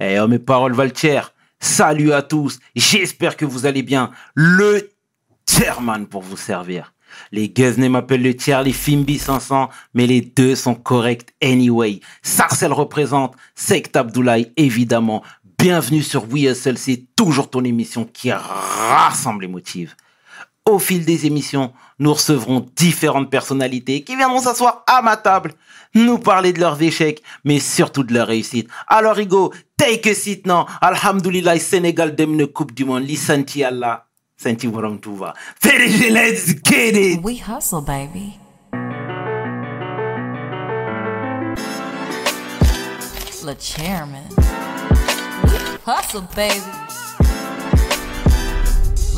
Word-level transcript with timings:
Eh, 0.00 0.18
oh, 0.18 0.26
mes 0.26 0.38
paroles 0.38 0.72
valent 0.72 0.92
Salut 1.58 2.12
à 2.12 2.22
tous. 2.22 2.58
J'espère 2.74 3.36
que 3.36 3.44
vous 3.44 3.66
allez 3.66 3.82
bien. 3.82 4.10
Le 4.34 4.90
chairman 5.46 6.06
pour 6.06 6.22
vous 6.22 6.38
servir. 6.38 6.94
Les 7.32 7.50
Guesnay 7.50 7.90
m'appellent 7.90 8.22
le 8.22 8.34
tiers, 8.34 8.62
les 8.62 8.72
Fimbi 8.72 9.18
500, 9.18 9.68
mais 9.92 10.06
les 10.06 10.22
deux 10.22 10.54
sont 10.54 10.74
corrects 10.74 11.34
anyway. 11.42 12.00
Sarcel 12.22 12.72
représente, 12.72 13.34
Sect 13.54 13.94
Abdoulaye 13.94 14.52
évidemment. 14.56 15.22
Bienvenue 15.58 16.02
sur 16.02 16.32
We 16.32 16.54
c'est 16.54 17.04
toujours 17.14 17.50
ton 17.50 17.64
émission 17.64 18.06
qui 18.06 18.32
rassemble 18.32 19.42
les 19.42 19.48
motifs. 19.48 19.96
Au 20.70 20.78
fil 20.78 21.04
des 21.04 21.26
émissions, 21.26 21.72
nous 21.98 22.14
recevrons 22.14 22.64
différentes 22.76 23.28
personnalités 23.28 24.02
qui 24.02 24.14
viendront 24.14 24.40
s'asseoir 24.40 24.84
à 24.86 25.02
ma 25.02 25.16
table, 25.16 25.52
nous 25.94 26.18
parler 26.18 26.52
de 26.52 26.60
leurs 26.60 26.80
échecs, 26.80 27.24
mais 27.44 27.58
surtout 27.58 28.04
de 28.04 28.14
leurs 28.14 28.28
réussites. 28.28 28.68
Alors, 28.86 29.18
Hugo, 29.18 29.52
take 29.76 30.08
a 30.08 30.14
seat 30.14 30.46
now. 30.46 30.66
Alhamdulillah, 30.80 31.58
Sénégal 31.58 32.14
demne 32.14 32.46
Coupe 32.46 32.72
du 32.72 32.84
Monde. 32.84 33.02
Lisanti 33.02 33.64
Allah. 33.64 34.06
Warang 34.44 35.00
Tuva. 35.00 35.34
Let's 35.64 36.54
get. 36.62 37.20
We 37.20 37.36
hustle, 37.40 37.82
baby. 37.82 38.38
Le 43.44 43.54
chairman. 43.58 44.28
Hustle, 45.84 46.22
baby. 46.36 46.62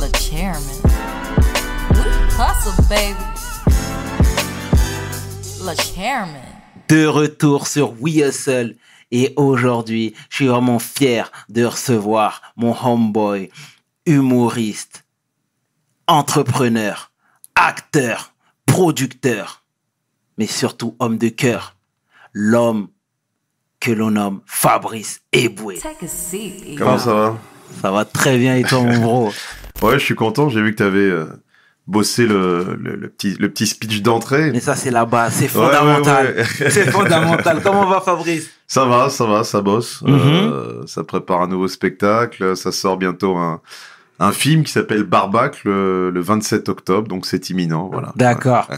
Le 0.01 0.09
chairman. 0.19 1.22
We 2.33 2.39
hustle, 2.39 2.83
baby. 2.89 3.15
Le 5.65 5.75
chairman 5.77 6.41
de 6.89 7.07
retour 7.07 7.67
sur 7.67 8.01
We 8.01 8.17
Hustle. 8.17 8.77
Et 9.11 9.35
aujourd'hui, 9.37 10.15
je 10.31 10.37
suis 10.37 10.47
vraiment 10.47 10.79
fier 10.79 11.31
de 11.51 11.65
recevoir 11.65 12.41
mon 12.57 12.75
homeboy, 12.75 13.51
humoriste, 14.07 15.05
entrepreneur, 16.07 17.13
acteur, 17.55 18.33
producteur, 18.65 19.63
mais 20.39 20.47
surtout 20.47 20.97
homme 20.99 21.19
de 21.19 21.29
cœur, 21.29 21.77
l'homme 22.33 22.89
que 23.81 23.91
l'on 23.91 24.13
nomme 24.13 24.41
Fabrice 24.47 25.21
Eboué. 25.33 25.79
Comment 26.79 26.99
ça 26.99 27.13
va? 27.13 27.39
Ça 27.83 27.91
va 27.91 28.05
très 28.07 28.39
bien 28.39 28.57
et 28.57 28.63
toi 28.63 28.81
mon 28.81 28.99
bro? 28.99 29.33
Ouais, 29.83 29.99
je 29.99 30.05
suis 30.05 30.15
content, 30.15 30.49
j'ai 30.49 30.63
vu 30.63 30.71
que 30.71 30.77
tu 30.77 30.83
avais 30.85 31.01
euh, 31.01 31.27
bosser 31.87 32.27
le, 32.27 32.77
le, 32.81 33.09
petit, 33.09 33.37
le 33.39 33.49
petit 33.51 33.67
speech 33.67 34.03
d'entrée. 34.03 34.51
Mais 34.53 34.61
ça, 34.61 34.77
c'est 34.77 34.91
la 34.91 35.05
base, 35.05 35.35
c'est 35.35 35.49
fondamental. 35.49 36.45
c'est 36.57 36.91
fondamental. 36.91 37.61
Comment 37.63 37.87
va 37.87 38.01
Fabrice? 38.01 38.51
Ça 38.67 38.85
va, 38.85 39.11
ça 39.11 39.27
va, 39.27 39.45
ça 39.45 39.61
bosse. 39.61 40.03
Mhm. 40.03 40.13
euh, 40.15 40.87
ça 40.87 41.05
prépare 41.05 41.43
un 41.43 41.49
nouveau 41.49 41.69
spectacle. 41.69 42.57
Ça 42.57 42.73
sort 42.73 42.97
bientôt 42.97 43.37
un, 43.37 43.61
un 44.19 44.33
film 44.33 44.63
qui 44.65 44.73
s'appelle 44.73 45.03
Barbac 45.03 45.65
le, 45.65 46.11
le, 46.11 46.21
27 46.21 46.69
octobre, 46.69 47.09
donc 47.09 47.27
c'est 47.27 47.51
imminent. 47.51 47.89
Voilà. 47.93 48.13
D'accord. 48.17 48.71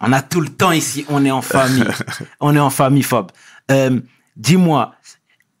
On 0.00 0.12
a 0.12 0.22
tout 0.22 0.40
le 0.40 0.48
temps 0.48 0.72
ici, 0.72 1.04
on 1.08 1.24
est 1.24 1.30
en 1.30 1.42
famille. 1.42 1.84
on 2.40 2.54
est 2.54 2.60
en 2.60 2.70
famille, 2.70 3.02
Fab. 3.02 3.32
Euh, 3.70 3.98
Dis-moi, 4.38 4.92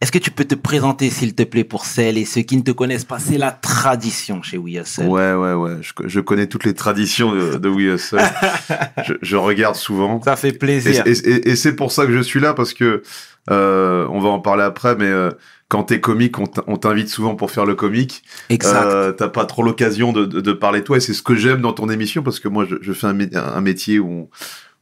est-ce 0.00 0.12
que 0.12 0.18
tu 0.18 0.30
peux 0.30 0.44
te 0.44 0.54
présenter, 0.54 1.10
s'il 1.10 1.34
te 1.34 1.42
plaît, 1.42 1.64
pour 1.64 1.84
celles 1.84 2.18
et 2.18 2.24
ceux 2.24 2.42
qui 2.42 2.56
ne 2.56 2.62
te 2.62 2.70
connaissent 2.70 3.04
pas? 3.04 3.18
C'est 3.18 3.36
la 3.36 3.50
tradition 3.50 4.42
chez 4.42 4.56
We 4.56 4.76
Ouais, 4.98 5.34
ouais, 5.34 5.54
ouais. 5.54 5.78
Je, 5.82 6.20
connais 6.20 6.46
toutes 6.46 6.64
les 6.64 6.74
traditions 6.74 7.34
de, 7.34 7.56
de 7.56 7.68
We 7.68 8.14
je, 9.22 9.36
regarde 9.36 9.74
souvent. 9.74 10.22
Ça 10.22 10.36
fait 10.36 10.52
plaisir. 10.52 11.02
Et, 11.04 11.56
c'est 11.56 11.74
pour 11.74 11.90
ça 11.90 12.06
que 12.06 12.12
je 12.12 12.20
suis 12.20 12.38
là, 12.38 12.54
parce 12.54 12.74
que 12.74 13.02
euh, 13.50 14.06
on 14.10 14.20
va 14.20 14.28
en 14.28 14.38
parler 14.38 14.62
après, 14.62 14.94
mais 14.94 15.06
euh, 15.06 15.30
quand 15.68 15.82
t'es 15.82 16.00
comique, 16.00 16.36
on 16.38 16.76
t'invite 16.76 17.08
souvent 17.08 17.34
pour 17.34 17.50
faire 17.50 17.66
le 17.66 17.74
comique. 17.74 18.22
Exact. 18.50 18.86
Euh, 18.86 19.10
T'as 19.10 19.28
pas 19.28 19.46
trop 19.46 19.64
l'occasion 19.64 20.12
de, 20.12 20.26
de, 20.26 20.52
parler 20.52 20.78
de 20.78 20.84
toi, 20.84 20.98
et 20.98 21.00
c'est 21.00 21.12
ce 21.12 21.22
que 21.22 21.34
j'aime 21.34 21.60
dans 21.60 21.72
ton 21.72 21.88
émission, 21.88 22.22
parce 22.22 22.38
que 22.38 22.46
moi, 22.46 22.66
je, 22.68 22.92
fais 22.92 23.08
un, 23.08 23.18
un 23.34 23.60
métier 23.60 23.98
où 23.98 24.08
on 24.08 24.28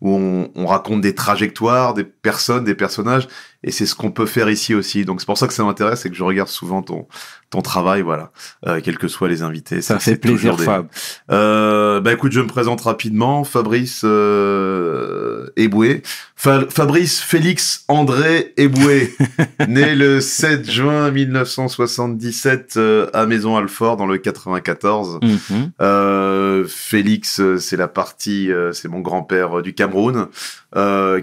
où 0.01 0.11
on, 0.11 0.51
on, 0.55 0.67
raconte 0.67 1.01
des 1.01 1.15
trajectoires, 1.15 1.95
des 1.95 2.05
personnes, 2.05 2.65
des 2.65 2.75
personnages, 2.75 3.29
et 3.67 3.73
c'est 3.73 3.85
ce 3.85 3.95
qu'on 3.95 4.13
peut 4.13 4.27
faire 4.27 4.49
ici 4.49 4.75
aussi. 4.75 5.05
Donc 5.05 5.21
c'est 5.21 5.27
pour 5.27 5.37
ça 5.37 5.49
que 5.49 5.53
ça 5.53 5.65
m'intéresse, 5.65 6.07
et 6.07 6.11
que 6.11 6.17
je 6.17 6.25
regarde 6.25 6.49
souvent 6.49 6.83
ton 6.83 7.07
ton 7.51 7.63
travail, 7.63 8.03
voilà, 8.03 8.33
euh, 8.67 8.81
quels 8.83 8.99
que 8.99 9.09
soient 9.09 9.29
les 9.29 9.43
invités. 9.43 9.81
Ça, 9.81 9.99
fait 9.99 10.17
plaisir, 10.17 10.59
Fab. 10.59 10.89
Euh, 11.31 12.01
bah 12.01 12.13
écoute, 12.13 12.33
je 12.33 12.41
me 12.41 12.47
présente 12.47 12.81
rapidement. 12.81 13.45
Fabrice 13.45 14.03
euh, 14.05 15.47
Eboué. 15.57 16.03
Fabrice 16.37 17.21
Félix 17.21 17.85
André 17.89 18.53
Eboué, 18.59 19.15
né 19.69 19.95
le 19.95 20.21
7 20.21 20.71
juin 20.71 21.11
1977 21.11 22.75
euh, 22.77 23.09
à 23.15 23.25
Maison 23.25 23.57
Alfort 23.57 23.97
dans 23.97 24.07
le 24.07 24.19
94. 24.19 25.21
Mhm. 25.23 25.71
euh, 25.81 26.65
Félix, 26.69 27.41
euh, 27.41 27.57
c'est 27.57 27.79
la 27.79 27.89
partie, 27.89 28.53
euh, 28.53 28.73
c'est 28.73 28.89
mon 28.89 29.01
grand-père 29.01 29.63
du 29.63 29.73
Cameroun, 29.73 30.29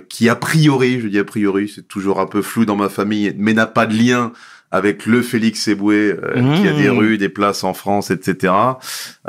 qui 0.10 0.30
a 0.30 0.36
priori, 0.36 1.00
je 1.00 1.08
dis 1.08 1.20
a 1.20 1.24
priori, 1.24 1.72
c'est 1.74 1.88
toujours 1.88 2.20
un 2.20 2.26
peu 2.26 2.42
flou 2.42 2.66
dans 2.66 2.76
ma 2.76 2.90
famille, 2.90 3.36
mais 3.38 3.54
n'a 3.54 3.68
pas 3.68 3.86
de 3.86 3.96
lien 3.96 4.32
avec 4.74 5.06
le 5.06 5.22
Félix 5.22 5.68
Eboué, 5.68 6.18
euh, 6.24 6.58
qui 6.58 6.68
a 6.68 6.74
des 6.74 6.90
mmh. 6.90 6.98
rues, 6.98 7.18
des 7.20 7.30
places 7.30 7.64
en 7.64 7.76
France, 7.76 8.10
etc. 8.10 8.52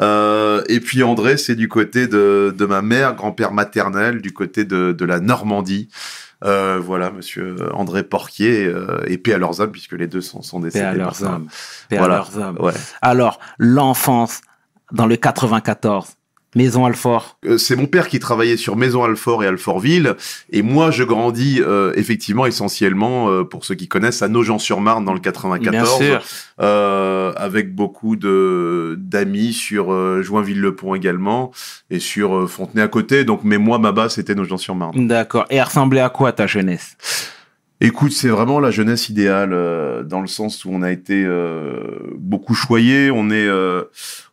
Euh, 0.01 0.63
et 0.71 0.81
puis 0.81 1.03
André, 1.03 1.37
c'est 1.37 1.55
du 1.55 1.69
côté 1.69 2.07
de, 2.07 2.55
de 2.57 2.65
ma 2.65 2.81
mère, 2.81 3.15
grand-père 3.15 3.53
maternel, 3.53 4.23
du 4.23 4.33
côté 4.33 4.65
de, 4.65 4.93
de 4.93 5.05
la 5.05 5.21
Normandie. 5.21 5.91
Euh, 6.45 6.81
voilà, 6.83 7.11
monsieur 7.11 7.57
André 7.75 8.05
Porquier, 8.05 8.65
euh, 8.65 9.03
et 9.07 9.19
paix 9.19 9.35
à 9.35 9.39
leurs 9.39 9.61
âmes, 9.61 9.71
puisque 9.71 9.93
les 9.93 10.07
deux 10.07 10.23
sont, 10.23 10.41
sont 10.41 10.61
décédés. 10.61 10.85
Paix 10.85 10.91
à 10.91 10.95
leurs 10.95 11.25
âmes. 11.25 11.47
Paix 11.91 11.99
à 11.99 12.09
leurs 12.09 12.39
âmes. 12.39 12.57
Ouais. 12.59 12.73
Alors, 13.03 13.39
l'enfance 13.59 14.41
dans 14.93 15.07
le 15.07 15.17
94, 15.17 16.07
Maison 16.55 16.85
Alfort. 16.85 17.39
Euh, 17.47 17.59
c'est 17.59 17.77
mon 17.77 17.87
père 17.87 18.09
qui 18.09 18.19
travaillait 18.19 18.57
sur 18.57 18.77
Maison 18.77 19.05
Alfort 19.05 19.43
et 19.43 19.47
Alfortville. 19.47 20.15
Et 20.51 20.63
moi, 20.63 20.91
je 20.91 21.03
grandis 21.03 21.61
euh, 21.61 21.93
effectivement 21.97 22.47
essentiellement, 22.47 23.29
euh, 23.29 23.45
pour 23.45 23.65
ceux 23.65 23.75
qui 23.75 23.89
connaissent, 23.89 24.23
à 24.23 24.29
Nogent-sur-Marne 24.29 25.05
dans 25.05 25.15
le 25.15 25.21
94. 25.21 26.03
avec 27.37 27.75
beaucoup 27.75 28.17
de 28.17 28.97
d'amis 28.99 29.53
sur 29.53 30.23
Joinville-le-Pont 30.23 30.95
également 30.95 31.51
et 31.91 31.99
sur 31.99 32.49
Fontenay 32.49 32.83
à 32.83 32.89
côté. 32.89 33.25
Donc, 33.25 33.41
mais 33.45 33.59
moi, 33.59 33.79
ma 33.79 33.93
base, 33.93 34.15
c'était 34.15 34.35
Nogent-sur-Marne. 34.35 35.07
D'accord. 35.07 35.47
Et 35.51 35.57
elle 35.57 35.65
ressemblait 35.65 36.01
à 36.01 36.09
quoi 36.09 36.33
ta 36.33 36.47
jeunesse? 36.47 36.97
Écoute, 37.81 38.13
c'est 38.13 38.29
vraiment 38.29 38.61
la 38.61 38.71
jeunesse 38.71 39.09
idéale 39.09 39.51
dans 40.07 40.21
le 40.21 40.27
sens 40.27 40.65
où 40.65 40.71
on 40.73 40.83
a 40.83 40.91
été 40.93 41.27
beaucoup 42.17 42.55
choyé. 42.55 43.11
On 43.11 43.31
est 43.31 43.49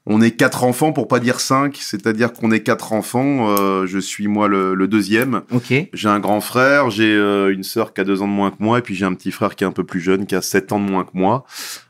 on 0.08 0.20
est 0.20 0.32
quatre 0.32 0.64
enfants 0.64 0.94
pour 0.94 1.08
pas 1.08 1.20
dire 1.20 1.40
cinq, 1.40 1.78
c'est-à-dire 1.80 2.34
qu'on 2.34 2.52
est 2.52 2.62
quatre 2.62 2.92
enfants. 2.92 3.50
Euh, 3.50 3.86
je 3.86 4.00
suis 4.00 4.28
moi 4.28 4.48
le, 4.48 4.88
deuxième. 4.88 5.44
Ok. 5.52 5.74
J'ai 5.94 6.10
un 6.10 6.20
grand 6.20 6.42
frère, 6.42 6.90
j'ai 6.90 7.14
euh, 7.14 7.54
une 7.54 7.64
sœur 7.64 7.94
qui 7.94 8.02
a 8.02 8.04
deux 8.04 8.24
ans 8.24 8.28
de 8.28 8.34
moins 8.34 8.50
que 8.50 8.58
moi, 8.60 8.80
et 8.80 8.82
puis 8.82 8.96
j'ai 8.96 9.06
un 9.06 9.14
petit 9.14 9.32
frère 9.32 9.56
qui 9.56 9.64
est 9.64 9.68
un 9.68 9.72
peu 9.72 9.84
plus 9.84 10.00
jeune, 10.00 10.26
qui 10.26 10.36
a 10.36 10.42
sept 10.42 10.72
ans 10.72 10.80
de 10.80 10.90
moins 10.90 11.04
que 11.04 11.12
moi. 11.14 11.46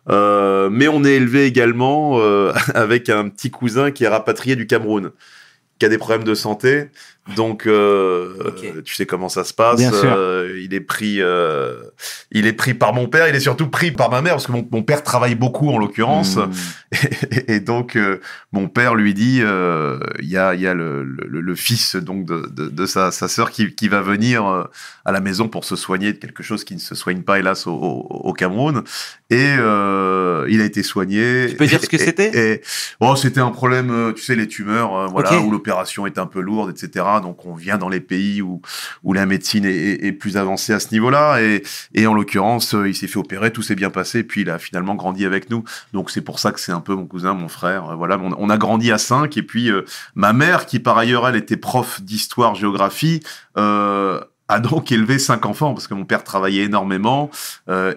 Euh, 0.09 0.69
mais 0.69 0.89
on 0.89 1.05
est 1.05 1.13
élevé 1.13 1.45
également 1.45 2.19
avec 2.75 3.09
un 3.09 3.29
petit 3.29 3.49
cousin 3.49 3.91
qui 3.91 4.03
est 4.03 4.09
rapatrié 4.09 4.57
du 4.57 4.67
Cameroun, 4.67 5.11
qui 5.79 5.85
a 5.85 5.89
des 5.89 5.97
problèmes 5.97 6.25
de 6.25 6.35
santé. 6.35 6.89
Donc, 7.35 7.67
euh, 7.67 8.51
tu 8.83 8.95
sais 8.95 9.05
comment 9.05 9.29
ça 9.29 9.43
se 9.43 9.53
passe. 9.53 9.79
Euh, 10.03 10.59
il 10.63 10.73
est 10.73 10.81
pris, 10.81 11.21
euh, 11.21 11.75
il 12.31 12.47
est 12.47 12.53
pris 12.53 12.73
par 12.73 12.93
mon 12.93 13.07
père. 13.07 13.27
Il 13.27 13.35
est 13.35 13.41
surtout 13.41 13.67
pris 13.67 13.91
par 13.91 14.09
ma 14.09 14.21
mère 14.21 14.33
parce 14.33 14.47
que 14.47 14.51
mon, 14.51 14.67
mon 14.71 14.81
père 14.81 15.03
travaille 15.03 15.35
beaucoup 15.35 15.69
en 15.69 15.77
l'occurrence. 15.77 16.37
Hmm. 16.37 16.51
Et, 17.47 17.59
donc, 17.59 17.95
euh, 17.95 18.19
mon 18.51 18.67
père 18.67 18.95
lui 18.95 19.13
dit, 19.13 19.39
euh, 19.41 19.99
il 20.19 20.29
y 20.29 20.37
a, 20.37 20.55
il 20.55 20.61
y 20.61 20.67
a 20.67 20.73
le, 20.73 21.03
le, 21.03 21.41
le, 21.41 21.55
fils 21.55 21.95
donc 21.95 22.25
de, 22.25 22.49
de, 22.51 22.67
de 22.67 22.85
sa, 22.87 23.11
sa 23.11 23.27
sœur 23.27 23.51
qui, 23.51 23.73
qui, 23.75 23.87
va 23.87 24.01
venir 24.01 24.67
à 25.05 25.11
la 25.11 25.19
maison 25.19 25.47
pour 25.47 25.63
se 25.63 25.75
soigner 25.75 26.13
de 26.13 26.17
quelque 26.17 26.41
chose 26.41 26.63
qui 26.63 26.73
ne 26.73 26.79
se 26.79 26.95
soigne 26.95 27.21
pas 27.21 27.37
hélas 27.37 27.67
au, 27.67 27.71
au, 27.71 28.33
Cameroun. 28.33 28.83
Et 29.29 29.53
il 29.53 30.61
a 30.61 30.65
été 30.65 30.81
soigné. 30.81 31.47
Tu 31.49 31.55
peux 31.55 31.67
dire 31.67 31.81
ce 31.81 31.87
que 31.87 31.99
c'était? 31.99 32.61
Oh, 32.99 33.15
c'était 33.15 33.41
un 33.41 33.51
problème, 33.51 34.13
tu 34.15 34.23
sais, 34.23 34.35
les 34.35 34.47
tumeurs, 34.47 35.07
voilà, 35.09 35.39
où 35.39 35.51
l'opération 35.51 36.07
est 36.07 36.17
un 36.17 36.25
peu 36.25 36.41
lourde, 36.41 36.71
etc. 36.71 37.05
Donc 37.19 37.45
on 37.45 37.53
vient 37.53 37.77
dans 37.77 37.89
les 37.89 37.99
pays 37.99 38.41
où, 38.41 38.61
où 39.03 39.13
la 39.13 39.25
médecine 39.25 39.65
est, 39.65 40.11
plus 40.11 40.37
avancée 40.37 40.73
à 40.73 40.79
ce 40.79 40.91
niveau-là. 40.91 41.39
Et, 41.93 42.07
en 42.07 42.13
l'occurrence, 42.13 42.73
euh, 42.73 42.89
il 42.89 42.95
s'est 42.95 43.07
fait 43.07 43.19
opérer, 43.19 43.51
tout 43.51 43.61
s'est 43.61 43.75
bien 43.75 43.89
passé, 43.89 44.23
puis 44.23 44.41
il 44.41 44.49
a 44.49 44.59
finalement 44.59 44.95
grandi 44.95 45.25
avec 45.25 45.49
nous. 45.49 45.63
Donc 45.93 46.11
c'est 46.11 46.21
pour 46.21 46.39
ça 46.39 46.51
que 46.51 46.59
c'est 46.59 46.71
un 46.71 46.81
peu 46.81 46.95
mon 46.95 47.05
cousin, 47.05 47.33
mon 47.33 47.47
frère. 47.47 47.91
Euh, 47.91 47.95
voilà, 47.95 48.19
on, 48.19 48.49
a 48.49 48.57
grandi 48.57 48.91
à 48.91 48.97
cinq. 48.97 49.37
Et 49.37 49.43
puis 49.43 49.69
euh, 49.69 49.83
ma 50.15 50.33
mère, 50.33 50.65
qui 50.65 50.79
par 50.79 50.97
ailleurs 50.97 51.27
elle 51.27 51.35
était 51.35 51.57
prof 51.57 52.01
d'histoire-géographie, 52.01 53.21
a 54.51 54.59
donc 54.59 54.91
élevé 54.91 55.19
cinq 55.19 55.45
enfants 55.45 55.73
parce 55.73 55.87
que 55.87 55.93
mon 55.93 56.05
père 56.05 56.23
travaillait 56.23 56.63
énormément 56.63 57.29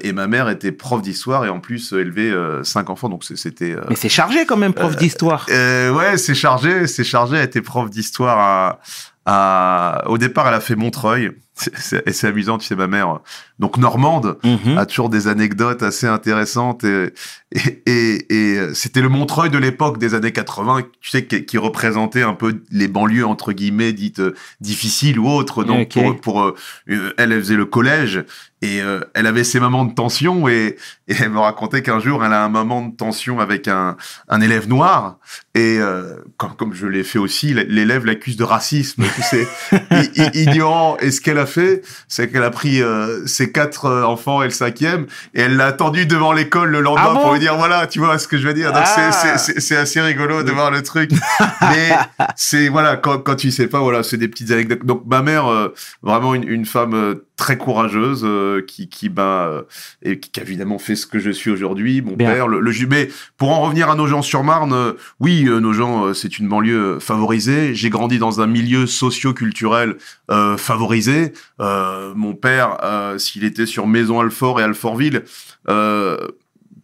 et 0.00 0.12
ma 0.12 0.26
mère 0.26 0.48
était 0.48 0.72
prof 0.72 1.02
d'histoire 1.02 1.44
et 1.44 1.48
en 1.48 1.60
plus 1.60 1.92
élevait 1.92 2.32
cinq 2.62 2.90
enfants 2.90 3.08
donc 3.08 3.24
c'était 3.24 3.76
mais 3.88 3.96
c'est 3.96 4.08
chargé 4.08 4.46
quand 4.46 4.56
même 4.56 4.72
prof 4.72 4.96
d'histoire 4.96 5.46
ouais 5.48 6.16
c'est 6.16 6.34
chargé 6.34 6.86
c'est 6.86 7.04
chargé 7.04 7.36
elle 7.36 7.44
était 7.44 7.62
prof 7.62 7.90
d'histoire 7.90 8.78
à, 9.26 10.04
au 10.06 10.18
départ, 10.18 10.48
elle 10.48 10.54
a 10.54 10.60
fait 10.60 10.76
Montreuil. 10.76 11.32
C'est- 11.54 12.10
c'est 12.12 12.26
amusant, 12.26 12.58
tu 12.58 12.66
sais, 12.66 12.74
ma 12.76 12.86
mère, 12.86 13.20
donc 13.58 13.76
normande, 13.76 14.38
Mhm. 14.44 14.76
a 14.76 14.86
toujours 14.86 15.08
des 15.08 15.28
anecdotes 15.28 15.82
assez 15.82 16.06
intéressantes 16.06 16.82
et, 16.84 17.12
et, 17.52 17.82
et, 17.86 18.34
et, 18.34 18.58
euh, 18.58 18.74
c'était 18.74 19.00
le 19.00 19.08
Montreuil 19.08 19.50
de 19.50 19.58
l'époque 19.58 19.98
des 19.98 20.14
années 20.14 20.32
80, 20.32 20.82
tu 21.00 21.10
sais, 21.10 21.24
qui, 21.26 21.44
qui 21.44 21.56
représentait 21.58 22.22
un 22.22 22.34
peu 22.34 22.60
les 22.72 22.88
banlieues 22.88 23.26
entre 23.26 23.52
guillemets 23.52 23.92
dites 23.92 24.18
euh, 24.18 24.34
difficiles 24.60 25.18
ou 25.20 25.28
autres. 25.28 25.62
Donc 25.64 25.90
pour, 26.02 26.20
pour 26.20 26.42
euh, 26.42 26.54
euh, 26.90 27.12
elle, 27.16 27.30
elle 27.32 27.38
faisait 27.40 27.54
le 27.54 27.66
collège 27.66 28.24
et 28.60 28.80
euh, 28.82 29.00
elle 29.14 29.26
avait 29.28 29.44
ses 29.44 29.60
moments 29.60 29.84
de 29.84 29.92
tension 29.94 30.48
et, 30.48 30.76
et 31.06 31.14
elle 31.20 31.30
me 31.30 31.38
racontait 31.38 31.82
qu'un 31.82 32.00
jour 32.00 32.24
elle 32.24 32.32
a 32.32 32.42
un 32.44 32.48
moment 32.48 32.82
de 32.82 32.96
tension 32.96 33.38
avec 33.38 33.68
un, 33.68 33.96
un 34.28 34.40
élève 34.40 34.68
noir 34.68 35.18
et 35.54 35.78
euh, 35.78 36.16
comme, 36.38 36.56
comme 36.56 36.74
je 36.74 36.86
l'ai 36.86 37.04
fait 37.04 37.18
aussi, 37.20 37.54
l'élève 37.54 38.04
l'accuse 38.06 38.36
de 38.36 38.42
racisme, 38.44 39.04
tu 39.14 39.22
sais, 39.22 39.46
ignorant. 40.34 40.96
Et 41.00 41.10
ce 41.10 41.20
qu'elle 41.20 41.38
a 41.44 41.46
fait, 41.46 41.82
c'est 42.08 42.28
qu'elle 42.30 42.42
a 42.42 42.50
pris 42.50 42.82
euh, 42.82 43.26
ses 43.26 43.52
quatre 43.52 43.86
euh, 43.86 44.02
enfants 44.04 44.42
et 44.42 44.46
le 44.46 44.50
cinquième, 44.50 45.06
et 45.34 45.42
elle 45.42 45.56
l'a 45.56 45.66
attendu 45.66 46.06
devant 46.06 46.32
l'école 46.32 46.70
le 46.70 46.80
lendemain 46.80 47.04
Ah 47.10 47.14
bon 47.14 47.20
pour 47.20 47.32
lui 47.34 47.40
dire 47.40 47.56
voilà, 47.56 47.86
tu 47.86 47.98
vois 48.00 48.18
ce 48.18 48.26
que 48.28 48.36
je 48.38 48.46
veux 48.46 48.54
dire. 48.54 48.72
Donc 48.72 48.84
c'est- 48.86 49.00
Ah. 49.26 49.38
c'est- 49.38 49.76
assez 49.76 50.00
rigolo 50.00 50.42
de 50.42 50.50
voir 50.52 50.70
le 50.70 50.82
truc. 50.82 51.10
Mais 51.62 51.90
c'est 52.36 52.68
voilà, 52.68 52.96
quand, 52.96 53.18
quand 53.18 53.36
tu 53.36 53.50
sais 53.50 53.66
pas, 53.66 53.80
voilà, 53.80 54.02
c'est 54.02 54.16
des 54.16 54.28
petites 54.28 54.50
anecdotes. 54.50 54.84
Donc 54.84 55.02
ma 55.06 55.22
mère, 55.22 55.46
euh, 55.46 55.74
vraiment 56.02 56.34
une, 56.34 56.48
une 56.48 56.64
femme 56.66 57.16
très 57.36 57.58
courageuse, 57.58 58.22
euh, 58.24 58.62
qui 58.62 58.88
qui 58.88 59.08
bah 59.08 59.48
euh, 59.50 59.62
et 60.02 60.20
qui 60.20 60.38
a 60.38 60.42
évidemment 60.42 60.78
fait 60.78 60.96
ce 60.96 61.06
que 61.06 61.18
je 61.18 61.30
suis 61.30 61.50
aujourd'hui. 61.50 62.02
Mon 62.02 62.14
Bien. 62.14 62.30
père, 62.30 62.48
le, 62.48 62.60
le 62.60 62.72
mais 62.88 63.08
pour 63.36 63.50
en 63.50 63.62
revenir 63.62 63.88
à 63.90 63.94
Nogent-sur-Marne, 63.94 64.72
euh, 64.72 64.92
oui, 65.20 65.46
euh, 65.48 65.60
Nogent, 65.60 66.06
euh, 66.06 66.14
c'est 66.14 66.38
une 66.38 66.48
banlieue 66.48 66.98
favorisée. 67.00 67.74
J'ai 67.74 67.90
grandi 67.90 68.18
dans 68.18 68.40
un 68.40 68.46
milieu 68.46 68.86
socio-culturel 68.86 69.96
euh, 70.30 70.56
favorisé. 70.56 71.32
Euh, 71.60 72.12
mon 72.14 72.34
père, 72.34 72.78
euh, 72.82 73.18
s'il 73.18 73.44
était 73.44 73.66
sur 73.66 73.86
Maison-Alfort 73.86 74.60
et 74.60 74.64
Alfortville, 74.64 75.22
euh, 75.68 76.16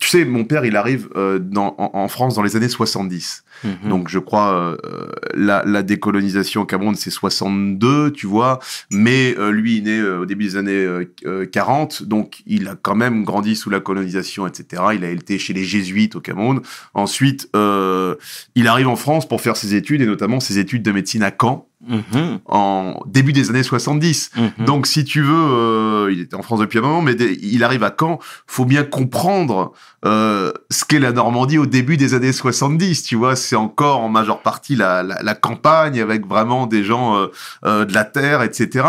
tu 0.00 0.08
sais, 0.08 0.24
mon 0.24 0.44
père, 0.44 0.64
il 0.64 0.76
arrive 0.76 1.10
euh, 1.14 1.38
dans, 1.38 1.74
en, 1.76 1.90
en 1.92 2.08
France 2.08 2.34
dans 2.34 2.42
les 2.42 2.56
années 2.56 2.70
70. 2.70 3.44
Mhm. 3.62 3.88
Donc, 3.90 4.08
je 4.08 4.18
crois, 4.18 4.54
euh, 4.54 4.76
euh, 4.84 5.12
la, 5.34 5.62
la 5.66 5.82
décolonisation 5.82 6.62
au 6.62 6.64
Cameroun, 6.64 6.94
c'est 6.94 7.10
62, 7.10 8.10
tu 8.10 8.26
vois. 8.26 8.58
Mais 8.90 9.36
euh, 9.38 9.50
lui, 9.50 9.76
il 9.76 9.88
est 9.88 9.92
né 9.92 9.98
euh, 9.98 10.20
au 10.20 10.26
début 10.26 10.44
des 10.44 10.56
années 10.56 10.72
euh, 10.72 11.04
euh, 11.26 11.46
40. 11.46 12.04
Donc, 12.04 12.42
il 12.46 12.66
a 12.66 12.76
quand 12.80 12.94
même 12.94 13.24
grandi 13.24 13.54
sous 13.54 13.68
la 13.68 13.80
colonisation, 13.80 14.46
etc. 14.46 14.82
Il 14.94 15.04
a 15.04 15.10
été 15.10 15.38
chez 15.38 15.52
les 15.52 15.64
jésuites 15.64 16.16
au 16.16 16.20
Cameroun. 16.20 16.62
Ensuite, 16.94 17.50
euh, 17.54 18.14
il 18.54 18.68
arrive 18.68 18.88
en 18.88 18.96
France 18.96 19.28
pour 19.28 19.42
faire 19.42 19.56
ses 19.56 19.74
études, 19.74 20.00
et 20.00 20.06
notamment 20.06 20.40
ses 20.40 20.58
études 20.58 20.82
de 20.82 20.92
médecine 20.92 21.22
à 21.22 21.30
Caen, 21.30 21.68
Mhm. 21.88 22.40
en 22.46 23.00
début 23.06 23.32
des 23.32 23.48
années 23.50 23.62
70. 23.62 24.30
Mhm. 24.36 24.66
Donc, 24.66 24.86
si 24.86 25.04
tu 25.04 25.22
veux, 25.22 25.32
euh, 25.34 26.12
il 26.12 26.20
était 26.20 26.36
en 26.36 26.42
France 26.42 26.60
depuis 26.60 26.78
un 26.78 26.82
moment, 26.82 27.00
mais 27.02 27.12
il 27.14 27.64
arrive 27.64 27.82
à 27.84 27.94
Caen. 27.98 28.18
Faut 28.46 28.66
bien 28.66 28.84
comprendre 28.84 29.72
euh, 30.04 30.52
ce 30.70 30.84
qu'est 30.84 30.98
la 30.98 31.12
Normandie 31.12 31.56
au 31.58 31.66
début 31.66 31.96
des 31.96 32.12
années 32.14 32.32
70. 32.32 33.02
Tu 33.04 33.16
vois, 33.16 33.34
c'est 33.36 33.56
encore 33.56 34.00
en 34.00 34.08
majeure 34.10 34.40
partie 34.42 34.76
la, 34.76 35.02
la, 35.02 35.22
la 35.22 35.34
campagne 35.34 36.00
avec 36.00 36.26
vraiment 36.26 36.66
des 36.66 36.84
gens 36.84 37.16
euh, 37.16 37.26
euh, 37.64 37.84
de 37.86 37.94
la 37.94 38.04
terre, 38.04 38.42
etc. 38.42 38.86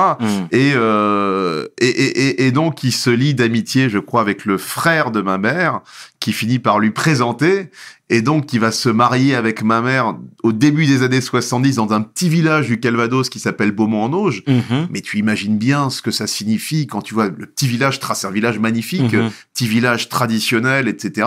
Et, 0.52 0.74
euh, 0.76 1.66
et, 1.80 1.88
et, 1.88 2.28
et- 2.28 2.48
et 2.48 2.52
donc, 2.52 2.84
il 2.84 2.92
se 2.92 3.10
lie 3.10 3.34
d'amitié, 3.34 3.90
je 3.90 4.00
crois, 4.00 4.22
avec 4.22 4.46
le 4.46 4.58
frère 4.58 5.12
de 5.12 5.22
ma 5.22 5.38
mère, 5.38 5.80
qui 6.22 6.32
finit 6.32 6.60
par 6.60 6.80
lui 6.80 6.92
présenter. 6.92 7.70
Et 8.14 8.22
donc, 8.22 8.52
il 8.52 8.60
va 8.60 8.72
se 8.74 8.90
marier 8.90 9.36
avec 9.36 9.64
ma 9.64 9.82
mère 9.82 10.16
au 10.44 10.52
début 10.52 10.86
des 10.86 11.02
années 11.02 11.22
70 11.22 11.76
dans 11.78 11.94
un 11.94 12.02
petit 12.02 12.28
village 12.28 12.68
du 12.68 12.78
Calvados 12.80 13.30
qui 13.30 13.40
s'appelle 13.40 13.72
Beaumont-en-Auge. 13.72 14.44
Mhm. 14.48 14.88
Mais 14.92 15.00
tu 15.00 15.18
imagines 15.18 15.58
bien 15.58 15.90
ce 15.90 16.02
que 16.02 16.12
ça 16.12 16.28
signifie 16.28 16.88
quand 16.88 17.02
tu 17.02 17.14
vois 17.14 17.28
le 17.30 17.46
petit 17.46 17.68
village, 17.68 18.00
trace 18.02 18.26
un 18.26 18.32
village 18.32 18.60
magnifique, 18.60 19.14
Mhm. 19.14 19.32
petit 19.54 19.66
village 19.66 20.10
traditionnel, 20.10 20.90
etc., 20.90 21.26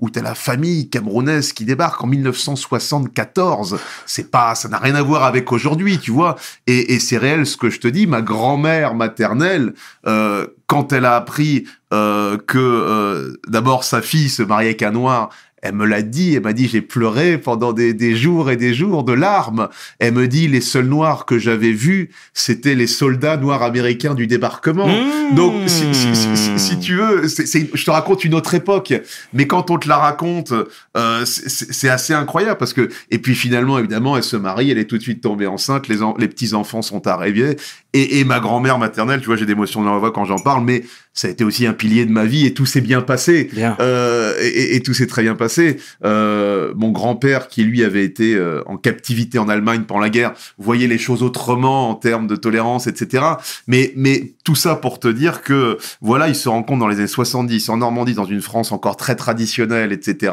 où 0.00 0.10
tu 0.10 0.18
as 0.18 0.22
la 0.22 0.34
famille 0.34 0.90
camerounaise 0.90 1.52
qui 1.52 1.64
débarque 1.64 2.02
en 2.02 2.08
1974. 2.08 3.78
C'est 4.06 4.30
pas, 4.30 4.54
ça 4.56 4.68
n'a 4.68 4.78
rien 4.78 4.96
à 4.96 5.02
voir 5.02 5.22
avec 5.24 5.52
aujourd'hui, 5.52 5.98
tu 5.98 6.10
vois. 6.10 6.36
Et, 6.66 6.94
et 6.94 6.98
c'est 6.98 7.16
réel 7.16 7.46
ce 7.46 7.56
que 7.56 7.70
je 7.70 7.78
te 7.80 7.88
dis. 7.88 8.06
Ma 8.08 8.22
grand-mère 8.22 8.94
maternelle, 8.94 9.72
euh, 10.06 10.46
quand 10.66 10.92
elle 10.92 11.04
a 11.04 11.16
appris 11.16 11.64
euh, 11.92 12.38
que 12.46 12.58
euh, 12.58 13.34
d'abord 13.46 13.84
sa 13.84 14.02
fille 14.02 14.28
se 14.28 14.42
mariait 14.42 14.68
avec 14.70 14.82
un 14.82 14.90
noir, 14.92 15.30
elle 15.66 15.76
me 15.76 15.86
l'a 15.86 16.02
dit, 16.02 16.34
elle 16.34 16.42
m'a 16.42 16.52
dit 16.52 16.68
j'ai 16.68 16.82
pleuré 16.82 17.38
pendant 17.38 17.72
des, 17.72 17.94
des 17.94 18.14
jours 18.16 18.50
et 18.50 18.56
des 18.56 18.74
jours 18.74 19.02
de 19.02 19.14
larmes. 19.14 19.70
Elle 19.98 20.12
me 20.12 20.28
dit 20.28 20.46
les 20.46 20.60
seuls 20.60 20.84
noirs 20.84 21.24
que 21.24 21.38
j'avais 21.38 21.72
vus, 21.72 22.10
c'était 22.34 22.74
les 22.74 22.86
soldats 22.86 23.38
noirs 23.38 23.62
américains 23.62 24.14
du 24.14 24.26
débarquement. 24.26 24.86
Mhm. 24.86 25.34
Donc, 25.34 25.54
si, 25.70 25.94
si, 25.94 26.14
si, 26.14 26.58
si- 26.58 26.78
tu 26.78 26.96
veux, 26.96 27.22
je 27.26 27.82
te 27.84 27.90
raconte 27.90 28.24
une 28.26 28.34
autre 28.34 28.52
époque, 28.52 28.92
mais 29.32 29.46
quand 29.46 29.70
on 29.70 29.78
te 29.78 29.88
la 29.88 29.96
raconte, 29.96 30.52
euh, 30.98 31.24
c'est, 31.24 31.88
assez 31.88 32.12
incroyable 32.12 32.58
parce 32.58 32.74
que, 32.74 32.90
et 33.10 33.18
puis 33.18 33.34
finalement, 33.34 33.78
évidemment, 33.78 34.18
elle 34.18 34.22
se 34.22 34.36
marie, 34.36 34.70
elle 34.70 34.76
est 34.76 34.84
tout 34.84 34.98
de 34.98 35.02
suite 35.02 35.22
tombée 35.22 35.46
enceinte, 35.46 35.88
les, 35.88 36.02
en- 36.02 36.14
les 36.18 36.28
petits 36.28 36.52
enfants 36.52 36.82
sont 36.82 37.06
arrivés, 37.06 37.56
et, 37.94 38.18
et 38.20 38.24
ma 38.24 38.40
grand-mère 38.40 38.78
maternelle, 38.78 39.20
tu 39.20 39.26
vois, 39.26 39.36
j'ai 39.36 39.46
des 39.46 39.52
émotions 39.52 39.82
dans 39.82 39.92
la 39.92 39.98
voix 39.98 40.10
quand 40.12 40.24
j'en 40.26 40.38
parle, 40.38 40.64
mais 40.64 40.82
ça 41.14 41.28
a 41.28 41.30
été 41.30 41.44
aussi 41.44 41.64
un 41.66 41.72
pilier 41.72 42.04
de 42.06 42.10
ma 42.10 42.24
vie 42.24 42.44
et 42.44 42.52
tout 42.52 42.66
s'est 42.66 42.80
bien 42.80 43.00
passé. 43.00 43.48
Bien. 43.52 43.76
Euh, 43.80 44.34
et, 44.42 44.48
et- 44.48 44.76
et 44.76 44.80
tout 44.82 44.92
s'est 44.94 45.06
très 45.06 45.22
bien 45.22 45.36
passé. 45.36 45.76
Euh, 46.04 46.72
mon 46.76 46.90
grand-père, 46.90 47.46
qui 47.48 47.62
lui 47.62 47.84
avait 47.84 48.04
été 48.04 48.34
euh, 48.34 48.62
en 48.66 48.76
captivité 48.76 49.38
en 49.38 49.48
Allemagne 49.48 49.82
pendant 49.86 50.00
la 50.00 50.10
guerre, 50.10 50.32
voyait 50.58 50.88
les 50.88 50.98
choses 50.98 51.22
autrement 51.22 51.88
en 51.90 51.94
termes 51.94 52.26
de 52.26 52.34
tolérance, 52.36 52.88
etc. 52.88 53.22
Mais, 53.68 53.92
mais 53.96 54.34
tout 54.44 54.56
ça 54.56 54.74
pour 54.74 54.98
te 54.98 55.06
dire 55.08 55.42
que, 55.42 55.78
voilà, 56.00 56.26
il 56.28 56.34
se 56.34 56.48
rencontre 56.48 56.80
dans 56.80 56.88
les 56.88 56.98
années 56.98 57.06
70 57.06 57.68
en 57.68 57.76
Normandie, 57.76 58.14
dans 58.14 58.24
une 58.24 58.42
France 58.42 58.72
encore 58.72 58.96
très 58.96 59.14
traditionnelle, 59.14 59.92
etc. 59.92 60.32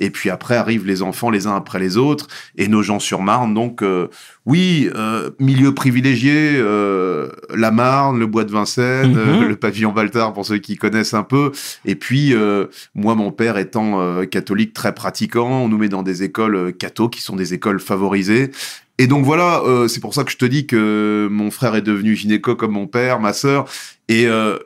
Et 0.00 0.10
puis 0.10 0.28
après 0.30 0.56
arrivent 0.56 0.86
les 0.86 1.02
enfants 1.02 1.30
les 1.30 1.46
uns 1.46 1.54
après 1.54 1.78
les 1.78 1.96
autres, 1.96 2.26
et 2.56 2.66
nos 2.66 2.82
gens 2.82 2.98
sur 2.98 3.22
Marne. 3.22 3.54
Donc, 3.54 3.82
euh, 3.82 4.08
oui, 4.46 4.88
euh, 4.94 5.30
milieu 5.40 5.74
privilégié, 5.74 6.52
euh, 6.56 7.28
la 7.54 7.70
Marne, 7.72 8.18
le 8.18 8.26
bois 8.26 8.44
de 8.44 8.52
Vincennes, 8.52 9.12
Mhm. 9.12 9.18
euh, 9.42 9.48
le 9.48 9.56
pavillon 9.56 9.92
Valtard 9.92 10.32
pour 10.32 10.46
ceux 10.46 10.58
qui 10.58 10.76
connaissent 10.76 11.14
un 11.14 11.24
peu. 11.24 11.50
Et 11.84 11.96
puis, 11.96 12.32
euh, 12.32 12.66
moi, 12.94 13.14
mon 13.16 13.32
père 13.32 13.58
étant 13.58 14.00
euh, 14.00 14.24
catholique 14.24 14.72
très 14.72 14.94
pratiquant, 14.94 15.64
on 15.64 15.68
nous 15.68 15.78
met 15.78 15.88
dans 15.88 16.04
des 16.04 16.22
écoles 16.22 16.72
catho 16.78 17.08
qui 17.08 17.20
sont 17.20 17.34
des 17.36 17.54
écoles 17.54 17.80
favorisées. 17.80 18.50
Et 18.98 19.06
donc 19.08 19.24
voilà, 19.26 19.60
euh, 19.66 19.88
c'est 19.88 20.00
pour 20.00 20.14
ça 20.14 20.24
que 20.24 20.30
je 20.30 20.38
te 20.38 20.46
dis 20.46 20.66
que 20.66 21.28
mon 21.30 21.50
frère 21.50 21.74
est 21.74 21.82
devenu 21.82 22.14
gynéco 22.16 22.54
comme 22.56 22.72
mon 22.72 22.86
père, 22.86 23.20
ma 23.20 23.32
sœur. 23.34 23.66
Et 24.08 24.26
euh, 24.26 24.56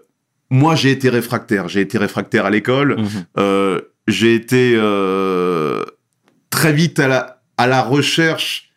moi, 0.51 0.75
j'ai 0.75 0.91
été 0.91 1.09
réfractaire. 1.09 1.69
J'ai 1.69 1.81
été 1.81 1.97
réfractaire 1.99 2.45
à 2.45 2.51
l'école. 2.51 2.97
Mhm. 3.01 3.09
Euh, 3.39 3.81
j'ai 4.07 4.35
été 4.35 4.75
euh, 4.77 5.83
très 6.51 6.73
vite 6.73 6.99
à 7.01 7.09
la, 7.09 7.43
à 7.57 7.67
la 7.67 7.83
recherche 7.83 8.70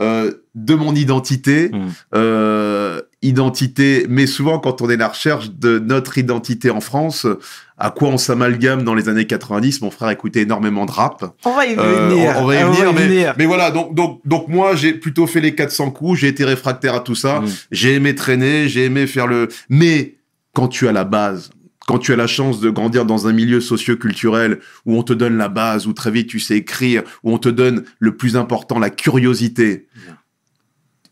euh, 0.00 0.30
de 0.54 0.74
mon 0.74 0.94
identité, 0.94 1.70
Mhm. 1.72 1.88
euh, 2.14 3.00
identité, 3.22 4.06
mais 4.08 4.26
souvent 4.26 4.58
quand 4.58 4.80
on 4.82 4.88
est 4.90 4.94
à 4.94 4.98
la 4.98 5.08
recherche 5.08 5.50
de 5.50 5.78
notre 5.78 6.16
identité 6.18 6.70
en 6.70 6.80
France, 6.80 7.26
à 7.78 7.90
quoi 7.90 8.08
on 8.08 8.18
s'amalgame 8.18 8.82
dans 8.82 8.94
les 8.94 9.08
années 9.08 9.26
90, 9.26 9.82
mon 9.82 9.90
frère 9.90 10.10
écoutait 10.10 10.42
énormément 10.42 10.86
de 10.86 10.90
rap. 10.90 11.34
On 11.44 11.54
va 11.54 11.66
y 11.66 11.74
Euh, 11.78 12.08
venir. 12.08 12.34
on, 12.38 12.42
on 12.42 12.46
va 12.46 12.54
y 12.60 12.64
On 12.64 12.70
venir, 12.72 12.92
mais, 12.92 13.06
venir. 13.06 13.34
mais 13.38 13.46
voilà, 13.46 13.70
donc, 13.70 13.94
donc, 13.94 14.20
donc 14.24 14.48
moi 14.48 14.74
j'ai 14.74 14.94
plutôt 14.94 15.26
fait 15.26 15.40
les 15.40 15.54
400 15.54 15.90
coups, 15.90 16.20
j'ai 16.20 16.28
été 16.28 16.44
réfractaire 16.44 16.94
à 16.94 17.00
tout 17.00 17.14
ça, 17.14 17.40
Mhm. 17.40 17.48
j'ai 17.70 17.94
aimé 17.94 18.14
traîner, 18.14 18.68
j'ai 18.68 18.84
aimé 18.86 19.06
faire 19.06 19.26
le... 19.26 19.48
Mais 19.68 20.16
quand 20.54 20.68
tu 20.68 20.88
as 20.88 20.92
la 20.92 21.04
base, 21.04 21.50
quand 21.86 21.98
tu 21.98 22.12
as 22.12 22.16
la 22.16 22.26
chance 22.28 22.60
de 22.60 22.70
grandir 22.70 23.04
dans 23.04 23.26
un 23.26 23.32
milieu 23.32 23.60
socio-culturel 23.60 24.60
où 24.86 24.96
on 24.96 25.02
te 25.02 25.12
donne 25.12 25.36
la 25.36 25.48
base, 25.48 25.86
où 25.88 25.92
très 25.92 26.10
vite 26.12 26.28
tu 26.28 26.38
sais 26.38 26.56
écrire, 26.58 27.02
où 27.24 27.32
on 27.32 27.38
te 27.38 27.48
donne 27.48 27.82
le 27.98 28.16
plus 28.16 28.36
important, 28.36 28.78
la 28.78 28.90
curiosité. 28.90 29.86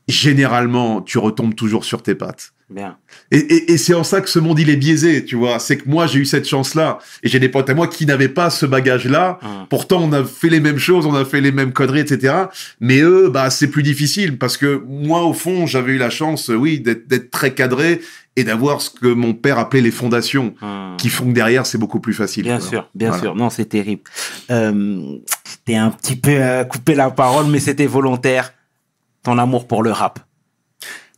Généralement 0.08 1.00
tu 1.02 1.18
retombes 1.18 1.54
toujours 1.54 1.84
sur 1.84 2.02
tes 2.02 2.14
pattes. 2.14 2.52
Bien. 2.70 2.98
Et, 3.30 3.38
et, 3.38 3.72
et 3.72 3.78
c'est 3.78 3.94
en 3.94 4.04
ça 4.04 4.20
que 4.20 4.28
ce 4.28 4.38
monde 4.38 4.58
il 4.58 4.68
est 4.68 4.76
biaisé, 4.76 5.24
tu 5.24 5.36
vois. 5.36 5.58
C'est 5.58 5.78
que 5.78 5.88
moi 5.88 6.06
j'ai 6.06 6.18
eu 6.18 6.26
cette 6.26 6.46
chance-là 6.46 6.98
et 7.22 7.28
j'ai 7.28 7.38
des 7.40 7.48
potes 7.48 7.70
à 7.70 7.74
moi 7.74 7.88
qui 7.88 8.04
n'avaient 8.04 8.28
pas 8.28 8.50
ce 8.50 8.66
bagage-là. 8.66 9.38
Mhm. 9.42 9.48
Pourtant, 9.70 10.02
on 10.02 10.12
a 10.12 10.22
fait 10.22 10.50
les 10.50 10.60
mêmes 10.60 10.76
choses, 10.78 11.06
on 11.06 11.14
a 11.14 11.24
fait 11.24 11.40
les 11.40 11.50
mêmes 11.52 11.72
conneries, 11.72 12.00
etc. 12.00 12.34
Mais 12.80 13.00
eux, 13.00 13.30
bah, 13.32 13.48
c'est 13.48 13.68
plus 13.68 13.82
difficile 13.82 14.36
parce 14.36 14.58
que 14.58 14.82
moi, 14.86 15.24
au 15.24 15.32
fond, 15.32 15.66
j'avais 15.66 15.92
eu 15.92 15.98
la 15.98 16.10
chance, 16.10 16.50
euh, 16.50 16.54
oui, 16.56 16.80
d'être 16.80 17.30
très 17.30 17.54
cadré 17.54 18.02
et 18.36 18.44
d'avoir 18.44 18.82
ce 18.82 18.90
que 18.90 19.08
mon 19.08 19.32
père 19.32 19.58
appelait 19.58 19.80
les 19.80 19.90
fondations, 19.90 20.54
Mhm. 20.60 20.96
qui 20.98 21.08
font 21.08 21.24
que 21.24 21.32
derrière, 21.32 21.64
c'est 21.64 21.78
beaucoup 21.78 22.00
plus 22.00 22.12
facile. 22.14 22.42
Bien 22.44 22.58
quoi. 22.58 22.68
sûr, 22.68 22.90
bien 22.94 23.08
Voilà. 23.08 23.22
sûr. 23.22 23.34
Non, 23.34 23.48
c'est 23.48 23.64
terrible. 23.66 24.02
Euh, 24.50 25.16
T'es 25.64 25.74
un 25.76 25.90
petit 25.90 26.16
peu 26.16 26.30
euh, 26.32 26.64
coupé 26.64 26.94
la 26.94 27.10
parole, 27.10 27.46
mais 27.46 27.60
c'était 27.60 27.86
volontaire. 27.86 28.52
Ton 29.22 29.38
amour 29.38 29.66
pour 29.66 29.82
le 29.82 29.90
rap. 29.92 30.20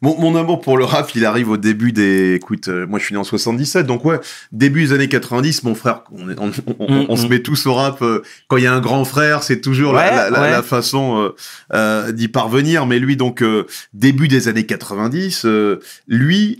Mon, 0.02 0.18
mon 0.18 0.34
amour 0.34 0.62
pour 0.62 0.78
le 0.78 0.84
rap, 0.84 1.10
il 1.14 1.26
arrive 1.26 1.50
au 1.50 1.58
début 1.58 1.92
des. 1.92 2.32
Écoute, 2.32 2.68
euh, 2.68 2.86
moi 2.86 2.98
je 2.98 3.04
suis 3.04 3.12
né 3.14 3.18
en 3.20 3.24
77, 3.24 3.86
donc 3.86 4.02
ouais, 4.06 4.18
début 4.50 4.80
des 4.86 4.92
années 4.94 5.08
90, 5.10 5.62
mon 5.64 5.74
frère, 5.74 6.04
on, 6.10 6.30
est- 6.30 6.38
on- 6.40 6.50
on- 6.78 7.02
Mm, 7.02 7.06
on 7.10 7.16
se 7.16 7.26
mm. 7.26 7.28
met 7.28 7.40
tous 7.42 7.66
au 7.66 7.74
rap. 7.74 8.00
euh, 8.00 8.22
quand 8.48 8.56
il 8.56 8.62
y 8.64 8.66
a 8.66 8.72
un 8.72 8.80
grand 8.80 9.04
frère, 9.04 9.42
c'est 9.42 9.60
toujours 9.60 9.92
la- 9.92 10.00
Ouais, 10.08 10.16
la, 10.16 10.30
la- 10.30 10.40
ouais. 10.40 10.50
la 10.52 10.62
façon 10.62 11.34
euh, 11.74 12.12
d'y 12.12 12.28
parvenir. 12.28 12.86
Mais 12.86 12.98
lui, 12.98 13.18
donc, 13.18 13.44
début 13.92 14.26
des 14.26 14.48
années 14.48 14.64
90, 14.64 15.42
euh, 15.44 15.80
lui, 16.08 16.58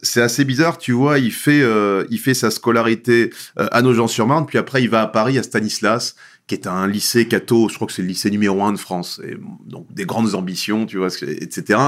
c'est 0.00 0.22
assez 0.22 0.46
bizarre, 0.46 0.78
tu 0.78 0.92
vois, 0.92 1.18
il 1.18 1.32
fait, 1.32 1.62
il 2.08 2.18
fait 2.18 2.32
sa 2.34 2.50
scolarité 2.50 3.28
à 3.58 3.82
Nogent-sur-Marne, 3.82 4.46
puis 4.46 4.56
après 4.56 4.82
il 4.82 4.88
va 4.88 5.02
à 5.02 5.06
Paris, 5.06 5.36
à 5.38 5.42
Stanislas 5.42 6.14
qui 6.50 6.56
est 6.56 6.66
un 6.66 6.88
lycée 6.88 7.28
catho, 7.28 7.68
je 7.68 7.76
crois 7.76 7.86
que 7.86 7.92
c'est 7.92 8.02
le 8.02 8.08
lycée 8.08 8.28
numéro 8.28 8.64
un 8.64 8.72
de 8.72 8.76
France, 8.76 9.20
donc 9.66 9.86
des 9.94 10.04
grandes 10.04 10.34
ambitions, 10.34 10.84
tu 10.84 10.98
vois, 10.98 11.06
etc. 11.06 11.78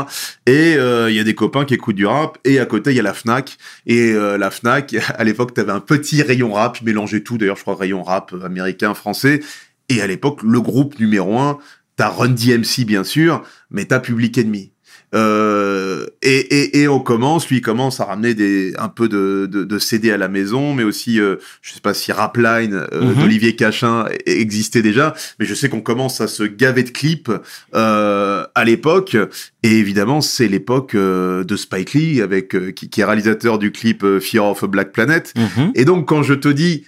Et 0.46 0.76
euh, 0.76 1.10
il 1.10 1.16
y 1.16 1.18
a 1.18 1.24
des 1.24 1.34
copains 1.34 1.64
qui 1.64 1.74
écoutent 1.74 1.96
du 1.96 2.06
rap, 2.06 2.38
et 2.44 2.60
à 2.60 2.66
côté 2.66 2.92
il 2.92 2.96
y 2.96 3.00
a 3.00 3.02
la 3.02 3.12
Fnac, 3.12 3.58
et 3.86 4.12
euh, 4.12 4.38
la 4.38 4.52
Fnac, 4.52 4.94
à 5.18 5.24
l'époque 5.24 5.52
t'avais 5.52 5.72
un 5.72 5.80
petit 5.80 6.22
rayon 6.22 6.52
rap, 6.52 6.78
ils 6.80 6.84
mélangeaient 6.84 7.24
tout, 7.24 7.38
d'ailleurs 7.38 7.56
je 7.56 7.62
crois 7.62 7.74
rayon 7.74 8.04
rap 8.04 8.32
américain, 8.44 8.94
français, 8.94 9.40
et 9.88 10.00
à 10.00 10.06
l'époque 10.06 10.44
le 10.44 10.60
groupe 10.60 10.96
numéro 11.00 11.40
un, 11.40 11.58
t'as 11.96 12.10
Run 12.10 12.28
DMC 12.28 12.84
bien 12.86 13.02
sûr, 13.02 13.42
mais 13.72 13.86
t'as 13.86 13.98
Public 13.98 14.38
Enemy. 14.38 14.70
Euh, 15.14 16.06
et, 16.22 16.38
et, 16.38 16.78
et 16.80 16.88
on 16.88 17.00
commence, 17.00 17.48
lui 17.48 17.58
il 17.58 17.60
commence 17.60 18.00
à 18.00 18.04
ramener 18.06 18.32
des, 18.34 18.72
un 18.78 18.88
peu 18.88 19.08
de, 19.08 19.46
de, 19.50 19.64
de 19.64 19.78
CD 19.78 20.10
à 20.10 20.16
la 20.16 20.28
maison, 20.28 20.72
mais 20.74 20.84
aussi, 20.84 21.20
euh, 21.20 21.36
je 21.60 21.72
sais 21.74 21.80
pas 21.80 21.92
si 21.94 22.12
Rapline 22.12 22.74
euh, 22.92 23.02
Mhm. 23.02 23.14
d'Olivier 23.20 23.54
Cachin 23.56 24.06
e- 24.06 24.16
existait 24.26 24.80
déjà, 24.82 25.14
mais 25.38 25.44
je 25.46 25.54
sais 25.54 25.68
qu'on 25.68 25.80
commence 25.82 26.20
à 26.20 26.28
se 26.28 26.44
gaver 26.44 26.82
de 26.82 26.90
clips 26.90 27.30
euh, 27.74 28.44
à 28.54 28.64
l'époque. 28.64 29.16
Et 29.62 29.78
évidemment, 29.78 30.20
c'est 30.20 30.48
l'époque 30.48 30.94
euh, 30.94 31.44
de 31.44 31.56
Spike 31.56 31.92
Lee, 31.92 32.20
avec 32.22 32.74
qui, 32.74 32.88
qui 32.88 33.00
est 33.00 33.04
réalisateur 33.04 33.58
du 33.58 33.70
clip 33.72 34.04
Fear 34.20 34.44
of 34.46 34.62
a 34.64 34.66
Black 34.66 34.92
Planet. 34.92 35.32
Mhm. 35.36 35.72
Et 35.74 35.84
donc, 35.84 36.08
quand 36.08 36.22
je 36.22 36.34
te 36.34 36.48
dis 36.48 36.84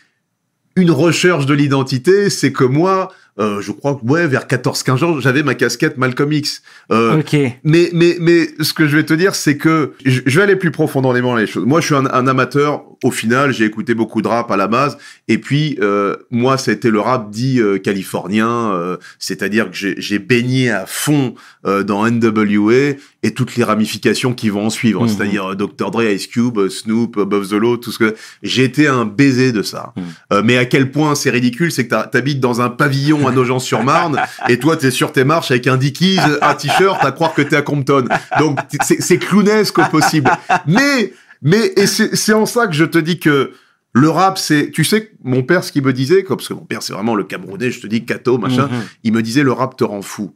une 0.76 0.90
recherche 0.90 1.46
de 1.46 1.54
l'identité, 1.54 2.30
c'est 2.30 2.52
que 2.52 2.64
moi, 2.64 3.12
euh, 3.40 3.60
je 3.60 3.72
crois 3.72 3.94
que 3.96 4.04
ouais, 4.06 4.26
vers 4.26 4.46
14-15 4.46 5.04
ans, 5.04 5.20
j'avais 5.20 5.42
ma 5.42 5.54
casquette 5.54 5.96
Malcolm 5.98 6.32
X. 6.32 6.62
Euh, 6.92 7.18
Ok. 7.18 7.34
mais, 7.64 7.90
mais, 7.92 8.16
mais 8.20 8.48
ce 8.60 8.72
que 8.72 8.86
je 8.86 8.96
vais 8.96 9.04
te 9.04 9.14
dire, 9.14 9.34
c'est 9.34 9.56
que 9.56 9.92
je 10.04 10.20
vais 10.38 10.42
aller 10.42 10.56
plus 10.56 10.70
profondément 10.70 11.30
dans 11.32 11.36
les 11.36 11.46
choses. 11.46 11.64
Moi, 11.64 11.80
je 11.80 11.86
suis 11.86 11.94
un, 11.94 12.06
un 12.06 12.26
amateur. 12.26 12.84
Au 13.02 13.10
final, 13.10 13.52
j'ai 13.52 13.64
écouté 13.66 13.94
beaucoup 13.94 14.22
de 14.22 14.28
rap 14.28 14.50
à 14.50 14.56
la 14.56 14.66
base. 14.66 14.96
Et 15.28 15.36
puis, 15.38 15.76
euh, 15.82 16.16
moi, 16.30 16.56
c'était 16.56 16.90
le 16.90 17.00
rap 17.00 17.30
dit 17.30 17.60
euh, 17.60 17.76
californien. 17.78 18.72
euh, 18.72 18.96
C'est-à-dire 19.18 19.70
que 19.70 19.76
j'ai 19.98 20.18
baigné 20.18 20.70
à 20.70 20.86
fond 20.86 21.34
euh, 21.66 21.82
dans 21.82 22.08
NWA 22.10 22.94
et 23.22 23.30
toutes 23.34 23.56
les 23.56 23.64
ramifications 23.64 24.32
qui 24.32 24.48
vont 24.48 24.66
en 24.66 24.70
suivre. 24.70 25.02
Mhm. 25.02 25.08
C'est-à-dire 25.08 25.56
Dr. 25.56 25.90
Dre, 25.90 26.04
Ice 26.04 26.26
Cube, 26.28 26.68
Snoop, 26.68 27.16
the 27.48 27.52
Law, 27.52 27.76
tout 27.76 27.90
ce 27.92 27.98
que... 27.98 28.14
J'ai 28.42 28.64
été 28.64 28.86
un 28.86 29.04
baiser 29.04 29.52
de 29.52 29.62
ça. 29.62 29.92
Euh, 30.32 30.42
mais 30.44 30.56
à 30.56 30.64
quel 30.64 30.90
point 30.90 31.14
c'est 31.14 31.30
ridicule, 31.30 31.72
c'est 31.72 31.86
que 31.86 31.94
t'habites 32.10 32.40
dans 32.40 32.60
un 32.60 32.70
pavillon 32.70 33.23
à 33.28 33.32
Nogent-sur-Marne 33.32 34.20
et 34.48 34.58
toi 34.58 34.76
t'es 34.76 34.90
sur 34.90 35.12
tes 35.12 35.24
marches 35.24 35.50
avec 35.50 35.66
un 35.66 35.76
Dickies, 35.76 36.18
un 36.42 36.54
t-shirt, 36.54 37.04
à 37.04 37.12
croire 37.12 37.34
que 37.34 37.42
t'es 37.42 37.56
à 37.56 37.62
Compton. 37.62 38.04
Donc 38.38 38.58
c'est 38.82 39.18
clownesque 39.18 39.78
au 39.78 39.84
possible. 39.86 40.30
Mais 40.66 41.12
mais 41.42 41.72
et 41.76 41.86
c'est 41.86 42.14
c'est 42.16 42.32
en 42.32 42.46
ça 42.46 42.66
que 42.66 42.72
je 42.74 42.84
te 42.84 42.98
dis 42.98 43.18
que 43.18 43.52
le 43.96 44.10
rap, 44.10 44.38
c'est, 44.38 44.72
tu 44.72 44.82
sais, 44.82 45.12
mon 45.22 45.44
père, 45.44 45.62
ce 45.62 45.70
qu'il 45.70 45.84
me 45.84 45.92
disait, 45.92 46.24
comme 46.24 46.38
parce 46.38 46.48
que 46.48 46.54
mon 46.54 46.64
père, 46.64 46.82
c'est 46.82 46.92
vraiment 46.92 47.14
le 47.14 47.22
Camerounais, 47.22 47.70
je 47.70 47.80
te 47.80 47.86
dis, 47.86 48.04
Kato, 48.04 48.38
machin, 48.38 48.66
Mhm. 48.66 48.82
il 49.04 49.12
me 49.12 49.22
disait, 49.22 49.44
le 49.44 49.52
rap 49.52 49.76
te 49.76 49.84
rend 49.84 50.02
fou. 50.02 50.34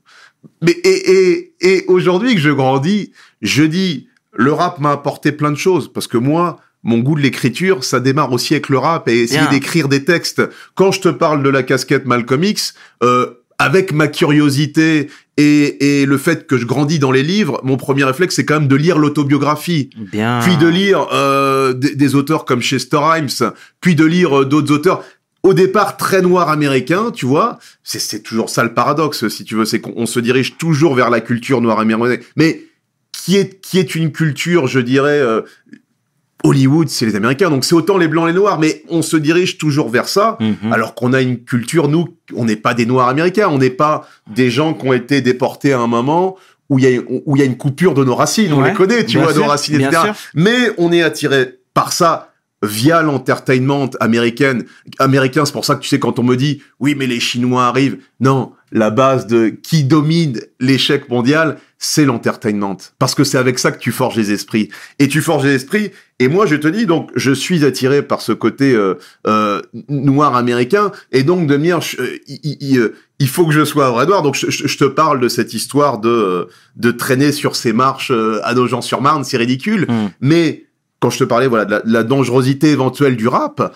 Mais, 0.63 0.71
et, 0.71 1.11
et, 1.11 1.55
et 1.61 1.85
aujourd'hui 1.89 2.37
que 2.37 2.41
je 2.41 2.51
grandis, 2.51 3.11
je 3.43 3.65
dis, 3.65 4.07
le 4.33 4.53
rap 4.53 4.79
m'a 4.79 4.93
apporté 4.93 5.33
plein 5.33 5.51
de 5.51 5.57
choses, 5.57 5.93
parce 5.93 6.07
que 6.07 6.17
moi, 6.17 6.59
mon 6.89 6.99
goût 6.99 7.15
de 7.15 7.21
l'écriture, 7.21 7.85
ça 7.85 8.01
démarre 8.01 8.33
aussi 8.33 8.55
avec 8.55 8.69
le 8.69 8.79
rap 8.79 9.09
et 9.09 9.21
essayer 9.21 9.47
d'écrire 9.51 9.89
des 9.89 10.05
textes. 10.05 10.43
Quand 10.75 10.91
je 10.91 11.01
te 11.01 11.09
parle 11.09 11.43
de 11.43 11.51
la 11.51 11.63
casquette 11.63 12.07
Malcolm 12.07 12.43
X, 12.43 12.75
euh, 13.03 13.27
avec 13.59 13.93
ma 13.93 14.09
curiosité 14.09 15.11
et, 15.37 16.01
et 16.01 16.07
le 16.07 16.17
fait 16.17 16.47
que 16.47 16.57
je 16.57 16.65
grandis 16.65 16.99
dans 16.99 17.11
les 17.11 17.23
livres, 17.23 17.61
mon 17.63 17.77
premier 17.77 18.05
réflexe, 18.05 18.37
c'est 18.37 18.45
quand 18.45 18.61
même 18.61 18.69
de 18.69 18.77
lire 18.77 18.99
l'autobiographie 18.99 19.91
Bien. 19.97 20.41
puis 20.43 20.57
de 20.57 20.67
lire 20.67 21.09
euh, 21.13 21.73
des, 21.75 21.95
des 21.95 22.15
auteurs 22.15 22.45
comme 22.45 22.63
Chester 22.63 23.01
Himes, 23.17 23.53
puis 23.81 23.95
de 23.95 24.05
lire 24.05 24.41
euh, 24.41 24.45
d'autres 24.45 24.73
auteurs. 24.73 25.05
Au 25.43 25.55
départ, 25.55 25.97
très 25.97 26.23
noirs 26.23 26.49
américains, 26.49 27.11
tu 27.11 27.27
vois, 27.27 27.59
c'est 27.85 28.23
toujours 28.23 28.51
ça 28.51 28.65
le 28.65 28.75
paradoxe, 28.75 29.29
si 29.29 29.45
tu 29.45 29.55
veux, 29.55 29.65
c'est 29.65 29.81
qu'on 29.81 29.93
on 29.97 30.07
se 30.07 30.21
dirige 30.21 30.57
toujours 30.57 30.95
vers 30.95 31.11
la 31.11 31.21
culture 31.21 31.61
noire 31.61 31.79
américaine, 31.79 32.21
mais 32.37 32.65
qui 33.13 33.37
est 33.37 33.61
qui 33.61 33.79
est 33.79 33.95
une 33.95 34.13
culture, 34.13 34.67
je 34.67 34.81
dirais, 34.81 35.19
euh, 35.21 35.43
Hollywood, 36.45 36.89
c'est 36.89 37.05
les 37.05 37.17
Américains, 37.17 37.51
donc 37.51 37.65
c'est 37.65 37.75
autant 37.75 37.99
les 37.99 38.07
blancs 38.07 38.29
et 38.29 38.33
les 38.33 38.39
noirs, 38.39 38.59
mais 38.61 38.85
on 38.89 39.03
se 39.03 39.17
dirige 39.17 39.59
toujours 39.59 39.89
vers 39.89 40.09
ça. 40.09 40.39
Mhm. 40.41 40.73
Alors 40.73 40.95
qu'on 40.95 41.13
a 41.13 41.21
une 41.21 41.43
culture, 41.43 41.89
nous, 41.89 42.17
on 42.35 42.45
n'est 42.45 42.57
pas 42.57 42.75
des 42.75 42.87
Noirs 42.87 43.09
américains, 43.09 43.49
on 43.49 43.59
n'est 43.59 43.71
pas 43.71 44.09
des 44.29 44.51
gens 44.51 44.75
qui 44.75 44.87
ont 44.87 44.93
été 44.93 45.21
déportés 45.21 45.73
à 45.73 45.81
un 45.81 45.89
moment 45.89 46.37
où 46.69 46.79
il 46.79 46.85
y 46.85 46.97
a, 46.97 47.01
où 47.27 47.37
il 47.37 47.41
y 47.41 47.43
a 47.43 47.47
une 47.47 47.57
coupure 47.57 47.95
de 47.95 48.05
nos 48.05 48.15
racines. 48.15 48.53
On 48.53 48.61
les 48.61 48.73
connaît, 48.73 49.05
tu 49.05 49.19
vois, 49.19 49.33
sûr, 49.33 49.43
nos 49.43 49.49
racines, 49.49 49.81
etc. 49.81 50.03
sûr. 50.05 50.15
Mais 50.35 50.71
on 50.77 50.93
est 50.93 51.03
attiré 51.03 51.59
par 51.75 51.93
ça 51.93 52.31
via 52.63 53.03
l'entertainment 53.03 53.91
américaine. 54.01 54.65
Américain, 54.99 55.45
c'est 55.45 55.53
pour 55.53 55.65
ça 55.65 55.77
que 55.77 55.81
tu 55.81 55.89
sais, 55.89 55.99
quand 55.99 56.19
on 56.19 56.23
me 56.23 56.37
dit, 56.37 56.63
oui, 56.81 56.95
mais 56.97 57.07
les 57.07 57.21
Chinois 57.21 57.67
arrivent. 57.67 57.99
Non, 58.21 58.53
la 58.73 58.91
base 58.91 59.27
de 59.27 59.49
qui 59.49 59.85
domine 59.85 60.41
l'échec 60.61 61.09
mondial, 61.09 61.57
c'est 61.79 62.05
l'entertainment. 62.05 62.77
Parce 62.99 63.15
que 63.15 63.25
c'est 63.25 63.39
avec 63.39 63.59
ça 63.59 63.71
que 63.71 63.79
tu 63.79 63.93
forges 63.93 64.17
les 64.17 64.33
esprits. 64.33 64.69
Et 64.99 65.09
tu 65.09 65.21
forges 65.21 65.45
les 65.45 65.55
esprits. 65.55 65.91
Et 66.19 66.27
moi, 66.29 66.45
je 66.47 66.57
te 66.57 66.67
dis, 66.67 66.87
donc, 66.87 67.11
je 67.15 67.31
suis 67.33 67.65
attiré 67.65 68.03
par 68.03 68.21
ce 68.21 68.33
côté 68.33 68.75
euh, 68.75 68.95
euh, 69.27 69.63
noir 69.89 70.35
américain. 70.35 70.91
Et 71.13 71.23
donc, 71.23 71.47
de 71.47 71.57
dire, 71.57 71.81
je- 71.81 72.01
euh, 72.01 72.19
il, 72.29 72.79
euh, 72.79 72.95
il 73.21 73.29
faut 73.29 73.47
que 73.47 73.53
je 73.53 73.65
sois 73.65 73.91
vrai 73.91 74.07
noir. 74.07 74.23
Donc, 74.23 74.35
je, 74.35 74.51
je- 74.51 74.67
je 74.67 74.79
te 74.79 74.85
parle 74.85 75.21
de 75.21 75.29
cette 75.29 75.55
histoire 75.55 75.99
de, 75.99 76.09
euh, 76.09 76.45
de 76.77 76.91
traîner 76.91 77.31
sur 77.33 77.55
ces 77.55 77.73
marches 77.73 78.13
à 78.43 78.55
Nogent-sur-Marne. 78.55 79.23
C'est 79.23 79.37
ridicule. 79.37 79.87
Mhm. 79.89 80.11
Mais 80.21 80.65
quand 81.01 81.11
je 81.11 81.19
te 81.21 81.25
parlais 81.25 81.47
voilà 81.47 81.65
de 81.65 81.71
la, 81.71 81.81
de 81.81 81.93
la 81.93 82.03
dangerosité 82.03 82.71
éventuelle 82.71 83.17
du 83.17 83.29
rap, 83.29 83.73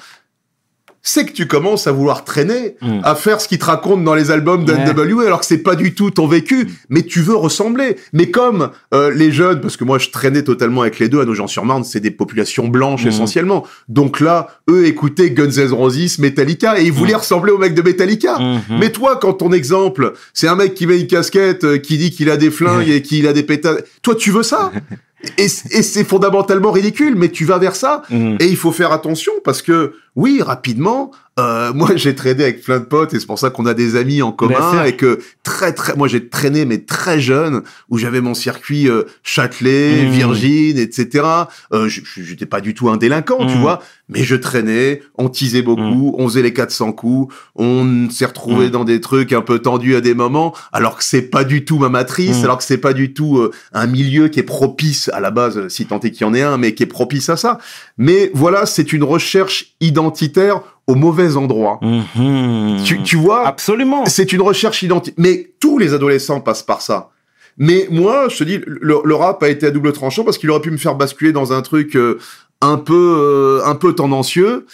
c'est 1.02 1.26
que 1.26 1.32
tu 1.32 1.47
commences 1.49 1.87
à 1.87 1.92
vouloir 1.92 2.25
traîner, 2.25 2.76
Mm. 2.80 3.00
à 3.02 3.14
faire 3.14 3.40
ce 3.40 3.49
qu'ils 3.49 3.59
te 3.59 3.64
racontent 3.64 4.02
dans 4.02 4.14
les 4.14 4.30
albums 4.30 4.64
Ouais. 4.64 4.85
d'NWA, 4.85 5.25
alors 5.26 5.40
que 5.40 5.47
c'est 5.47 5.59
pas 5.59 5.75
du 5.75 5.94
tout 5.94 6.11
ton 6.11 6.26
vécu, 6.28 6.68
mais 6.88 7.02
tu 7.02 7.21
veux 7.21 7.35
ressembler. 7.35 7.97
Mais 8.12 8.30
comme 8.30 8.71
euh, 8.94 9.11
les 9.12 9.32
jeunes, 9.32 9.61
parce 9.61 9.76
que 9.76 9.85
moi 9.85 9.99
je 9.99 10.11
traînais 10.11 10.42
totalement 10.44 10.82
avec 10.82 10.99
les 11.00 11.09
deux 11.09 11.21
à 11.21 11.25
Nogent-sur-Marne, 11.25 11.85
c'est 11.85 12.00
des 12.00 12.11
populations 12.12 12.68
blanches 12.68 13.04
Mm. 13.04 13.09
essentiellement. 13.09 13.66
Donc 13.88 14.21
là, 14.21 14.47
eux 14.71 14.87
écoutaient 14.87 15.30
Guns 15.30 15.50
N' 15.59 15.73
Roses, 15.73 16.18
Metallica, 16.21 16.78
et 16.80 16.85
ils 16.85 16.92
voulaient 16.92 17.14
Mm. 17.14 17.16
ressembler 17.16 17.52
au 17.52 17.59
mec 17.59 17.75
de 17.75 17.82
Metallica. 17.82 18.38
Mhm. 18.38 18.78
Mais 18.78 18.90
toi, 18.92 19.18
quand 19.21 19.32
ton 19.35 19.52
exemple, 19.52 20.12
c'est 20.32 20.47
un 20.49 20.54
mec 20.56 20.75
qui 20.75 20.87
met 20.87 21.00
une 21.00 21.06
casquette, 21.09 21.64
euh, 21.64 21.78
qui 21.78 21.99
dit 21.99 22.11
qu'il 22.11 22.30
a 22.30 22.37
des 22.37 22.50
flingues 22.50 22.88
et 22.88 23.02
qu'il 23.02 23.26
a 23.26 23.32
des 23.32 23.42
pétales, 23.42 23.82
toi, 24.02 24.14
tu 24.14 24.30
veux 24.30 24.42
ça? 24.44 24.71
Et, 25.38 25.49
c'est 25.49 26.05
fondamentalement 26.05 26.73
ridicule, 26.73 27.14
mais 27.17 27.29
tu 27.29 27.45
vas 27.45 27.59
vers 27.59 27.76
ça. 27.76 28.02
Mhm. 28.11 28.37
Et 28.41 28.47
il 28.47 28.57
faut 28.57 28.73
faire 28.73 28.93
attention 28.93 29.33
parce 29.45 29.62
que, 29.62 29.95
oui, 30.17 30.43
rapidement, 30.43 31.12
euh, 31.39 31.73
moi 31.73 31.91
j'ai 31.97 32.15
traîné 32.15 32.43
avec 32.45 32.62
plein 32.62 32.79
de 32.79 32.85
potes 32.85 33.15
et 33.15 33.21
c'est 33.21 33.27
pour 33.27 33.39
ça 33.39 33.51
qu'on 33.51 33.65
a 33.67 33.75
des 33.75 33.97
amis 33.97 34.21
en 34.23 34.33
commun 34.33 34.85
et 34.85 34.97
que 34.97 35.19
très 35.43 35.73
très, 35.73 35.95
moi 35.97 36.07
j'ai 36.09 36.29
traîné 36.29 36.65
mais 36.65 36.79
très 36.79 37.21
jeune 37.21 37.62
où 37.89 37.97
j'avais 37.99 38.21
mon 38.21 38.35
circuit 38.35 38.89
euh, 38.89 39.05
Châtelet, 39.23 40.03
Mhm. 40.05 40.11
Virgin, 40.11 40.79
etc. 40.79 41.25
Euh, 41.73 41.89
j'étais 41.89 42.47
pas 42.47 42.61
du 42.61 42.75
tout 42.75 42.91
un 42.91 42.97
délinquant, 42.97 43.39
tu 43.47 43.55
Mhm. 43.55 43.61
vois, 43.61 43.83
mais 44.09 44.23
je 44.25 44.37
traînais, 44.37 45.03
on 45.17 45.29
teasait 45.29 45.62
beaucoup, 45.62 46.15
on 46.19 46.29
faisait 46.29 46.43
les 46.43 46.53
400 46.53 46.93
coups, 46.93 47.35
on 47.57 48.09
s'est 48.11 48.27
retrouvé 48.27 48.67
Mhm. 48.67 48.71
dans 48.71 48.85
des 48.85 49.01
trucs 49.01 49.33
un 49.33 49.41
peu 49.43 49.59
tendus 49.59 49.97
à 49.97 50.01
des 50.03 50.15
moments, 50.15 50.55
alors 50.73 50.97
que 50.99 51.05
c'est 51.05 51.23
pas 51.23 51.45
du 51.45 51.65
tout 51.65 51.79
ma 51.79 51.89
matrice, 51.89 52.43
alors 52.45 52.59
que 52.59 52.65
c'est 52.65 52.79
pas 52.79 52.93
du 52.93 53.15
tout 53.15 53.39
euh, 53.39 53.51
un 53.73 53.87
milieu 53.87 54.29
qui 54.29 54.39
est 54.41 54.45
propice 54.45 55.09
à 55.15 55.21
la 55.21 55.31
base, 55.31 55.69
si 55.69 55.87
tant 55.87 55.99
est 56.01 56.11
qu'il 56.11 56.27
y 56.27 56.31
en 56.31 56.35
ait 56.35 56.43
un, 56.43 56.59
mais 56.59 56.75
qui 56.75 56.83
est 56.83 56.87
propice 56.87 57.29
à 57.31 57.37
ça. 57.37 57.59
Mais 57.97 58.31
voilà, 58.35 58.67
c'est 58.67 58.93
une 58.93 59.05
recherche 59.05 59.75
identitaire 59.81 60.61
au 60.87 60.95
mauvais 60.95 61.37
endroit. 61.37 61.79
Mhm. 61.83 62.83
Tu, 62.85 63.03
tu 63.03 63.17
vois, 63.17 63.47
Absolument. 63.47 64.05
c'est 64.07 64.33
une 64.33 64.43
recherche 64.43 64.83
identitaire. 64.83 65.15
Mais 65.19 65.51
tous 65.61 65.79
les 65.79 65.95
adolescents 65.95 66.41
passent 66.41 66.62
par 66.65 66.83
ça. 66.83 67.11
Mais 67.59 67.87
moi, 67.91 68.29
je 68.29 68.39
te 68.39 68.45
dis, 68.45 68.61
le, 68.67 68.97
le 69.05 69.15
rap 69.15 69.43
a 69.43 69.49
été 69.49 69.67
à 69.67 69.71
double 69.71 69.93
tranchant 69.93 70.25
parce 70.25 70.39
qu'il 70.39 70.51
aurait 70.51 70.61
pu 70.62 70.71
me 70.71 70.77
faire 70.79 70.95
basculer 70.95 71.33
dans 71.33 71.53
un 71.53 71.62
truc 71.62 71.97
euh, 71.97 72.19
un 72.61 72.79
peu, 72.79 73.17
euh, 73.19 73.65
un 73.67 73.75
peu 73.75 73.95
tendancieux. 73.95 74.67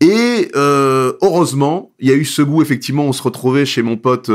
Et 0.00 0.48
euh, 0.56 1.12
heureusement, 1.20 1.90
il 1.98 2.08
y 2.08 2.12
a 2.12 2.14
eu 2.14 2.24
ce 2.24 2.40
goût. 2.40 2.62
Effectivement, 2.62 3.04
on 3.04 3.12
se 3.12 3.22
retrouvait 3.22 3.66
chez 3.66 3.82
mon 3.82 3.96
pote 3.96 4.30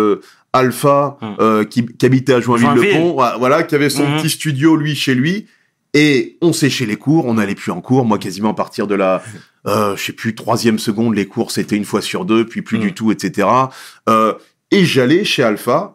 Alpha, 0.54 1.18
euh, 1.40 1.64
qui, 1.66 1.86
qui 1.86 2.06
habitait 2.06 2.34
à 2.34 2.40
Joinville-le-Pont, 2.40 3.14
Joinville. 3.18 3.40
voilà, 3.40 3.64
qui 3.64 3.76
avait 3.76 3.90
son 3.90 4.08
Mhm. 4.08 4.18
petit 4.18 4.30
studio 4.30 4.76
lui 4.76 4.96
chez 4.96 5.16
lui. 5.16 5.48
Et 5.96 6.38
on 6.42 6.54
séchait 6.54 6.86
les 6.86 6.98
cours, 6.98 7.26
on 7.26 7.36
n'allait 7.36 7.56
plus 7.56 7.72
en 7.72 7.80
cours. 7.82 8.06
Moi, 8.06 8.20
quasiment 8.20 8.52
à 8.52 8.54
partir 8.54 8.86
de 8.86 8.94
la, 8.96 9.24
euh, 9.66 9.96
je 9.96 10.04
sais 10.04 10.14
plus, 10.14 10.36
troisième 10.36 10.78
seconde, 10.78 11.16
les 11.16 11.26
cours 11.26 11.52
c'était 11.52 11.78
une 11.78 11.86
fois 11.86 12.02
sur 12.02 12.26
deux, 12.26 12.46
puis 12.46 12.62
plus 12.62 12.78
Mm. 12.78 12.82
du 12.82 12.94
tout, 12.94 13.12
etc. 13.12 13.48
Euh, 14.10 14.34
et 14.72 14.84
j'allais 14.86 15.24
chez 15.24 15.42
Alpha 15.42 15.95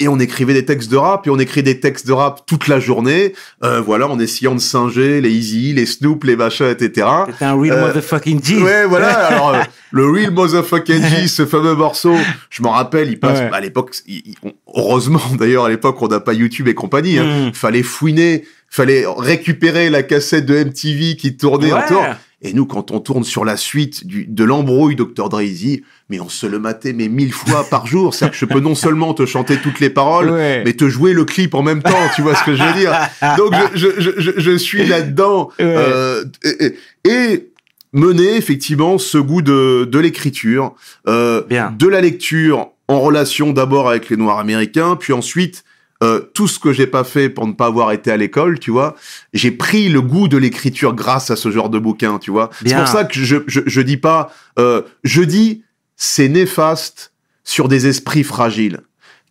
et 0.00 0.06
on 0.08 0.18
écrivait 0.20 0.54
des 0.54 0.64
textes 0.64 0.90
de 0.90 0.96
rap 0.96 1.26
et 1.26 1.30
on 1.30 1.38
écrit 1.38 1.62
des 1.62 1.80
textes 1.80 2.06
de 2.06 2.12
rap 2.12 2.42
toute 2.46 2.68
la 2.68 2.78
journée 2.78 3.32
euh, 3.64 3.80
voilà 3.80 4.06
en 4.08 4.18
essayant 4.20 4.54
de 4.54 4.60
singer 4.60 5.20
les 5.20 5.30
Easy 5.30 5.72
les 5.72 5.86
Snoop 5.86 6.22
les 6.24 6.36
machins 6.36 6.66
etc 6.68 7.06
C'était 7.32 7.44
un 7.44 7.54
real 7.60 7.76
Euh, 7.78 7.86
motherfucking 7.88 8.42
G. 8.44 8.62
Ouais, 8.62 8.86
voilà. 8.86 9.08
Alors, 9.26 9.54
euh, 9.54 9.62
le 9.90 10.06
Real 10.10 10.30
Motherfucking 10.32 11.02
G, 11.02 11.26
ce 11.28 11.46
fameux 11.46 11.74
morceau, 11.74 12.14
je 12.50 12.62
m'en 12.62 12.70
rappelle, 12.70 13.08
il 13.08 13.18
passe, 13.18 13.38
Ouais. 13.40 13.50
à 13.52 13.60
l'époque, 13.60 13.94
heureusement 14.74 15.20
d'ailleurs, 15.38 15.64
à 15.64 15.68
l'époque, 15.68 16.00
on 16.02 16.08
n'a 16.08 16.20
pas 16.20 16.32
YouTube 16.34 16.68
et 16.68 16.74
compagnie, 16.74 17.18
hein. 17.18 17.48
Mm. 17.48 17.54
Fallait 17.54 17.82
fouiner, 17.82 18.44
fallait 18.68 19.04
récupérer 19.16 19.90
la 19.90 20.02
cassette 20.02 20.46
de 20.46 20.54
MTV 20.64 21.16
qui 21.16 21.36
tournait 21.36 21.72
Ouais. 21.72 21.84
autour. 21.84 22.04
Et 22.40 22.52
nous, 22.52 22.66
quand 22.66 22.92
on 22.92 23.00
tourne 23.00 23.24
sur 23.24 23.44
la 23.44 23.56
suite 23.56 24.06
du, 24.06 24.24
de 24.24 24.44
l'embrouille 24.44 24.94
Dr. 24.94 25.28
Dre 25.28 25.40
Easy, 25.42 25.82
mais 26.08 26.20
on 26.20 26.28
se 26.28 26.46
le 26.46 26.60
matait, 26.60 26.92
mais 26.92 27.08
mille 27.08 27.32
fois 27.32 27.64
par 27.68 27.86
jour. 27.86 28.14
C'est-à-dire 28.14 28.32
que 28.32 28.38
je 28.38 28.44
peux 28.52 28.60
non 28.60 28.76
seulement 28.76 29.12
te 29.12 29.26
chanter 29.26 29.56
toutes 29.56 29.80
les 29.80 29.90
paroles, 29.90 30.30
Ouais. 30.30 30.62
mais 30.64 30.72
te 30.72 30.88
jouer 30.88 31.12
le 31.12 31.24
clip 31.24 31.54
en 31.54 31.62
même 31.62 31.82
temps, 31.82 31.98
tu 32.14 32.22
vois 32.22 32.36
ce 32.36 32.44
que 32.44 32.54
je 32.54 32.62
veux 32.62 32.72
dire? 32.74 32.92
Donc 33.38 33.54
je, 33.74 33.88
je, 33.98 34.10
je, 34.18 34.30
je, 34.36 34.56
suis 34.56 34.86
là-dedans 34.86 35.48
Ouais. 35.58 35.64
euh, 35.66 36.24
et, 37.04 37.48
mener 37.92 38.36
effectivement 38.36 38.98
ce 38.98 39.18
goût 39.18 39.40
de, 39.42 39.88
de 39.90 39.98
l'écriture, 39.98 40.74
euh, 41.08 41.42
de 41.76 41.88
la 41.88 42.00
lecture 42.02 42.68
en 42.86 43.00
relation 43.00 43.52
d'abord 43.52 43.88
avec 43.88 44.10
les 44.10 44.16
Noirs 44.16 44.38
américains, 44.38 44.94
puis 44.94 45.12
ensuite 45.12 45.64
euh, 46.02 46.20
tout 46.34 46.46
ce 46.46 46.58
que 46.60 46.72
j'ai 46.72 46.86
pas 46.86 47.04
fait 47.04 47.28
pour 47.28 47.46
ne 47.46 47.52
pas 47.52 47.66
avoir 47.66 47.90
été 47.92 48.10
à 48.12 48.16
l'école, 48.16 48.58
tu 48.58 48.70
vois, 48.70 48.94
j'ai 49.32 49.50
pris 49.50 49.88
le 49.88 50.00
goût 50.00 50.28
de 50.28 50.36
l'écriture 50.36 50.94
grâce 50.94 51.30
à 51.30 51.36
ce 51.36 51.50
genre 51.50 51.70
de 51.70 51.78
bouquin, 51.78 52.18
tu 52.18 52.30
vois. 52.30 52.50
C'est 52.64 52.76
pour 52.76 52.88
ça 52.88 53.04
que 53.04 53.14
je, 53.18 53.36
je, 53.46 53.60
je 53.66 53.80
dis 53.80 53.96
pas, 53.96 54.32
euh, 54.58 54.82
je 55.02 55.22
dis 55.22 55.64
c'est 55.96 56.28
néfaste 56.28 57.12
sur 57.42 57.68
des 57.68 57.86
esprits 57.86 58.22
fragiles 58.22 58.80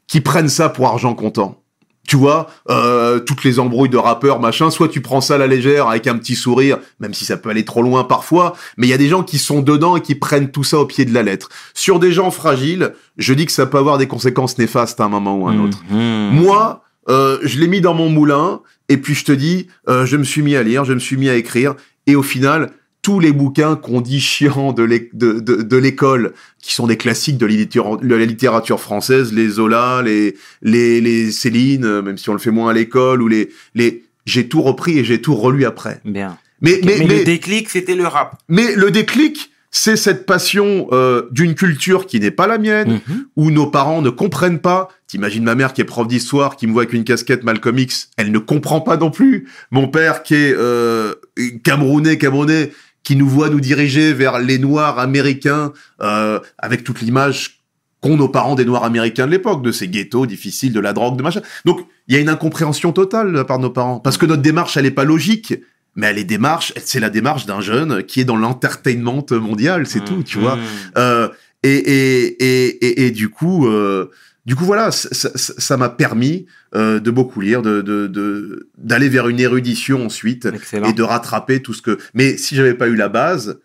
qui 0.07 0.21
prennent 0.21 0.49
ça 0.49 0.69
pour 0.69 0.87
argent 0.87 1.13
comptant. 1.13 1.61
Tu 2.07 2.15
vois, 2.15 2.47
euh, 2.69 3.19
toutes 3.19 3.43
les 3.43 3.59
embrouilles 3.59 3.89
de 3.89 3.97
rappeurs, 3.97 4.39
machin, 4.39 4.71
soit 4.71 4.87
tu 4.87 5.01
prends 5.01 5.21
ça 5.21 5.35
à 5.35 5.37
la 5.37 5.45
légère 5.45 5.89
avec 5.89 6.07
un 6.07 6.17
petit 6.17 6.35
sourire, 6.35 6.79
même 6.99 7.13
si 7.13 7.25
ça 7.25 7.35
peut 7.37 7.49
aller 7.49 7.65
trop 7.65 7.83
loin 7.83 8.05
parfois, 8.05 8.55
mais 8.77 8.87
il 8.87 8.89
y 8.89 8.93
a 8.93 8.97
des 8.97 9.09
gens 9.09 9.23
qui 9.23 9.37
sont 9.37 9.61
dedans 9.61 9.97
et 9.97 10.01
qui 10.01 10.15
prennent 10.15 10.49
tout 10.49 10.63
ça 10.63 10.79
au 10.79 10.85
pied 10.85 11.03
de 11.03 11.13
la 11.13 11.21
lettre. 11.21 11.49
Sur 11.73 11.99
des 11.99 12.13
gens 12.13 12.31
fragiles, 12.31 12.93
je 13.17 13.33
dis 13.33 13.45
que 13.45 13.51
ça 13.51 13.65
peut 13.65 13.77
avoir 13.77 13.97
des 13.97 14.07
conséquences 14.07 14.57
néfastes 14.57 15.01
à 15.01 15.03
un 15.03 15.09
moment 15.09 15.37
ou 15.37 15.47
à 15.47 15.51
un 15.51 15.59
autre. 15.59 15.83
Mhm. 15.89 16.41
Moi, 16.41 16.81
euh, 17.09 17.39
je 17.43 17.59
l'ai 17.59 17.67
mis 17.67 17.81
dans 17.81 17.93
mon 17.93 18.09
moulin, 18.09 18.61
et 18.89 18.97
puis 18.97 19.13
je 19.13 19.25
te 19.25 19.33
dis, 19.33 19.67
euh, 19.89 20.05
je 20.05 20.15
me 20.15 20.23
suis 20.23 20.41
mis 20.41 20.55
à 20.55 20.63
lire, 20.63 20.85
je 20.85 20.93
me 20.93 20.99
suis 20.99 21.17
mis 21.17 21.29
à 21.29 21.35
écrire, 21.35 21.75
et 22.05 22.15
au 22.15 22.23
final, 22.23 22.71
tous 23.01 23.19
les 23.19 23.31
bouquins 23.31 23.75
qu'on 23.75 24.01
dit 24.01 24.19
chiants 24.19 24.73
de 24.73 24.83
l'é- 24.83 25.09
de- 25.13 25.39
de- 25.39 25.61
de 25.61 25.77
l'école, 25.77 26.33
qui 26.61 26.73
sont 26.73 26.87
des 26.87 26.97
classiques 26.97 27.37
de, 27.37 27.45
la 27.45 28.25
littérature 28.25 28.79
française, 28.81 29.31
les 29.33 29.47
Zola, 29.49 30.01
les, 30.03 30.35
les, 30.61 30.99
les 30.99 31.31
Céline, 31.31 32.01
même 32.01 32.17
si 32.17 32.29
on 32.29 32.33
le 32.33 32.39
fait 32.39 32.51
moins 32.51 32.71
à 32.71 32.73
l'école, 32.73 33.21
ou 33.21 33.27
les, 33.29 33.49
les, 33.75 34.03
j'ai 34.25 34.49
tout 34.49 34.61
repris 34.61 34.99
et 34.99 35.05
j'ai 35.05 35.21
tout 35.21 35.35
relu 35.35 35.65
après. 35.65 36.01
Bien. 36.03 36.37
Mais, 36.61 36.79
Mais, 36.83 36.97
mais, 36.99 37.05
mais, 37.07 37.19
le 37.19 37.23
déclic, 37.23 37.69
c'était 37.69 37.95
le 37.95 38.07
rap. 38.07 38.35
mais 38.49 38.75
le 38.75 38.91
déclic, 38.91 39.51
c'est 39.69 39.95
cette 39.95 40.25
passion 40.25 40.87
euh, 40.91 41.23
d'une 41.31 41.53
culture 41.53 42.07
qui 42.07 42.19
n'est 42.19 42.31
pas 42.31 42.47
la 42.47 42.57
mienne, 42.57 42.99
Mhm. 43.07 43.25
où 43.35 43.51
nos 43.51 43.67
parents 43.67 44.01
ne 44.01 44.09
comprennent 44.09 44.59
pas. 44.59 44.89
T'imagines 45.07 45.43
ma 45.43 45.55
mère 45.55 45.71
qui 45.73 45.81
est 45.81 45.85
prof 45.85 46.07
d'histoire, 46.07 46.55
qui 46.57 46.67
me 46.67 46.73
voit 46.73 46.81
avec 46.83 46.93
une 46.93 47.03
casquette 47.03 47.43
Malcolm 47.43 47.77
X, 47.77 48.09
elle 48.17 48.31
ne 48.31 48.39
comprend 48.39 48.81
pas 48.81 48.97
non 48.97 49.11
plus. 49.11 49.47
Mon 49.71 49.87
père 49.87 50.23
qui 50.23 50.33
est 50.35 50.53
euh, 50.57 51.13
camerounais, 51.63 52.17
camerounais, 52.17 52.71
qui 53.07 53.15
nous 53.15 53.29
voit 53.29 53.49
nous 53.49 53.61
diriger 53.61 54.11
vers 54.11 54.37
les 54.37 54.59
Noirs 54.59 54.99
américains, 54.99 55.71
euh, 56.01 56.41
avec 56.57 56.83
toute 56.83 56.99
l'image 56.99 57.61
qu'ont 58.01 58.17
nos 58.17 58.27
parents 58.27 58.55
des 58.55 58.65
Noirs 58.65 58.83
américains 58.83 59.27
de 59.27 59.31
l'époque, 59.31 59.63
de 59.63 59.71
ces 59.71 59.87
ghettos 59.87 60.25
difficiles, 60.25 60.73
de 60.73 60.81
la 60.81 60.91
drogue, 60.91 61.15
de 61.15 61.23
machin. 61.23 61.39
Donc, 61.63 61.87
il 62.09 62.15
y 62.15 62.17
a 62.17 62.19
une 62.19 62.27
incompréhension 62.27 62.91
totale 62.91 63.31
de 63.31 63.57
nos 63.59 63.69
parents, 63.69 64.01
parce 64.01 64.17
que 64.17 64.25
notre 64.25 64.41
démarche, 64.41 64.75
elle 64.75 64.85
est 64.85 64.91
pas 64.91 65.05
logique. 65.05 65.53
Mais 65.95 66.07
elle 66.07 66.17
est 66.17 66.25
démarche, 66.25 66.73
c'est 66.83 66.99
la 66.99 67.09
démarche 67.09 67.45
d'un 67.45 67.61
jeune 67.61 68.03
qui 68.03 68.19
est 68.19 68.25
dans 68.25 68.35
l'entertainment 68.35 69.25
mondial, 69.31 69.87
c'est 69.87 70.03
tout, 70.03 70.21
tu 70.23 70.37
vois. 70.37 70.57
Mhm. 70.57 70.63
Euh, 70.97 71.29
et, 71.63 71.77
et, 71.77 72.25
et, 72.43 72.85
et, 72.87 73.05
et 73.05 73.11
du 73.11 73.29
coup, 73.29 73.67
euh, 73.67 74.11
du 74.47 74.55
coup, 74.55 74.63
voilà, 74.65 74.91
ça- 74.91 75.77
m'a 75.77 75.89
permis 75.89 76.47
euh, 76.73 76.99
de 76.99 77.11
beaucoup 77.11 77.41
lire, 77.41 77.61
de 77.61 77.81
de- 77.81 78.07
de- 78.07 78.69
d'aller 78.77 79.09
vers 79.09 79.27
une 79.27 79.39
érudition 79.39 80.05
ensuite 80.05 80.45
Excellent. 80.45 80.89
et 80.89 80.93
de 80.93 81.03
rattraper 81.03 81.61
tout 81.61 81.73
ce 81.73 81.81
que. 81.83 81.97
Mais 82.15 82.37
si 82.37 82.55
j'avais 82.55 82.73
pas 82.73 82.87
eu 82.87 82.95
la 82.95 83.09
base, 83.09 83.59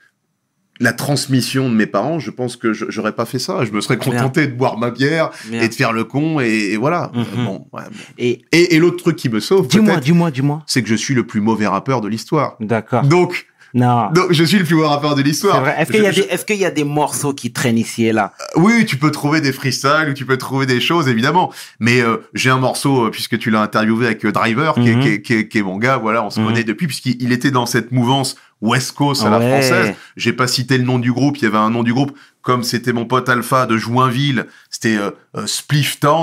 la 0.81 0.93
transmission 0.93 1.69
de 1.71 1.75
mes 1.75 1.87
parents, 1.87 2.19
je 2.19 2.31
pense 2.33 2.57
que 2.57 2.73
j'aurais 2.73 3.13
pas 3.13 3.25
fait 3.27 3.39
ça. 3.39 3.65
Je 3.65 3.71
me 3.71 3.81
serais 3.81 3.99
contenté 3.99 4.47
de 4.49 4.53
boire 4.55 4.77
ma 4.79 4.91
bière 4.91 5.31
Bien. 5.49 5.63
et 5.63 5.69
de 5.69 5.75
faire 5.75 5.93
le 5.93 6.03
con 6.05 6.41
et, 6.41 6.73
et 6.73 6.77
voilà. 6.77 7.13
Mhm. 7.15 7.21
Euh, 7.21 7.45
bon, 7.45 7.67
ouais, 7.73 7.83
bon. 7.85 7.97
Et 8.19 8.43
Et, 8.51 8.75
et 8.75 8.79
l'autre 8.81 8.97
truc 8.97 9.15
qui 9.17 9.29
me 9.29 9.39
sauve, 9.39 9.69
dis-moi, 9.69 9.99
dis-moi, 10.01 10.31
dis-moi. 10.33 10.65
c'est 10.67 10.83
que 10.83 10.89
je 10.89 10.97
suis 10.97 11.15
le 11.15 11.25
plus 11.27 11.41
mauvais 11.41 11.69
rappeur 11.69 12.01
de 12.01 12.09
l'histoire. 12.09 12.57
D'accord. 12.59 13.03
Donc, 13.05 13.47
Non. 13.75 14.11
donc, 14.13 14.33
je 14.33 14.45
suis 14.45 14.59
le 14.59 14.65
plus 14.65 14.75
mauvais 14.75 14.89
rappeur 14.89 15.15
de 15.15 15.23
l'histoire. 15.23 15.67
Est-ce 15.67 15.91
qu'il 15.93 16.03
y, 16.03 16.07
a 16.07 16.13
Je- 16.13 16.23
des- 16.23 16.29
est-ce 16.29 16.45
qu'il 16.45 16.57
y 16.59 16.65
a 16.65 16.71
des 16.71 16.85
morceaux 16.85 17.33
qui 17.33 17.53
traînent 17.53 17.79
ici 17.79 18.05
et 18.07 18.13
là? 18.13 18.33
Oui, 18.57 18.85
tu 18.85 18.97
peux 18.97 19.11
trouver 19.11 19.41
des 19.41 19.53
freestyles 19.53 20.09
ou 20.11 20.15
tu 20.15 20.27
peux 20.27 20.37
trouver 20.37 20.67
des 20.67 20.81
choses, 20.81 21.09
évidemment. 21.09 21.51
Mais 21.81 22.01
euh, 22.01 22.19
j'ai 22.35 22.51
un 22.51 22.59
morceau, 22.59 23.07
euh, 23.07 23.11
puisque 23.11 23.39
tu 23.39 23.51
l'as 23.51 23.63
interviewé 23.63 24.07
avec 24.07 24.25
euh, 24.25 24.33
Driver, 24.33 24.75
qui, 24.75 24.89
est, 24.91 24.95
Mhm. 24.97 25.01
qui, 25.03 25.09
est, 25.09 25.23
qui, 25.23 25.35
est, 25.35 25.49
qui 25.49 25.59
est 25.59 25.63
mon 25.63 25.79
gars, 25.79 25.97
voilà, 25.97 26.23
on 26.25 26.31
se 26.31 26.41
Mhm. 26.41 26.47
connaît 26.47 26.65
depuis, 26.65 26.87
puisqu'il 26.87 27.17
il 27.23 27.33
était 27.33 27.51
dans 27.51 27.67
cette 27.67 27.93
mouvance 27.93 28.37
West 28.63 28.93
Coast 28.93 29.23
à 29.25 29.29
la 29.31 29.39
Ouais. 29.39 29.51
française. 29.51 29.95
J'ai 30.17 30.33
pas 30.33 30.47
cité 30.47 30.79
le 30.79 30.85
nom 30.85 30.99
du 30.99 31.13
groupe, 31.13 31.37
il 31.39 31.43
y 31.45 31.47
avait 31.47 31.59
un 31.59 31.69
nom 31.71 31.83
du 31.83 31.93
groupe, 31.93 32.17
comme 32.41 32.63
c'était 32.63 32.93
mon 32.93 33.05
pote 33.05 33.29
Alpha 33.29 33.67
de 33.67 33.77
Joinville, 33.77 34.47
c'était 34.71 34.97
euh, 34.97 35.11
euh, 35.37 35.47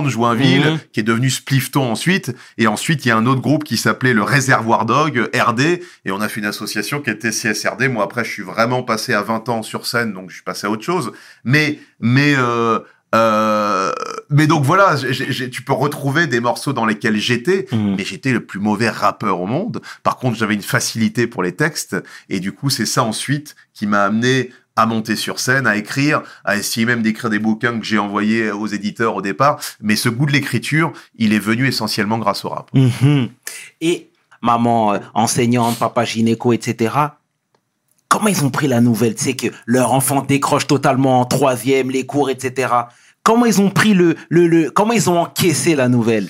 Joinville, 0.09 0.71
Mhm. 0.71 0.79
qui 0.91 0.99
est 1.01 1.03
devenu 1.03 1.29
Spliffton 1.29 1.91
ensuite. 1.91 2.35
Et 2.57 2.67
ensuite, 2.67 3.05
il 3.05 3.09
y 3.09 3.11
a 3.11 3.17
un 3.17 3.25
autre 3.25 3.41
groupe 3.41 3.63
qui 3.63 3.77
s'appelait 3.77 4.13
le 4.13 4.23
Réservoir 4.23 4.85
Dog, 4.85 5.29
RD, 5.33 5.81
et 6.05 6.11
on 6.11 6.19
a 6.21 6.27
fait 6.29 6.39
une 6.39 6.45
association 6.45 7.01
qui 7.01 7.09
était 7.09 7.31
CSRD. 7.31 7.87
Moi, 7.89 8.03
après, 8.03 8.23
je 8.25 8.31
suis 8.31 8.43
vraiment 8.43 8.83
passé 8.83 9.13
à 9.13 9.21
20 9.21 9.47
ans 9.49 9.61
sur 9.61 9.85
scène, 9.85 10.13
donc 10.13 10.29
je 10.29 10.35
suis 10.35 10.43
passé 10.43 10.67
à 10.67 10.69
autre 10.69 10.83
chose. 10.83 11.11
Mais, 11.43 11.79
mais, 11.99 12.33
euh, 12.37 12.79
euh, 13.15 13.91
mais 14.29 14.47
donc 14.47 14.63
voilà, 14.63 14.95
tu 15.51 15.61
peux 15.63 15.73
retrouver 15.73 16.27
des 16.27 16.39
morceaux 16.39 16.73
dans 16.73 16.85
lesquels 16.85 17.17
j'étais, 17.17 17.67
Mhm. 17.71 17.95
mais 17.97 18.03
j'étais 18.05 18.31
le 18.31 18.45
plus 18.45 18.59
mauvais 18.59 18.89
rappeur 18.89 19.41
au 19.41 19.47
monde. 19.47 19.81
Par 20.03 20.17
contre, 20.17 20.37
j'avais 20.37 20.53
une 20.53 20.61
facilité 20.61 21.27
pour 21.27 21.43
les 21.43 21.53
textes, 21.55 21.95
et 22.29 22.39
du 22.39 22.51
coup, 22.51 22.69
c'est 22.69 22.85
ça 22.85 23.03
ensuite 23.03 23.55
qui 23.73 23.87
m'a 23.87 24.03
amené 24.03 24.51
à 24.75 24.85
monter 24.85 25.17
sur 25.17 25.39
scène, 25.41 25.67
à 25.67 25.75
écrire, 25.75 26.21
à 26.45 26.55
essayer 26.55 26.85
même 26.85 27.01
d'écrire 27.01 27.29
des 27.29 27.39
bouquins 27.39 27.77
que 27.77 27.85
j'ai 27.85 27.97
envoyés 27.97 28.49
aux 28.51 28.67
éditeurs 28.67 29.13
au 29.15 29.21
départ. 29.21 29.59
Mais 29.81 29.97
ce 29.97 30.07
goût 30.07 30.25
de 30.25 30.31
l'écriture, 30.31 30.93
il 31.17 31.33
est 31.33 31.39
venu 31.39 31.67
essentiellement 31.67 32.17
grâce 32.17 32.45
au 32.45 32.49
rap. 32.49 32.69
Mhm. 32.73 33.27
Et 33.81 34.07
maman 34.41 34.93
euh, 34.93 34.99
enseignante, 35.13 35.77
papa 35.79 36.05
gynéco, 36.05 36.53
etc. 36.53 36.95
Comment 38.07 38.29
ils 38.29 38.43
ont 38.45 38.49
pris 38.49 38.67
la 38.69 38.79
nouvelle? 38.79 39.15
Tu 39.15 39.23
sais 39.25 39.35
que 39.35 39.47
leur 39.65 39.91
enfant 39.91 40.21
décroche 40.21 40.65
totalement 40.65 41.19
en 41.19 41.25
troisième, 41.25 41.91
les 41.91 42.05
cours, 42.05 42.29
etc. 42.29 42.69
Comment 43.23 43.45
ils 43.45 43.61
ont 43.61 43.69
pris 43.69 43.93
le, 43.93 44.15
le, 44.29 44.47
le 44.47 44.71
comment 44.71 44.93
ils 44.93 45.09
ont 45.09 45.19
encaissé 45.19 45.75
la 45.75 45.87
nouvelle? 45.87 46.27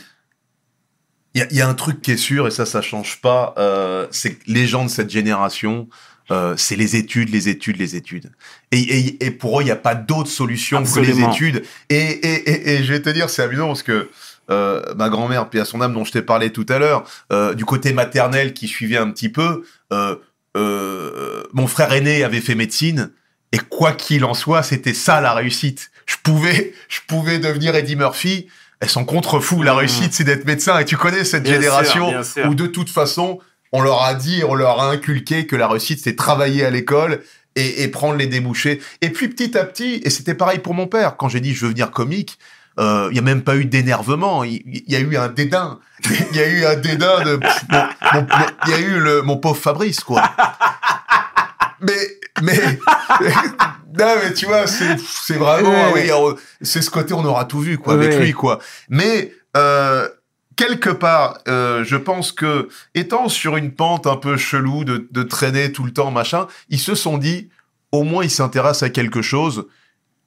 Il 1.36 1.39
y, 1.39 1.43
a- 1.43 1.47
il 1.52 1.58
y 1.58 1.62
a 1.62 1.67
un 1.69 1.75
truc 1.75 2.02
qui 2.02 2.12
est 2.12 2.17
sûr, 2.17 2.47
et 2.47 2.52
ça, 2.52 2.65
ça 2.65 2.82
change 2.82 3.21
pas, 3.21 3.54
euh, 3.58 4.08
c'est 4.12 4.34
que 4.34 4.43
les 4.47 4.65
gens 4.67 4.84
de 4.84 4.89
cette 4.89 5.10
génération, 5.12 5.88
euh, 6.32 6.56
c'est 6.58 6.75
les 6.75 6.95
études, 6.95 7.30
les 7.30 7.47
études, 7.49 7.78
les 7.78 7.95
études. 7.95 8.32
Et, 8.71 8.80
et, 8.80 9.25
et 9.25 9.32
pour 9.32 9.60
eux, 9.60 9.62
il 9.63 9.65
n'y 9.65 9.71
a 9.71 9.75
pas 9.75 9.95
d'autre 9.95 10.30
solution 10.30 10.84
que 10.84 10.99
les 10.99 11.21
études. 11.32 11.63
Et, 11.89 11.95
et, 11.97 12.49
et, 12.49 12.69
et 12.75 12.84
je 12.84 12.91
vais 12.91 13.02
te 13.02 13.10
dire, 13.10 13.30
c'est 13.30 13.43
amusant 13.43 13.67
parce 13.67 13.84
que 13.84 14.10
euh, 14.49 14.82
ma 14.95 15.10
grand-mère, 15.10 15.49
puis 15.49 15.60
à 15.60 15.65
son 15.65 15.82
âme, 15.82 15.93
dont 15.93 16.04
je 16.04 16.12
t'ai 16.12 16.23
parlé 16.23 16.52
tout 16.52 16.65
à 16.69 16.80
l'heure, 16.80 17.04
euh, 17.32 17.54
du 17.54 17.63
côté 17.63 17.93
maternel 17.93 18.54
qui 18.54 18.67
suivait 18.67 18.97
un 18.97 19.12
petit 19.12 19.30
peu, 19.30 19.63
mon 21.54 21.67
frère 21.67 21.93
aîné 21.93 22.23
avait 22.23 22.41
fait 22.41 22.56
médecine. 22.56 23.12
Et 23.52 23.58
quoi 23.58 23.93
qu'il 23.93 24.25
en 24.25 24.36
soit, 24.36 24.62
c'était 24.62 24.93
ça 24.93 25.21
la 25.21 25.34
réussite. 25.34 25.89
Je 26.10 26.15
pouvais, 26.24 26.74
je 26.88 27.00
pouvais 27.08 27.38
devenir 27.38 27.76
Eddie 27.76 27.95
Murphy. 27.95 28.48
Elles 28.80 28.89
sont 28.89 29.06
contre-fous. 29.06 29.62
La 29.62 29.76
réussite, 29.76 30.13
c'est 30.13 30.24
d'être 30.24 30.45
médecin. 30.45 30.80
Et 30.80 30.86
tu 30.86 30.98
connais 30.98 31.24
cette. 31.24 31.43
Bien 31.43 31.54
génération 31.54 32.24
sûr. 32.24 32.48
où 32.48 32.56
de 32.56 32.65
toute 32.65 32.89
façon, 32.89 33.39
on 33.72 33.82
leur 33.82 34.02
a 34.02 34.15
dit, 34.15 34.41
on 34.48 34.56
leur 34.56 34.80
a 34.80 34.89
inculqué 34.89 35.45
que 35.45 35.56
la 35.56 35.67
réussite, 35.67 36.00
c'est 36.04 36.15
travailler 36.15 36.65
à 36.65 36.72
l'école 36.72 37.22
et, 37.56 37.84
et 37.84 37.88
prendre 37.89 38.15
les 38.15 38.26
débouchés. 38.26 38.82
Et 39.02 39.12
puis 39.12 39.28
petit 39.28 39.56
à 39.56 39.65
petit, 39.65 40.02
et 40.04 40.10
c'était 40.10 40.34
pareil 40.34 40.58
pour 40.58 40.74
mon 40.74 40.88
père, 40.88 41.15
quand 41.15 41.30
j'ai 41.30 41.41
dit 41.41 41.54
je 41.54 41.65
veux 41.65 41.72
venir 41.72 41.91
comique, 41.91 42.39
euh, 42.80 43.08
il 43.12 43.13
n'y 43.13 43.19
a 43.19 43.24
même 43.24 43.43
pas 43.43 43.58
eu 43.58 43.65
d'énervement, 43.65 44.43
il 44.43 44.62
y, 44.88 44.95
a 44.95 45.00
eu 45.00 45.17
un 45.17 45.28
dédain. 45.28 45.80
Il 46.32 46.38
y 46.38 46.39
a 46.39 46.48
eu 46.48 46.65
un 46.65 46.76
dédain 46.76 47.24
de... 47.26 47.39
Il 48.65 48.72
y 48.72 48.74
a 48.74 48.80
eu 48.80 49.00
le, 49.00 49.22
mon 49.22 49.36
pauvre 49.36 49.58
Fabrice, 49.58 50.00
quoi. 50.00 50.24
Mais... 51.82 52.20
mais 52.42 52.58
non, 53.98 54.15
mais 54.24 54.34
tu 54.34 54.46
vois, 54.46 54.68
c'est 54.68 54.98
c'est 55.00 55.36
vraiment... 55.36 55.92
Ouais. 55.92 56.10
ah 56.12 56.22
oui, 56.24 56.36
c'est 56.62 56.82
ce 56.82 56.89
côté, 56.89 57.13
on 57.13 57.26
aura 57.26 57.46
tout 57.46 57.60
vu, 57.60 57.78
quoi, 57.78 57.94
avec 57.94 58.18
lui, 58.20 58.34
quoi. 58.34 58.60
Mais... 58.89 59.34
Euh, 59.58 60.08
quelque 60.60 60.89
part, 60.89 61.39
euh, 61.48 61.86
je 61.86 61.96
pense 61.96 62.34
que 62.34 62.68
étant 62.94 63.30
sur 63.30 63.56
une 63.56 63.72
pente 63.72 64.06
un 64.08 64.18
peu 64.18 64.36
chelou 64.36 64.84
de, 64.84 65.08
de 65.10 65.24
traîner 65.24 65.72
tout 65.72 65.86
le 65.86 65.92
temps, 65.92 66.12
machin, 66.12 66.48
ils 66.68 66.80
se 66.80 66.96
sont 66.96 67.18
dit, 67.18 67.50
au 67.94 68.04
moins 68.04 68.26
ils 68.26 68.30
s'intéressent 68.30 68.84
à 68.84 68.89
quelque 68.89 69.22
chose. 69.22 69.68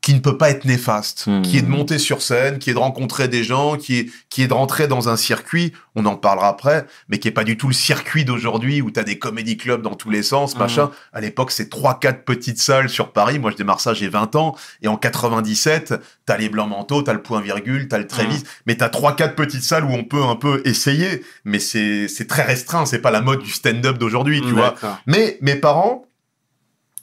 Qui 0.03 0.15
ne 0.15 0.19
peut 0.19 0.37
pas 0.37 0.51
être 0.51 0.65
néfaste, 0.65 1.25
Hmm. 1.29 1.43
qui 1.43 1.57
est 1.59 1.63
de 1.63 1.69
monter 1.69 1.99
sur 1.99 2.23
scène, 2.23 2.59
qui 2.59 2.71
est 2.71 2.75
de 2.75 2.79
rencontrer 2.79 3.29
des 3.29 3.45
gens, 3.45 3.77
qui 3.77 3.99
est, 4.01 4.07
qui 4.31 4.43
est 4.43 4.49
de 4.49 4.53
rentrer 4.53 4.89
dans 4.89 5.09
un 5.09 5.17
circuit, 5.17 5.73
on 5.95 6.05
en 6.07 6.17
parlera 6.17 6.49
après, 6.49 6.87
mais 7.09 7.19
qui 7.21 7.29
est 7.29 7.33
pas 7.33 7.45
du 7.45 7.57
tout 7.57 7.69
le 7.69 7.73
circuit 7.73 8.25
d'aujourd'hui 8.25 8.83
où 8.83 8.91
tu 8.91 8.99
as 8.99 9.05
des 9.05 9.19
comédie 9.19 9.57
clubs 9.57 9.81
dans 9.81 9.95
tous 9.95 10.11
les 10.11 10.25
sens, 10.25 10.57
Hmm. 10.57 10.59
machin. 10.59 10.91
À 11.13 11.21
l'époque, 11.21 11.53
c'est 11.53 11.69
trois, 11.71 12.01
quatre 12.01 12.25
petites 12.25 12.61
salles 12.61 12.89
sur 12.89 13.13
Paris. 13.13 13.39
Moi, 13.39 13.53
je 13.53 13.57
démarre 13.57 13.79
ça, 13.81 13.95
j'ai 13.95 14.09
20 14.09 14.35
ans. 14.35 14.57
Et 14.83 14.89
en 14.89 14.97
97, 14.97 15.95
t'as 16.27 16.37
les 16.37 16.49
Blancs 16.49 16.69
Manteaux, 16.69 17.03
t'as 17.03 17.13
le 17.13 17.23
Point 17.23 17.41
Virgule, 17.41 17.87
t'as 17.89 17.99
le 17.99 18.07
Trévis, 18.09 18.39
Hmm. 18.41 18.47
mais 18.67 18.75
t'as 18.77 18.89
trois, 18.89 19.15
quatre 19.15 19.37
petites 19.37 19.63
salles 19.63 19.85
où 19.85 19.93
on 19.93 20.05
peut 20.05 20.23
un 20.23 20.35
peu 20.37 20.63
essayer. 20.65 21.23
Mais 21.45 21.61
c'est, 21.61 22.09
c'est 22.09 22.27
très 22.27 22.43
restreint, 22.43 22.87
c'est 22.87 22.99
pas 23.01 23.13
la 23.13 23.21
mode 23.21 23.43
du 23.43 23.51
stand-up 23.53 23.99
d'aujourd'hui, 23.99 24.41
tu 24.43 24.51
vois. 24.53 24.75
Mais 25.07 25.39
mes 25.43 25.55
parents 25.55 26.07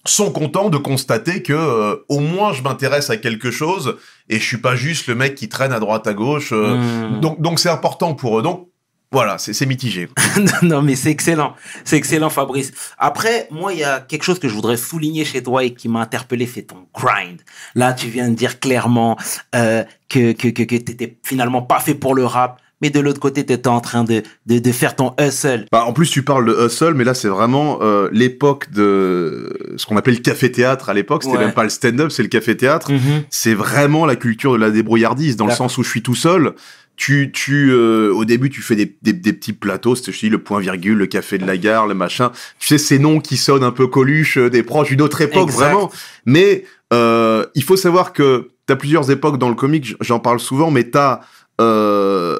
sont 0.05 0.31
contents 0.31 0.69
de 0.69 0.77
constater 0.77 1.43
que 1.43 1.53
euh, 1.53 1.95
au 2.09 2.19
moins 2.19 2.53
je 2.53 2.61
m'intéresse 2.61 3.09
à 3.09 3.17
quelque 3.17 3.51
chose 3.51 3.97
et 4.29 4.39
je 4.39 4.43
suis 4.43 4.57
pas 4.57 4.75
juste 4.75 5.07
le 5.07 5.15
mec 5.15 5.35
qui 5.35 5.49
traîne 5.49 5.73
à 5.73 5.79
droite 5.79 6.07
à 6.07 6.13
gauche. 6.13 6.51
euh, 6.53 6.77
Hmm. 6.77 7.19
Donc 7.19 7.41
donc 7.41 7.59
c'est 7.59 7.69
important 7.69 8.15
pour 8.15 8.39
eux. 8.39 8.41
Donc 8.41 8.67
voilà, 9.11 9.39
c'est 9.39 9.53
c'est 9.53 9.65
mitigé. 9.65 10.07
non, 10.61 10.81
mais 10.83 10.95
c'est 10.95 11.09
excellent. 11.09 11.55
C'est 11.83 11.97
excellent, 11.97 12.29
Fabrice. 12.29 12.71
Après, 12.99 13.47
moi, 13.49 13.73
il 13.73 13.79
y 13.79 13.83
a 13.83 13.99
quelque 14.01 14.21
chose 14.23 14.37
que 14.37 14.47
je 14.47 14.53
voudrais 14.53 14.77
souligner 14.77 15.25
chez 15.25 15.41
toi 15.41 15.63
et 15.63 15.73
qui 15.73 15.89
m'a 15.89 16.01
interpellé, 16.01 16.45
c'est 16.45 16.61
ton 16.61 16.85
grind. 16.93 17.41
Là, 17.73 17.93
tu 17.93 18.07
viens 18.07 18.29
de 18.29 18.35
dire 18.35 18.59
clairement 18.59 19.17
euh, 19.55 19.83
que, 20.09 20.31
que, 20.33 20.49
que, 20.49 20.61
que 20.61 20.75
t'étais 20.75 21.17
finalement 21.23 21.63
pas 21.63 21.79
fait 21.79 21.95
pour 21.95 22.13
le 22.13 22.23
rap, 22.23 22.61
mais 22.81 22.89
de 22.89 22.99
l'autre 22.99 23.19
côté, 23.19 23.45
t'étais 23.45 23.67
en 23.67 23.81
train 23.81 24.03
de, 24.03 24.23
de, 24.45 24.59
de 24.59 24.71
faire 24.71 24.95
ton 24.95 25.13
hustle. 25.19 25.65
Bah, 25.71 25.83
en 25.85 25.93
plus, 25.93 26.09
tu 26.09 26.23
parles 26.23 26.45
de 26.45 26.65
hustle, 26.65 26.93
mais 26.93 27.03
là, 27.03 27.13
c'est 27.13 27.27
vraiment 27.27 27.79
euh, 27.81 28.09
l'époque 28.11 28.71
de 28.71 29.53
ce 29.77 29.85
qu'on 29.85 29.97
appelle 29.97 30.15
le 30.15 30.19
café-théâtre 30.21 30.89
à 30.89 30.93
l'époque. 30.93 31.23
C'était 31.23 31.37
Ouais. 31.37 31.45
même 31.45 31.53
pas 31.53 31.63
le 31.63 31.69
stand-up, 31.69 32.11
c'est 32.11 32.23
le 32.23 32.29
café-théâtre. 32.29 32.91
Mhm. 32.91 33.23
C'est 33.29 33.53
vraiment 33.53 34.05
la 34.05 34.15
culture 34.15 34.53
de 34.53 34.57
la 34.57 34.71
débrouillardise, 34.71 35.35
dans 35.35 35.45
le 35.47 35.53
sens 35.53 35.77
où 35.77 35.83
je 35.83 35.89
suis 35.89 36.01
tout 36.01 36.15
seul. 36.15 36.53
Tu, 36.95 37.31
tu, 37.31 37.71
euh, 37.71 38.11
au 38.13 38.25
début, 38.25 38.49
tu 38.49 38.61
fais 38.61 38.75
des, 38.75 38.97
des, 39.01 39.13
des 39.13 39.31
petits 39.31 39.53
plateaux, 39.53 39.95
c'était, 39.95 40.11
je 40.11 40.19
dis, 40.19 40.29
le 40.29 40.37
point 40.39 40.59
virgule, 40.59 40.97
le 40.97 41.05
café 41.07 41.37
de 41.37 41.45
la 41.47 41.55
gare, 41.57 41.87
le 41.87 41.93
machin. 41.93 42.31
Tu 42.59 42.67
sais, 42.67 42.77
ces 42.77 42.99
noms 42.99 43.21
qui 43.21 43.37
sonnent 43.37 43.63
un 43.63 43.71
peu 43.71 43.87
coluches, 43.87 44.37
euh, 44.37 44.49
des 44.49 44.63
proches 44.63 44.89
d'une 44.89 45.01
autre 45.01 45.21
époque, 45.21 45.47
Exact. 45.47 45.57
vraiment. 45.71 45.89
Mais 46.25 46.65
euh, 46.91 47.45
il 47.55 47.63
faut 47.63 47.77
savoir 47.77 48.11
que 48.11 48.49
t'as 48.65 48.75
plusieurs 48.75 49.09
époques 49.11 49.37
dans 49.37 49.47
le 49.47 49.55
comique, 49.55 49.85
j- 49.85 49.95
j'en 50.01 50.19
parle 50.19 50.41
souvent, 50.41 50.71
mais 50.71 50.89
t'as 50.89 51.21
euh, 51.61 52.37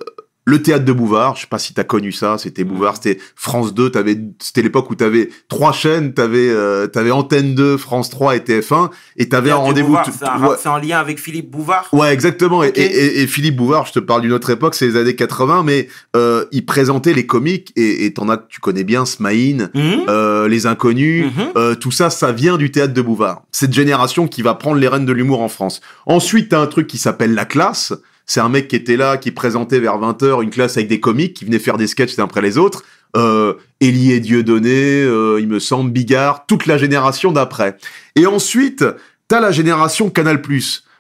le 0.49 0.62
théâtre 0.62 0.85
de 0.85 0.91
Bouvard, 0.91 1.35
je 1.35 1.41
sais 1.41 1.47
pas 1.47 1.59
si 1.59 1.73
t'as 1.73 1.83
connu 1.83 2.12
ça, 2.12 2.38
c'était 2.38 2.63
Bouvard, 2.63 2.95
c'était 2.95 3.19
France 3.35 3.73
2, 3.73 3.89
t'avais, 3.91 4.17
c'était 4.39 4.62
l'époque 4.62 4.89
où 4.89 4.95
t'avais 4.95 5.29
trois 5.47 5.71
chaînes, 5.71 6.13
t'avais, 6.13 6.49
euh, 6.49 6.88
t'avais 6.88 7.12
Antenne 7.12 7.55
2, 7.55 7.77
France 7.77 8.09
3 8.09 8.35
et 8.35 8.39
TF1, 8.39 8.89
et 9.17 9.29
t'avais 9.29 9.51
un 9.51 9.55
rendez-vous. 9.55 9.97
C'est 10.05 10.25
ouais. 10.25 10.67
en 10.67 10.77
lien 10.77 10.97
avec 10.99 11.19
Philippe 11.19 11.49
Bouvard? 11.51 11.88
Ouais, 11.93 12.12
exactement. 12.13 12.63
Et-. 12.63 12.69
Et, 12.75 12.81
et- 12.83 13.21
et 13.21 13.27
Philippe 13.27 13.55
Bouvard, 13.55 13.85
je 13.85 13.93
te 13.93 13.99
parle 13.99 14.21
d'une 14.21 14.33
autre 14.33 14.49
époque, 14.49 14.75
c'est 14.75 14.88
les 14.88 14.95
années 14.95 15.15
80, 15.15 15.63
mais 15.63 15.88
euh, 16.15 16.45
il 16.51 16.65
présentait 16.65 17.13
les 17.13 17.25
comiques, 17.25 17.71
et 17.75 18.05
et 18.05 18.13
t'en 18.13 18.29
as 18.29 18.38
tu 18.38 18.59
connais 18.59 18.83
bien, 18.83 19.05
Smaïn, 19.05 19.69
Mhm. 19.75 20.05
euh, 20.09 20.47
Les 20.47 20.65
Inconnus, 20.65 21.25
Mhm. 21.25 21.43
euh, 21.57 21.75
tout 21.75 21.91
ça, 21.91 22.09
ça 22.09 22.31
vient 22.31 22.57
du 22.57 22.71
théâtre 22.71 22.93
de 22.93 23.01
Bouvard. 23.01 23.43
Cette 23.51 23.73
génération 23.73 24.27
qui 24.27 24.41
va 24.41 24.53
prendre 24.55 24.77
les 24.79 24.88
rênes 24.88 25.05
de 25.05 25.12
l'humour 25.13 25.41
en 25.41 25.49
France. 25.49 25.81
Ensuite, 26.05 26.49
t'as 26.49 26.59
un 26.62 26.67
truc 26.67 26.88
qui 26.88 26.97
s'appelle 26.97 27.33
La 27.33 27.45
Classe. 27.45 27.93
C'est 28.30 28.42
un 28.42 28.50
mec 28.50 28.68
qui 28.68 28.76
était 28.76 28.96
là, 28.96 29.18
qui 29.18 29.32
présentait 29.32 29.80
vers 29.80 29.98
20h 29.98 30.44
une 30.44 30.52
classe 30.52 30.78
avec 30.78 30.88
des 30.88 31.00
comiques, 31.00 31.34
qui 31.34 31.46
venait 31.46 31.58
faire 31.58 31.78
des 31.78 31.88
sketchs 31.88 32.15
les 32.15 32.20
uns 32.22 32.26
après 32.26 32.42
les 32.44 32.60
autres. 32.60 32.84
Euh, 33.18 33.56
et 33.82 33.92
Dieudonné, 33.92 35.02
euh, 35.02 35.39
il 35.42 35.48
me 35.48 35.58
semble, 35.58 35.89
Bigard, 35.89 36.46
toute 36.46 36.68
la 36.68 36.78
génération 36.78 37.32
d'après. 37.32 37.76
Et 38.15 38.28
ensuite, 38.28 38.86
t'as 39.28 39.39
la 39.39 39.52
génération 39.52 40.12
Canal+. 40.12 40.39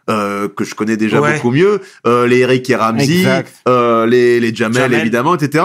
Euh, 0.09 0.47
que 0.47 0.63
je 0.63 0.73
connais 0.73 0.97
déjà 0.97 1.21
Ouais. 1.21 1.35
beaucoup 1.35 1.51
mieux, 1.51 1.81
euh, 2.07 2.25
les 2.25 2.39
Eric 2.39 2.67
et 2.71 2.75
Ramsey, 2.75 3.27
euh, 3.67 4.07
les, 4.07 4.39
les 4.39 4.55
Jamel, 4.55 4.81
Jamel. 4.81 4.99
évidemment, 5.01 5.35
etc. 5.35 5.63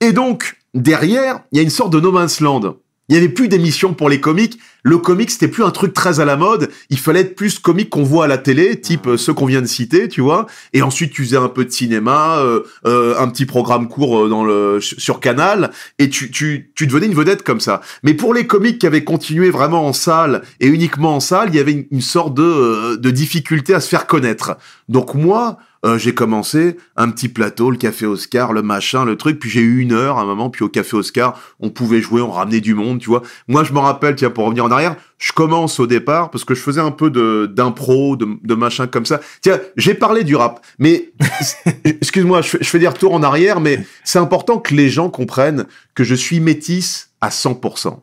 Et 0.00 0.12
donc, 0.12 0.56
derrière, 0.72 1.40
il 1.52 1.58
y 1.58 1.60
a 1.60 1.62
une 1.62 1.68
sorte 1.68 1.92
de 1.92 2.00
no 2.00 2.10
man's 2.10 2.40
land. 2.40 2.78
Il 3.12 3.16
n'y 3.16 3.18
avait 3.18 3.28
plus 3.28 3.48
d'émissions 3.48 3.92
pour 3.92 4.08
les 4.08 4.20
comiques. 4.22 4.58
Le 4.82 4.96
comique, 4.96 5.30
c'était 5.30 5.46
plus 5.46 5.64
un 5.64 5.70
truc 5.70 5.92
très 5.92 6.20
à 6.20 6.24
la 6.24 6.38
mode. 6.38 6.70
Il 6.88 6.98
fallait 6.98 7.20
être 7.20 7.36
plus 7.36 7.58
comique 7.58 7.90
qu'on 7.90 8.04
voit 8.04 8.24
à 8.24 8.26
la 8.26 8.38
télé, 8.38 8.80
type 8.80 9.06
euh, 9.06 9.16
ceux 9.18 9.34
qu'on 9.34 9.44
vient 9.44 9.60
de 9.60 9.66
citer, 9.66 10.08
tu 10.08 10.22
vois. 10.22 10.46
Et 10.72 10.80
ensuite, 10.80 11.12
tu 11.12 11.22
faisais 11.22 11.36
un 11.36 11.48
peu 11.48 11.66
de 11.66 11.70
cinéma, 11.70 12.38
euh, 12.38 12.62
euh, 12.86 13.14
un 13.18 13.28
petit 13.28 13.44
programme 13.44 13.88
court 13.88 14.18
euh, 14.18 14.28
dans 14.30 14.44
le 14.44 14.80
sur 14.80 15.20
Canal, 15.20 15.72
et 15.98 16.08
tu, 16.08 16.30
tu, 16.30 16.72
tu 16.74 16.86
devenais 16.86 17.04
une 17.04 17.14
vedette 17.14 17.42
comme 17.42 17.60
ça. 17.60 17.82
Mais 18.02 18.14
pour 18.14 18.32
les 18.32 18.46
comiques 18.46 18.78
qui 18.78 18.86
avaient 18.86 19.04
continué 19.04 19.50
vraiment 19.50 19.86
en 19.86 19.92
salle 19.92 20.40
et 20.60 20.66
uniquement 20.68 21.14
en 21.14 21.20
salle, 21.20 21.50
il 21.50 21.56
y 21.56 21.60
avait 21.60 21.72
une, 21.72 21.84
une 21.90 22.00
sorte 22.00 22.32
de, 22.32 22.42
euh, 22.42 22.96
de 22.96 23.10
difficulté 23.10 23.74
à 23.74 23.80
se 23.80 23.90
faire 23.90 24.06
connaître. 24.06 24.56
Donc 24.88 25.12
moi, 25.12 25.58
euh, 25.84 25.98
j'ai 25.98 26.14
commencé 26.14 26.76
un 26.96 27.10
petit 27.10 27.28
plateau, 27.28 27.70
le 27.70 27.76
café 27.76 28.06
Oscar, 28.06 28.52
le 28.52 28.62
machin, 28.62 29.04
le 29.04 29.16
truc, 29.16 29.40
puis 29.40 29.50
j'ai 29.50 29.60
eu 29.60 29.80
une 29.80 29.92
heure 29.92 30.18
à 30.18 30.22
un 30.22 30.24
moment, 30.24 30.48
puis 30.48 30.62
au 30.64 30.68
café 30.68 30.96
Oscar, 30.96 31.40
on 31.58 31.70
pouvait 31.70 32.00
jouer, 32.00 32.20
on 32.22 32.30
ramenait 32.30 32.60
du 32.60 32.74
monde, 32.74 33.00
tu 33.00 33.08
vois. 33.08 33.22
Moi, 33.48 33.64
je 33.64 33.72
me 33.72 33.80
rappelle, 33.80 34.14
tiens, 34.14 34.30
pour 34.30 34.44
revenir 34.44 34.64
en 34.64 34.70
arrière, 34.70 34.94
je 35.18 35.32
commence 35.32 35.80
au 35.80 35.86
départ 35.88 36.30
parce 36.30 36.44
que 36.44 36.54
je 36.54 36.60
faisais 36.60 36.80
un 36.80 36.92
peu 36.92 37.10
de 37.10 37.50
d'impro, 37.52 38.16
de, 38.16 38.28
de 38.42 38.54
machin 38.54 38.86
comme 38.86 39.06
ça. 39.06 39.20
Tiens, 39.40 39.60
j'ai 39.76 39.94
parlé 39.94 40.22
du 40.22 40.36
rap, 40.36 40.64
mais 40.78 41.12
excuse-moi, 41.84 42.42
je, 42.42 42.58
fais- 42.58 42.78
des 42.78 42.88
retours 42.88 43.14
en 43.14 43.22
arrière, 43.22 43.60
mais 43.60 43.84
c'est 44.04 44.18
important 44.18 44.58
que 44.58 44.74
les 44.74 44.88
gens 44.88 45.10
comprennent 45.10 45.66
que 45.94 46.04
je 46.04 46.14
suis 46.14 46.38
métisse 46.40 47.10
à 47.20 47.28
100%. 47.30 47.98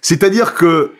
C'est-à-dire 0.00 0.54
que 0.54 0.92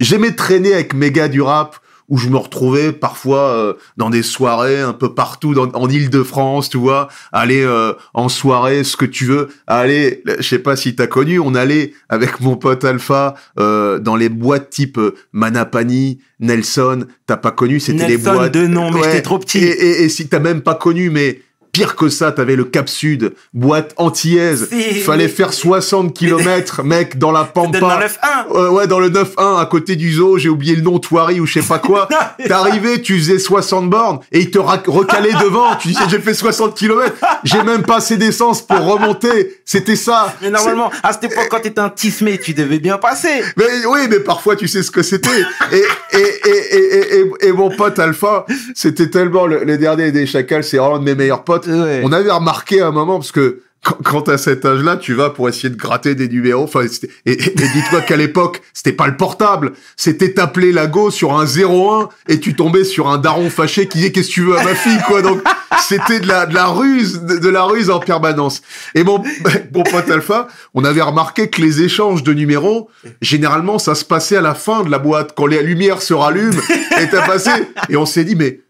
j'aimais 0.00 0.32
traîner 0.32 0.74
avec 0.74 0.94
mes 0.94 1.10
gars 1.10 1.28
du 1.28 1.42
rap 1.42 1.76
où 2.08 2.16
je 2.16 2.28
me 2.28 2.36
retrouvais 2.36 2.92
parfois 2.92 3.50
euh, 3.50 3.74
dans 3.96 4.10
des 4.10 4.22
soirées 4.22 4.80
un 4.80 4.92
peu 4.92 5.14
partout 5.14 5.54
dans, 5.54 5.68
en 5.72 5.88
Île-de-France, 5.88 6.70
tu 6.70 6.78
vois, 6.78 7.08
aller 7.32 7.62
euh, 7.62 7.92
en 8.14 8.28
soirée, 8.28 8.84
ce 8.84 8.96
que 8.96 9.04
tu 9.04 9.26
veux, 9.26 9.48
aller, 9.66 10.22
je 10.38 10.42
sais 10.42 10.58
pas 10.58 10.76
si 10.76 10.94
t'as 10.94 11.06
connu, 11.06 11.38
on 11.38 11.54
allait 11.54 11.92
avec 12.08 12.40
mon 12.40 12.56
pote 12.56 12.84
Alpha 12.84 13.34
euh, 13.58 13.98
dans 13.98 14.16
les 14.16 14.28
boîtes 14.28 14.70
type 14.70 14.98
euh, 14.98 15.14
Manapani, 15.32 16.18
Nelson, 16.40 17.06
t'as 17.26 17.36
pas 17.36 17.50
connu, 17.50 17.80
c'était 17.80 18.06
les 18.08 18.16
Nelson 18.16 18.34
boîtes. 18.34 18.54
de 18.54 18.66
nom, 18.66 18.90
mais 18.90 19.02
j'étais 19.02 19.22
trop 19.22 19.38
petit. 19.38 19.58
Et, 19.58 19.70
et, 19.70 20.02
et 20.04 20.08
si 20.08 20.28
t'as 20.28 20.38
même 20.38 20.62
pas 20.62 20.74
connu, 20.74 21.10
mais 21.10 21.40
pire 21.72 21.96
que 21.96 22.08
ça, 22.08 22.32
t'avais 22.32 22.56
le 22.56 22.64
Cap 22.64 22.88
Sud, 22.88 23.34
boîte 23.52 23.92
antillaise, 23.96 24.68
fallait 25.04 25.28
faire 25.28 25.52
60 25.52 26.14
km, 26.14 26.82
mec, 26.84 27.18
dans 27.18 27.32
la 27.32 27.44
pampa. 27.44 27.78
Dans 27.80 27.98
le 27.98 28.04
9-1. 28.06 28.08
Ouais, 28.50 28.68
ouais, 28.76 28.86
dans 28.86 28.98
le 29.00 29.10
9-1, 29.10 29.60
à 29.60 29.66
côté 29.66 29.96
du 29.96 30.12
zoo, 30.12 30.38
j'ai 30.38 30.48
oublié 30.48 30.74
le 30.76 30.82
nom, 30.82 30.98
Toiri 30.98 31.40
ou 31.40 31.46
je 31.46 31.60
sais 31.60 31.66
pas 31.66 31.78
quoi. 31.78 32.08
T'arrivais, 32.48 33.00
tu 33.00 33.18
faisais 33.18 33.38
60 33.38 33.88
bornes 33.90 34.20
et 34.32 34.40
il 34.40 34.50
te 34.50 34.58
recalait 34.58 35.32
devant. 35.42 35.76
Tu 35.76 35.88
disais, 35.88 36.00
j'ai 36.10 36.18
fait 36.20 36.34
60 36.34 36.76
km. 36.76 37.12
J'ai 37.44 37.62
même 37.62 37.82
pas 37.82 37.96
assez 37.96 38.16
d'essence 38.16 38.62
pour 38.62 38.80
remonter. 38.84 39.60
C'était 39.64 39.96
ça. 39.96 40.34
Mais 40.42 40.50
normalement, 40.50 40.90
à 41.02 41.12
cette 41.12 41.24
époque, 41.24 41.48
quand 41.50 41.60
t'étais 41.60 41.80
un 41.80 41.90
tismé, 41.90 42.38
tu 42.38 42.54
devais 42.54 42.78
bien 42.78 42.98
passer. 42.98 43.42
Mais 43.56 43.64
oui, 43.88 44.00
mais 44.10 44.20
parfois 44.20 44.56
tu 44.56 44.68
sais 44.68 44.82
ce 44.82 44.90
que 44.90 45.02
c'était. 45.02 45.28
Et, 45.72 45.76
et, 45.76 46.18
et, 46.18 46.50
et, 46.50 46.78
et, 46.78 47.18
et- 47.20 47.48
et 47.48 47.52
mon 47.52 47.70
pote 47.70 47.98
Alpha, 47.98 48.46
c'était 48.74 49.10
tellement 49.10 49.46
le, 49.46 49.64
le 49.64 49.78
dernier 49.78 50.10
des 50.12 50.26
chacals, 50.26 50.64
c'est 50.64 50.76
vraiment 50.78 50.96
un 50.96 50.98
de 51.00 51.04
mes 51.04 51.14
meilleurs 51.14 51.44
potes. 51.44 51.57
Ouais. 51.66 52.02
On 52.04 52.12
avait 52.12 52.30
remarqué 52.30 52.80
à 52.80 52.88
un 52.88 52.92
moment, 52.92 53.18
parce 53.18 53.32
que 53.32 53.62
quand, 53.82 54.28
à 54.28 54.38
cet 54.38 54.64
âge-là, 54.64 54.96
tu 54.96 55.14
vas 55.14 55.30
pour 55.30 55.48
essayer 55.48 55.70
de 55.70 55.76
gratter 55.76 56.14
des 56.14 56.28
numéros. 56.28 56.64
Enfin, 56.64 56.82
et, 56.82 57.32
et, 57.32 57.32
et 57.32 57.68
dis-toi 57.68 58.00
qu'à 58.02 58.16
l'époque, 58.16 58.60
c'était 58.72 58.92
pas 58.92 59.06
le 59.06 59.16
portable. 59.16 59.72
C'était 59.96 60.34
t'appeler 60.34 60.72
la 60.72 60.86
go 60.86 61.10
sur 61.10 61.38
un 61.38 61.46
01 61.46 62.08
et 62.28 62.40
tu 62.40 62.54
tombais 62.54 62.84
sur 62.84 63.08
un 63.08 63.18
daron 63.18 63.50
fâché 63.50 63.86
qui 63.86 63.98
disait 63.98 64.12
qu'est-ce 64.12 64.28
que 64.28 64.32
tu 64.32 64.42
veux 64.42 64.58
à 64.58 64.64
ma 64.64 64.74
fille, 64.74 64.98
quoi? 65.06 65.22
Donc, 65.22 65.40
c'était 65.86 66.20
de 66.20 66.26
la, 66.26 66.46
de 66.46 66.54
la 66.54 66.66
ruse, 66.66 67.22
de, 67.22 67.38
de 67.38 67.48
la 67.48 67.62
ruse 67.62 67.88
en 67.88 68.00
permanence. 68.00 68.62
Et 68.94 69.04
mon, 69.04 69.22
mon 69.74 69.82
pote 69.84 70.10
Alpha, 70.10 70.48
on 70.74 70.84
avait 70.84 71.02
remarqué 71.02 71.48
que 71.48 71.62
les 71.62 71.82
échanges 71.82 72.22
de 72.22 72.32
numéros, 72.32 72.90
généralement, 73.22 73.78
ça 73.78 73.94
se 73.94 74.04
passait 74.04 74.36
à 74.36 74.42
la 74.42 74.54
fin 74.54 74.82
de 74.82 74.90
la 74.90 74.98
boîte, 74.98 75.34
quand 75.36 75.46
les 75.46 75.62
lumières 75.62 76.02
se 76.02 76.14
rallument, 76.14 76.60
et 77.00 77.08
t'as 77.08 77.26
passé. 77.26 77.50
Et 77.88 77.96
on 77.96 78.06
s'est 78.06 78.24
dit, 78.24 78.34
mais 78.34 78.60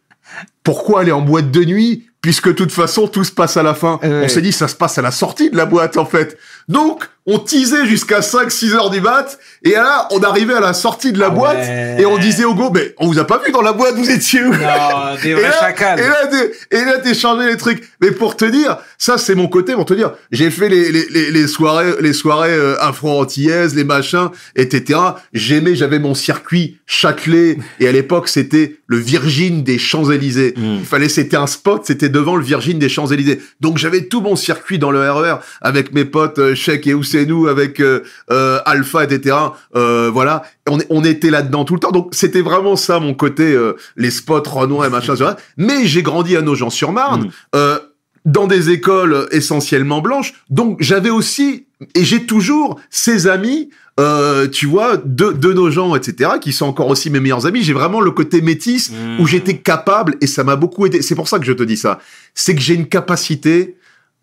pourquoi 0.62 1.01
aller 1.01 1.12
en 1.12 1.22
boîte 1.22 1.51
de 1.51 1.64
nuit 1.64 2.08
puisque 2.20 2.48
de 2.48 2.52
toute 2.52 2.72
façon 2.72 3.07
tout 3.07 3.24
se 3.24 3.33
passe 3.33 3.57
à 3.57 3.62
la 3.62 3.74
fin. 3.74 3.98
Ouais. 4.02 4.22
On 4.24 4.28
s'est 4.28 4.42
dit 4.42 4.52
ça 4.52 4.68
se 4.68 4.74
passe 4.74 4.98
à 4.98 5.02
la 5.02 5.11
sortie 5.11 5.50
de 5.50 5.57
la 5.57 5.66
boîte 5.66 5.96
en 5.96 6.04
fait. 6.04 6.38
Donc 6.68 7.04
on 7.26 7.38
teasait 7.38 7.87
jusqu'à 7.87 8.20
5-6 8.20 8.72
heures 8.74 8.90
du 8.90 9.00
mat 9.00 9.38
et 9.62 9.72
là 9.72 10.09
on 10.11 10.20
arrivait 10.20 10.54
à 10.54 10.61
la 10.61 10.72
sortie 10.72 11.12
de 11.12 11.18
la 11.18 11.26
Ah 11.26 11.31
boîte 11.31 11.59
ouais. 11.59 11.96
et 12.00 12.07
on 12.07 12.16
disait 12.16 12.44
au 12.44 12.54
go 12.54 12.70
mais 12.72 12.94
on 12.98 13.07
vous 13.07 13.18
a 13.18 13.26
pas 13.26 13.38
vu 13.44 13.52
dans 13.52 13.61
la 13.61 13.72
boîte 13.72 13.96
vous 13.96 14.11
étiez 14.11 14.42
où? 14.42 14.50
Non, 14.52 15.14
des 15.22 15.31
et 15.31 15.35
vrais 15.35 15.50
et 15.98 16.09
là, 16.09 16.28
et 16.70 16.85
là, 16.85 16.98
t'échangeais 16.98 17.48
les 17.48 17.57
trucs. 17.57 17.83
Mais 18.00 18.11
pour 18.11 18.37
te 18.37 18.44
dire, 18.44 18.78
ça, 18.98 19.18
c'est 19.18 19.35
mon 19.35 19.48
côté, 19.48 19.74
pour 19.74 19.85
te 19.85 19.94
dire, 19.94 20.12
j'ai 20.31 20.50
fait 20.50 20.68
les, 20.68 20.90
les, 20.90 21.07
les, 21.11 21.31
les 21.31 21.46
soirées, 21.46 21.94
les 22.00 22.12
soirées 22.12 22.52
euh, 22.52 22.76
afro-antillaises, 22.81 23.74
les 23.74 23.85
machins, 23.85 24.28
etc. 24.57 25.00
J'aimais, 25.33 25.74
j'avais 25.74 25.98
mon 25.98 26.14
circuit 26.14 26.78
Châtelet. 26.87 27.59
Et 27.81 27.88
à 27.88 27.92
l'époque, 27.92 28.28
c'était 28.28 28.76
le 28.87 28.98
Virgin 28.98 29.62
des 29.62 29.78
Champs-Élysées. 29.78 30.54
Mm. 30.57 30.76
Il 30.81 30.85
fallait, 30.87 31.09
c'était 31.09 31.37
un 31.37 31.46
spot, 31.46 31.83
c'était 31.85 32.09
devant 32.09 32.37
le 32.37 32.44
Virgin 32.44 32.78
des 32.78 32.88
Champs-Élysées. 32.88 33.40
Donc, 33.61 33.78
j'avais 33.78 34.02
tout 34.02 34.20
mon 34.20 34.37
circuit 34.37 34.78
dans 34.78 34.90
le 34.90 35.11
RER 35.11 35.37
avec 35.61 35.92
mes 35.92 36.04
potes, 36.04 36.38
euh, 36.38 36.54
Sheik 36.59 36.87
et 36.87 37.27
nous 37.27 37.47
avec 37.47 37.81
euh, 37.81 38.03
euh, 38.31 38.61
Alpha, 38.66 39.05
etc. 39.05 39.37
Euh, 39.77 40.11
voilà, 40.12 40.42
on, 40.68 40.79
on 40.90 41.05
était 41.05 41.31
là-dedans 41.31 41.64
tout 41.64 41.75
le 41.75 41.81
temps. 41.81 41.90
Donc 41.92 42.09
c'était 42.12 42.42
vraiment 42.42 42.77
ça 42.77 43.01
mon 43.01 43.14
côté, 43.14 43.53
euh, 43.53 43.75
les 43.97 44.11
spots 44.11 44.42
Renoir 44.47 44.87
et 44.87 44.90
machin. 44.90 45.14
Mais 45.57 45.87
j'ai 45.87 46.03
grandi 46.03 46.37
à 46.37 46.42
Nogent-sur-Marne. 46.42 47.23
Mm. 47.25 47.31
euh, 47.57 47.79
dans 48.25 48.47
des 48.47 48.68
écoles 48.68 49.27
essentiellement 49.31 50.03
blanches, 50.03 50.35
donc 50.51 50.77
j'avais 50.81 51.09
aussi 51.09 51.64
et 51.94 52.05
j'ai 52.05 52.27
toujours 52.27 52.79
ces 52.90 53.27
amis, 53.27 53.71
euh, 54.01 54.49
tu 54.49 54.66
vois, 54.66 54.97
de, 54.99 55.31
de 55.33 55.53
nos 55.53 55.71
gens, 55.71 55.94
etc., 55.94 56.33
qui 56.40 56.53
sont 56.53 56.66
encore 56.66 56.88
aussi 56.88 57.09
mes 57.09 57.21
meilleurs 57.21 57.47
amis. 57.47 57.62
J'ai 57.62 57.73
vraiment 57.73 58.01
le 58.03 58.11
côté 58.11 58.42
métis 58.42 58.90
Mm. 58.90 59.21
où 59.21 59.27
j'étais 59.27 59.59
capable, 59.59 60.16
et 60.21 60.27
ça 60.27 60.44
m'a 60.44 60.57
beaucoup 60.57 60.85
aidé. 60.85 61.01
C'est 61.01 61.14
pour 61.14 61.29
ça 61.29 61.38
que 61.38 61.47
je 61.47 61.53
te 61.55 61.62
dis 61.62 61.77
ça. 61.79 62.01
C'est 62.35 62.55
que 62.55 62.61
j'ai 62.61 62.75
une 62.75 62.88
capacité. 62.88 63.77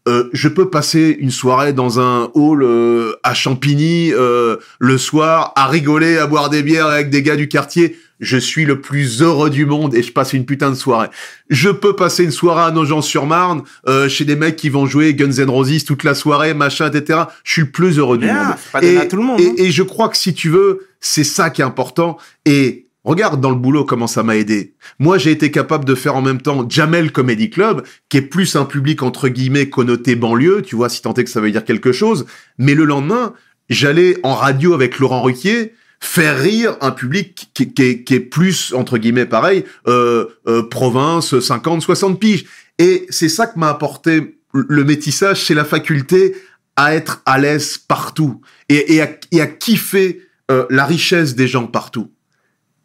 Euh, 0.07 0.29
je 0.33 0.47
peux 0.47 0.69
passer 0.69 1.15
une 1.19 1.31
soirée 1.31 1.73
dans 1.73 1.99
un 1.99 2.29
hall 2.35 2.63
euh, 2.63 3.13
à 3.23 3.33
Champigny 3.33 4.13
euh, 4.13 4.57
le 4.79 4.97
soir, 4.97 5.51
à 5.55 5.67
rigoler, 5.67 6.17
à 6.17 6.27
boire 6.27 6.49
des 6.49 6.61
bières 6.61 6.87
avec 6.87 7.09
des 7.09 7.23
gars 7.23 7.35
du 7.35 7.47
quartier. 7.47 7.97
Je 8.19 8.37
suis 8.37 8.65
le 8.65 8.79
plus 8.79 9.21
heureux 9.21 9.49
du 9.49 9.65
monde 9.65 9.93
et 9.93 10.01
je 10.01 10.11
passe 10.11 10.33
une 10.33 10.45
putain 10.45 10.69
de 10.69 10.75
soirée. 10.75 11.09
Je 11.49 11.69
peux 11.69 11.95
passer 11.95 12.23
une 12.23 12.31
soirée 12.31 12.63
à 12.63 12.71
Nogent-sur-Marne 12.71 13.63
euh, 13.87 14.07
chez 14.07 14.23
des 14.23 14.35
mecs 14.35 14.55
qui 14.55 14.69
vont 14.69 14.85
jouer 14.85 15.13
Guns 15.15 15.39
N' 15.39 15.49
Roses 15.49 15.83
toute 15.83 16.03
la 16.03 16.13
soirée, 16.13 16.53
machin, 16.53 16.89
etc. 16.89 17.23
Je 17.43 17.51
suis 17.51 17.61
le 17.63 17.71
plus 17.71 17.97
heureux 17.97 18.17
du 18.17 18.27
monde. 18.27 18.55
c'est 18.63 18.71
pas 18.71 18.81
donné 18.81 18.97
à 18.97 19.05
tout 19.05 19.17
le 19.17 19.23
monde, 19.23 19.41
hein. 19.41 19.53
Et, 19.57 19.65
et 19.65 19.71
je 19.71 19.83
crois 19.83 20.07
que 20.07 20.17
si 20.17 20.33
tu 20.33 20.49
veux, 20.49 20.87
c'est 21.01 21.25
ça 21.25 21.49
qui 21.49 21.61
est 21.61 21.65
important. 21.65 22.17
Et 22.45 22.84
regarde 23.05 23.39
dans 23.39 23.51
le 23.51 23.55
boulot 23.55 23.85
comment 23.85 24.07
ça 24.07 24.23
m'a 24.23 24.35
aidé. 24.35 24.75
Moi, 24.99 25.17
j'ai 25.17 25.31
été 25.31 25.51
capable 25.51 25.85
de 25.85 25.95
faire 25.95 26.15
en 26.15 26.21
même 26.21 26.41
temps 26.41 26.67
Jamel 26.67 27.11
Comedy 27.11 27.49
Club, 27.49 27.83
qui 28.09 28.17
est 28.17 28.21
plus 28.21 28.55
un 28.55 28.65
public 28.65 29.03
entre 29.03 29.29
guillemets 29.29 29.69
connoté 29.69 30.15
banlieue, 30.15 30.61
tu 30.61 30.75
vois, 30.75 30.89
si 30.89 31.01
tant 31.01 31.13
est 31.13 31.23
que 31.23 31.29
ça 31.29 31.39
veut 31.39 31.51
dire 31.51 31.63
quelque 31.63 31.91
chose. 31.91 32.25
Mais 32.57 32.73
le 32.73 32.83
lendemain, 32.83 33.33
j'allais 33.69 34.17
en 34.23 34.33
radio 34.33 34.73
avec 34.73 34.99
Laurent 34.99 35.21
Ruquier 35.21 35.73
faire 35.99 36.37
rire 36.37 36.75
un 36.81 36.91
public 36.91 37.49
qui, 37.53 37.71
est, 37.77 38.19
plus 38.19 38.73
entre 38.73 38.97
guillemets 38.97 39.25
pareil 39.25 39.63
euh, 39.87 40.25
euh, 40.47 40.61
province 40.63 41.39
50 41.39 41.81
60 41.81 42.19
piges 42.19 42.45
et 42.77 43.05
c'est 43.09 43.29
ça 43.29 43.47
que 43.47 43.57
m'a 43.57 43.69
apporté 43.69 44.37
le 44.53 44.83
métissage 44.83 45.45
c'est 45.45 45.53
la 45.53 45.65
faculté 45.65 46.35
à 46.75 46.93
être 46.93 47.21
à 47.25 47.39
l'aise 47.39 47.77
partout 47.77 48.41
et, 48.67 48.95
et, 48.95 49.01
à, 49.01 49.09
et 49.31 49.41
à 49.41 49.47
kiffer 49.47 50.21
euh, 50.51 50.65
la 50.69 50.85
richesse 50.85 51.33
des 51.35 51.47
gens 51.47 51.65
partout 51.65 52.11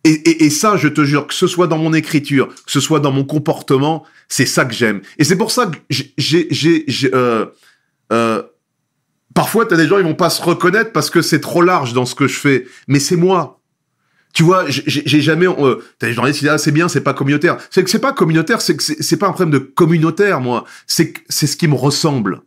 et, 0.05 0.11
et, 0.11 0.45
et 0.45 0.51
ça 0.51 0.77
je 0.77 0.89
te 0.89 1.05
jure 1.05 1.27
que 1.27 1.35
ce 1.35 1.47
soit 1.47 1.67
dans 1.67 1.79
mon 1.79 1.93
écriture 1.93 2.49
que 2.49 2.71
ce 2.71 2.81
soit 2.81 3.01
dans 3.01 3.13
mon 3.13 3.25
comportement 3.25 4.05
c'est 4.29 4.47
ça 4.47 4.65
que 4.65 4.75
j'aime 4.75 5.01
et 5.19 5.25
c'est 5.25 5.37
pour 5.37 5.51
ça 5.51 5.67
que 5.67 5.77
j'ai 6.17 6.49
j'ai 6.51 7.11
euh, 7.15 7.47
euh, 8.13 8.43
Parfois, 9.35 9.65
t'as 9.65 9.77
des 9.77 9.87
gens, 9.87 9.99
ils 9.99 10.05
vont 10.05 10.15
pas 10.15 10.31
se 10.31 10.43
reconnaître 10.43 10.93
parce 10.93 11.09
que 11.09 11.23
c'est 11.23 11.41
trop 11.41 11.63
large 11.63 11.93
dans 11.93 12.05
ce 12.05 12.15
que 12.15 12.27
je 12.27 12.39
fais. 12.39 12.67
Mais 12.89 12.99
c'est 12.99 13.17
moi. 13.17 13.61
Tu 14.33 14.43
vois, 14.43 14.65
j'ai 14.69 15.21
jamais. 15.21 15.47
Euh, 15.47 15.83
t'as 15.99 16.09
des 16.09 16.13
journalistes 16.13 16.39
qui 16.39 16.45
disent 16.45 16.53
ah, 16.55 16.59
c'est 16.59 16.73
bien, 16.73 16.89
c'est 16.89 17.01
pas 17.01 17.15
communautaire. 17.15 17.57
C'est 17.71 17.83
que 17.83 17.91
c'est 17.91 18.01
pas 18.01 18.13
communautaire, 18.13 18.61
c'est 18.61 18.77
que 18.77 18.83
c'est 18.83 19.17
pas 19.17 19.27
un 19.27 19.33
problème 19.33 19.51
de 19.51 19.59
communautaire, 19.59 20.41
moi. 20.41 20.65
C'est 20.87 21.15
c'est 21.29 21.47
ce 21.47 21.57
qui 21.57 21.69
me 21.69 21.75
ressemble. 21.75 22.43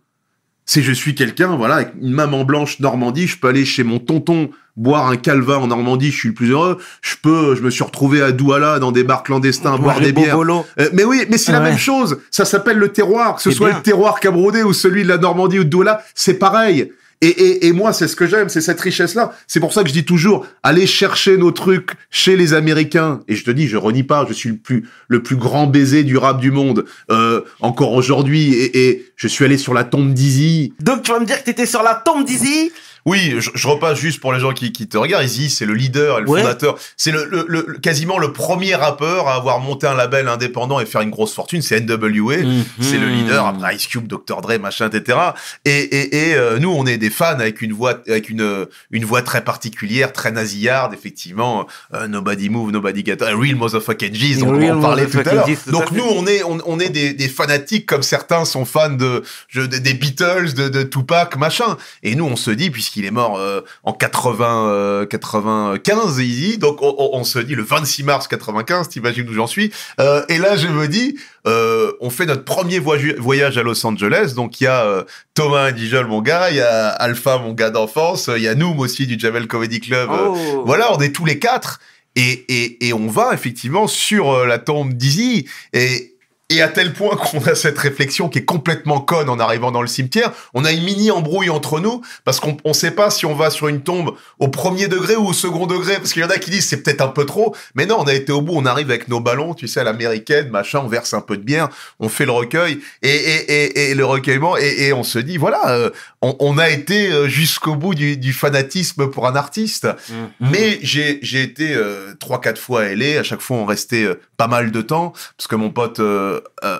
C'est 0.66 0.82
je 0.82 0.92
suis 0.92 1.14
quelqu'un, 1.16 1.56
voilà, 1.56 1.76
avec 1.76 1.90
une 2.02 2.12
maman 2.12 2.46
blanche 2.46 2.80
Normandie, 2.80 3.28
je 3.28 3.38
peux 3.38 3.50
aller 3.50 3.66
chez 3.66 3.84
mon 3.84 4.00
tonton 4.00 4.50
boire 4.76 5.10
un 5.10 5.18
calvin 5.18 5.58
en 5.58 5.68
Normandie, 5.68 6.12
je 6.12 6.18
suis 6.18 6.30
le 6.30 6.34
plus 6.34 6.52
heureux. 6.52 6.78
Je 7.02 7.16
peux, 7.22 7.56
je 7.56 7.62
me 7.62 7.70
suis 7.70 7.84
retrouvé 7.84 8.22
à 8.22 8.32
Douala 8.32 8.80
dans 8.80 8.92
des 8.92 9.04
bars 9.04 9.24
clandestins, 9.24 9.78
boire 9.78 10.00
des 10.00 10.12
bières. 10.14 10.40
Euh, 10.40 10.90
mais 10.94 11.04
oui, 11.04 11.26
mais 11.30 11.38
c'est 11.38 11.52
la 11.52 11.60
même 11.60 11.78
chose. 11.78 12.20
Ça 12.32 12.46
s'appelle 12.46 12.78
le 12.78 12.90
terroir. 12.90 13.36
Que 13.36 13.42
ce 13.42 13.52
C'est 13.52 13.56
soit 13.56 13.70
bien. 13.70 13.78
le 13.78 13.84
terroir 13.84 14.20
cabrodé 14.20 14.64
ou 14.64 14.74
celui 14.74 15.04
de 15.04 15.10
la 15.10 15.18
Normandie 15.18 15.60
ou 15.60 15.64
de 15.64 15.70
Douala, 15.70 16.04
c'est 16.16 16.36
pareil. 16.36 16.92
Et, 17.26 17.68
et, 17.68 17.72
moi, 17.72 17.94
c'est 17.94 18.08
ce 18.08 18.16
que 18.16 18.28
j'aime, 18.28 18.50
c'est 18.50 18.60
cette 18.60 18.82
richesse-là. 18.82 19.34
C'est 19.48 19.60
pour 19.62 19.72
ça 19.72 19.84
que 19.84 19.88
je 19.88 19.94
dis 19.94 20.04
toujours, 20.04 20.46
allez 20.62 20.86
chercher 20.86 21.38
nos 21.38 21.52
trucs 21.52 21.92
chez 22.10 22.36
les 22.36 22.54
Américains. 22.54 23.22
Et 23.30 23.36
je 23.36 23.46
te 23.46 23.52
dis, 23.52 23.68
je 23.68 23.78
renie 23.78 24.04
pas, 24.04 24.26
je 24.28 24.34
suis 24.34 24.50
le 24.50 24.58
plus, 24.58 24.88
le 25.08 25.24
plus 25.24 25.38
grand 25.38 25.68
baiser 25.68 26.04
du 26.04 26.18
rap 26.18 26.42
du 26.42 26.52
monde, 26.52 26.86
euh, 27.12 27.42
encore 27.62 27.94
aujourd'hui. 27.94 28.54
Et, 28.54 28.90
et 28.90 29.06
je 29.16 29.28
suis 29.28 29.46
allé 29.46 29.58
sur 29.58 29.74
la 29.74 29.86
tombe 29.86 30.14
d'Izzy. 30.14 30.74
Donc 30.82 31.04
tu 31.04 31.12
vas 31.12 31.20
me 31.20 31.26
dire 31.26 31.40
que 31.40 31.46
t'étais 31.46 31.66
sur 31.66 31.82
la 31.82 31.96
tombe 31.96 32.26
d'Izzy? 32.26 32.72
Oui, 33.06 33.36
je, 33.40 33.50
je 33.54 33.68
repasse 33.68 33.98
juste 34.00 34.20
pour 34.22 34.32
les 34.34 34.40
gens 34.40 34.54
qui, 34.54 34.72
qui 34.72 34.88
te 34.88 34.98
regardent. 34.98 35.26
Izzy, 35.26 35.50
c'est 35.50 35.66
le 35.66 35.74
leader 35.74 36.20
et 36.20 36.22
le 36.22 36.30
Ouais. 36.30 36.42
fondateur. 36.42 36.78
C'est 36.96 37.12
le, 37.12 37.26
le- 37.30 37.46
le- 37.48 37.64
quasiment 37.80 38.18
le 38.18 38.32
premier 38.32 38.76
rappeur 38.76 39.28
à 39.28 39.36
avoir 39.36 39.60
monté 39.60 39.88
un 39.88 39.94
label 39.94 40.28
indépendant 40.30 40.80
et 40.80 40.86
faire 40.86 41.02
une 41.02 41.10
grosse 41.10 41.34
fortune. 41.34 41.62
C'est 41.62 41.82
NWA. 41.82 42.36
C'est 42.80 42.98
le 42.98 43.08
leader 43.08 43.46
après 43.46 43.76
Ice 43.76 43.88
Cube, 43.88 44.08
Dr 44.08 44.42
Dre, 44.42 44.58
machin, 44.60 44.90
etc. 44.90 45.18
Et, 45.66 45.72
et, 45.72 46.30
et 46.30 46.36
euh, 46.36 46.60
nous, 46.60 46.72
on 46.72 46.86
est 46.86 46.98
des 46.98 47.10
fans 47.10 47.40
avec 47.40 47.62
une 47.62 47.74
voix, 47.74 48.00
avec 48.08 48.30
une 48.30 48.68
une 48.92 49.06
voix 49.06 49.22
très 49.22 49.44
particulière, 49.44 50.14
très 50.14 50.32
nasillarde, 50.32 50.94
effectivement. 50.94 51.68
Euh, 51.94 52.08
nobody 52.08 52.50
move, 52.50 52.72
nobody 52.72 53.04
get 53.06 53.22
a 53.22 53.36
real 53.36 53.56
motherfucking 53.56 54.14
G's. 54.14 54.42
on 54.44 54.82
parlait 54.82 55.08
tout 55.08 55.20
à 55.20 55.24
l'heure. 55.34 55.48
Donc 55.68 55.92
nous, 55.92 56.04
on 56.06 56.26
est 56.26 56.44
on, 56.44 56.60
on 56.66 56.80
est 56.80 56.90
des, 56.90 57.14
des 57.14 57.28
fanatiques 57.28 57.86
comme 57.86 58.04
certains 58.04 58.46
sont 58.46 58.66
fans 58.66 58.90
de, 58.90 59.24
je- 59.50 59.62
des 59.62 59.94
Beatles, 59.94 60.54
de, 60.54 60.70
de 60.70 60.84
Tupac, 60.84 61.36
machin. 61.36 61.78
Et 62.02 62.16
nous, 62.16 62.26
on 62.26 62.36
se 62.36 62.52
dit 62.52 62.70
puisqu'il 62.94 63.06
est 63.06 63.12
mort 63.12 63.38
euh, 63.40 63.62
en 63.84 63.94
80, 63.94 64.68
euh, 64.70 65.06
95, 65.06 66.20
Easy, 66.20 66.58
donc 66.58 66.82
on, 66.82 66.94
on- 66.98 67.10
on 67.20 67.24
se 67.24 67.40
dit 67.40 67.56
le 67.56 67.64
26 67.64 68.04
mars 68.04 68.28
95, 68.28 68.90
t'imagines 68.90 69.28
où 69.28 69.34
j'en 69.34 69.48
suis. 69.48 69.72
Euh, 70.00 70.24
et 70.30 70.38
là, 70.38 70.56
je 70.56 70.68
me 70.68 70.88
dis, 70.88 71.18
euh, 71.48 71.92
on 72.02 72.10
fait 72.10 72.26
notre 72.26 72.44
premier 72.44 72.80
voyage, 72.80 73.58
à 73.58 73.64
Los 73.64 73.86
Angeles. 73.86 74.34
Donc 74.36 74.62
il 74.62 74.66
y 74.66 74.68
a 74.68 74.84
euh, 74.86 75.04
Thomas 75.34 75.72
Dijol, 75.72 76.08
mon 76.08 76.22
gars, 76.22 76.50
il 76.52 76.58
y 76.58 76.62
a 76.62 76.90
Alpha, 76.90 77.38
mon 77.40 77.54
gars 77.54 77.70
d'enfance, 77.72 78.30
il 78.36 78.44
y 78.44 78.48
a 78.48 78.56
Noom 78.56 78.80
aussi 78.80 79.08
du 79.08 79.18
Jamel 79.20 79.48
Comedy 79.48 79.80
Club. 79.80 80.10
euh, 80.12 80.28
Oh. 80.34 80.64
voilà, 80.66 80.94
on 80.96 81.00
est 81.02 81.12
tous 81.14 81.26
les 81.26 81.40
quatre. 81.40 81.80
Et, 82.16 82.46
et, 82.48 82.88
et 82.88 82.94
on 82.94 83.08
va 83.08 83.34
effectivement 83.34 83.88
sur 83.88 84.46
la 84.46 84.60
tombe 84.60 84.94
d'Izzy. 84.94 85.48
Et, 85.74 86.13
et 86.54 86.62
à 86.62 86.68
tel 86.68 86.94
point 86.94 87.16
qu'on 87.16 87.40
a 87.46 87.56
cette 87.56 87.78
réflexion 87.78 88.30
qui 88.30 88.40
est 88.40 88.46
complètement 88.46 89.00
conne 89.00 89.30
en 89.30 89.40
arrivant 89.40 89.72
dans 89.72 89.82
le 89.82 89.88
cimetière. 89.88 90.32
On 90.54 90.66
a 90.66 90.72
une 90.72 90.84
mini 90.84 91.12
embrouille 91.12 91.50
entre 91.50 91.80
nous 91.80 92.02
parce 92.26 92.40
qu'on 92.40 92.58
ne 92.66 92.74
sait 92.74 92.92
pas 92.92 93.10
si 93.10 93.26
on 93.26 93.36
va 93.36 93.50
sur 93.50 93.68
une 93.68 93.82
tombe 93.82 94.16
au 94.40 94.48
premier 94.48 94.88
degré 94.88 95.16
ou 95.16 95.28
au 95.28 95.34
second 95.34 95.68
degré. 95.68 95.96
Parce 95.98 96.14
qu'il 96.14 96.22
y 96.22 96.26
en 96.26 96.30
a 96.30 96.38
qui 96.38 96.52
disent 96.52 96.68
c'est 96.68 96.84
peut-être 96.84 97.02
un 97.02 97.08
peu 97.08 97.26
trop. 97.26 97.56
Mais 97.76 97.86
non, 97.86 97.98
on 98.00 98.08
a 98.08 98.14
été 98.14 98.32
au 98.32 98.42
bout. 98.42 98.54
On 98.56 98.66
arrive 98.66 98.90
avec 98.90 99.08
nos 99.08 99.20
ballons, 99.20 99.54
tu 99.54 99.68
sais, 99.68 99.80
à 99.80 99.84
l'américaine, 99.84 100.50
machin. 100.50 100.82
On 100.84 100.88
verse 100.88 101.14
un 101.14 101.22
peu 101.22 101.38
de 101.38 101.44
bière. 101.44 101.70
On 102.00 102.10
fait 102.10 102.26
le 102.26 102.32
recueil 102.32 102.80
et, 103.02 103.10
et, 103.10 103.64
et, 103.64 103.92
et 103.92 103.96
le 103.96 104.06
recueillement. 104.06 104.58
Et, 104.58 104.88
et 104.88 104.94
on 104.94 105.04
se 105.04 105.20
dit, 105.20 105.38
voilà, 105.38 105.70
euh, 105.70 105.90
on, 106.22 106.36
on 106.40 106.58
a 106.58 106.70
été 106.70 107.12
euh, 107.12 107.28
jusqu'au 107.28 107.76
bout 107.76 107.96
du, 107.96 108.18
du 108.18 108.34
fanatisme 108.34 109.08
pour 109.10 109.28
un 109.28 109.36
artiste. 109.36 109.88
Mhm. 110.10 110.52
Mais 110.52 110.80
j'ai 110.82 111.20
j'ai 111.22 111.42
été 111.42 111.74
euh, 111.74 112.14
trois 112.20 112.42
quatre 112.42 112.60
fois 112.60 112.84
à 112.84 112.96
LA. 112.96 113.20
À 113.20 113.24
chaque 113.24 113.42
fois, 113.42 113.58
on 113.58 113.66
restait 113.66 114.04
euh, 114.04 114.20
pas 114.38 114.48
mal 114.48 114.72
de 114.72 114.82
temps 114.82 115.14
parce 115.38 115.48
que 115.48 115.56
mon 115.56 115.70
pote 115.70 116.02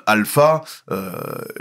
Alpha, 0.06 0.62
euh, 0.92 1.12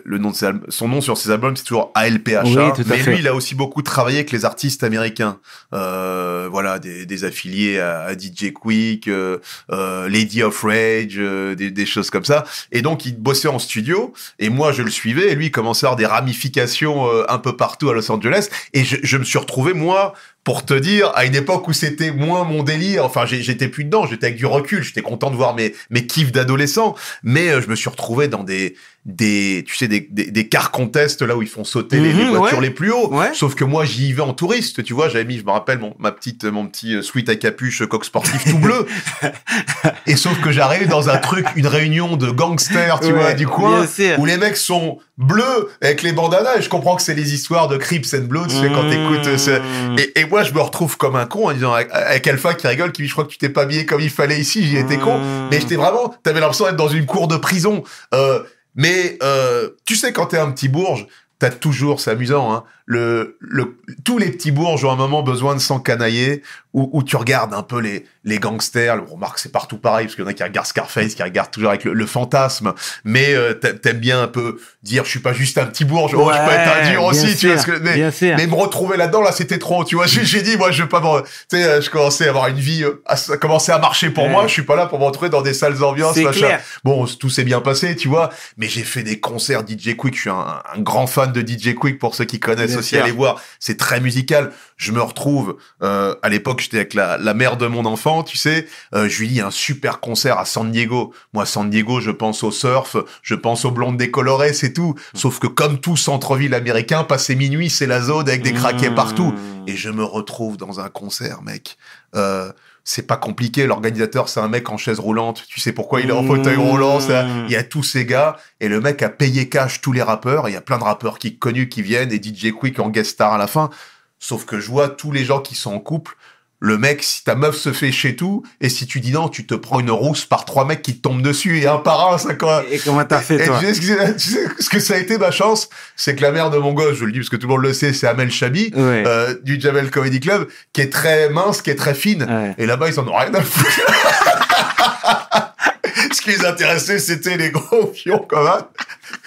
le 0.05 0.19
nom 0.19 0.31
de 0.31 0.37
ses 0.37 0.47
albums- 0.47 0.67
son 0.69 0.89
nom 0.89 1.01
sur 1.01 1.17
ses 1.19 1.31
albums, 1.31 1.57
c'est 1.57 1.65
toujours 1.65 1.91
ALPHA. 1.95 2.43
Oui, 2.45 2.55
mais 2.87 2.99
fait. 2.99 3.11
lui, 3.13 3.19
il 3.21 3.29
a 3.29 3.35
aussi 3.35 3.55
beaucoup 3.55 3.83
travaillé 3.83 4.19
avec 4.19 4.31
les 4.31 4.45
artistes 4.45 4.85
américains. 4.85 5.39
Euh, 5.73 6.49
voilà, 6.51 6.79
des, 6.79 7.07
des 7.07 7.25
affiliés 7.25 7.79
à, 7.81 8.03
à 8.03 8.13
DJ 8.15 8.53
Quick, 8.53 9.09
euh, 9.09 9.39
euh, 9.71 10.09
Lady 10.09 10.43
of 10.43 10.63
Rage, 10.63 11.15
euh, 11.19 11.55
des, 11.55 11.71
des 11.71 11.87
choses 11.87 12.11
comme 12.11 12.25
ça. 12.25 12.45
Et 12.71 12.83
donc, 12.83 13.07
il 13.07 13.17
bossait 13.17 13.49
en 13.49 13.59
studio. 13.59 14.13
Et 14.39 14.49
moi, 14.51 14.73
je 14.73 14.83
le 14.83 14.91
suivais. 14.91 15.33
Et 15.33 15.35
lui, 15.35 15.47
il 15.47 15.51
commençait 15.51 15.87
à 15.87 15.91
avoir 15.91 15.97
des 15.97 16.07
ramifications 16.07 17.07
euh, 17.09 17.25
un 17.29 17.39
peu 17.39 17.57
partout 17.57 17.91
à 17.91 17.95
Los 17.95 18.11
Angeles. 18.11 18.49
Et 18.73 18.85
je, 18.85 18.97
je 19.03 19.17
me 19.17 19.25
suis 19.25 19.39
retrouvé, 19.39 19.73
moi, 19.73 20.15
pour 20.45 20.65
te 20.65 20.75
dire, 20.75 21.13
à 21.15 21.25
une 21.25 21.37
époque 21.37 21.69
où 21.69 21.73
c'était 21.73 22.11
moins 22.11 22.45
mon 22.45 22.63
délire, 22.63 23.05
enfin 23.05 23.27
j'étais 23.27 23.69
plus 23.69 23.85
dedans, 23.85 24.07
j'étais 24.07 24.27
avec 24.27 24.39
du 24.39 24.47
recul, 24.47 24.83
j'étais 24.83 25.03
content 25.03 25.31
de 25.31 25.37
voir 25.37 25.55
mes, 25.55 25.75
mes 25.91 26.07
kiffs 26.07 26.33
d'adolescent, 26.33 26.97
mais 27.23 27.49
euh, 27.49 27.61
je 27.61 27.69
me 27.69 27.77
suis 27.77 27.89
retrouvé 27.89 28.27
dans 28.27 28.43
des, 28.43 28.75
des 29.05 29.65
tu 29.67 29.77
sais, 29.77 29.89
des, 29.89 30.07
des, 30.11 30.31
des 30.31 30.49
car 30.49 30.71
contests 30.71 31.23
là 31.23 31.37
où 31.37 31.43
ils 31.43 31.49
font 31.49 31.65
sauter 31.65 31.99
les, 31.99 32.13
les 32.13 32.25
Mhm, 32.25 32.37
voitures 32.37 32.59
ouais. 32.59 32.65
les 32.65 32.71
plus 32.71 32.93
hauts. 32.93 33.13
Ouais. 33.13 33.31
Sauf 33.35 33.57
que 33.57 33.65
moi 33.65 33.85
j'y 33.85 34.13
vais 34.13 34.23
en 34.23 34.33
touriste, 34.33 34.85
tu 34.85 34.95
vois, 34.95 35.09
j'avais 35.09 35.25
mis, 35.25 35.39
je 35.39 35.45
me 35.45 35.51
rappelle, 35.51 35.79
mon, 35.81 35.95
ma 35.99 36.13
petite, 36.13 36.45
mon 36.45 36.67
petit 36.69 36.95
euh, 36.95 37.03
sweat 37.03 37.29
à 37.29 37.35
capuche 37.35 37.83
euh, 37.83 37.87
coq 37.87 38.05
sportif 38.05 38.45
tout 38.45 38.59
bleu. 38.59 38.87
Et 40.07 40.17
sauf 40.17 40.41
que 40.41 40.53
j'arrive 40.53 40.89
dans 40.89 41.09
un 41.09 41.17
truc, 41.19 41.47
une 41.57 41.67
réunion 41.67 42.17
de 42.17 42.31
gangsters, 42.31 43.01
tu 43.01 43.07
Ouais, 43.07 43.13
vois, 43.13 43.33
du 43.35 43.47
coin, 43.47 43.87
où 44.19 44.25
les 44.25 44.37
mecs 44.37 44.57
sont 44.57 44.99
bleus 45.19 45.69
avec 45.81 46.03
les 46.03 46.13
bandanas, 46.13 46.59
et 46.59 46.63
je 46.63 46.69
comprends 46.69 46.97
que 46.97 47.03
c'est 47.03 47.15
les 47.15 47.35
histoires 47.35 47.69
de 47.69 47.77
Crips 47.77 48.15
and 48.15 48.23
Bloods, 48.27 48.47
tu 48.49 48.57
sais, 48.57 48.69
quand 48.69 48.89
t'écoutes 48.89 49.27
euh, 49.27 49.39
ce- 49.39 49.51
Mhm. 49.61 49.99
et, 49.99 50.21
et 50.21 50.25
moi, 50.27 50.43
je 50.45 50.53
me 50.53 50.61
retrouve 50.61 50.97
comme 50.97 51.17
un 51.17 51.27
con 51.27 51.49
en 51.49 51.53
disant 51.53 51.73
avec, 51.73 51.89
avec 51.93 52.27
Alpha 52.27 52.55
qui 52.55 52.67
rigole, 52.67 52.93
qui 52.93 53.03
dit, 53.03 53.09
je 53.09 53.13
crois 53.15 53.25
que 53.25 53.31
tu 53.31 53.39
t'es 53.39 53.49
pas 53.49 53.63
habillé 53.63 53.85
comme 53.87 54.01
il 54.01 54.11
fallait 54.11 54.39
ici, 54.39 54.65
j'y 54.65 54.77
étais 54.77 54.99
con. 54.99 55.19
Mmh. 55.19 55.49
Mais 55.51 55.61
j'étais 55.61 55.77
vraiment, 55.77 56.15
t'avais 56.23 56.41
l'impression 56.41 56.65
d'être 56.67 56.77
dans 56.77 56.89
une 56.89 57.07
cour 57.07 57.29
de 57.29 57.37
prison. 57.37 57.85
Euh, 58.15 58.41
mais 58.75 59.19
euh, 59.23 59.71
tu 59.85 59.97
sais, 59.97 60.13
quand 60.13 60.27
t'es 60.27 60.39
un 60.39 60.51
petit 60.51 60.69
bourge, 60.69 61.07
t'as 61.39 61.51
toujours, 61.51 62.01
c'est 62.01 62.11
amusant, 62.11 62.53
hein, 62.53 62.65
le, 62.87 63.37
le, 63.41 63.77
tous 64.05 64.19
les 64.19 64.31
petits 64.31 64.51
bourges 64.51 64.85
ont 64.85 64.91
un 64.93 64.97
moment 64.97 65.23
besoin 65.23 65.55
de 65.55 65.61
s'encanailler 65.61 66.43
où, 66.75 66.89
où 66.93 67.03
tu 67.03 67.17
regardes 67.17 67.53
un 67.55 67.63
peu 67.63 67.79
les, 67.81 68.07
les 68.25 68.39
gangsters. 68.39 69.03
On 69.11 69.15
remarque 69.15 69.39
c'est 69.39 69.53
partout 69.53 69.77
pareil, 69.77 70.07
parce 70.07 70.15
qu'il 70.17 70.25
y 70.25 70.27
en 70.27 70.31
a 70.31 70.33
qui 70.35 70.43
regardent 70.43 70.67
Scarface, 70.67 71.15
qui 71.15 71.23
regardent 71.23 71.51
toujours 71.51 71.69
avec 71.71 71.85
le, 71.85 71.93
le 71.93 72.07
fantasme. 72.07 72.73
Mais 73.05 73.35
euh, 73.35 73.53
t'a- 73.55 73.75
t'aimes 73.75 73.99
bien 73.99 74.23
un 74.23 74.27
peu 74.29 74.59
dire, 74.83 75.05
je 75.05 75.11
suis 75.11 75.21
pas 75.21 75.33
juste 75.33 75.59
un 75.59 75.67
petit 75.67 75.85
bourge, 75.85 76.15
oh, 76.15 76.31
je 76.33 76.39
peux 76.39 76.51
être 76.55 76.77
un 76.87 76.91
dur 76.91 77.05
aussi, 77.05 77.37
tu 77.37 77.49
vois. 77.49 77.59
sûr, 77.59 77.75
ce 77.75 77.79
que- 77.79 78.35
mais, 78.37 78.47
me 78.47 78.55
retrouver 78.55 78.97
là-dedans, 78.97 79.21
là, 79.23 79.33
c'était 79.33 79.59
trop, 79.59 79.85
tu 79.85 79.97
vois. 79.97 80.07
J'ai 80.07 80.43
dit, 80.43 80.57
moi, 80.57 80.71
je 80.71 80.83
veux 80.83 80.89
pas 80.89 81.01
me... 81.01 81.21
Tu 81.23 81.57
sais, 81.57 81.83
je 81.83 81.91
commençais 81.91 82.27
à 82.27 82.31
avoir 82.31 82.49
une 82.49 82.57
vie, 82.59 82.83
euh, 82.85 83.03
à, 83.07 83.15
à 83.33 83.37
commencer 83.37 83.71
à 83.73 83.79
marcher 83.79 84.11
pour 84.11 84.25
Ouais. 84.25 84.31
moi. 84.31 84.47
Je 84.47 84.53
suis 84.53 84.63
pas 84.63 84.77
là 84.77 84.87
pour 84.87 84.99
me 84.99 85.05
retrouver 85.05 85.29
dans 85.31 85.43
des 85.43 85.55
sales 85.55 85.83
ambiances, 85.85 86.17
machin. 86.17 86.59
Bon, 86.85 87.07
tout 87.07 87.29
s'est 87.29 87.45
bien 87.45 87.61
passé, 87.61 87.97
tu 87.97 88.09
vois. 88.09 88.31
Mais 88.57 88.67
j'ai 88.69 88.83
fait 88.83 89.03
des 89.03 89.21
concerts 89.21 89.63
DJ 89.67 89.95
Quick. 89.97 90.15
Je 90.17 90.21
suis 90.23 90.31
un, 90.31 90.63
un 90.75 90.81
grand 90.81 91.07
fan 91.07 91.33
de 91.33 91.41
DJ 91.41 91.75
Quick 91.75 91.99
pour 91.99 92.15
ceux 92.15 92.25
qui 92.25 92.41
connaissent 92.41 92.72
Aussi. 92.79 92.91
sûr. 92.91 93.03
Allez 93.03 93.13
voir, 93.13 93.41
c'est 93.59 93.77
très 93.77 94.01
musical. 94.01 94.53
Je 94.77 94.93
me 94.93 95.01
retrouve. 95.01 95.57
Euh, 95.83 96.15
à 96.23 96.29
l'époque, 96.29 96.61
j'étais 96.61 96.79
avec 96.79 96.95
la, 96.95 97.17
la 97.19 97.35
mère 97.35 97.57
de 97.57 97.67
mon 97.67 97.85
enfant, 97.87 98.23
tu 98.23 98.37
sais. 98.37 98.67
Euh, 98.95 99.09
je 99.09 99.21
lui 99.21 99.29
dis 99.29 99.41
un 99.41 99.51
super 99.51 100.01
concert 100.01 100.39
à 100.39 100.45
San 100.45 100.71
Diego. 100.71 101.15
Moi, 101.33 101.47
San 101.47 101.71
Diego, 101.71 102.01
je 102.01 102.11
pense 102.11 102.43
au 102.43 102.51
surf, 102.51 102.97
je 103.23 103.35
pense 103.35 103.65
aux 103.65 103.71
blondes 103.71 103.97
décolorées, 103.97 104.53
c'est 104.53 104.73
tout. 104.73 104.95
Sauf 105.15 105.39
que 105.39 105.47
comme 105.47 105.79
tout 105.81 105.97
centre-ville 105.97 106.55
américain, 106.55 107.05
passé 107.05 107.35
minuit, 107.37 107.71
c'est 107.71 107.87
la 107.87 108.01
zone 108.01 108.29
avec 108.29 108.43
des 108.43 108.53
craquets 108.53 108.91
Mmh. 108.91 108.95
partout. 108.95 109.35
Et 109.67 109.77
je 109.77 109.91
me 109.91 110.03
retrouve 110.05 110.57
dans 110.57 110.81
un 110.81 110.89
concert, 110.89 111.43
mec. 111.43 111.77
Euh, 112.15 112.53
c'est 112.85 113.07
pas 113.07 113.17
compliqué. 113.17 113.67
L'organisateur, 113.67 114.29
c'est 114.29 114.41
un 114.41 114.49
mec 114.49 114.69
en 114.71 114.77
chaise 114.77 114.99
roulante. 114.99 115.45
Tu 115.49 115.61
sais 115.61 115.73
pourquoi 115.73 116.01
il 116.01 116.09
est 116.09 116.13
en 116.13 116.25
fauteuil 116.25 116.57
roulant. 116.57 117.01
ça- 117.01 117.23
Mmh. 117.25 117.45
Il 117.47 117.53
y 117.53 117.57
a 117.57 117.63
tous 117.63 117.83
ces 117.83 118.05
gars. 118.07 118.37
Et 118.61 118.69
le 118.69 118.81
mec 118.81 119.03
a 119.03 119.09
payé 119.09 119.49
cash 119.49 119.81
tous 119.81 119.93
les 119.93 120.03
rappeurs. 120.03 120.49
Il 120.49 120.53
y 120.53 120.57
a 120.57 120.61
plein 120.61 120.79
de 120.79 120.85
rappeurs 120.85 121.19
qui 121.19 121.39
connus 121.39 121.69
qui 121.69 121.83
viennent 121.83 122.11
et 122.13 122.21
DJ 122.23 122.53
Quick 122.53 122.79
en 122.81 122.89
guest 122.91 123.13
star 123.13 123.33
à 123.33 123.39
la 123.39 123.47
fin. 123.47 123.71
Sauf 124.19 124.45
que 124.45 124.59
je 124.61 124.69
vois 124.71 124.89
tous 124.89 125.13
les 125.13 125.25
gens 125.25 125.41
qui 125.41 125.55
sont 125.55 125.73
en 125.75 125.81
couple. 125.81 126.17
Le 126.65 126.79
mec, 126.79 127.03
si 127.03 127.25
ta 127.25 127.35
meuf 127.35 127.57
se 127.57 127.73
fait 127.73 127.91
chez 127.91 128.15
tout, 128.15 128.45
et 128.61 128.69
si 128.69 128.87
tu 128.87 129.01
dis 129.01 129.11
non, 129.11 129.29
tu 129.29 129.45
te 129.47 129.55
prends 129.55 129.81
une 129.81 129.91
rousse 129.91 130.25
par 130.27 130.45
trois 130.45 130.65
mecs 130.65 130.81
qui 130.81 130.95
te 130.97 131.03
tombent 131.03 131.21
dessus, 131.21 131.59
et 131.59 131.67
un 131.67 131.79
par 131.79 132.13
un, 132.15 132.19
ça 132.19 132.35
quoi. 132.35 132.63
Et 132.71 132.79
comment 132.79 133.05
t'as 133.05 133.21
fait, 133.21 133.43
Et 133.43 133.47
toi 133.47 133.59
tu 133.59 133.67
sais, 133.67 133.75
ce 133.75 133.81
que- 133.81 134.13
tu 134.13 134.31
sais 134.31 134.47
ce 134.61 134.69
que 134.71 134.79
ça 134.79 134.95
a 134.95 134.99
été 134.99 135.19
ma 135.19 135.33
chance? 135.33 135.69
C'est 135.97 136.15
que 136.15 136.23
la 136.23 136.31
mère 136.31 136.51
de 136.51 136.59
mon 136.59 136.73
gosse, 136.73 136.99
je 136.99 137.05
le 137.05 137.11
dis 137.11 137.19
parce 137.19 137.31
que 137.31 137.37
tout 137.37 137.49
le 137.49 137.55
monde 137.55 137.63
le 137.63 137.73
sait, 137.73 137.93
c'est 137.93 138.07
Amel 138.07 138.31
Chabi, 138.31 138.71
Ouais. 138.77 139.03
euh, 139.07 139.35
du 139.43 139.61
Jamel 139.61 139.91
Comedy 139.91 140.21
Club, 140.21 140.47
qui 140.73 140.83
est 140.83 140.93
très 140.93 141.31
mince, 141.31 141.63
qui 141.63 141.71
est 141.71 141.75
très 141.75 141.95
fine. 141.95 142.23
Ouais. 142.23 142.55
Et 142.59 142.67
là-bas, 142.67 142.89
ils 142.91 143.01
en 143.01 143.09
ont 143.09 143.17
rien 143.17 143.35
à 143.35 143.43
foutre. 143.43 143.69
Ce 146.13 146.21
qui 146.21 146.31
les 146.31 146.45
intéressait, 146.45 146.99
c'était 147.01 147.37
les 147.37 147.51
gros 147.51 147.93
fions 147.93 148.25
comme 148.29 148.47
ça. 148.47 148.71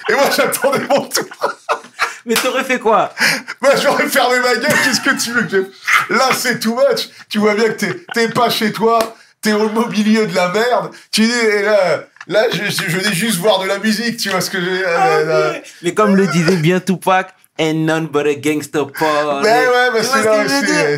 Et 0.10 0.14
moi, 0.14 0.30
j'attendais 0.36 0.80
mon 0.90 1.02
tour. 1.02 1.26
Mais 2.26 2.34
t'aurais 2.36 2.64
fait 2.64 2.80
quoi 2.80 3.14
Moi, 3.62 3.72
j'aurais 3.82 4.08
fermé 4.08 4.40
ma 4.40 4.56
gueule. 4.56 4.74
Qu'est-ce 4.84 5.02
que 5.02 5.22
tu 5.22 5.32
veux 5.32 5.44
que 5.44 5.50
je... 6.10 6.14
Là, 6.16 6.30
c'est 6.36 6.60
too 6.60 6.76
much. 6.76 7.10
Tu 7.30 7.38
vois 7.38 7.54
bien 7.56 7.66
que 7.66 7.74
t'es, 7.74 8.06
t'es 8.14 8.30
pas 8.30 8.50
chez 8.50 8.72
toi. 8.72 9.16
T'es 9.42 9.54
au 9.54 9.70
milieu 9.90 10.26
de 10.26 10.34
la 10.36 10.50
merde. 10.50 10.90
Tu 11.12 11.22
dis, 11.22 11.32
et 11.32 11.62
là, 11.62 12.06
là, 12.28 12.46
je, 12.52 12.64
je, 12.66 12.90
je 12.90 12.98
venais 12.98 13.14
juste 13.14 13.38
voir 13.38 13.60
de 13.60 13.68
la 13.68 13.78
musique. 13.78 14.18
Tu 14.18 14.30
vois 14.30 14.42
ce 14.42 14.50
que 14.50 14.60
j'ai... 14.60 14.84
euh, 14.88 15.54
Mais 15.84 15.94
comme 15.94 16.16
le 16.16 16.26
disait 16.28 16.56
bien 16.58 16.80
Tupac, 16.80 17.28
and 17.60 17.86
none 17.86 18.08
but 18.08 18.26
a 18.28 18.34
gangster 18.36 18.88
Paul. 18.92 19.44
Ben 19.44 19.70
ouais, 19.70 19.90
mais 19.94 20.02
Tu 20.02 20.06
vois 20.08 20.48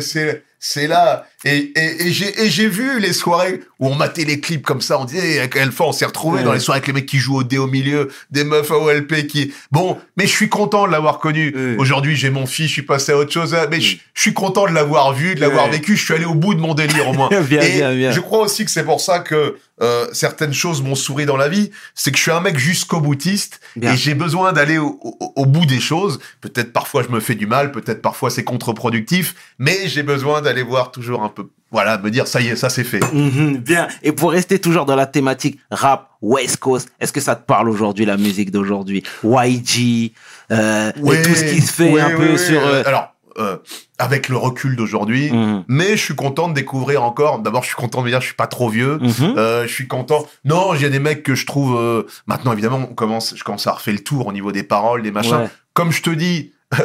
ce 0.00 0.26
là, 0.26 0.34
c'est 0.58 0.86
là. 0.86 1.26
Et, 1.44 1.72
et, 1.76 2.06
et 2.08 2.12
j'ai, 2.12 2.42
et 2.44 2.50
j'ai 2.50 2.68
vu 2.68 2.98
les 2.98 3.12
soirées 3.12 3.60
où 3.78 3.86
on 3.88 3.94
matait 3.94 4.24
les 4.24 4.40
clips 4.40 4.64
comme 4.64 4.80
ça. 4.80 4.98
On 4.98 5.04
disait, 5.04 5.38
à 5.38 5.46
quelle 5.46 5.70
fois 5.70 5.86
on 5.88 5.92
s'est 5.92 6.04
retrouvés 6.04 6.38
Ouais. 6.38 6.44
dans 6.44 6.52
les 6.52 6.58
soirées 6.58 6.78
avec 6.78 6.88
les 6.88 6.92
mecs 6.92 7.06
qui 7.06 7.18
jouent 7.18 7.36
au 7.36 7.44
dé 7.44 7.58
au 7.58 7.68
milieu, 7.68 8.08
des 8.32 8.42
meufs 8.44 8.70
à 8.72 8.76
OLP 8.78 9.26
qui. 9.28 9.52
Bon, 9.70 9.96
mais 10.16 10.24
je 10.26 10.32
suis 10.32 10.48
content 10.48 10.86
de 10.88 10.92
l'avoir 10.92 11.18
connu. 11.20 11.54
Ouais. 11.54 11.76
Aujourd'hui, 11.78 12.16
j'ai 12.16 12.30
mon 12.30 12.46
fils, 12.46 12.66
je 12.66 12.72
suis 12.72 12.82
passé 12.82 13.12
à 13.12 13.16
autre 13.16 13.32
chose. 13.32 13.54
hein, 13.54 13.66
Mais 13.70 13.80
je, 13.80 13.98
je 14.14 14.20
suis 14.20 14.34
content 14.34 14.66
de 14.66 14.72
l'avoir 14.72 15.12
vu, 15.12 15.34
de 15.36 15.40
l'avoir 15.40 15.68
vécu. 15.70 15.96
Je 15.96 16.04
suis 16.04 16.14
allé 16.14 16.24
au 16.24 16.34
bout 16.34 16.54
de 16.54 16.60
mon 16.60 16.74
délire 16.74 17.08
au 17.08 17.12
moins. 17.12 17.28
Bien, 17.48 17.60
et 17.62 17.70
bien, 17.78 17.94
bien. 17.94 18.10
je 18.10 18.20
crois 18.20 18.40
aussi 18.40 18.64
que 18.64 18.70
c'est 18.70 18.84
pour 18.84 19.00
ça 19.00 19.20
que 19.20 19.56
euh, 19.80 20.06
certaines 20.12 20.52
choses 20.52 20.82
m'ont 20.82 20.96
souri 20.96 21.24
dans 21.24 21.36
la 21.36 21.48
vie. 21.48 21.70
C'est 21.94 22.10
que 22.10 22.16
je 22.16 22.22
suis 22.22 22.32
un 22.32 22.40
mec 22.40 22.58
jusqu'au 22.58 23.00
boutiste 23.00 23.60
Bien. 23.76 23.92
et 23.92 23.96
j'ai 23.96 24.14
besoin 24.14 24.52
d'aller 24.52 24.76
au, 24.78 24.98
au- 25.00 25.32
au 25.36 25.46
bout 25.46 25.66
des 25.66 25.78
choses. 25.78 26.18
Peut-être 26.40 26.72
parfois 26.72 27.04
je 27.04 27.10
me 27.10 27.20
fais 27.20 27.36
du 27.36 27.46
mal, 27.46 27.70
peut-être 27.70 28.02
parfois 28.02 28.28
c'est 28.30 28.42
contre-productif, 28.42 29.36
mais 29.60 29.76
j'ai 29.86 30.02
besoin 30.02 30.42
d'aller 30.42 30.62
voir 30.64 30.90
toujours 30.90 31.22
un 31.22 31.27
peu. 31.28 31.48
Voilà, 31.70 31.98
me 31.98 32.10
dire 32.10 32.26
ça 32.26 32.40
y 32.40 32.48
est, 32.48 32.56
ça 32.56 32.70
c'est 32.70 32.84
fait. 32.84 33.00
Mhm, 33.12 33.58
bien. 33.58 33.88
Et 34.02 34.12
pour 34.12 34.30
rester 34.32 34.58
toujours 34.58 34.86
dans 34.86 34.96
la 34.96 35.06
thématique 35.06 35.58
rap, 35.70 36.10
West 36.22 36.56
Coast, 36.58 36.90
est-ce 36.98 37.12
que 37.12 37.20
ça 37.20 37.36
te 37.36 37.44
parle 37.44 37.68
aujourd'hui, 37.68 38.06
la 38.06 38.16
musique 38.16 38.50
d'aujourd'hui? 38.50 39.02
YG, 39.22 40.12
euh, 40.50 40.90
et 40.92 41.22
tout 41.22 41.34
ce 41.34 41.44
qui 41.44 41.60
se 41.60 41.72
fait 41.72 41.92
ouais, 41.92 42.00
un 42.00 42.08
ouais, 42.10 42.16
peu 42.16 42.36
sur... 42.38 42.64
euh, 42.66 42.82
Alors, 42.86 43.14
euh, 43.38 43.58
avec 43.98 44.28
le 44.30 44.36
recul 44.36 44.76
d'aujourd'hui, 44.76 45.30
mhm, 45.30 45.64
mais 45.68 45.90
je 45.96 46.02
suis 46.02 46.14
content 46.16 46.48
de 46.48 46.54
découvrir 46.54 47.04
encore. 47.04 47.38
D'abord, 47.40 47.62
je 47.62 47.68
suis 47.68 47.76
content 47.76 48.00
de 48.00 48.06
me 48.06 48.10
dire, 48.10 48.20
je 48.20 48.26
suis 48.26 48.34
pas 48.34 48.46
trop 48.46 48.68
vieux. 48.70 48.98
mhm. 48.98 49.34
Euh, 49.36 49.66
je 49.66 49.72
suis 49.72 49.86
content. 49.86 50.26
Non, 50.44 50.72
a 50.72 50.78
des 50.88 50.98
mecs 50.98 51.22
que 51.22 51.34
je 51.34 51.44
trouve. 51.46 51.76
euh, 51.78 52.04
maintenant, 52.26 52.52
évidemment, 52.52 52.78
on 52.90 52.94
commence, 52.94 53.34
je 53.36 53.44
commence 53.44 53.66
à 53.66 53.72
refaire 53.72 53.92
le 53.94 54.00
tour 54.00 54.26
au 54.26 54.32
niveau 54.32 54.52
des 54.52 54.62
paroles, 54.62 55.02
des 55.02 55.12
machins. 55.12 55.36
Ouais. 55.36 55.48
Comme 55.74 55.92
je 55.92 56.02
te 56.02 56.10
dis, 56.10 56.52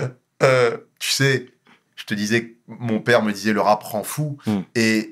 tu 0.99 1.09
sais, 1.09 1.47
je 1.95 2.03
te 2.05 2.13
disais, 2.13 2.52
mon 2.67 2.99
père 2.99 3.21
me 3.23 3.31
disait 3.31 3.53
le 3.53 3.61
rap 3.61 3.83
rend 3.83 4.03
fou. 4.03 4.37
Mm. 4.47 4.59
Et, 4.75 5.11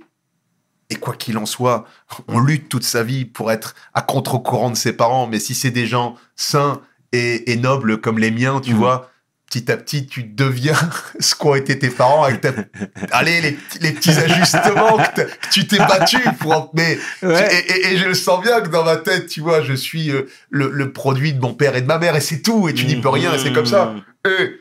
et 0.89 0.95
quoi 0.95 1.15
qu'il 1.15 1.37
en 1.37 1.45
soit, 1.45 1.85
on 2.27 2.39
lutte 2.39 2.67
toute 2.69 2.83
sa 2.83 3.03
vie 3.03 3.25
pour 3.25 3.51
être 3.51 3.75
à 3.93 4.01
contre-courant 4.01 4.69
de 4.71 4.75
ses 4.75 4.93
parents. 4.93 5.27
Mais 5.27 5.39
si 5.39 5.53
c'est 5.55 5.71
des 5.71 5.85
gens 5.87 6.15
sains 6.35 6.81
et, 7.13 7.51
et 7.51 7.55
nobles 7.57 7.99
comme 8.01 8.19
les 8.19 8.31
miens, 8.31 8.59
tu 8.61 8.73
Mm. 8.73 8.77
vois. 8.77 9.07
Petit 9.49 9.69
à 9.69 9.75
petit, 9.75 10.07
tu 10.07 10.23
deviens 10.23 10.77
ce 11.19 11.35
qu'ont 11.35 11.55
été 11.55 11.77
tes 11.77 11.89
parents 11.89 12.23
avec 12.23 12.39
ta... 12.39 12.51
Allez, 13.11 13.41
les, 13.41 13.51
petits- 13.51 13.79
les 13.79 13.91
petits 13.91 14.11
ajustements 14.11 14.97
que, 15.13 15.21
tu 15.51 15.67
t'es 15.67 15.77
battu 15.77 16.19
pour... 16.39 16.71
Mais 16.73 16.97
Ouais. 17.21 17.53
et, 17.53 17.71
et- 17.71 17.93
et 17.93 17.97
je 17.97 18.05
le 18.07 18.13
sens 18.13 18.41
bien 18.41 18.61
que 18.61 18.69
dans 18.69 18.85
ma 18.85 18.95
tête, 18.95 19.27
tu 19.27 19.41
vois, 19.41 19.61
je 19.61 19.73
suis 19.73 20.09
euh, 20.09 20.29
le, 20.49 20.69
le 20.69 20.93
produit 20.93 21.33
de 21.33 21.41
mon 21.41 21.53
père 21.53 21.75
et 21.75 21.81
de 21.81 21.85
ma 21.87 21.97
mère, 21.97 22.15
et 22.15 22.21
c'est 22.21 22.41
tout, 22.41 22.69
et 22.69 22.73
tu 22.73 22.85
n'y 22.85 23.01
peux 23.01 23.09
rien, 23.09 23.33
et 23.33 23.39
c'est 23.39 23.51
comme 23.51 23.65
ça. 23.65 23.93
Et, 24.25 24.53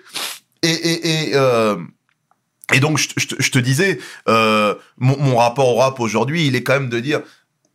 et, 0.62 0.68
et, 0.70 1.28
et, 1.28 1.30
euh, 1.36 1.76
et 2.72 2.80
donc, 2.80 2.98
je, 2.98 3.08
te- 3.08 3.20
je 3.20 3.26
je 3.38 3.50
te 3.50 3.58
disais, 3.58 3.98
euh, 4.28 4.74
mon, 4.98 5.16
mon 5.18 5.36
rapport 5.36 5.68
au 5.68 5.76
rap 5.76 5.98
aujourd'hui, 6.00 6.46
il 6.46 6.54
est 6.56 6.62
quand 6.62 6.74
même 6.74 6.88
de 6.88 7.00
dire, 7.00 7.20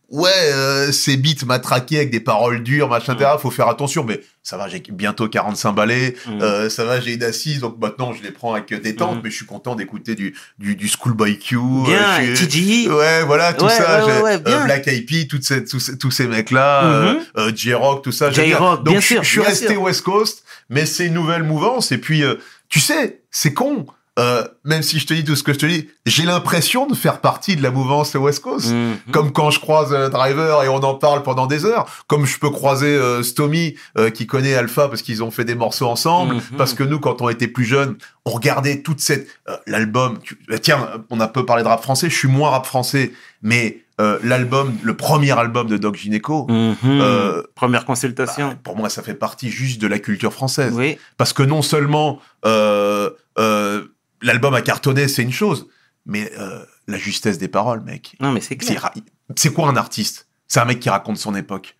ouais, 0.08 0.30
euh, 0.52 0.92
ces 0.92 1.16
beats 1.16 1.44
matraqués 1.44 1.96
avec 1.96 2.10
des 2.10 2.20
paroles 2.20 2.62
dures, 2.62 2.88
machin, 2.88 3.14
etc., 3.14 3.30
faut 3.40 3.50
faire 3.50 3.66
attention, 3.68 4.04
mais 4.04 4.20
ça 4.44 4.56
va, 4.56 4.68
j'ai 4.68 4.80
bientôt 4.90 5.28
45 5.28 5.72
balais, 5.72 6.14
Mhm. 6.28 6.40
euh, 6.42 6.70
ça 6.70 6.84
va, 6.84 7.00
j'ai 7.00 7.14
une 7.14 7.24
assise, 7.24 7.58
donc 7.58 7.76
maintenant, 7.80 8.12
je 8.12 8.22
les 8.22 8.30
prends 8.30 8.54
avec 8.54 8.72
détente, 8.72 9.16
Mhm. 9.16 9.20
mais 9.24 9.30
je 9.30 9.34
suis 9.36 9.46
content 9.46 9.74
d'écouter 9.74 10.14
du, 10.14 10.36
du, 10.60 10.76
du 10.76 10.86
Schoolboy 10.86 11.38
Q. 11.40 11.56
Bien, 11.86 12.20
euh, 12.20 12.34
suis- 12.36 12.46
TGI. 12.46 12.88
Ouais, 12.88 13.24
voilà, 13.24 13.52
tout 13.52 13.64
Ouais, 13.64 13.70
ça. 13.72 14.06
ouais, 14.06 14.20
ouais, 14.22 14.34
euh, 14.34 14.38
bien. 14.38 14.64
Black 14.64 14.84
Peas, 14.84 15.26
toutes 15.28 15.42
ces- 15.42 15.64
tous, 15.64 15.80
ces- 15.80 15.98
tous 15.98 16.12
ces 16.12 16.28
mecs-là, 16.28 16.84
euh, 16.84 17.14
euh, 17.38 17.52
J-Rock, 17.54 18.04
tout 18.04 18.12
ça. 18.12 18.30
J-Rock, 18.30 18.84
bien 18.84 19.00
sûr, 19.00 19.24
je 19.24 19.28
suis 19.28 19.40
resté 19.40 19.72
sûr. 19.72 19.82
West 19.82 20.02
Coast, 20.02 20.44
mais 20.70 20.86
c'est 20.86 21.06
une 21.06 21.14
nouvelle 21.14 21.42
mouvance. 21.42 21.90
Et 21.90 21.98
puis, 21.98 22.22
euh, 22.22 22.36
tu 22.68 22.78
sais, 22.78 23.22
c'est 23.32 23.52
con. 23.52 23.86
Euh, 24.18 24.44
même 24.64 24.82
si 24.82 24.98
je 24.98 25.06
te 25.06 25.12
dis 25.12 25.24
tout 25.24 25.36
ce 25.36 25.42
que 25.42 25.52
je 25.52 25.58
te 25.58 25.66
dis, 25.66 25.88
j'ai 26.06 26.22
l'impression 26.24 26.86
de 26.86 26.94
faire 26.94 27.20
partie 27.20 27.54
de 27.54 27.62
la 27.62 27.70
mouvance 27.70 28.14
West 28.14 28.40
Coast. 28.42 28.72
Mhm. 28.72 28.96
Comme 29.12 29.30
quand 29.30 29.50
je 29.50 29.60
croise 29.60 29.92
euh, 29.92 30.08
Driver 30.08 30.62
et 30.64 30.68
on 30.68 30.76
en 30.82 30.94
parle 30.94 31.22
pendant 31.22 31.46
des 31.46 31.66
heures. 31.66 31.84
Comme 32.06 32.24
je 32.24 32.38
peux 32.38 32.48
croiser 32.48 32.86
euh, 32.96 33.22
Stomy 33.22 33.74
euh, 33.98 34.08
qui 34.08 34.26
connaît 34.26 34.54
Alpha 34.54 34.88
parce 34.88 35.02
qu'ils 35.02 35.22
ont 35.22 35.30
fait 35.30 35.44
des 35.44 35.54
morceaux 35.54 35.86
ensemble. 35.86 36.36
Mhm. 36.36 36.42
Parce 36.56 36.72
que 36.72 36.82
nous, 36.82 36.98
quand 36.98 37.20
on 37.20 37.28
était 37.28 37.46
plus 37.48 37.66
jeunes, 37.66 37.96
on 38.24 38.30
regardait 38.30 38.80
toute 38.80 39.00
cette 39.00 39.28
euh, 39.50 39.56
l'album. 39.66 40.18
tu- 40.22 40.38
Tiens, 40.62 40.88
on 41.10 41.20
a 41.20 41.28
peu 41.28 41.44
parlé 41.44 41.62
de 41.62 41.68
rap 41.68 41.82
français. 41.82 42.08
Je 42.08 42.16
suis 42.16 42.28
moins 42.28 42.48
rap 42.50 42.64
français, 42.64 43.12
mais 43.42 43.82
euh, 44.00 44.18
l'album, 44.22 44.74
le 44.82 44.94
premier 44.96 45.38
album 45.38 45.66
de 45.68 45.76
Doc 45.76 45.96
Gineco. 45.96 46.46
Euh, 46.50 47.42
Première 47.54 47.84
consultation. 47.84 48.56
Pour 48.62 48.76
moi, 48.76 48.88
ça 48.88 49.02
fait 49.02 49.14
partie 49.14 49.50
juste 49.50 49.80
de 49.80 49.86
la 49.86 49.98
culture 49.98 50.32
française. 50.32 50.72
oui. 50.74 50.96
Parce 51.18 51.32
que 51.34 51.42
non 51.42 51.60
seulement 51.62 52.18
euh, 52.46 53.10
euh, 53.38 53.84
l'album 54.22 54.54
a 54.54 54.62
cartonné, 54.62 55.08
c'est 55.08 55.22
une 55.22 55.32
chose, 55.32 55.66
mais 56.06 56.30
euh, 56.38 56.64
la 56.86 56.98
justesse 56.98 57.38
des 57.38 57.48
paroles, 57.48 57.80
mec. 57.82 58.16
Non, 58.20 58.32
mais 58.32 58.40
c'est 58.40 58.56
clair. 58.56 58.90
c'est 59.36 59.52
quoi 59.52 59.68
un 59.68 59.76
artiste? 59.76 60.28
C'est 60.48 60.60
un 60.60 60.64
mec 60.64 60.80
qui 60.80 60.88
raconte 60.90 61.16
son 61.18 61.34
époque. 61.34 61.76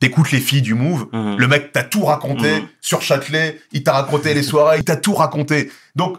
T'écoutes 0.00 0.30
les 0.30 0.40
filles 0.40 0.62
du 0.62 0.74
Move, 0.74 1.08
Mhm. 1.12 1.36
le 1.38 1.48
mec 1.48 1.72
t'a 1.72 1.82
tout 1.84 2.04
raconté 2.04 2.60
Mhm. 2.60 2.68
sur 2.80 3.02
Châtelet, 3.02 3.60
il 3.72 3.82
t'a 3.82 3.92
raconté 3.92 4.32
les 4.34 4.42
soirées, 4.42 4.78
il 4.78 4.84
t'a 4.84 4.96
tout 4.96 5.14
raconté. 5.14 5.70
Donc, 5.96 6.18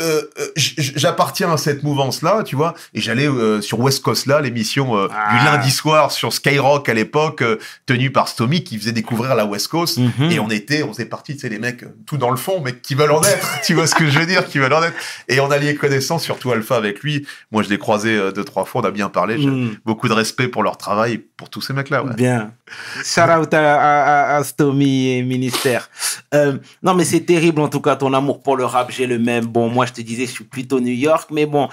euh, 0.00 0.22
euh, 0.38 0.46
j'appartiens 0.56 1.52
à 1.52 1.56
cette 1.56 1.82
mouvance-là, 1.82 2.42
tu 2.44 2.56
vois, 2.56 2.74
et 2.94 3.00
j'allais 3.00 3.26
euh, 3.28 3.60
sur 3.60 3.78
West 3.80 4.02
Coast 4.02 4.26
là, 4.26 4.40
l'émission 4.40 4.96
euh, 4.96 5.08
Ah. 5.14 5.36
du 5.38 5.44
lundi 5.44 5.70
soir 5.70 6.10
sur 6.12 6.32
Skyrock 6.32 6.88
à 6.88 6.94
l'époque, 6.94 7.42
tenue 7.86 8.10
par 8.10 8.28
Stomy, 8.28 8.64
qui 8.64 8.78
faisait 8.78 8.92
découvrir 8.92 9.34
la 9.34 9.44
West 9.44 9.68
Coast. 9.68 9.98
Mhm. 9.98 10.30
Et 10.30 10.40
on 10.40 10.48
était, 10.50 10.82
on 10.82 10.92
faisait 10.92 11.04
partie, 11.06 11.34
tu 11.34 11.40
sais, 11.40 11.48
les 11.48 11.58
mecs, 11.58 11.84
tout 12.06 12.16
dans 12.16 12.30
le 12.30 12.36
fond, 12.36 12.60
mais 12.64 12.74
qui 12.74 12.94
veulent 12.94 13.10
en 13.12 13.22
être. 13.22 13.60
tu 13.64 13.74
vois 13.74 13.86
ce 13.86 13.94
que 13.94 14.08
je 14.08 14.18
veux 14.18 14.26
dire, 14.26 14.46
qui 14.46 14.58
veulent 14.58 14.72
en 14.72 14.82
être. 14.82 14.94
Et 15.28 15.40
on 15.40 15.50
a 15.50 15.58
lié 15.58 15.74
connaissance, 15.74 16.22
surtout 16.22 16.50
Alpha 16.52 16.76
avec 16.76 17.00
lui. 17.00 17.26
Moi, 17.52 17.62
je 17.62 17.68
l'ai 17.68 17.78
croisé 17.78 18.18
deux, 18.34 18.44
trois 18.44 18.64
fois, 18.64 18.82
on 18.82 18.84
a 18.84 18.90
bien 18.90 19.08
parlé. 19.08 19.36
J'ai 19.40 19.46
Mhm. 19.46 19.76
beaucoup 19.84 20.08
de 20.08 20.14
respect 20.14 20.48
pour 20.48 20.62
leur 20.62 20.76
travail, 20.76 21.18
pour 21.18 21.50
tous 21.50 21.60
ces 21.60 21.72
mecs-là, 21.72 22.02
ouais. 22.04 22.14
Bien. 22.14 22.52
Shout 23.04 23.20
out 23.22 23.52
à, 23.54 24.36
à, 24.36 24.44
Stomy 24.44 25.08
et 25.18 25.22
Ministère. 25.22 25.88
Non, 26.82 26.94
mais 26.94 27.04
c'est 27.04 27.20
terrible 27.20 27.60
en 27.60 27.68
tout 27.68 27.80
cas, 27.80 27.96
ton 27.96 28.12
amour 28.14 28.42
pour 28.42 28.56
le 28.56 28.64
rap, 28.64 28.90
j'ai 28.90 29.06
le 29.06 29.18
même. 29.18 29.46
Bon, 29.46 29.68
moi 29.68 29.86
je 29.90 30.00
te 30.02 30.06
disais, 30.06 30.26
je 30.26 30.30
suis 30.32 30.44
plutôt 30.44 30.80
New 30.80 30.92
York, 30.92 31.28
mais 31.30 31.46
bon, 31.46 31.68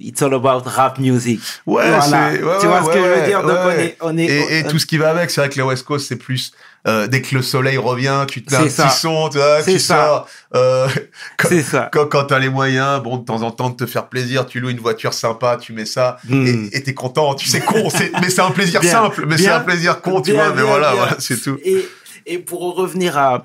it's 0.00 0.22
all 0.22 0.32
about 0.34 0.62
rap 0.68 0.98
music. 0.98 1.40
Ouais, 1.66 1.88
Voilà. 1.88 2.00
c'est- 2.02 2.42
ouais, 2.42 2.58
tu 2.60 2.66
vois 2.66 2.80
ouais, 2.82 2.84
ce 2.94 2.98
que 2.98 3.04
je 3.04 3.20
veux 3.20 3.26
dire? 3.26 3.42
Donc, 3.42 3.58
on 3.64 3.70
est, 3.70 3.96
on 4.00 4.18
est, 4.18 4.58
Et, 4.60 4.64
tout 4.64 4.78
ce 4.78 4.86
qui 4.86 4.96
va 4.98 5.10
avec, 5.10 5.30
c'est 5.30 5.40
vrai 5.40 5.50
que 5.50 5.58
la 5.58 5.66
West 5.66 5.84
Coast, 5.84 6.06
c'est 6.08 6.16
plus 6.16 6.52
euh, 6.86 7.08
dès 7.08 7.20
que 7.20 7.34
le 7.34 7.42
soleil 7.42 7.76
revient, 7.76 8.24
tu 8.28 8.42
te 8.42 8.52
mets 8.52 8.60
un 8.60 8.62
petit 8.64 8.70
ça. 8.70 8.88
son, 8.88 9.28
tu 9.28 9.36
vois, 9.38 9.60
C'est 9.62 9.72
tu 9.72 9.78
ça. 9.80 9.96
sors. 10.06 10.28
euh, 10.54 10.88
quand 11.36 11.48
c'est 11.48 11.62
ça. 11.62 11.90
quand, 11.92 12.06
quand 12.06 12.24
t'as 12.24 12.38
les 12.38 12.48
moyens, 12.48 13.02
bon, 13.02 13.16
de 13.16 13.24
temps 13.24 13.42
en 13.42 13.50
temps, 13.50 13.68
de 13.70 13.76
te 13.76 13.84
faire 13.84 14.06
plaisir, 14.08 14.46
tu 14.46 14.60
loues 14.60 14.70
une 14.70 14.78
voiture 14.78 15.12
sympa, 15.12 15.58
tu 15.60 15.72
mets 15.72 15.84
ça, 15.84 16.18
Hmm. 16.28 16.68
et 16.72 16.82
t'es 16.82 16.94
content. 16.94 17.34
Tu 17.34 17.48
sais, 17.48 17.60
con, 17.60 17.88
mais 18.22 18.30
c'est 18.30 18.40
un 18.40 18.52
plaisir 18.52 18.80
Bien, 18.80 18.92
simple, 18.92 19.26
mais 19.26 19.36
c'est 19.36 19.48
un 19.48 19.60
plaisir 19.60 20.00
con, 20.00 20.20
tu 20.22 20.30
bien, 20.32 20.44
vois, 20.44 20.54
mais 20.54 20.62
voilà, 20.62 20.94
voilà, 20.94 21.16
c'est 21.18 21.36
tout. 21.42 21.58
Et, 21.64 21.86
et 22.28 22.38
pour 22.38 22.76
revenir 22.76 23.42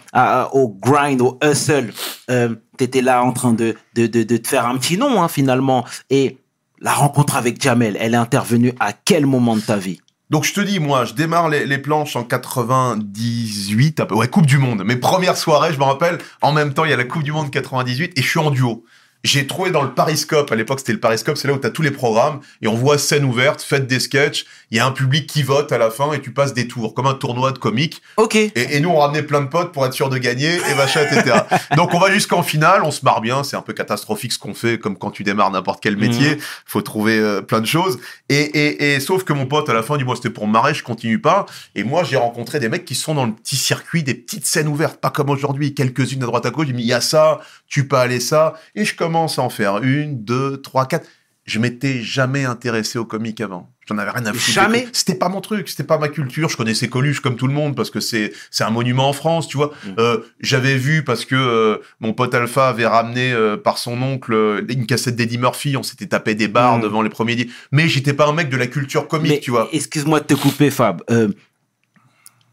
au 0.52 0.70
grind, 0.70 1.22
au 1.22 1.40
hustle, 1.44 1.92
euh, 2.30 2.56
t'étais 2.78 3.02
là 3.02 3.24
en 3.24 3.32
train 3.32 3.54
de, 3.54 3.76
te 3.96 4.48
faire 4.48 4.68
un 4.68 4.78
petit 4.78 4.98
nom, 4.98 5.22
hein, 5.22 5.28
finalement. 5.28 5.86
Et 6.10 6.38
la 6.80 6.94
rencontre 6.94 7.36
avec 7.36 7.62
Jamel, 7.62 7.98
elle 8.00 8.14
est 8.14 8.18
intervenue 8.18 8.74
à 8.80 8.94
quel 8.94 9.26
moment 9.26 9.56
de 9.56 9.62
ta 9.62 9.78
vie? 9.78 10.00
Donc 10.30 10.46
je 10.46 10.54
te 10.54 10.62
dis, 10.62 10.80
moi, 10.80 11.06
je 11.06 11.14
démarre 11.14 11.50
les, 11.50 11.78
planches 11.78 12.16
en 12.16 12.24
98, 12.24 14.00
à 14.00 14.06
peu- 14.06 14.16
ouais, 14.16 14.28
Coupe 14.28 14.46
du 14.46 14.58
Monde. 14.58 14.84
Mes 14.84 14.96
premières 14.96 15.38
soirées, 15.38 15.74
je 15.74 15.80
me 15.80 15.84
rappelle, 15.84 16.18
en 16.42 16.52
même 16.52 16.74
temps, 16.74 16.86
il 16.86 16.92
y 16.92 16.94
a 16.94 16.98
la 16.98 17.04
Coupe 17.04 17.24
du 17.24 17.32
Monde 17.32 17.52
98 17.52 18.14
et 18.18 18.22
je 18.22 18.28
suis 18.28 18.40
en 18.40 18.52
duo. 18.52 18.84
J'ai 19.24 19.48
trouvé 19.48 19.72
dans 19.72 19.84
le 19.84 19.92
Pariscope, 19.92 20.52
à 20.52 20.56
l'époque 20.56 20.80
c'était 20.80 20.92
le 20.92 21.00
Pariscope, 21.00 21.38
c'est 21.38 21.48
là 21.48 21.54
où 21.54 21.58
tu 21.58 21.66
as 21.66 21.70
tous 21.70 21.82
les 21.82 21.92
programmes, 21.92 22.42
et 22.62 22.68
on 22.68 22.76
voit 22.76 22.98
scène 22.98 23.24
ouverte, 23.24 23.62
faites 23.62 23.88
des 23.88 24.02
sketchs, 24.02 24.46
il 24.70 24.78
y 24.78 24.80
a 24.80 24.86
un 24.86 24.92
public 24.92 25.28
qui 25.28 25.44
vote 25.44 25.72
à 25.72 25.78
la 25.78 25.92
fin, 25.92 26.12
et 26.14 26.20
tu 26.20 26.32
passes 26.32 26.54
des 26.54 26.68
tours, 26.68 26.94
comme 26.94 27.08
un 27.08 27.14
tournoi 27.14 27.52
de 27.52 27.58
comiques. 27.58 28.02
Ok. 28.18 28.36
Et, 28.36 28.52
et 28.56 28.80
nous, 28.82 28.90
on 28.90 28.98
ramenait 28.98 29.24
plein 29.24 29.42
de 29.42 29.48
potes 29.48 29.72
pour 29.72 29.86
être 29.86 29.94
sûr 29.94 30.10
de 30.10 30.18
gagner, 30.18 30.56
et 30.56 30.76
machin, 30.76 31.02
etc. 31.04 31.42
Donc, 31.78 31.94
on 31.94 32.00
va 32.00 32.12
jusqu'en 32.12 32.44
finale, 32.44 32.82
on 32.84 32.92
se 32.92 33.06
marre 33.06 33.22
bien, 33.22 33.44
c'est 33.44 33.56
un 33.56 33.62
peu 33.62 33.72
catastrophique 33.72 34.34
ce 34.34 34.40
qu'on 34.40 34.54
fait, 34.54 34.80
comme 34.80 34.98
quand 34.98 35.12
tu 35.12 35.24
démarres 35.24 35.52
n'importe 35.52 35.82
quel 35.82 35.96
métier, 35.96 36.38
faut 36.66 36.82
trouver 36.82 37.18
euh, 37.18 37.42
plein 37.42 37.62
de 37.62 37.66
choses. 37.66 38.00
Et, 38.28 38.42
et, 38.42 38.96
et 38.96 39.00
sauf 39.00 39.24
que 39.24 39.32
mon 39.32 39.46
pote, 39.46 39.70
à 39.70 39.74
la 39.74 39.84
fin, 39.84 39.96
dit, 39.96 40.04
moi, 40.04 40.16
c'était 40.16 40.32
pour 40.32 40.48
me 40.48 40.52
marrer, 40.52 40.74
je 40.74 40.84
continue 40.84 41.22
pas. 41.22 41.46
Et 41.76 41.84
moi, 41.84 42.04
j'ai 42.04 42.18
rencontré 42.18 42.60
des 42.60 42.68
mecs 42.68 42.84
qui 42.84 42.96
sont 42.96 43.14
dans 43.14 43.26
le 43.26 43.32
petit 43.32 43.56
circuit, 43.56 44.04
des 44.04 44.16
petites 44.16 44.46
scènes 44.46 44.68
ouvertes, 44.68 45.00
pas 45.00 45.12
comme 45.12 45.30
aujourd'hui, 45.30 45.74
quelques-unes 45.74 46.24
à 46.24 46.26
droite 46.26 46.46
à 46.46 46.50
gauche. 46.50 46.68
Il 46.70 46.82
y 46.82 46.94
a 46.94 47.02
ça, 47.02 47.40
tu 47.68 47.88
peux 47.88 47.98
aller 47.98 48.20
ça. 48.20 48.56
Et 48.76 48.86
je 48.86 48.96
commence 49.14 49.38
à 49.38 49.44
en 49.44 49.50
faire 49.50 49.78
une, 49.84 50.24
deux, 50.24 50.60
trois, 50.62 50.88
quatre. 50.88 51.08
Je 51.46 51.60
m'étais 51.60 52.02
jamais 52.02 52.46
intéressé 52.46 52.98
aux 52.98 53.06
comiques 53.06 53.42
avant. 53.42 53.70
J'en 53.88 53.98
avais 53.98 54.10
rien 54.12 54.26
à 54.26 54.32
foutre. 54.34 54.50
Jamais 54.54 54.88
C'était 54.94 55.14
pas 55.14 55.28
mon 55.30 55.42
truc, 55.42 55.68
c'était 55.70 55.84
pas 55.84 55.98
ma 56.00 56.08
culture. 56.08 56.48
Je 56.50 56.56
connaissais 56.58 56.88
Coluche 56.88 57.20
comme 57.20 57.36
tout 57.36 57.48
le 57.48 57.54
monde 57.54 57.76
parce 57.76 57.92
que 57.92 58.00
c'est 58.00 58.32
c'est 58.50 58.64
un 58.64 58.70
monument 58.72 59.10
en 59.10 59.14
France, 59.14 59.48
tu 59.50 59.58
vois. 59.58 59.72
Mm. 59.86 59.90
Euh, 60.00 60.18
J'avais 60.40 60.78
vu 60.78 61.04
parce 61.04 61.26
que 61.26 61.36
euh, 61.36 61.78
mon 62.00 62.14
pote 62.14 62.34
Alpha 62.34 62.70
avait 62.70 62.88
ramené 62.88 63.34
euh, 63.34 63.58
par 63.58 63.78
son 63.78 64.02
oncle 64.02 64.64
une 64.70 64.86
cassette 64.88 65.16
d'Eddie 65.18 65.38
Murphy. 65.38 65.76
On 65.78 65.84
s'était 65.84 66.08
tapé 66.08 66.34
des 66.34 66.48
bars 66.48 66.78
Mm. 66.80 66.82
devant 66.82 67.02
les 67.04 67.10
premiers. 67.10 67.48
Mais 67.72 67.88
j'étais 67.90 68.14
pas 68.14 68.28
un 68.28 68.34
mec 68.34 68.50
de 68.50 68.58
la 68.58 68.68
culture 68.68 69.08
comique, 69.10 69.32
Mais 69.32 69.40
tu 69.42 69.52
vois. 69.52 69.68
excuse-moi 69.74 70.22
de 70.22 70.26
te 70.26 70.34
couper, 70.34 70.72
Fab. 70.72 71.04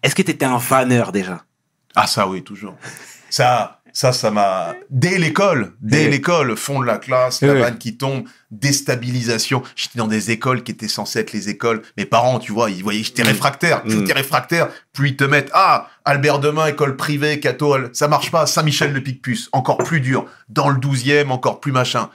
Est-ce 0.02 0.14
que 0.16 0.22
t'étais 0.22 0.44
un 0.46 0.58
faneur 0.58 1.12
déjà? 1.12 1.44
Ah 1.94 2.06
ça 2.08 2.26
oui, 2.26 2.42
toujours. 2.42 2.74
Ça, 3.30 3.80
ça, 3.93 4.12
ça 4.12 4.30
m'a... 4.30 4.74
Dès 4.91 5.18
l'école, 5.18 5.72
dès 5.80 6.09
l'école, 6.09 6.57
fond 6.57 6.80
de 6.80 6.86
la 6.86 6.99
classe, 6.99 7.43
la 7.43 7.53
Ouais. 7.53 7.61
vanne 7.61 7.78
qui 7.78 7.97
tombe, 7.97 8.24
déstabilisation. 8.51 9.62
J'étais 9.76 9.99
dans 9.99 10.07
des 10.07 10.30
écoles 10.30 10.62
qui 10.62 10.72
étaient 10.72 10.88
censées 10.88 11.20
être 11.20 11.32
les 11.32 11.49
écoles. 11.49 11.82
Mes 11.97 12.05
parents, 12.07 12.38
tu 12.38 12.53
vois, 12.53 12.70
ils 12.70 12.82
voyaient 12.82 13.03
j'étais 13.03 13.22
Mm. 13.22 13.26
réfractaire. 13.28 13.82
Plus 13.82 13.97
Mm. 13.97 14.05
t'es 14.05 14.12
réfractaire, 14.12 14.68
plus 14.93 15.11
ils 15.11 15.16
te 15.16 15.24
mettent... 15.24 15.51
Ah, 15.53 15.88
Albert 16.05 16.38
Demain, 16.38 16.66
école 16.66 16.97
privée, 16.97 17.41
Cato, 17.41 17.76
ça 17.93 18.09
marche 18.09 18.30
pas. 18.30 18.47
Saint-Michel 18.47 18.93
de 18.93 18.99
Picpus, 19.01 19.49
encore 19.53 19.78
plus 19.78 20.01
dur. 20.01 20.26
Dans 20.49 20.68
le 20.68 20.78
12e, 20.78 21.30
encore 21.30 21.61
plus 21.61 21.72
machin. 21.72 22.09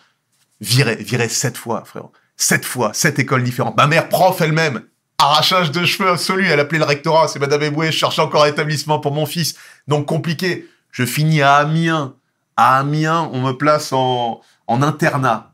Viré, 0.61 0.95
viré 0.95 1.29
sept 1.29 1.57
fois, 1.57 1.83
frérot. 1.85 2.11
Sept 2.37 2.65
fois, 2.65 2.93
sept 2.93 3.19
écoles 3.19 3.43
différentes. 3.43 3.77
Ma 3.77 3.87
mère, 3.87 4.09
prof 4.09 4.39
elle-même, 4.41 4.81
arrachage 5.17 5.71
de 5.71 5.85
cheveux 5.85 6.09
absolu. 6.09 6.47
Elle 6.47 6.59
appelait 6.59 6.79
le 6.79 6.85
rectorat, 6.85 7.27
c'est 7.27 7.39
Madame 7.39 7.63
Eboué, 7.63 7.87
je 7.87 7.97
cherchais 7.97 8.21
encore 8.21 8.43
un 8.43 8.47
établissement 8.47 8.99
pour 8.99 9.13
mon 9.13 9.25
fils. 9.25 9.55
Donc 9.87 10.05
compliqué. 10.05 10.67
Je 10.95 11.03
finis 11.03 11.41
à 11.41 11.55
Amiens. 11.55 12.15
À 12.55 12.79
Amiens, 12.79 13.29
on 13.33 13.41
me 13.41 13.51
place 13.51 13.91
en, 13.91 14.39
en 14.67 14.81
internat. 14.81 15.51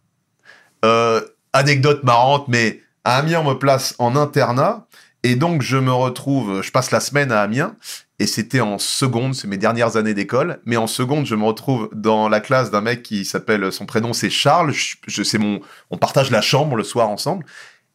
Euh, 0.85 1.19
anecdote 1.51 2.03
marrante, 2.03 2.47
mais 2.47 2.81
à 3.03 3.17
Amiens, 3.17 3.39
on 3.39 3.49
me 3.49 3.55
place 3.55 3.95
en 3.97 4.15
internat. 4.15 4.85
Et 5.23 5.35
donc, 5.35 5.63
je 5.63 5.77
me 5.77 5.91
retrouve, 5.91 6.61
je 6.61 6.71
passe 6.71 6.91
la 6.91 6.99
semaine 6.99 7.31
à 7.31 7.41
Amiens. 7.41 7.75
Et 8.19 8.27
c'était 8.27 8.61
en 8.61 8.77
seconde, 8.77 9.33
c'est 9.33 9.47
mes 9.47 9.57
dernières 9.57 9.97
années 9.97 10.13
d'école. 10.13 10.59
Mais 10.65 10.77
en 10.77 10.85
seconde, 10.85 11.25
je 11.25 11.33
me 11.33 11.43
retrouve 11.43 11.89
dans 11.91 12.29
la 12.29 12.39
classe 12.39 12.69
d'un 12.69 12.81
mec 12.81 13.01
qui 13.01 13.25
s'appelle, 13.25 13.71
son 13.71 13.87
prénom 13.87 14.13
c'est 14.13 14.29
Charles. 14.29 14.71
Je, 15.07 15.37
mon, 15.37 15.59
on 15.89 15.97
partage 15.97 16.29
la 16.29 16.41
chambre 16.41 16.75
le 16.75 16.83
soir 16.83 17.09
ensemble. 17.09 17.47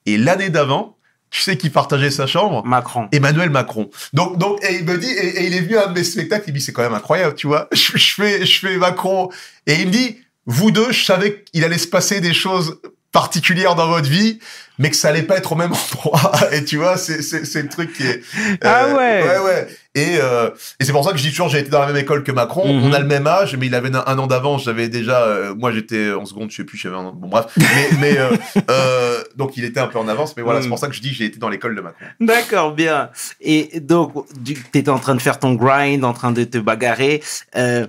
Et 0.05 0.19
l'année 0.19 0.51
d'avant, 0.51 0.96
tu 1.37 1.43
sais 1.43 1.59
qui 1.59 1.69
partageait 1.69 2.11
sa 2.11 2.27
chambre 2.27 2.65
Macron. 2.65 3.09
Emmanuel 3.13 3.51
Macron. 3.51 3.91
Donc, 4.15 4.39
donc, 4.39 4.65
et 4.65 4.77
il 4.77 4.87
me 4.87 4.97
dit, 4.97 5.11
et, 5.11 5.43
et 5.43 5.47
il 5.49 5.55
est 5.55 5.61
venu 5.61 5.77
à 5.77 5.85
un 5.85 5.89
de 5.89 5.99
mes 5.99 6.03
spectacles, 6.03 6.45
il 6.47 6.55
me 6.55 6.59
dit, 6.59 6.65
c'est 6.65 6.73
quand 6.73 6.81
même 6.81 6.95
incroyable, 6.95 7.35
tu 7.35 7.47
vois. 7.47 7.69
Je, 7.73 7.99
je 7.99 8.15
fais, 8.15 8.47
je 8.47 8.59
fais 8.59 8.79
Macron. 8.79 9.29
Et 9.67 9.75
il 9.75 9.89
me 9.89 9.93
dit, 9.93 10.19
vous 10.47 10.71
deux, 10.71 10.93
je 10.93 11.05
savais 11.05 11.45
qu'il 11.45 11.63
allait 11.63 11.77
se 11.77 11.89
passer 11.89 12.23
des 12.23 12.33
choses 12.33 12.81
particulières 13.21 13.75
dans 13.77 13.89
votre 13.89 14.11
vie, 14.11 14.41
mais 14.79 14.91
que 14.91 14.97
ça 14.97 15.09
allait 15.09 15.23
pas 15.23 15.39
être 15.39 15.53
au 15.53 15.55
même 15.55 15.73
endroit. 15.95 16.53
Et 16.53 16.63
tu 16.67 16.77
vois, 16.77 16.99
c'est, 16.99 17.23
c'est, 17.23 17.47
c'est 17.47 17.63
le 17.63 17.69
truc 17.71 17.95
qui 17.95 18.03
est... 18.07 18.21
euh, 18.37 18.57
Ah 18.63 18.89
ouais. 18.95 19.23
Ouais, 19.25 19.39
ouais. 19.47 19.67
Et, 19.95 20.19
euh, 20.21 20.51
et 20.79 20.85
c'est 20.85 20.93
pour 20.93 21.03
ça 21.03 21.13
que 21.13 21.17
je 21.17 21.23
dis 21.23 21.31
toujours, 21.31 21.49
j'ai 21.49 21.61
été 21.61 21.71
dans 21.71 21.81
la 21.81 21.87
même 21.87 21.97
école 21.97 22.23
que 22.25 22.31
Macron. 22.33 22.71
Mhm. 22.71 22.85
On 22.85 22.93
a 22.93 22.99
le 22.99 23.07
même 23.07 23.27
âge, 23.27 23.57
mais 23.57 23.69
il 23.69 23.75
avait 23.75 23.89
un, 23.97 24.05
un 24.07 24.19
an 24.19 24.27
d'avance. 24.27 24.65
J'avais 24.65 24.89
déjà, 24.91 25.23
euh, 25.23 25.55
moi 25.55 25.73
j'étais 25.73 26.13
en 26.13 26.27
seconde, 26.27 26.51
je 26.51 26.57
sais 26.57 26.65
plus, 26.65 26.77
j'avais 26.77 26.97
un 26.97 27.07
an. 27.07 27.13
Bon, 27.17 27.29
bref. 27.29 27.47
Mais, 27.57 27.89
mais 28.01 28.17
donc 29.37 29.57
il 29.57 29.65
était 29.65 29.81
un 29.81 29.87
peu 29.87 29.99
en 29.99 30.09
avance, 30.09 30.37
mais 30.37 30.43
voilà, 30.43 30.61
c'est 30.61 30.69
pour 30.69 30.79
ça 30.79 30.89
que 30.89 30.95
je 30.95 31.01
dis, 31.01 31.15
j'ai 31.15 31.25
été 31.25 31.39
dans 31.39 31.49
l'école 31.49 31.75
de 31.75 31.81
Macron. 31.81 32.05
D'accord, 32.21 32.75
bien. 32.75 33.09
Et 33.41 33.81
donc, 33.81 34.13
tu 34.45 34.53
étais 34.75 34.91
en 34.91 34.99
train 34.99 35.15
de 35.15 35.23
faire 35.23 35.39
ton 35.39 35.55
grind, 35.55 36.05
en 36.05 36.13
train 36.13 36.33
de 36.33 36.45
te 36.45 36.59
bagarrer. 36.59 37.23
Et, 37.57 37.83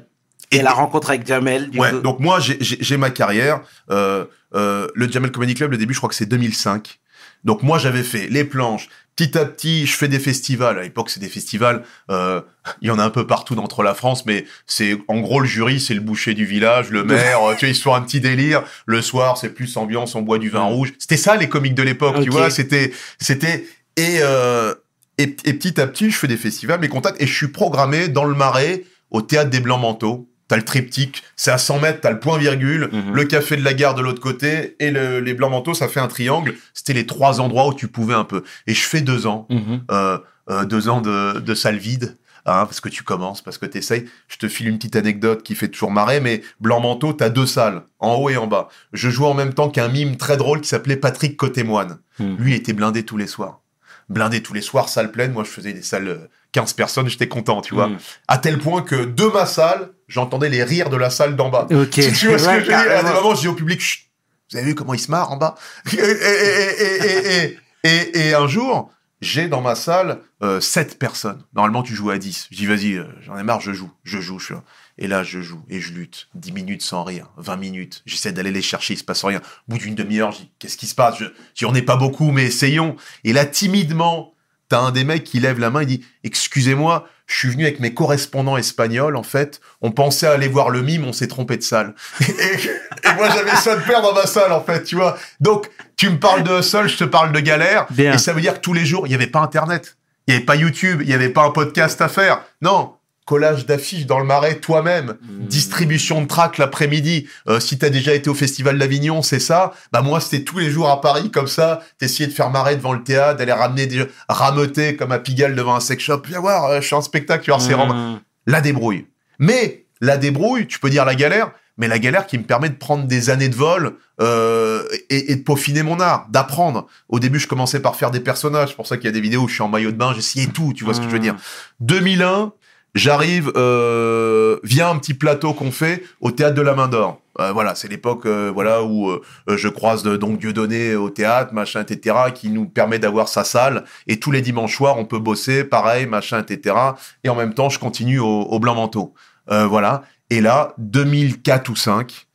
Et- 0.51 0.61
la 0.61 0.71
rencontre 0.71 1.09
avec 1.09 1.27
Jamel, 1.27 1.69
du 1.69 1.77
Ouais, 1.79 1.91
coup. 1.91 1.99
donc 1.99 2.21
moi, 2.21 2.39
j'ai- 2.39 2.57
j'ai 2.61 2.77
j'ai 2.79 2.95
ma 2.95 3.09
carrière. 3.09 3.59
Euh, 3.91 4.23
euh, 4.55 4.87
le 4.95 5.09
Jamel 5.09 5.31
Comedy 5.31 5.53
Club, 5.55 5.71
le 5.71 5.77
début, 5.77 5.93
je 5.93 5.99
crois 5.99 6.09
que 6.09 6.15
c'est 6.15 6.25
2005. 6.25 6.99
Donc 7.43 7.63
moi, 7.63 7.77
j'avais 7.77 8.03
fait 8.03 8.27
les 8.29 8.43
planches. 8.43 8.89
Petit 9.15 9.35
à 9.37 9.45
petit, 9.45 9.87
je 9.87 9.93
fais 9.95 10.07
des 10.07 10.19
festivals. 10.19 10.77
À 10.77 10.83
l'époque, 10.83 11.09
c'est 11.09 11.19
des 11.19 11.27
festivals. 11.29 11.83
euh, 12.11 12.41
Il 12.81 12.87
y 12.87 12.91
en 12.91 12.99
a 12.99 13.03
un 13.03 13.09
peu 13.09 13.25
partout 13.25 13.55
dans 13.55 13.67
la 13.83 13.93
France, 13.95 14.25
mais 14.27 14.45
c'est 14.67 14.97
en 15.07 15.19
gros 15.21 15.39
le 15.39 15.47
jury, 15.47 15.79
c'est 15.79 15.93
le 15.95 16.01
boucher 16.01 16.33
du 16.35 16.45
village, 16.45 16.89
le 16.91 17.03
maire. 17.05 17.41
euh, 17.43 17.53
tu 17.55 17.65
vois, 17.65 17.69
ils 17.69 17.75
sont 17.75 17.93
un 17.95 18.01
petit 18.01 18.19
délire. 18.19 18.63
Le 18.85 19.01
soir, 19.01 19.37
c'est 19.37 19.49
plus 19.49 19.75
ambiance, 19.77 20.13
on 20.15 20.21
boit 20.21 20.37
du 20.37 20.49
vin 20.49 20.63
rouge. 20.63 20.93
C'était 20.99 21.17
ça 21.17 21.35
les 21.35 21.49
comiques 21.49 21.75
de 21.75 21.83
l'époque, 21.83 22.21
tu 22.21 22.29
vois. 22.29 22.49
C'était, 22.51 22.91
c'était 23.19 23.65
et, 23.95 24.19
euh, 24.21 24.73
et 25.17 25.35
et 25.45 25.53
petit 25.53 25.81
à 25.81 25.87
petit, 25.87 26.11
je 26.11 26.17
fais 26.17 26.27
des 26.27 26.37
festivals, 26.37 26.79
mes 26.79 26.89
contacts, 26.89 27.19
et 27.19 27.25
je 27.25 27.33
suis 27.35 27.47
programmé 27.47 28.09
dans 28.09 28.23
le 28.25 28.35
Marais 28.35 28.83
au 29.09 29.21
théâtre 29.23 29.49
des 29.49 29.59
Blancs 29.61 29.81
Manteaux. 29.81 30.29
T'as 30.47 30.55
le 30.57 30.63
triptyque, 30.63 31.23
c'est 31.35 31.51
à 31.51 31.57
100 31.57 31.79
mètres, 31.79 31.99
t'as 32.01 32.11
le 32.11 32.19
point 32.19 32.37
virgule, 32.37 32.89
Mhm. 32.91 33.13
le 33.13 33.23
café 33.25 33.57
de 33.57 33.63
la 33.63 33.73
gare 33.73 33.95
de 33.95 34.01
l'autre 34.01 34.21
côté 34.21 34.75
et 34.79 34.91
le- 34.91 35.19
les 35.19 35.33
blancs 35.33 35.51
manteaux, 35.51 35.73
ça 35.73 35.87
fait 35.87 35.99
un 35.99 36.07
triangle. 36.07 36.55
C'était 36.73 36.93
les 36.93 37.05
trois 37.05 37.41
endroits 37.41 37.67
où 37.67 37.73
tu 37.73 37.87
pouvais 37.87 38.13
un 38.13 38.23
peu. 38.23 38.43
Et 38.65 38.73
je 38.73 38.83
fais 38.83 39.01
deux 39.01 39.27
ans, 39.27 39.45
Mhm. 39.49 39.81
euh, 39.91 40.17
euh, 40.49 40.63
deux 40.65 40.87
ans 40.87 41.01
de, 41.01 41.39
de 41.39 41.53
salle 41.53 41.77
vide, 41.77 42.15
hein, 42.45 42.65
parce 42.65 42.79
que 42.79 42.87
tu 42.87 43.03
commences, 43.03 43.41
parce 43.41 43.57
que 43.57 43.65
t'essayes. 43.65 44.05
Je 44.29 44.37
te 44.37 44.47
file 44.47 44.69
une 44.69 44.77
petite 44.77 44.95
anecdote 44.95 45.43
qui 45.43 45.53
fait 45.53 45.67
toujours 45.67 45.91
marrer, 45.91 46.21
mais 46.21 46.41
blanc 46.61 46.79
manteau, 46.79 47.11
t'as 47.11 47.27
deux 47.29 47.45
salles, 47.45 47.83
en 47.99 48.15
haut 48.15 48.29
et 48.29 48.37
en 48.37 48.47
bas. 48.47 48.69
Je 48.93 49.09
jouais 49.09 49.27
en 49.27 49.33
même 49.33 49.53
temps 49.53 49.69
qu'un 49.69 49.89
mime 49.89 50.15
très 50.15 50.37
drôle 50.37 50.61
qui 50.61 50.69
s'appelait 50.69 50.95
Patrick 50.95 51.35
Côté-Moine. 51.35 51.97
Mhm. 52.19 52.37
Lui, 52.37 52.51
il 52.53 52.55
était 52.55 52.71
blindé 52.73 53.03
tous 53.03 53.17
les 53.17 53.27
soirs. 53.27 53.59
Blindé 54.07 54.41
tous 54.41 54.53
les 54.53 54.61
soirs, 54.61 54.87
salle 54.87 55.11
pleine. 55.11 55.33
Moi, 55.33 55.43
je 55.43 55.49
faisais 55.49 55.73
des 55.73 55.81
salles 55.81 56.07
euh, 56.07 56.29
15 56.51 56.73
personnes, 56.73 57.07
j'étais 57.07 57.27
content, 57.27 57.61
tu 57.61 57.73
vois. 57.75 57.87
Mhm. 57.87 57.97
À 58.27 58.37
tel 58.37 58.57
point 58.57 58.81
que 58.81 58.95
de 59.05 59.25
ma 59.25 59.45
salle, 59.45 59.89
j'entendais 60.07 60.49
les 60.49 60.63
rires 60.63 60.89
de 60.89 60.97
la 60.97 61.09
salle 61.09 61.35
d'en 61.35 61.49
bas. 61.49 61.67
Ok. 61.71 61.89
Tu, 61.91 62.11
tu 62.13 62.27
vois 62.27 62.37
ce 62.39 62.45
que 62.45 62.53
je 62.53 62.57
veux 62.59 62.63
dire 62.65 62.77
À 62.79 63.03
des 63.03 63.11
moments, 63.11 63.35
je 63.35 63.41
dis 63.41 63.47
au 63.47 63.53
public, 63.53 63.79
Chut, 63.81 64.05
vous 64.51 64.57
avez 64.57 64.67
vu 64.67 64.75
comment 64.75 64.93
il 64.93 64.99
se 64.99 65.11
marre 65.11 65.31
en 65.31 65.37
bas? 65.37 65.55
Et, 65.93 65.95
et, 65.95 66.01
et, 66.01 66.81
et, 66.81 67.05
et, 67.05 67.57
et, 67.83 67.89
et- 67.89 68.27
et 68.29 68.33
un 68.33 68.47
jour, 68.47 68.89
j'ai 69.21 69.47
dans 69.47 69.61
ma 69.61 69.75
salle 69.75 70.19
euh, 70.43 70.59
7 70.61 70.99
personnes. 70.99 71.43
Normalement, 71.53 71.83
tu 71.83 71.95
joues 71.95 72.09
à 72.11 72.17
10. 72.17 72.47
Je 72.51 72.55
dis, 72.57 72.65
vas-y, 72.65 72.93
euh, 72.93 73.05
j'en 73.21 73.37
ai 73.37 73.43
marre, 73.43 73.61
je 73.61 73.71
joue. 73.73 73.91
Je 74.03 74.19
joue, 74.19 74.39
je 74.39 74.45
suis 74.45 74.53
là. 74.53 74.63
Et 74.99 75.07
là, 75.07 75.23
je 75.23 75.41
joue 75.41 75.61
et 75.69 75.79
je 75.79 75.93
lutte. 75.93 76.27
10 76.35 76.51
minutes 76.53 76.81
sans 76.81 77.03
rire, 77.03 77.27
20 77.37 77.55
minutes. 77.57 78.01
J'essaie 78.05 78.31
d'aller 78.31 78.51
les 78.51 78.61
chercher, 78.61 78.93
il 78.95 78.97
se 78.97 79.03
passe 79.03 79.23
rien. 79.23 79.39
Au 79.39 79.71
bout 79.73 79.77
d'une 79.77 79.95
demi-heure, 79.95 80.31
je 80.31 80.39
dis, 80.39 80.51
qu'est-ce 80.59 80.77
qui 80.77 80.87
se 80.87 80.95
passe? 80.95 81.17
Je, 81.19 81.25
je 81.25 81.29
dis, 81.55 81.65
on 81.65 81.71
n'est 81.71 81.81
pas 81.83 81.97
beaucoup, 81.97 82.31
mais 82.31 82.45
essayons. 82.45 82.95
Et 83.23 83.33
là, 83.33 83.45
timidement, 83.45 84.33
t'as 84.69 84.79
un 84.79 84.91
des 84.91 85.03
mecs 85.03 85.23
qui 85.23 85.39
lève 85.39 85.59
la 85.59 85.69
main, 85.69 85.81
il 85.81 85.87
dit, 85.87 86.05
excusez-moi, 86.23 87.07
je 87.25 87.35
suis 87.35 87.49
venu 87.49 87.63
avec 87.63 87.79
mes 87.79 87.93
correspondants 87.93 88.57
espagnols, 88.57 89.15
en 89.15 89.23
fait. 89.23 89.59
On 89.81 89.91
pensait 89.91 90.27
aller 90.27 90.47
voir 90.47 90.69
le 90.69 90.81
mime, 90.81 91.05
on 91.05 91.13
s'est 91.13 91.27
trompé 91.27 91.57
de 91.57 91.63
salle. 91.63 91.93
Et, 92.21 92.27
et 92.29 93.13
moi, 93.15 93.29
j'avais 93.29 93.55
ça 93.55 93.75
de 93.75 93.81
père 93.81 94.01
dans 94.01 94.13
ma 94.13 94.25
salle, 94.25 94.51
en 94.51 94.63
fait, 94.63 94.83
tu 94.83 94.95
vois. 94.95 95.17
Donc, 95.39 95.69
tu 95.97 96.09
me 96.09 96.17
parles 96.17 96.43
de 96.43 96.59
hustle, 96.59 96.87
je 96.87 96.97
te 96.97 97.03
parle 97.03 97.31
de 97.31 97.39
galère. 97.39 97.85
Bien. 97.89 98.13
Et 98.13 98.17
ça 98.17 98.33
veut 98.33 98.41
dire 98.41 98.55
que 98.55 98.59
tous 98.59 98.73
les 98.73 98.85
jours, 98.85 99.07
il 99.07 99.09
n'y 99.09 99.15
avait 99.15 99.27
pas 99.27 99.39
Internet. 99.39 99.97
Il 100.27 100.31
n'y 100.31 100.37
avait 100.37 100.45
pas 100.45 100.55
YouTube, 100.55 101.01
il 101.01 101.07
n'y 101.07 101.13
avait 101.13 101.29
pas 101.29 101.43
un 101.43 101.51
podcast 101.51 102.01
à 102.01 102.09
faire. 102.09 102.41
Non. 102.61 102.96
Collage 103.27 103.65
d'affiches 103.65 104.05
dans 104.07 104.17
le 104.19 104.25
marais 104.25 104.55
toi-même, 104.55 105.17
Mmh. 105.21 105.45
distribution 105.47 106.21
de 106.21 106.27
tracks 106.27 106.57
l'après-midi. 106.57 107.27
Euh, 107.47 107.59
si 107.59 107.77
t'as 107.77 107.89
déjà 107.89 108.13
été 108.13 108.29
au 108.29 108.33
Festival 108.33 108.79
d'Avignon, 108.79 109.21
c'est 109.21 109.39
ça. 109.39 109.73
Bah 109.91 110.01
moi, 110.01 110.19
c'était 110.21 110.43
tous 110.43 110.57
les 110.59 110.71
jours 110.71 110.89
à 110.89 111.01
Paris 111.01 111.29
comme 111.29 111.47
ça. 111.47 111.81
T'essayais 111.99 112.27
de 112.27 112.33
faire 112.33 112.49
marrer 112.49 112.75
devant 112.77 112.93
le 112.93 113.03
théâtre, 113.03 113.37
d'aller 113.37 113.51
ramener 113.51 113.85
des 113.85 114.05
rameuter 114.29 114.95
comme 114.95 115.11
à 115.11 115.19
Pigalle 115.19 115.53
devant 115.55 115.75
un 115.75 115.79
sex 115.81 116.01
shop. 116.03 116.21
Viens 116.27 116.39
voir, 116.39 116.65
euh, 116.65 116.81
je 116.81 116.85
suis 116.87 116.95
en 116.95 117.01
spectacle, 117.01 117.43
tu 117.43 117.51
vas 117.51 117.57
Mmh. 117.57 118.19
la 118.47 118.61
débrouille. 118.61 119.05
Mais 119.39 119.85
la 120.01 120.17
débrouille, 120.17 120.65
tu 120.67 120.79
peux 120.79 120.89
dire 120.89 121.03
la 121.05 121.13
galère, 121.15 121.51
mais 121.77 121.87
la 121.87 121.99
galère 121.99 122.25
qui 122.27 122.37
me 122.39 122.43
permet 122.43 122.69
de 122.69 122.75
prendre 122.75 123.05
des 123.05 123.29
années 123.29 123.49
de 123.49 123.55
vol 123.55 123.93
euh, 124.21 124.83
et, 125.11 125.31
et 125.31 125.35
de 125.35 125.43
peaufiner 125.43 125.83
mon 125.83 125.99
art, 125.99 126.27
d'apprendre. 126.29 126.87
Au 127.09 127.19
début, 127.19 127.37
je 127.39 127.47
commençais 127.47 127.79
par 127.81 127.95
faire 127.95 128.09
des 128.09 128.19
personnages. 128.19 128.69
C'est 128.69 128.75
pour 128.75 128.87
ça 128.87 128.95
qu'il 128.97 129.05
y 129.05 129.09
a 129.09 129.11
des 129.11 129.21
vidéos 129.21 129.41
où 129.43 129.47
je 129.47 129.53
suis 129.55 129.61
en 129.63 129.67
maillot 129.67 129.91
de 129.91 129.97
bain, 129.97 130.11
j'essayais 130.15 130.47
tout, 130.47 130.73
tu 130.75 130.83
vois 130.85 130.93
ce 130.95 130.99
que 131.01 131.05
je 131.05 131.11
veux 131.11 131.19
dire. 131.19 131.35
2001, 131.81 132.51
j'arrive 132.97 133.51
euh, 133.55 134.59
via 134.63 134.89
un 134.89 134.97
petit 134.97 135.13
plateau 135.13 135.53
qu'on 135.53 135.71
fait 135.71 136.03
au 136.19 136.31
théâtre 136.31 136.55
de 136.55 136.61
la 136.61 136.73
Main 136.73 136.87
d'Or. 136.87 137.21
Euh, 137.39 137.51
voilà, 137.51 137.75
c'est 137.75 137.87
l'époque 137.87 138.25
euh, 138.25 138.51
voilà 138.51 138.83
où 138.83 139.11
je 139.47 139.67
croise 139.67 140.03
donc 140.03 140.39
Dieudonné 140.39 140.95
au 140.95 141.09
théâtre, 141.09 141.53
machin, 141.53 141.83
etc., 141.83 142.15
qui 142.33 142.49
nous 142.49 142.65
permet 142.65 142.99
d'avoir 142.99 143.27
sa 143.27 143.43
salle. 143.43 143.83
Et 144.07 144.19
tous 144.19 144.31
les 144.31 144.41
dimanches 144.41 144.75
soirs, 144.75 144.97
on 144.97 145.05
peut 145.05 145.19
bosser, 145.19 145.63
pareil, 145.63 146.07
machin, 146.07 146.41
etc. 146.41 146.75
Et 147.23 147.29
en 147.29 147.35
même 147.35 147.53
temps, 147.53 147.69
je 147.69 147.79
continue 147.79 148.19
au, 148.19 148.59
Blanc 148.59 148.75
Manteau. 148.75 149.13
Voilà. 149.47 150.03
Et 150.29 150.41
là, 150.41 150.73
2004 150.79 151.69
ou 151.69 151.75
5, 151.75 152.27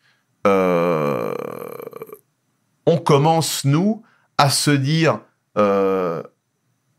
euh, 0.47 1.35
on 2.87 2.97
commence, 2.97 3.65
nous, 3.65 4.03
à 4.39 4.51
se 4.51 4.71
dire, 4.71 5.19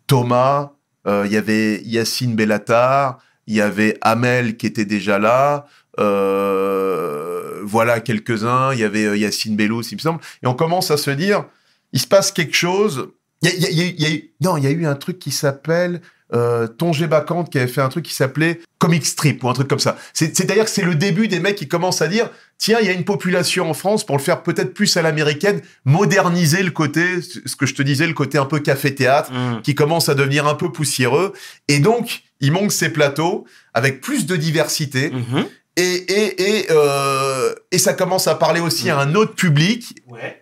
Thomas, 0.07 0.72
il 1.05 1.32
y 1.32 1.38
avait 1.38 1.82
Yacine 1.84 2.36
Bellatar, 2.36 3.20
il 3.48 3.56
y 3.56 3.62
avait 3.62 3.98
Amel 4.02 4.58
qui 4.58 4.66
était 4.68 4.86
déjà 4.86 5.20
là, 5.20 5.66
euh, 6.00 7.62
voilà 7.64 8.00
quelques-uns, 8.00 8.74
il 8.74 8.80
y 8.80 8.84
avait 8.84 9.06
euh, 9.06 9.18
Yacine 9.18 9.56
Bellous, 9.56 9.84
il 9.91 9.96
me 9.96 10.00
semble, 10.02 10.20
et 10.44 10.48
on 10.48 10.54
commence 10.54 10.91
à 10.91 10.98
se 10.98 11.12
dire, 11.12 11.46
il 11.91 12.00
se 12.00 12.08
passe 12.08 12.32
quelque 12.32 12.56
chose. 12.56 13.10
Il 13.41 13.50
y 13.50 13.66
a, 13.66 13.70
y 13.72 14.06
a- 14.06 14.10
eu, 14.10 14.32
non, 14.41 14.56
il 14.58 14.64
y 14.64 14.68
a 14.68 14.72
eu 14.72 14.86
un 14.86 14.96
truc 14.96 15.20
qui 15.20 15.32
s'appelle 15.32 16.02
euh, 16.34 16.66
Tongé 16.66 17.08
Bacante 17.08 17.52
qui 17.52 17.60
avait 17.60 17.68
fait 17.68 17.82
un 17.82 17.89
truc 17.89 18.06
qui 18.06 18.14
s'appelait 18.16 18.62
Comic 18.80 19.06
Strip 19.06 19.44
ou 19.44 19.50
un 19.50 19.54
truc 19.54 19.68
comme 19.68 19.80
ça. 19.80 19.98
C'est- 20.14 20.36
C'est-à-dire 20.36 20.64
que 20.64 20.70
c'est 20.72 20.82
le 20.86 20.96
début 20.96 21.28
des 21.28 21.39
mecs 21.39 21.56
qui 21.58 21.68
commencent 21.68 22.02
à 22.02 22.08
dire 22.08 22.30
tiens, 22.64 22.78
il 22.80 22.88
y 22.88 22.89
a 22.89 22.93
une 22.93 23.03
population 23.03 23.70
en 23.70 23.74
France 23.74 24.05
pour 24.05 24.16
le 24.16 24.22
faire 24.24 24.41
peut-être 24.41 24.74
plus 24.74 24.95
à 24.95 25.01
l'américaine, 25.01 25.61
moderniser 25.84 26.64
le 26.64 26.72
côté, 26.72 27.22
ce 27.22 27.57
que 27.57 27.66
je 27.66 27.76
te 27.76 27.82
disais, 27.82 28.07
le 28.07 28.14
côté 28.14 28.38
un 28.38 28.45
peu 28.45 28.59
café-théâtre, 28.59 29.32
Mmh. 29.34 29.61
qui 29.64 29.76
commence 29.76 30.07
à 30.07 30.16
devenir 30.16 30.47
un 30.47 30.55
peu 30.55 30.72
poussiéreux. 30.72 31.34
Et 31.68 31.80
donc, 31.80 32.24
il 32.39 32.53
manque 32.53 32.72
ces 32.72 32.89
plateaux 32.89 33.45
avec 33.74 33.99
plus 33.99 34.26
de 34.26 34.38
diversité. 34.38 35.11
Mhm. 35.11 35.45
Et, 35.76 35.82
et, 35.84 36.59
et, 36.59 36.66
euh, 36.70 37.53
et 37.72 37.78
ça 37.78 37.93
commence 37.93 38.28
à 38.28 38.36
parler 38.36 38.61
aussi 38.61 38.89
à 38.89 38.97
un 38.97 39.14
autre 39.14 39.36
public. 39.36 39.95
Ouais. 40.07 40.41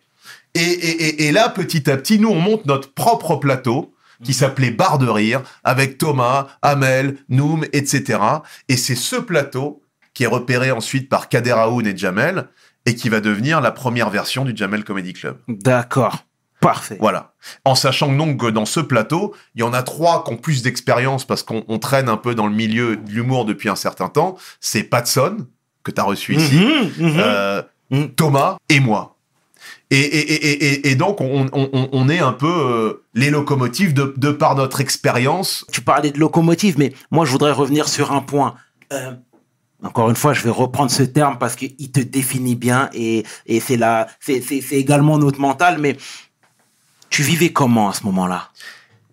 Et, 0.54 0.60
et, 0.60 1.28
et, 1.28 1.32
là, 1.32 1.50
petit 1.50 1.90
à 1.90 1.98
petit, 1.98 2.20
nous, 2.20 2.30
on 2.30 2.40
monte 2.40 2.66
notre 2.66 2.94
propre 2.94 3.38
plateau 3.38 3.96
qui 4.24 4.34
s'appelait 4.34 4.70
Bar 4.70 5.00
de 5.00 5.08
Rire, 5.08 5.42
avec 5.64 5.98
Thomas, 5.98 6.50
Amel, 6.62 7.18
Noum, 7.30 7.66
etc. 7.74 8.20
Et 8.70 8.78
c'est 8.78 8.94
ce 8.94 9.16
plateau 9.16 9.82
qui 10.14 10.24
est 10.24 10.28
repéré 10.28 10.72
ensuite 10.72 11.10
par 11.10 11.30
Kader 11.30 11.52
Aoun 11.52 11.86
et 11.88 11.96
Jamel, 11.98 12.48
et 12.86 12.96
qui 12.96 13.10
va 13.10 13.22
devenir 13.22 13.62
la 13.62 13.72
première 13.72 14.10
version 14.10 14.44
du 14.46 14.56
Jamel 14.56 14.84
Comedy 14.84 15.14
Club. 15.14 15.38
D'accord. 15.48 16.26
Parfait. 16.60 16.98
Voilà. 17.00 17.34
En 17.66 17.74
sachant 17.74 18.12
donc 18.12 18.40
que 18.42 18.46
dans 18.48 18.66
ce 18.66 18.80
plateau, 18.80 19.34
il 19.56 19.62
y 19.62 19.64
en 19.64 19.74
a 19.74 19.82
trois 19.82 20.24
qui 20.24 20.32
ont 20.34 20.38
plus 20.38 20.62
d'expérience 20.62 21.26
parce 21.26 21.42
qu'on 21.44 21.64
on 21.68 21.80
traîne 21.80 22.08
un 22.10 22.18
peu 22.18 22.36
dans 22.36 22.46
le 22.48 22.54
milieu 22.54 22.98
de 22.98 23.10
l'humour 23.12 23.46
depuis 23.46 23.68
un 23.70 23.76
certain 23.76 24.10
temps. 24.10 24.38
C'est 24.60 24.84
Patson, 24.84 25.38
que 25.84 25.90
tu 25.92 26.00
as 26.00 26.04
reçu 26.04 26.36
ici, 26.36 26.56
Mhm, 26.60 27.08
mhm. 27.08 27.14
euh, 27.20 27.62
Mhm. 27.90 28.10
Thomas 28.16 28.58
et 28.70 28.80
moi. 28.80 29.18
Et, 29.90 29.98
et, 30.00 30.34
et, 30.34 30.66
et, 30.66 30.92
et 30.92 30.96
donc, 30.96 31.20
on, 31.20 31.48
on, 31.52 31.70
on- 31.74 31.90
on 31.92 32.10
est 32.10 32.20
un 32.20 32.32
peu 32.32 32.48
euh, 32.48 33.04
les 33.14 33.30
locomotives 33.30 33.94
de, 33.94 34.14
de 34.16 34.32
par 34.32 34.56
notre 34.56 34.80
expérience. 34.82 35.66
Tu 35.72 35.82
parlais 35.82 36.12
de 36.12 36.20
locomotive, 36.20 36.76
mais 36.78 36.94
moi, 37.12 37.26
je 37.26 37.32
voudrais 37.32 37.52
revenir 37.52 37.90
sur 37.90 38.12
un 38.14 38.22
point. 38.22 38.54
Euh, 38.94 39.12
encore 39.84 40.10
une 40.10 40.16
fois, 40.16 40.34
je 40.34 40.44
vais 40.44 40.50
reprendre 40.50 40.92
ce 40.92 41.04
terme 41.04 41.38
parce 41.40 41.56
qu'il 41.56 41.92
te 41.92 42.00
définit 42.00 42.56
bien 42.56 42.90
et, 42.94 43.24
et 43.48 43.60
c'est 43.60 43.78
la, 43.78 44.08
c'est, 44.20 44.42
c'est, 44.42 44.62
c'est 44.62 44.76
également 44.76 45.18
notre 45.18 45.40
mental. 45.40 45.80
Mais 45.80 45.98
tu 47.10 47.24
vivais 47.24 47.52
comment 47.52 47.90
à 47.90 47.94
ce 47.94 48.04
moment-là? 48.06 48.50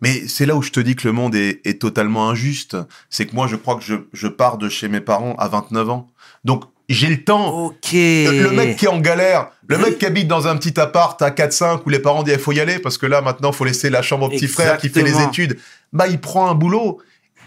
Mais 0.00 0.28
c'est 0.28 0.46
là 0.46 0.54
où 0.54 0.62
je 0.62 0.70
te 0.70 0.80
dis 0.80 0.94
que 0.94 1.08
le 1.08 1.12
monde 1.12 1.34
est, 1.34 1.60
est 1.66 1.80
totalement 1.80 2.28
injuste. 2.28 2.76
C'est 3.10 3.26
que 3.26 3.34
moi, 3.34 3.46
je 3.46 3.56
crois 3.56 3.76
que 3.76 3.82
je, 3.82 3.94
je 4.12 4.28
pars 4.28 4.58
de 4.58 4.68
chez 4.68 4.88
mes 4.88 5.00
parents 5.00 5.34
à 5.38 5.48
29 5.48 5.90
ans. 5.90 6.08
Donc, 6.44 6.64
j'ai 6.88 7.08
le 7.08 7.22
temps. 7.24 7.66
Ok. 7.66 7.92
Le 7.92 8.42
le 8.42 8.50
mec 8.50 8.76
qui 8.76 8.84
est 8.86 8.88
en 8.88 9.00
galère, 9.00 9.50
le 9.66 9.76
mec 9.78 9.98
qui 9.98 10.06
habite 10.06 10.28
dans 10.28 10.46
un 10.46 10.56
petit 10.56 10.78
appart 10.80 11.20
à 11.20 11.30
4-5 11.30 11.80
où 11.84 11.90
les 11.90 11.98
parents 11.98 12.22
disent 12.22 12.34
il 12.34 12.40
faut 12.40 12.52
y 12.52 12.60
aller 12.60 12.78
parce 12.78 12.96
que 12.96 13.06
là 13.06 13.20
maintenant 13.20 13.52
faut 13.52 13.64
laisser 13.64 13.90
la 13.90 14.00
chambre 14.00 14.26
au 14.26 14.28
petit 14.30 14.48
frère 14.48 14.78
qui 14.78 14.88
fait 14.88 15.02
les 15.02 15.20
études. 15.22 15.58
Bah 15.92 16.06
il 16.08 16.18
prend 16.20 16.48
un 16.48 16.54
boulot. 16.54 16.98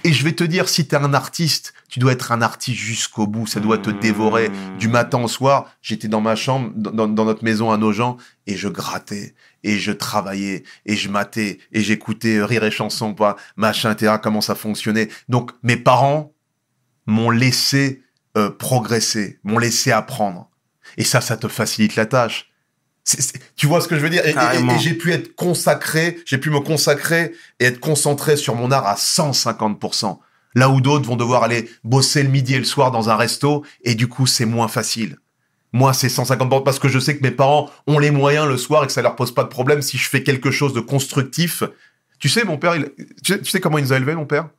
Et 0.04 0.14
je 0.14 0.24
vais 0.24 0.34
te 0.34 0.44
dire, 0.44 0.68
si 0.68 0.88
t'es 0.88 0.96
un 0.96 1.14
artiste, 1.14 1.74
tu 1.88 2.00
dois 2.00 2.14
être 2.14 2.32
un 2.32 2.42
artiste 2.42 2.80
jusqu'au 2.80 3.28
bout. 3.28 3.46
Ça 3.46 3.60
doit 3.60 3.78
te 3.78 3.92
dévorer 3.92 4.50
du 4.80 4.88
matin 4.88 5.22
au 5.22 5.28
soir. 5.28 5.72
J'étais 5.82 6.08
dans 6.08 6.22
ma 6.22 6.36
chambre, 6.36 6.72
dans, 6.76 7.08
dans 7.08 7.26
notre 7.26 7.44
maison 7.44 7.72
à 7.72 7.78
Nogent, 7.78 8.18
et 8.48 8.58
je 8.58 8.68
grattais, 8.68 9.36
et 9.64 9.78
je 9.78 9.92
travaillais, 9.92 10.64
et 10.88 10.96
je 10.96 11.10
matais, 11.10 11.60
et 11.72 11.82
j'écoutais 11.82 12.38
euh, 12.38 12.46
Rire 12.46 12.64
et 12.64 12.72
Chanson, 12.72 13.14
quoi, 13.14 13.36
machin, 13.58 13.92
etc., 13.92 14.16
comment 14.22 14.42
ça 14.42 14.56
fonctionnait. 14.56 15.10
Donc, 15.30 15.52
mes 15.62 15.78
parents 15.78 16.34
m'ont 17.06 17.30
laissé 17.30 18.02
euh, 18.38 18.50
progresser, 18.50 19.40
m'ont 19.44 19.60
laissé 19.60 19.92
apprendre. 19.92 20.50
Et 20.98 21.04
ça, 21.04 21.22
ça 21.22 21.38
te 21.38 21.48
facilite 21.48 21.96
la 21.96 22.08
tâche. 22.08 22.51
Tu 23.56 23.68
vois 23.68 23.82
ce 23.82 23.88
que 23.88 23.96
je 23.96 24.02
veux 24.02 24.10
dire? 24.10 24.26
Et- 24.26 24.34
j'ai 24.80 24.94
pu 24.94 25.12
être 25.12 25.36
consacré, 25.36 26.20
j'ai 26.26 26.38
pu 26.38 26.50
me 26.50 26.60
consacrer 26.60 27.34
et 27.60 27.66
être 27.66 27.80
concentré 27.80 28.38
sur 28.38 28.56
mon 28.56 28.72
art 28.72 28.86
à 28.88 28.96
150%. 28.96 30.20
Là 30.56 30.70
où 30.70 30.82
d'autres 30.82 31.08
vont 31.08 31.16
devoir 31.16 31.44
aller 31.44 31.70
bosser 31.84 32.24
le 32.24 32.30
midi 32.30 32.56
et 32.56 32.60
le 32.60 32.66
soir 32.66 32.92
dans 32.92 33.10
un 33.10 33.16
resto, 33.16 33.64
et 33.84 33.96
du 33.96 34.08
coup, 34.08 34.28
c'est 34.28 34.46
moins 34.46 34.68
facile. 34.68 35.18
Moi, 35.74 35.94
c'est 35.94 36.10
150% 36.10 36.62
parce 36.64 36.80
que 36.80 36.90
je 36.90 37.00
sais 37.00 37.18
que 37.18 37.24
mes 37.24 37.32
parents 37.32 37.70
ont 37.88 37.98
les 38.00 38.12
moyens 38.12 38.48
le 38.48 38.58
soir 38.58 38.84
et 38.84 38.88
que 38.88 38.92
ça 38.94 39.02
leur 39.02 39.16
pose 39.16 39.34
pas 39.34 39.44
de 39.44 39.50
problème 39.50 39.82
si 39.82 39.98
je 39.98 40.10
fais 40.10 40.22
quelque 40.24 40.52
chose 40.52 40.74
de 40.74 40.82
constructif. 40.82 41.64
Tu 42.20 42.28
sais, 42.28 42.44
mon 42.44 42.58
père, 42.58 42.76
il- 42.76 42.92
tu, 43.24 43.34
sais, 43.34 43.42
tu 43.42 43.50
sais 43.50 43.62
comment 43.62 43.78
il 43.78 43.86
nous 43.86 43.94
a 43.94 43.98
élevés, 43.98 44.16
mon 44.16 44.26
père? 44.26 44.50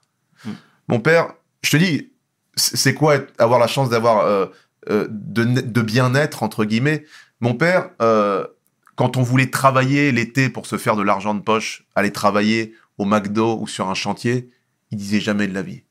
Hmm. 0.46 0.52
Mon 0.88 1.00
père, 1.00 1.34
je 1.62 1.70
te 1.70 1.76
dis, 1.76 2.10
c'est 2.56 2.94
quoi 2.94 3.16
être- 3.16 3.32
avoir 3.38 3.60
la 3.60 3.66
chance 3.66 3.90
d'avoir 3.90 4.20
euh, 4.26 4.46
euh, 4.90 5.06
de 5.10 5.80
bien-être 5.82 6.42
entre 6.42 6.64
guillemets? 6.64 7.04
Mon 7.42 7.54
père, 7.54 7.90
euh, 8.00 8.46
quand 8.94 9.16
on 9.16 9.22
voulait 9.22 9.50
travailler 9.50 10.12
l'été 10.12 10.48
pour 10.48 10.64
se 10.66 10.78
faire 10.78 10.94
de 10.96 11.02
l'argent 11.02 11.34
de 11.34 11.40
poche, 11.40 11.84
aller 11.96 12.12
travailler 12.12 12.72
au 12.98 13.04
McDo 13.04 13.58
ou 13.60 13.66
sur 13.66 13.90
un 13.90 13.94
chantier, 13.94 14.48
il 14.92 14.96
disait 14.96 15.20
jamais 15.20 15.48
de 15.48 15.52
la 15.54 15.62
vie. 15.62 15.82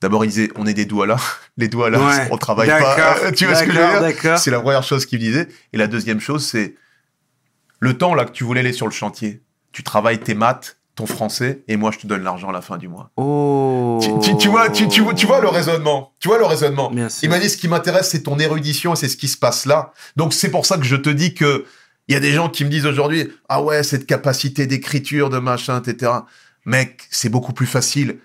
D'abord, 0.00 0.24
il 0.24 0.28
disait 0.28 0.50
on 0.54 0.66
est 0.66 0.72
des 0.74 0.84
douala, 0.84 1.16
les 1.56 1.66
douala, 1.66 1.98
Ouais. 1.98 2.28
on 2.30 2.36
travaille 2.38 2.68
pas. 2.68 3.32
tu 3.36 3.44
vois 3.46 3.56
ce 3.56 3.64
que 3.64 3.72
je 3.72 3.76
veux 3.76 4.00
d'accord, 4.00 4.20
dire. 4.22 4.38
C'est 4.38 4.50
la 4.52 4.60
première 4.60 4.84
chose 4.84 5.04
qu'il 5.04 5.18
disait. 5.18 5.48
Et 5.72 5.78
la 5.78 5.88
deuxième 5.88 6.20
chose, 6.20 6.46
c'est 6.46 6.76
le 7.80 7.98
temps 7.98 8.14
là 8.14 8.24
que 8.24 8.30
tu 8.32 8.44
voulais 8.44 8.60
aller 8.60 8.72
sur 8.72 8.86
le 8.86 8.92
chantier. 8.92 9.42
Tu 9.72 9.82
travailles 9.82 10.20
tes 10.20 10.34
maths, 10.34 10.78
ton 10.94 11.06
français, 11.06 11.64
et 11.66 11.76
moi 11.76 11.90
je 11.90 11.98
te 11.98 12.06
donne 12.06 12.22
l'argent 12.22 12.48
à 12.50 12.52
la 12.52 12.60
fin 12.60 12.76
du 12.78 12.88
mois. 12.88 13.10
Oh. 13.16 13.98
Tu, 14.00 14.10
tu- 14.30 14.36
tu 14.36 14.48
vois, 14.48 14.70
tu, 14.70 14.86
tu, 14.88 15.00
vois- 15.00 15.40
le 15.40 15.48
raisonnement. 15.48 16.12
Tu 16.20 16.28
vois 16.28 16.38
le 16.38 16.44
raisonnement. 16.44 16.90
Il 17.26 17.30
m'a 17.30 17.38
dit 17.40 17.48
ce 17.50 17.56
qui 17.56 17.66
m'intéresse, 17.68 18.10
c'est 18.10 18.22
ton 18.22 18.38
érudition 18.38 18.92
et 18.92 18.96
c'est 18.96 19.08
ce 19.08 19.16
qui 19.16 19.28
se 19.28 19.36
passe 19.36 19.66
là. 19.66 19.92
Donc 20.16 20.32
c'est 20.32 20.50
pour 20.50 20.66
ça 20.66 20.76
que 20.78 20.84
je 20.84 20.96
te 20.96 21.10
dis 21.10 21.34
que 21.34 21.64
il 22.08 22.12
y 22.12 22.16
a 22.16 22.20
des 22.20 22.32
gens 22.32 22.48
qui 22.50 22.64
me 22.64 22.70
disent 22.70 22.86
aujourd'hui, 22.86 23.30
ah 23.48 23.62
ouais, 23.62 23.82
cette 23.82 24.06
capacité 24.06 24.66
d'écriture, 24.66 25.30
de 25.30 25.38
machin, 25.38 25.80
etc. 25.82 26.12
Mec, 26.66 27.00
c'est 27.10 27.28
beaucoup 27.30 27.52
plus 27.54 27.66
facile. 27.66 28.18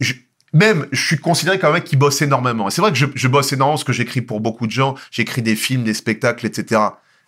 Je- 0.00 0.14
même, 0.52 0.86
je 0.90 1.06
suis 1.06 1.18
considéré 1.18 1.58
comme 1.60 1.70
un 1.70 1.74
mec 1.74 1.84
qui 1.84 1.96
bosse 1.96 2.22
énormément. 2.22 2.66
Et 2.66 2.70
c'est 2.72 2.80
vrai 2.80 2.90
que 2.90 2.98
je, 2.98 3.06
je 3.14 3.28
bosse 3.28 3.52
énormément 3.52 3.74
parce 3.76 3.84
que 3.84 3.92
j'écris 3.92 4.22
pour 4.22 4.40
beaucoup 4.40 4.66
de 4.66 4.72
gens. 4.72 4.96
J'écris 5.12 5.42
des 5.42 5.54
films, 5.54 5.84
des 5.84 5.94
spectacles, 5.94 6.44
etc. 6.46 6.80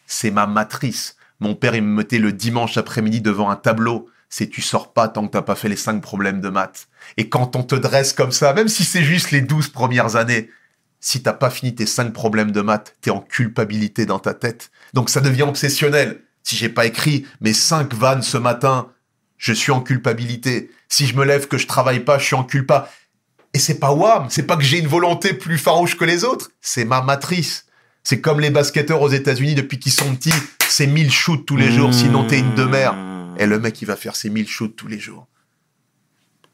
C'est 0.07 0.31
ma 0.33 0.47
matrice. 0.49 1.15
Mon 1.39 1.55
père, 1.55 1.75
il 1.77 1.83
me 1.83 1.95
mettait 1.99 2.19
le 2.19 2.33
dimanche 2.33 2.77
après-midi 2.79 3.21
devant 3.21 3.49
un 3.51 3.57
tableau. 3.57 4.09
C'est 4.33 4.49
tu 4.49 4.63
sors 4.63 4.95
pas 4.95 5.09
tant 5.09 5.27
que 5.27 5.33
t'as 5.33 5.43
pas 5.43 5.55
fait 5.55 5.69
les 5.69 5.77
cinq 5.77 6.01
problèmes 6.01 6.41
de 6.41 6.49
maths. 6.49 6.89
Et 7.19 7.29
quand 7.29 7.55
on 7.55 7.63
te 7.63 7.75
dresse 7.75 8.15
comme 8.15 8.33
ça, 8.33 8.55
même 8.55 8.69
si 8.69 8.83
c'est 8.83 9.03
juste 9.03 9.31
les 9.31 9.43
12 9.43 9.69
premières 9.69 10.17
années, 10.17 10.49
si 11.01 11.23
t'as 11.23 11.35
pas 11.35 11.51
fini 11.51 11.75
tes 11.75 11.85
cinq 11.85 12.15
problèmes 12.15 12.51
de 12.51 12.63
maths, 12.63 12.95
t'es 13.03 13.11
en 13.11 13.21
culpabilité 13.21 14.07
dans 14.07 14.19
ta 14.19 14.33
tête. 14.33 14.71
Donc 14.95 15.11
ça 15.11 15.21
devient 15.21 15.43
obsessionnel. 15.43 16.23
Si 16.43 16.57
j'ai 16.57 16.71
pas 16.71 16.87
écrit 16.87 17.27
mes 17.43 17.53
cinq 17.53 17.93
vannes 17.93 18.23
ce 18.23 18.39
matin, 18.39 18.89
je 19.37 19.53
suis 19.53 19.71
en 19.71 19.83
culpabilité. 19.83 20.71
Si 20.89 21.07
je 21.07 21.15
me 21.15 21.27
lève 21.27 21.47
que 21.47 21.59
je 21.59 21.67
travaille 21.67 22.01
pas, 22.01 22.19
je 22.19 22.25
suis 22.25 22.35
en 22.35 22.45
culpa. 22.45 22.89
Et 23.53 23.59
c'est 23.59 23.79
pas 23.79 23.93
wham, 23.93 24.29
c'est 24.31 24.45
pas 24.45 24.57
que 24.57 24.65
j'ai 24.65 24.79
une 24.79 24.89
volonté 24.89 25.35
plus 25.35 25.59
farouche 25.59 25.99
que 25.99 26.07
les 26.07 26.25
autres, 26.25 26.53
c'est 26.63 26.87
ma 26.87 27.03
matrice. 27.03 27.67
C'est 28.03 28.23
comme 28.23 28.41
les 28.41 28.49
basketteurs 28.49 29.03
aux 29.03 29.11
États-Unis 29.11 29.57
depuis 29.57 29.79
qu'ils 29.79 29.93
sont 29.93 30.15
petits, 30.15 30.33
c'est 30.67 30.87
1000 30.87 31.11
shoots 31.13 31.45
tous 31.45 31.59
les 31.59 31.71
jours, 31.71 31.93
sinon 31.93 32.27
t'es 32.27 32.39
une 32.39 32.55
demeure. 32.55 32.97
Et 33.39 33.47
le 33.47 33.59
mec, 33.59 33.81
il 33.83 33.87
va 33.87 33.97
faire 33.97 34.17
ses 34.17 34.31
1000 34.31 34.49
shoots 34.49 34.77
tous 34.77 34.89
les 34.89 34.99
jours. 34.99 35.27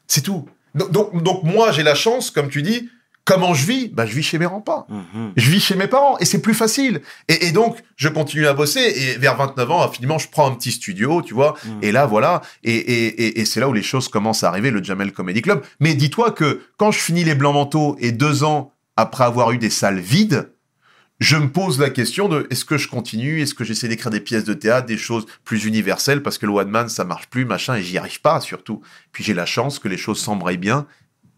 C'est 0.07 0.21
tout. 0.21 0.47
Donc, 0.75 0.91
donc, 0.91 1.23
donc 1.23 1.43
moi, 1.43 1.71
j'ai 1.71 1.83
la 1.83 1.95
chance, 1.95 2.31
comme 2.31 2.49
tu 2.49 2.61
dis, 2.61 2.89
comment 3.25 3.53
je 3.53 3.65
vis? 3.65 3.87
Bah, 3.89 4.05
je 4.05 4.15
vis 4.15 4.23
chez 4.23 4.39
mes 4.39 4.47
parents. 4.65 4.87
Mhm. 4.89 5.33
Je 5.35 5.49
vis 5.51 5.59
chez 5.59 5.75
mes 5.75 5.87
parents 5.87 6.17
et 6.17 6.25
c'est 6.25 6.41
plus 6.41 6.53
facile. 6.53 7.01
Et, 7.27 7.47
et 7.47 7.51
donc, 7.51 7.77
je 7.95 8.09
continue 8.09 8.47
à 8.47 8.53
bosser 8.53 8.79
et 8.79 9.17
vers 9.17 9.35
29 9.35 9.71
ans, 9.71 9.91
finalement, 9.91 10.17
je 10.17 10.27
prends 10.29 10.49
un 10.49 10.55
petit 10.55 10.71
studio, 10.71 11.21
tu 11.21 11.33
vois. 11.33 11.55
Mhm. 11.65 11.79
Et 11.83 11.91
là, 11.91 12.05
voilà. 12.05 12.41
Et, 12.63 12.75
et, 12.75 13.39
et 13.39 13.45
c'est 13.45 13.59
là 13.59 13.69
où 13.69 13.73
les 13.73 13.83
choses 13.83 14.07
commencent 14.07 14.43
à 14.43 14.49
arriver, 14.49 14.71
le 14.71 14.83
Jamel 14.83 15.11
Comedy 15.11 15.41
Club. 15.41 15.63
Mais 15.79 15.93
dis-toi 15.93 16.31
que 16.31 16.61
quand 16.77 16.91
je 16.91 16.99
finis 16.99 17.23
les 17.23 17.35
Blancs 17.35 17.53
Manteaux 17.53 17.95
et 17.99 18.11
deux 18.11 18.43
ans 18.43 18.73
après 18.95 19.23
avoir 19.23 19.51
eu 19.51 19.57
des 19.57 19.69
salles 19.69 19.99
vides, 19.99 20.51
je 21.19 21.35
me 21.35 21.51
pose 21.51 21.79
la 21.79 21.89
question 21.89 22.29
de 22.29 22.47
est-ce 22.49 22.63
que 22.63 22.77
je 22.77 22.87
continue, 22.87 23.41
est-ce 23.41 23.53
que 23.53 23.63
j'essaie 23.63 23.87
d'écrire 23.87 24.11
des 24.11 24.21
pièces 24.21 24.45
de 24.45 24.53
théâtre, 24.53 24.87
des 24.87 24.97
choses 24.97 25.25
plus 25.43 25.65
universelles, 25.65 26.23
parce 26.23 26.37
que 26.37 26.45
le 26.45 26.53
one 26.53 26.69
man, 26.69 26.87
ça 26.87 27.03
marche 27.03 27.27
plus, 27.27 27.45
machin, 27.45 27.75
et 27.75 27.83
j'y 27.83 27.97
arrive 27.97 28.21
pas, 28.21 28.39
surtout. 28.39 28.81
Puis 29.11 29.23
j'ai 29.23 29.33
la 29.33 29.45
chance 29.45 29.79
que 29.79 29.89
les 29.89 29.97
choses 29.97 30.19
s'embrayent 30.19 30.57
bien 30.57 30.87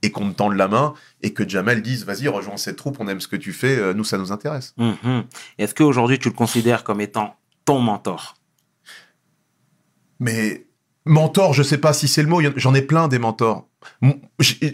et 0.04 0.12
qu'on 0.12 0.26
me 0.26 0.34
tende 0.34 0.56
la 0.56 0.68
main 0.68 0.94
et 1.22 1.34
que 1.34 1.48
Jamel 1.48 1.82
dise 1.82 2.06
vas-y, 2.06 2.28
rejoins 2.28 2.58
cette 2.58 2.76
troupe, 2.76 2.98
on 3.00 3.08
aime 3.08 3.22
ce 3.22 3.28
que 3.28 3.36
tu 3.36 3.54
fais, 3.54 3.78
euh, 3.78 3.94
nous, 3.94 4.04
ça 4.04 4.18
nous 4.18 4.32
intéresse. 4.32 4.74
Mhm. 4.78 5.24
Est-ce 5.58 5.74
qu'aujourd'hui, 5.74 6.20
tu 6.20 6.30
le 6.30 6.36
considères 6.36 6.84
comme 6.84 7.02
étant 7.02 7.36
ton 7.66 7.80
mentor? 7.80 8.36
Mais 10.20 10.66
mentor, 11.06 11.54
je 11.54 11.64
sais 11.64 11.80
pas 11.80 11.94
si 11.94 12.08
c'est 12.08 12.22
le 12.22 12.30
mot, 12.30 12.42
j'en 12.56 12.74
ai 12.76 12.82
plein 12.82 13.08
des 13.08 13.20
mentors. 13.20 13.68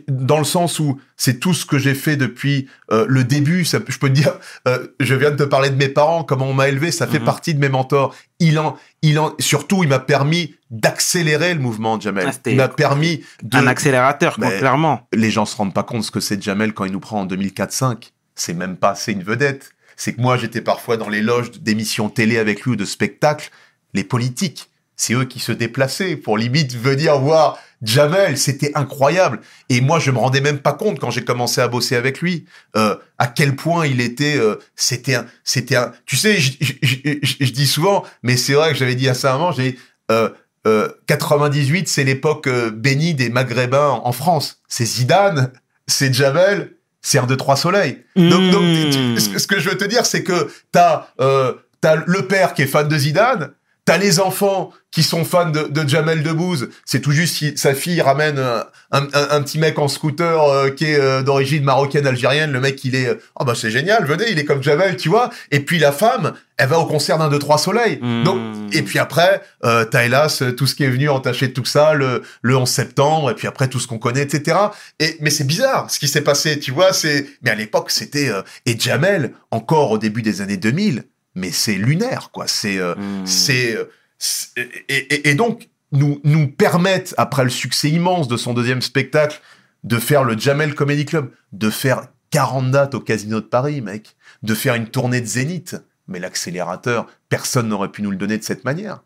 Dans 0.08 0.38
le 0.38 0.44
sens 0.44 0.80
où 0.80 1.00
c'est 1.16 1.40
tout 1.40 1.54
ce 1.54 1.66
que 1.66 1.78
j'ai 1.78 1.94
fait 1.94 2.16
depuis 2.16 2.68
euh, 2.92 3.06
le 3.08 3.24
début. 3.24 3.66
Ça, 3.66 3.80
je 3.88 3.98
peux 3.98 4.10
te 4.10 4.14
dire, 4.14 4.34
euh, 4.68 4.88
je 5.00 5.16
viens 5.16 5.32
de 5.32 5.36
te 5.38 5.44
parler 5.44 5.70
de 5.70 5.76
mes 5.76 5.90
parents, 5.90 6.24
comment 6.24 6.48
on 6.48 6.54
m'a 6.54 6.70
élevé, 6.70 6.92
ça 6.92 7.08
fait 7.08 7.20
Mhm. 7.20 7.26
partie 7.26 7.54
de 7.54 7.60
mes 7.60 7.70
mentors. 7.70 8.16
Il 8.40 8.60
en, 8.60 8.78
il 9.02 9.20
en, 9.20 9.34
surtout, 9.40 9.84
il 9.84 9.90
m'a 9.90 10.00
permis 10.00 10.56
d'accélérer 10.70 11.54
le 11.54 11.60
mouvement, 11.60 12.00
Jamel. 12.00 12.28
Ah, 12.30 12.50
il 12.50 12.56
m'a 12.58 12.68
permis 12.68 13.24
de. 13.44 13.58
Un 13.58 13.68
accélérateur, 13.68 14.36
quoi, 14.36 14.52
clairement. 14.52 15.08
les 15.14 15.32
gens 15.32 15.46
se 15.46 15.56
rendent 15.56 15.74
pas 15.74 15.84
compte 15.84 16.04
ce 16.04 16.12
que 16.12 16.20
c'est 16.20 16.42
Jamel 16.42 16.74
quand 16.74 16.86
il 16.86 16.92
nous 16.92 17.00
prend 17.00 17.22
en 17.22 17.26
2004-5. 17.26 18.12
C'est 18.36 18.54
même 18.54 18.78
pas, 18.78 18.94
c'est 18.96 19.12
une 19.14 19.24
vedette. 19.24 19.72
C'est 19.96 20.14
que 20.14 20.22
moi, 20.22 20.38
j'étais 20.38 20.62
parfois 20.62 20.96
dans 20.98 21.10
les 21.10 21.22
loges 21.22 21.52
d'émissions 21.60 22.10
télé 22.10 22.38
avec 22.38 22.62
lui 22.64 22.72
ou 22.72 22.76
de 22.76 22.86
spectacles. 22.86 23.50
Les 23.96 24.04
politiques, 24.04 24.70
c'est 24.98 25.14
eux 25.14 25.24
qui 25.26 25.40
se 25.40 25.52
déplaçaient 25.54 26.18
pour 26.18 26.38
limite 26.38 26.76
venir 26.76 27.18
voir 27.20 27.58
Jamel. 27.84 28.38
C'était 28.38 28.72
incroyable. 28.76 29.40
Et 29.70 29.80
moi, 29.82 30.00
je 30.00 30.10
me 30.12 30.18
rendais 30.18 30.42
même 30.42 30.58
pas 30.60 30.74
compte 30.74 31.00
quand 31.00 31.12
j'ai 31.12 31.24
commencé 31.24 31.62
à 31.62 31.68
bosser 31.68 31.96
avec 31.96 32.20
lui, 32.22 32.46
euh, 32.76 32.96
à 33.20 33.28
quel 33.28 33.56
point 33.56 33.86
il 33.86 34.02
était, 34.02 34.36
euh, 34.38 34.56
c'était 34.76 35.14
un, 35.16 35.26
c'était 35.44 35.76
un, 35.76 35.92
tu 36.08 36.16
sais, 36.18 36.38
je, 36.40 36.52
je- 36.60 36.74
je- 36.82 36.96
je- 37.22 37.36
je 37.46 37.52
dis 37.52 37.68
souvent, 37.68 38.04
mais 38.24 38.36
c'est 38.36 38.54
vrai 38.54 38.72
que 38.74 38.78
j'avais 38.78 38.96
dit 38.96 39.08
à 39.08 39.14
ça 39.14 39.34
avant, 39.36 39.52
j'ai 39.52 39.78
euh, 40.12 40.30
euh, 40.66 40.90
98, 41.06 41.88
c'est 41.88 42.04
l'époque 42.04 42.48
euh, 42.48 42.72
bénie 42.72 43.14
des 43.14 43.30
Maghrébins 43.30 44.02
en, 44.04 44.12
France. 44.12 44.62
C'est 44.68 44.86
Zidane, 44.86 45.52
c'est 45.86 46.12
Jamel, 46.14 46.74
c'est 47.02 47.20
un 47.20 47.26
de 47.28 47.36
trois 47.36 47.56
soleils. 47.56 48.04
Donc, 48.16 48.52
donc, 48.52 48.64
tu- 48.92 49.20
ce, 49.22 49.30
que- 49.30 49.40
ce 49.40 49.48
que 49.48 49.60
je 49.60 49.70
veux 49.70 49.78
te 49.78 49.86
dire, 49.86 50.06
c'est 50.08 50.24
que 50.24 50.50
t'as 50.72 51.08
euh, 51.22 51.54
t'as 51.80 51.96
le 52.08 52.28
père 52.28 52.54
qui 52.56 52.64
est 52.64 52.68
fan 52.68 52.88
de 52.88 52.98
Zidane, 52.98 53.52
t'as 53.88 53.98
les 53.98 54.20
enfants 54.20 54.72
qui 54.92 55.02
sont 55.02 55.24
fans 55.24 55.50
de, 55.50 55.64
de 55.64 55.88
Jamel 55.88 56.24
Debbouze. 56.24 56.70
C'est 56.86 57.00
tout 57.02 57.12
juste 57.12 57.36
si 57.38 57.58
sa 57.58 57.74
fille 57.74 58.02
ramène 58.02 58.38
un, 58.38 58.66
un, 58.92 59.04
un- 59.14 59.28
un 59.32 59.42
petit 59.44 59.60
mec 59.60 59.80
en 59.80 59.88
scooter 59.88 60.44
euh, 60.44 60.70
qui 60.72 60.86
est 60.86 61.00
euh, 61.00 61.22
d'origine 61.24 61.64
marocaine 61.64 62.06
algérienne. 62.06 62.52
Le 62.52 62.60
mec, 62.60 62.84
il 62.84 62.96
est, 62.96 63.08
euh, 63.08 63.16
oh 63.40 63.46
bah 63.46 63.54
c'est 63.56 63.70
génial, 63.72 64.06
venez, 64.06 64.26
il 64.30 64.40
est 64.40 64.46
comme 64.46 64.62
Jamel, 64.64 64.98
tu 64.98 65.08
vois. 65.10 65.30
Et 65.52 65.62
puis 65.62 65.78
la 65.80 65.92
femme, 65.94 66.34
elle 66.58 66.68
va 66.70 66.80
au 66.80 66.86
concert 66.86 67.18
d'un, 67.18 67.30
deux, 67.30 67.40
trois 67.40 67.58
soleils. 67.58 68.00
Mmh. 68.02 68.24
Donc, 68.24 68.42
et 68.74 68.82
puis 68.82 69.00
après, 69.00 69.42
euh, 69.64 69.86
t'as 69.86 70.04
hélas 70.06 70.42
euh, 70.42 70.52
tout 70.54 70.68
ce 70.68 70.76
qui 70.76 70.84
est 70.84 70.90
venu 70.90 71.08
entacher 71.10 71.54
tout 71.54 71.66
ça 71.66 71.94
le, 71.94 72.24
le 72.42 72.58
11 72.58 72.68
septembre, 72.68 73.32
et 73.32 73.36
puis 73.36 73.48
après 73.48 73.68
tout 73.70 73.80
ce 73.80 73.88
qu'on 73.88 74.00
connaît, 74.00 74.24
etc. 74.24 74.58
Et, 75.00 75.16
mais 75.22 75.30
c'est 75.30 75.46
bizarre 75.48 75.90
ce 75.92 76.00
qui 76.00 76.08
s'est 76.10 76.22
passé, 76.24 76.60
tu 76.60 76.72
vois. 76.72 76.92
C'est, 76.92 77.26
mais 77.42 77.52
à 77.52 77.56
l'époque, 77.56 77.92
c'était 77.92 78.30
euh, 78.30 78.42
et 78.66 78.78
Jamel 78.78 79.34
encore 79.52 79.92
au 79.92 79.98
début 79.98 80.22
des 80.24 80.42
années 80.42 80.58
2000, 80.58 81.04
mais 81.38 81.52
c'est 81.52 81.76
lunaire, 81.76 82.30
quoi. 82.32 82.48
C'est, 82.48 82.78
euh, 82.78 82.96
c'est, 83.26 83.76
euh, 83.76 83.86
c'est- 84.18 84.58
et, 84.90 84.96
et- 85.14 85.30
et 85.30 85.36
donc 85.36 85.70
nous 85.92 86.20
nous 86.24 86.48
permettent 86.48 87.14
après 87.18 87.44
le 87.44 87.50
succès 87.50 87.90
immense 87.90 88.28
de 88.28 88.36
son 88.36 88.54
deuxième 88.54 88.82
spectacle 88.82 89.40
de 89.84 89.98
faire 90.00 90.24
le 90.24 90.38
Jamel 90.38 90.76
Comedy 90.76 91.06
Club, 91.06 91.32
de 91.54 91.70
faire 91.70 92.08
40 92.32 92.72
dates 92.72 92.94
au 92.96 93.00
Casino 93.00 93.40
de 93.40 93.46
Paris, 93.46 93.80
mec, 93.82 94.16
de 94.44 94.54
faire 94.54 94.76
une 94.76 94.88
tournée 94.90 95.22
de 95.22 95.26
Zénith. 95.26 95.78
Mais 96.10 96.20
l'accélérateur, 96.20 97.06
personne 97.30 97.68
n'aurait 97.70 97.92
pu 97.92 98.02
nous 98.02 98.12
le 98.12 98.18
donner 98.18 98.38
de 98.38 98.44
cette 98.44 98.66
manière. 98.66 99.04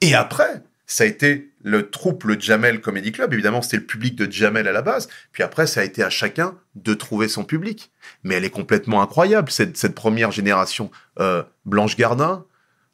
Et 0.00 0.14
après, 0.14 0.62
ça 0.86 1.04
a 1.04 1.06
été 1.06 1.50
le 1.64 1.88
troupe, 1.90 2.24
le 2.24 2.38
Jamel 2.38 2.80
Comedy 2.80 3.12
Club. 3.12 3.32
Évidemment, 3.32 3.62
c'était 3.62 3.76
le 3.78 3.84
public 3.84 4.16
de 4.16 4.30
Jamel 4.30 4.66
à 4.68 4.72
la 4.72 4.82
base. 4.82 5.08
Puis 5.32 5.42
après, 5.42 5.66
ça 5.66 5.80
a 5.80 5.84
été 5.84 6.02
à 6.02 6.10
chacun 6.10 6.54
de 6.74 6.92
trouver 6.94 7.28
son 7.28 7.44
public. 7.44 7.90
Mais 8.24 8.34
elle 8.34 8.44
est 8.44 8.50
complètement 8.50 9.00
incroyable, 9.02 9.50
cette, 9.50 9.76
cette 9.76 9.94
première 9.94 10.32
génération. 10.32 10.90
Euh, 11.20 11.42
Blanche 11.64 11.96
Gardin, 11.96 12.44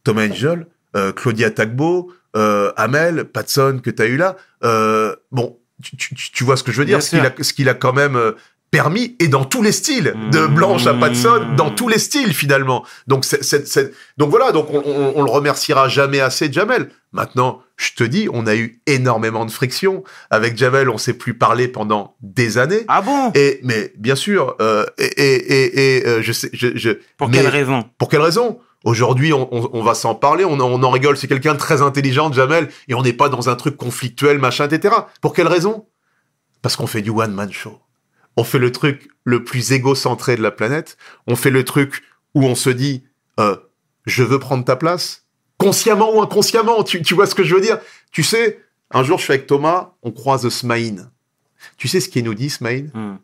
Tom 0.05 0.19
Angel, 0.19 0.67
euh, 0.97 1.13
Claudia 1.13 1.51
Tagbo, 1.51 2.13
euh, 2.37 2.73
Amel, 2.77 3.25
Patson, 3.25 3.81
que 3.83 3.91
tu 3.91 4.03
as 4.03 4.07
eu 4.07 4.17
là. 4.19 4.37
Euh, 4.65 5.17
bon, 5.33 5.59
tu, 5.83 5.97
tu- 5.97 6.15
tu- 6.15 6.45
vois 6.45 6.57
ce 6.57 6.63
que 6.63 6.73
je 6.73 6.79
veux 6.79 6.85
dire, 6.85 6.99
Bien 6.99 7.07
ce 7.07 7.11
qu'il 7.11 7.21
a, 7.21 7.33
ce 7.43 7.53
qu'il 7.53 7.69
a 7.69 7.75
quand 7.75 7.93
même 7.95 8.17
euh, 8.17 8.33
permis, 8.71 9.17
et 9.19 9.29
dans 9.29 9.47
tous 9.47 9.63
les 9.63 9.73
styles, 9.73 10.15
de 10.31 10.41
Mmh. 10.41 10.55
Blanche 10.55 10.87
à 10.87 10.93
Patson, 10.93 11.55
dans 11.57 11.71
tous 11.71 11.89
les 11.89 11.99
styles 11.99 12.35
finalement. 12.35 12.85
Donc, 13.07 13.25
c'est, 13.25 13.43
c'est- 13.43 13.67
c'est- 13.67 13.93
donc 14.19 14.29
voilà, 14.31 14.53
donc 14.53 14.69
on, 14.71 14.83
on- 14.85 15.13
on 15.17 15.23
le 15.23 15.31
remerciera 15.31 15.89
jamais 15.89 16.21
assez, 16.21 16.53
Jamel. 16.53 16.91
Maintenant, 17.13 17.63
je 17.79 17.93
te 17.95 18.05
dis, 18.05 18.29
on 18.33 18.47
a 18.47 18.55
eu 18.57 18.83
énormément 18.87 19.47
de 19.47 19.51
friction. 19.51 20.05
Avec 20.31 20.59
Jamel, 20.59 20.91
on 20.91 20.99
s'est 20.99 21.15
plus 21.15 21.33
parlé 21.39 21.67
pendant 21.69 22.17
des 22.21 22.59
années. 22.59 22.85
Ah 22.89 23.01
bon? 23.01 23.31
Et, 23.35 23.61
mais 23.63 23.93
bien 23.97 24.17
sûr, 24.17 24.57
euh, 24.61 24.85
et, 24.99 25.05
et, 25.07 25.37
et, 25.37 25.99
et, 25.99 26.07
euh, 26.07 26.21
je 26.23 26.33
sais, 26.33 26.51
je, 26.53 26.77
je, 26.77 26.91
Pour 27.17 27.29
mais- 27.29 27.39
quelle 27.39 27.47
raison? 27.49 27.89
pour 27.97 28.09
quelle 28.11 28.21
raison? 28.21 28.59
Aujourd'hui, 28.85 29.33
on, 29.33 29.49
on- 29.55 29.71
on 29.73 29.83
va 29.83 29.95
s'en 29.95 30.15
parler, 30.15 30.45
on, 30.45 30.55
en- 30.55 30.71
on 30.71 30.83
en 30.83 30.91
rigole. 30.91 31.17
C'est 31.17 31.27
quelqu'un 31.29 31.55
de 31.55 31.59
très 31.59 31.81
intelligent, 31.81 32.33
Jamel, 32.33 32.69
et 32.89 32.95
on 32.95 33.03
n'est 33.03 33.13
pas 33.13 33.29
dans 33.29 33.49
un 33.49 33.55
truc 33.57 33.77
conflictuel, 33.77 34.39
machin, 34.39 34.69
etc. 34.69 34.95
Pour 35.21 35.33
quelle 35.33 35.49
raison? 35.49 35.87
Parce 36.63 36.75
qu'on 36.77 36.87
fait 36.89 37.03
du 37.03 37.11
one-man 37.11 37.53
show. 37.53 37.79
On 38.37 38.45
fait 38.45 38.59
le 38.59 38.71
truc 38.73 39.09
le 39.25 39.45
plus 39.45 39.73
égocentré 39.73 40.37
de 40.37 40.43
la 40.43 40.51
planète. 40.51 40.97
On 41.29 41.37
fait 41.37 41.51
le 41.51 41.65
truc 41.65 42.03
où 42.35 42.45
on 42.45 42.55
se 42.57 42.71
dit 42.71 43.05
euh, 43.39 43.57
je 44.07 44.23
veux 44.25 44.39
prendre 44.41 44.65
ta 44.65 44.75
place, 44.77 45.27
consciemment 45.59 46.15
ou 46.15 46.23
inconsciemment. 46.23 46.83
Tu, 46.83 47.03
tu 47.03 47.15
vois 47.15 47.27
ce 47.27 47.35
que 47.35 47.45
je 47.45 47.55
veux 47.55 47.61
dire? 47.61 47.79
Tu 48.11 48.23
sais, 48.23 48.61
un 48.91 49.03
jour, 49.05 49.19
je 49.19 49.25
suis 49.25 49.33
avec 49.33 49.47
Thomas, 49.47 49.93
on 50.03 50.13
croise 50.13 50.49
Smaïn. 50.49 51.11
Tu 51.77 51.89
sais 51.89 52.01
ce 52.01 52.09
qu'il 52.09 52.25
nous 52.25 52.35
dit, 52.35 52.49
Smaïn? 52.49 52.91
Hmm. 52.95 53.17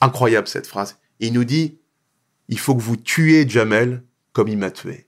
Incroyable 0.00 0.46
cette 0.46 0.66
phrase. 0.66 0.98
Il 1.18 1.32
nous 1.32 1.44
dit 1.44 1.78
il 2.48 2.58
faut 2.58 2.74
que 2.74 2.82
vous 2.82 2.96
tuez 2.96 3.48
Jamel 3.48 4.02
comme 4.32 4.48
il 4.48 4.58
m'a 4.58 4.70
tué. 4.70 5.06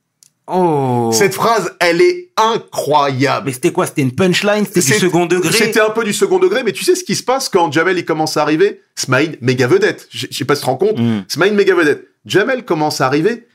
Oh 0.53 1.11
Cette 1.13 1.35
phrase, 1.35 1.77
elle 1.79 2.01
est 2.01 2.33
incroyable. 2.37 3.47
Mais 3.47 3.53
c'était 3.53 3.71
quoi? 3.71 3.87
C'était 3.87 4.03
une 4.03 4.13
punchline? 4.13 4.65
C'était 4.65 4.81
du 4.81 4.93
second 4.99 5.27
degré? 5.27 5.53
C'était 5.53 5.81
un 5.81 5.91
peu 5.91 6.03
du 6.03 6.13
second 6.13 6.41
degré, 6.41 6.65
mais 6.65 6.73
tu 6.73 6.85
sais 6.85 6.97
ce 6.97 7.05
qui 7.05 7.15
se 7.15 7.23
passe 7.23 7.49
quand 7.49 7.71
Jamel 7.71 7.97
il 7.97 8.05
commence 8.05 8.37
à 8.37 8.43
arriver? 8.43 8.83
Smaïn, 8.97 9.37
méga 9.41 9.69
vedette. 9.69 10.09
Je 10.11 10.27
sais 10.31 10.45
pas 10.45 10.57
si 10.57 10.63
tu 10.63 10.65
te 10.65 10.71
rends 10.71 10.77
compte. 10.77 10.99
Hmm. 10.99 11.21
Smaïn, 11.29 11.55
méga 11.55 11.75
vedette. 11.75 12.09
Jamel 12.27 12.65
commence 12.65 13.01
à 13.01 13.07
arriver. 13.07 13.47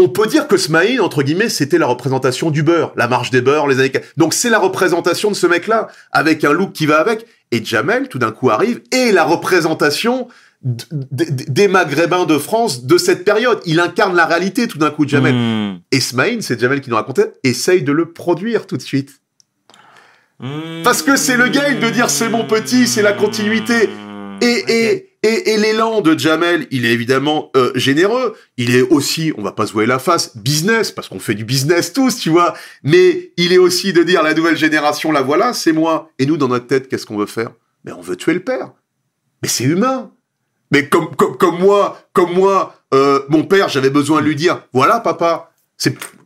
On 0.00 0.08
peut 0.08 0.26
dire 0.26 0.48
que 0.48 0.56
Smaïn, 0.56 1.00
entre 1.00 1.22
guillemets, 1.22 1.50
c'était 1.50 1.76
la 1.76 1.86
représentation 1.86 2.50
du 2.50 2.62
beurre, 2.62 2.92
la 2.96 3.06
marche 3.06 3.30
des 3.30 3.42
beurres, 3.42 3.68
les 3.68 3.78
années. 3.78 3.92
Donc 4.16 4.32
c'est 4.32 4.48
la 4.48 4.58
représentation 4.58 5.30
de 5.30 5.36
ce 5.36 5.46
mec-là, 5.46 5.88
avec 6.10 6.42
un 6.42 6.52
look 6.52 6.72
qui 6.72 6.86
va 6.86 6.98
avec. 6.98 7.26
Et 7.50 7.62
Jamel, 7.62 8.08
tout 8.08 8.18
d'un 8.18 8.30
coup, 8.30 8.48
arrive, 8.48 8.80
et 8.92 9.12
la 9.12 9.24
représentation 9.24 10.28
des 10.62 11.68
Maghrébins 11.68 12.24
de 12.24 12.38
France 12.38 12.84
de 12.84 12.98
cette 12.98 13.24
période. 13.24 13.60
Il 13.66 13.80
incarne 13.80 14.14
la 14.14 14.26
réalité, 14.26 14.68
tout 14.68 14.78
d'un 14.78 14.90
coup, 14.90 15.06
Jamel. 15.06 15.34
Hmm. 15.34 15.80
Et 15.90 16.00
Smaïn, 16.00 16.40
c'est 16.40 16.58
Jamel 16.58 16.80
qui 16.80 16.90
nous 16.90 16.96
racontait, 16.96 17.32
essaye 17.44 17.82
de 17.82 17.92
le 17.92 18.12
produire 18.12 18.66
tout 18.66 18.76
de 18.76 18.82
suite. 18.82 19.20
Hmm. 20.38 20.82
Parce 20.82 21.02
que 21.02 21.16
c'est 21.16 21.36
le 21.36 21.48
game 21.48 21.78
de 21.78 21.90
dire 21.90 22.08
c'est 22.08 22.30
mon 22.30 22.46
petit, 22.46 22.86
c'est 22.86 23.02
la 23.02 23.12
continuité. 23.12 23.90
Et, 24.40 24.64
et, 24.68 25.09
et, 25.22 25.50
et 25.50 25.56
l'élan 25.58 26.00
de 26.00 26.18
Jamel, 26.18 26.66
il 26.70 26.86
est 26.86 26.92
évidemment 26.92 27.50
euh, 27.56 27.72
généreux. 27.74 28.34
Il 28.56 28.74
est 28.74 28.82
aussi, 28.82 29.32
on 29.36 29.42
va 29.42 29.52
pas 29.52 29.66
se 29.66 29.72
voiler 29.72 29.88
la 29.88 29.98
face, 29.98 30.36
business, 30.36 30.92
parce 30.92 31.08
qu'on 31.08 31.20
fait 31.20 31.34
du 31.34 31.44
business 31.44 31.92
tous, 31.92 32.18
tu 32.18 32.30
vois. 32.30 32.54
Mais 32.82 33.32
il 33.36 33.52
est 33.52 33.58
aussi 33.58 33.92
de 33.92 34.02
dire 34.02 34.22
la 34.22 34.32
nouvelle 34.32 34.56
génération, 34.56 35.12
la 35.12 35.20
voilà, 35.20 35.52
c'est 35.52 35.72
moi. 35.72 36.10
Et 36.18 36.24
nous, 36.26 36.36
dans 36.38 36.48
notre 36.48 36.66
tête, 36.66 36.88
qu'est-ce 36.88 37.04
qu'on 37.04 37.18
veut 37.18 37.26
faire? 37.26 37.50
Mais 37.84 37.92
on 37.92 38.00
veut 38.00 38.16
tuer 38.16 38.32
le 38.34 38.40
père. 38.40 38.72
Mais 39.42 39.48
c'est 39.48 39.64
humain. 39.64 40.10
Mais 40.72 40.88
comme, 40.88 41.14
comme, 41.16 41.36
comme 41.36 41.58
moi, 41.58 42.00
comme 42.12 42.32
moi, 42.32 42.76
euh, 42.94 43.20
mon 43.28 43.44
père, 43.44 43.68
j'avais 43.68 43.90
besoin 43.90 44.20
de 44.20 44.26
lui 44.26 44.36
dire, 44.36 44.62
voilà, 44.72 45.00
papa. 45.00 45.50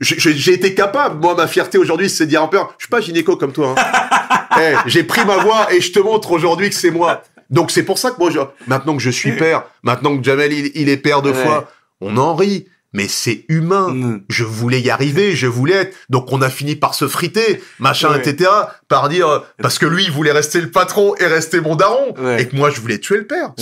J'ai- 0.00 0.52
été 0.52 0.74
capable. 0.74 1.20
Moi, 1.20 1.34
ma 1.36 1.46
fierté 1.46 1.78
aujourd'hui, 1.78 2.10
c'est 2.10 2.24
de 2.26 2.30
dire 2.30 2.42
mon 2.42 2.48
père, 2.48 2.68
je 2.78 2.84
suis 2.84 2.90
pas 2.90 3.00
gynéco 3.00 3.36
comme 3.36 3.52
toi. 3.52 3.74
Hein. 3.76 4.10
Eh, 4.60 4.74
j'ai 4.86 5.02
pris 5.02 5.24
ma 5.24 5.38
voix 5.38 5.72
et 5.74 5.80
je 5.80 5.90
te 5.90 5.98
montre 5.98 6.30
aujourd'hui 6.30 6.68
que 6.70 6.76
c'est 6.76 6.92
moi. 6.92 7.24
Donc 7.50 7.70
c'est 7.70 7.82
pour 7.82 7.98
ça 7.98 8.10
que 8.10 8.18
moi, 8.18 8.30
je- 8.30 8.38
maintenant 8.66 8.96
que 8.96 9.02
je 9.02 9.10
suis 9.10 9.32
père, 9.36 9.64
maintenant 9.82 10.16
que 10.16 10.24
Jamel 10.24 10.52
il, 10.52 10.70
il 10.74 10.88
est 10.88 10.96
père 10.96 11.22
deux 11.22 11.30
Ouais. 11.32 11.42
fois, 11.42 11.70
on 12.00 12.16
en 12.16 12.34
rit. 12.34 12.66
mais 12.96 13.08
c'est 13.08 13.44
humain. 13.48 13.88
Mm. 13.92 14.22
Je 14.28 14.44
voulais 14.44 14.80
y 14.80 14.88
arriver, 14.88 15.34
je 15.34 15.48
voulais 15.48 15.74
être. 15.74 15.96
Donc 16.10 16.30
on 16.32 16.40
a 16.42 16.48
fini 16.48 16.76
par 16.76 16.94
se 16.94 17.08
friter, 17.08 17.60
machin, 17.80 18.12
Ouais. 18.12 18.20
etc. 18.20 18.48
Par 18.86 19.08
dire 19.08 19.42
parce 19.60 19.80
que 19.80 19.86
lui 19.86 20.04
il 20.04 20.12
voulait 20.12 20.30
rester 20.30 20.60
le 20.60 20.70
patron 20.70 21.12
et 21.16 21.26
rester 21.26 21.60
mon 21.60 21.74
daron, 21.74 22.14
Ouais. 22.16 22.42
et 22.42 22.46
que 22.48 22.54
moi 22.54 22.70
je 22.70 22.80
voulais 22.80 22.98
tuer 22.98 23.16
le 23.16 23.26
père. 23.26 23.52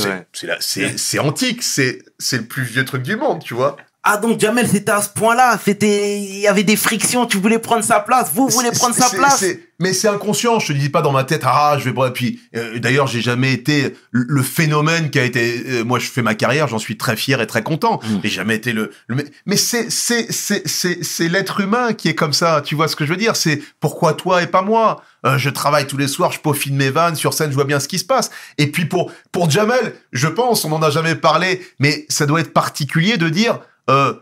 C'est 0.60 0.98
c'est 0.98 1.18
antique, 1.18 1.62
c'est 1.62 2.02
c'est 2.18 2.36
le 2.36 2.44
plus 2.44 2.62
vieux 2.64 2.84
truc 2.84 3.02
du 3.02 3.16
monde, 3.16 3.42
tu 3.42 3.54
vois. 3.54 3.78
Ah 4.04 4.16
donc 4.16 4.40
Jamel, 4.40 4.66
c'était 4.68 4.90
à 4.90 5.00
ce 5.00 5.10
point-là. 5.10 5.58
C'était, 5.64 6.18
il 6.20 6.38
y 6.40 6.48
avait 6.48 6.64
des 6.64 6.74
frictions. 6.74 7.24
Tu 7.26 7.38
voulais 7.38 7.60
prendre 7.60 7.84
sa 7.84 8.00
place. 8.00 8.30
Vous 8.34 8.48
voulez 8.48 8.72
prendre 8.72 8.94
sa 8.96 9.08
place. 9.10 9.38
c'est- 9.38 9.68
Mais 9.78 9.92
c'est 9.92 10.08
inconscient. 10.08 10.58
Je 10.60 10.68
te 10.68 10.72
dis 10.72 10.88
pas 10.88 11.02
dans 11.02 11.12
ma 11.12 11.22
tête. 11.24 11.42
Ah, 11.44 11.76
je 11.78 11.84
vais. 11.84 11.92
bref, 11.92 12.12
Puis 12.12 12.40
euh, 12.56 12.78
d'ailleurs, 12.80 13.06
j'ai 13.06 13.20
jamais 13.20 13.52
été 13.52 13.94
le, 14.10 14.24
le 14.28 14.42
phénomène 14.42 15.10
qui 15.10 15.18
a 15.20 15.24
été. 15.24 15.62
euh, 15.68 15.84
moi, 15.84 15.98
je 16.00 16.06
fais 16.08 16.22
ma 16.22 16.34
carrière. 16.34 16.66
J'en 16.68 16.78
suis 16.80 16.96
très 16.96 17.16
fier 17.16 17.40
et 17.40 17.46
très 17.46 17.62
content. 17.62 18.00
Mm. 18.02 18.18
J'ai 18.24 18.28
jamais 18.30 18.56
été 18.56 18.72
le. 18.72 18.90
le 19.06 19.24
mais 19.46 19.56
c'est 19.56 19.88
c'est 19.90 20.30
c'est 20.32 20.66
c'est 20.68 21.02
c'est 21.04 21.28
l'être 21.28 21.60
humain 21.60 21.92
qui 21.94 22.08
est 22.08 22.14
comme 22.16 22.32
ça. 22.32 22.60
Tu 22.64 22.74
vois 22.74 22.88
ce 22.88 22.96
que 22.96 23.04
je 23.06 23.10
veux 23.10 23.16
dire? 23.16 23.34
C'est 23.36 23.60
pourquoi 23.80 24.14
toi 24.14 24.42
et 24.42 24.46
pas 24.48 24.62
moi? 24.62 25.02
Euh, 25.26 25.38
Je 25.38 25.48
travaille 25.50 25.86
tous 25.86 25.96
les 25.96 26.08
soirs. 26.08 26.32
Je 26.32 26.40
peaufine 26.40 26.76
mes 26.76 26.90
vannes 26.90 27.14
sur 27.16 27.34
scène. 27.34 27.50
Je 27.50 27.54
vois 27.56 27.64
bien 27.64 27.78
ce 27.80 27.86
qui 27.88 27.98
se 28.00 28.04
passe. 28.04 28.30
Et 28.58 28.66
puis 28.70 28.84
pour 28.84 29.12
pour 29.32 29.48
Jamel, 29.50 29.94
je 30.12 30.26
pense, 30.28 30.64
on 30.64 30.72
en 30.72 30.82
a 30.82 30.90
jamais 30.90 31.14
parlé, 31.16 31.60
mais 31.80 32.04
ça 32.08 32.26
doit 32.26 32.40
être 32.40 32.52
particulier 32.52 33.16
de 33.16 33.28
dire. 33.28 33.60
Euh, 33.90 34.14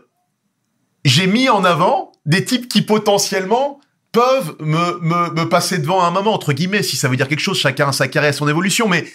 j'ai 1.05 1.27
mis 1.27 1.49
en 1.49 1.63
avant 1.63 2.11
des 2.25 2.45
types 2.45 2.67
qui 2.67 2.81
potentiellement 2.81 3.79
peuvent 4.11 4.55
me, 4.59 4.99
me, 4.99 5.45
passer 5.45 5.77
devant 5.77 6.03
à 6.03 6.07
un 6.07 6.11
moment, 6.11 6.33
entre 6.33 6.53
guillemets, 6.53 6.83
si 6.83 6.97
ça 6.97 7.07
veut 7.07 7.15
dire 7.15 7.27
quelque 7.27 7.39
chose, 7.39 7.57
chacun 7.57 7.89
a 7.89 7.91
sa 7.91 8.07
carrière 8.07 8.33
son 8.33 8.47
évolution, 8.47 8.87
mais 8.87 9.05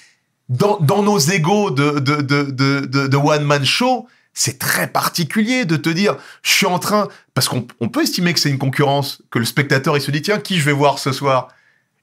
dans, 0.49 0.79
dans 0.81 1.03
nos 1.03 1.19
égaux 1.19 1.71
de, 1.71 1.99
de, 1.99 2.23
de, 2.23 2.81
de, 2.87 3.17
one-man 3.17 3.65
show, 3.65 4.09
c'est 4.33 4.59
très 4.59 4.87
particulier 4.87 5.65
de 5.65 5.77
te 5.77 5.89
dire, 5.89 6.17
je 6.43 6.53
suis 6.53 6.67
en 6.67 6.79
train, 6.79 7.09
parce 7.35 7.49
qu'on 7.49 7.67
on 7.81 7.89
peut 7.89 8.03
estimer 8.03 8.33
que 8.33 8.41
c'est 8.41 8.51
une 8.51 8.59
concurrence, 8.59 9.23
que 9.31 9.39
le 9.39 9.45
spectateur, 9.45 9.97
il 9.97 10.01
se 10.01 10.11
dit, 10.11 10.23
tiens, 10.23 10.39
qui 10.39 10.59
je 10.59 10.65
vais 10.65 10.73
voir 10.73 10.99
ce 10.99 11.13
soir? 11.13 11.49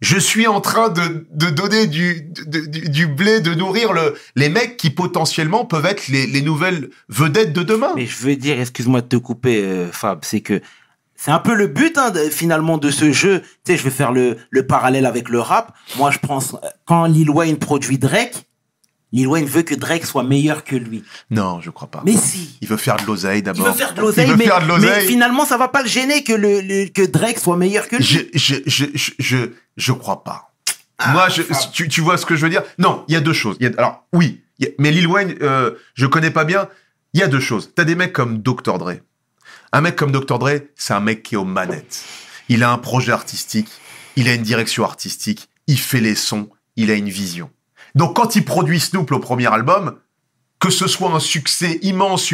Je 0.04 0.18
suis 0.18 0.48
en 0.48 0.60
train 0.60 0.90
de, 0.90 1.26
de 1.32 1.50
donner 1.50 1.88
du, 1.88 2.30
du, 2.46 2.90
du 2.90 3.08
blé, 3.08 3.40
de 3.40 3.54
nourrir 3.54 3.94
le, 3.94 4.16
les 4.36 4.50
mecs 4.50 4.76
qui 4.76 4.90
potentiellement 4.90 5.64
peuvent 5.66 5.86
être 5.86 6.10
les, 6.10 6.28
les 6.28 6.42
nouvelles 6.42 6.90
vedettes 7.08 7.54
de 7.54 7.64
demain. 7.64 7.94
Mais 7.96 8.06
je 8.06 8.18
veux 8.18 8.36
dire, 8.36 8.60
excuse-moi 8.60 9.02
de 9.02 9.08
te 9.08 9.16
couper, 9.16 9.64
euh, 9.64 9.90
Fab, 9.92 10.20
c'est 10.24 10.42
que 10.42 10.62
c'est 11.16 11.32
un 11.32 11.40
peu 11.40 11.56
le 11.56 11.68
but 11.68 11.98
hein, 11.98 12.12
finalement 12.30 12.78
de 12.78 12.92
ce 12.92 13.14
jeu. 13.14 13.42
Tu 13.42 13.48
sais, 13.72 13.78
je 13.78 13.84
vais 13.84 13.92
faire 13.92 14.12
le, 14.12 14.36
le 14.50 14.68
parallèle 14.68 15.06
avec 15.06 15.30
le 15.30 15.40
rap. 15.40 15.74
Moi, 15.96 16.12
je 16.12 16.20
pense 16.20 16.58
quand 16.86 17.06
Lil 17.06 17.30
Wayne 17.30 17.58
produit 17.58 17.98
Drake, 17.98 18.46
Lil 19.14 19.28
Wayne 19.28 19.46
veut 19.46 19.62
que 19.62 19.76
Drake 19.76 20.06
soit 20.06 20.24
meilleur 20.24 20.64
que 20.66 20.76
lui. 20.76 21.04
Non, 21.30 21.62
je 21.62 21.70
crois 21.70 21.88
pas. 21.90 22.02
Mais 22.06 22.18
si. 22.18 22.58
Il 22.62 22.68
veut 22.68 22.78
faire 22.78 22.98
de 22.98 23.06
l'oseille 23.06 23.40
Il 23.40 23.44
d'abord. 23.44 23.68
veut 23.68 23.74
faire 23.74 23.94
de 23.94 24.02
l'oseille, 24.02 24.28
Il 24.30 24.36
mais, 24.38 24.50
mais 24.80 25.02
finalement, 25.02 25.46
ça 25.46 25.56
va 25.58 25.68
pas 25.70 25.84
le 25.84 25.88
gêner 25.88 26.24
que, 26.24 26.34
le, 26.34 26.60
le- 26.62 26.88
que 26.90 27.04
Drake 27.06 27.38
soit 27.40 27.56
meilleur 27.56 27.88
que 27.88 27.96
lui. 27.98 28.04
Je, 28.04 28.20
je, 28.34 28.56
je, 28.66 28.86
je, 28.96 29.12
je, 29.20 29.38
je 29.78 29.92
crois 29.94 30.24
pas. 30.24 30.52
Ah, 30.98 31.12
Moi, 31.14 31.30
je, 31.30 31.44
tu, 31.72 31.88
tu 31.88 32.02
vois 32.02 32.18
ce 32.18 32.26
que 32.26 32.36
je 32.36 32.42
veux 32.42 32.50
dire? 32.50 32.64
Non, 32.80 33.06
il 33.08 33.14
y 33.14 33.16
a 33.16 33.22
deux 33.22 33.34
choses. 33.34 33.56
Il 33.60 33.68
y 33.68 33.70
a- 33.70 33.78
alors, 33.78 34.06
oui, 34.14 34.42
il 34.60 34.66
y 34.66 34.70
a- 34.70 34.72
mais 34.80 34.92
Lil 34.92 35.08
Wayne, 35.08 35.36
euh, 35.42 35.72
je 35.94 36.06
connais 36.08 36.32
pas 36.32 36.44
bien. 36.44 36.68
Il 37.14 37.20
y 37.20 37.24
a 37.24 37.28
deux 37.28 37.40
choses. 37.40 37.72
T'as 37.76 37.84
des 37.84 37.96
mecs 37.96 38.14
comme 38.14 38.40
Dr. 38.42 38.78
Dre. 38.80 38.94
Un 39.72 39.82
mec 39.82 39.96
comme 39.96 40.12
Dr. 40.12 40.40
Dre, 40.40 40.62
c'est 40.76 40.94
un 40.94 41.00
mec 41.00 41.22
qui 41.24 41.36
est 41.36 41.38
aux 41.38 41.46
manettes. 41.46 42.04
Il 42.50 42.64
a 42.64 42.72
un 42.72 42.78
projet 42.80 43.12
artistique, 43.12 43.70
il 44.16 44.28
a 44.28 44.34
une 44.34 44.42
direction 44.44 44.84
artistique, 44.84 45.50
il 45.68 45.80
fait 45.80 46.00
les 46.02 46.16
sons, 46.16 46.50
il 46.76 46.90
a 46.92 46.96
une 46.96 47.10
vision. 47.10 47.50
Donc, 47.96 48.16
quand 48.16 48.36
il 48.36 48.44
produit 48.46 48.80
Snoop 48.80 49.12
au 49.12 49.20
premier 49.20 49.52
album, 49.52 49.96
que 50.60 50.70
ce 50.70 50.88
soit 50.88 51.12
un 51.12 51.20
succès 51.20 51.80
immense, 51.82 52.34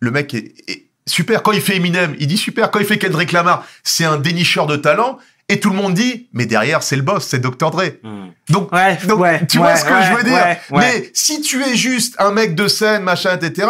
le 0.00 0.10
mec 0.10 0.34
est, 0.34 0.54
est 0.68 0.86
super. 1.06 1.42
Quand 1.42 1.52
il 1.52 1.60
fait 1.60 1.76
Eminem, 1.76 2.14
il 2.18 2.26
dit 2.26 2.36
super. 2.38 2.70
Quand 2.70 2.78
il 2.78 2.86
fait 2.86 2.98
Kendrick 2.98 3.32
Lamar, 3.32 3.66
c'est 3.82 4.04
un 4.04 4.16
dénicheur 4.18 4.66
de 4.66 4.76
talent. 4.76 5.18
Et 5.48 5.60
tout 5.60 5.70
le 5.70 5.76
monde 5.76 5.94
dit, 5.94 6.28
mais 6.32 6.44
derrière, 6.44 6.82
c'est 6.82 6.96
le 6.96 7.02
boss, 7.02 7.24
c'est 7.24 7.38
Dr. 7.38 7.70
Dre. 7.70 7.82
Hmm. 8.02 8.30
Donc, 8.48 8.72
Ouais, 8.72 8.96
donc 9.06 9.20
ouais, 9.20 9.46
tu 9.46 9.58
vois 9.58 9.68
ouais, 9.68 9.76
ce 9.76 9.84
que 9.84 9.92
ouais, 9.92 10.02
je 10.02 10.12
veux 10.16 10.24
dire? 10.24 10.32
ouais, 10.32 10.58
ouais. 10.72 10.78
Mais 10.80 11.10
si 11.14 11.40
tu 11.40 11.62
es 11.62 11.76
juste 11.76 12.16
un 12.18 12.32
mec 12.32 12.56
de 12.56 12.66
scène, 12.66 13.04
machin, 13.04 13.38
etc., 13.38 13.68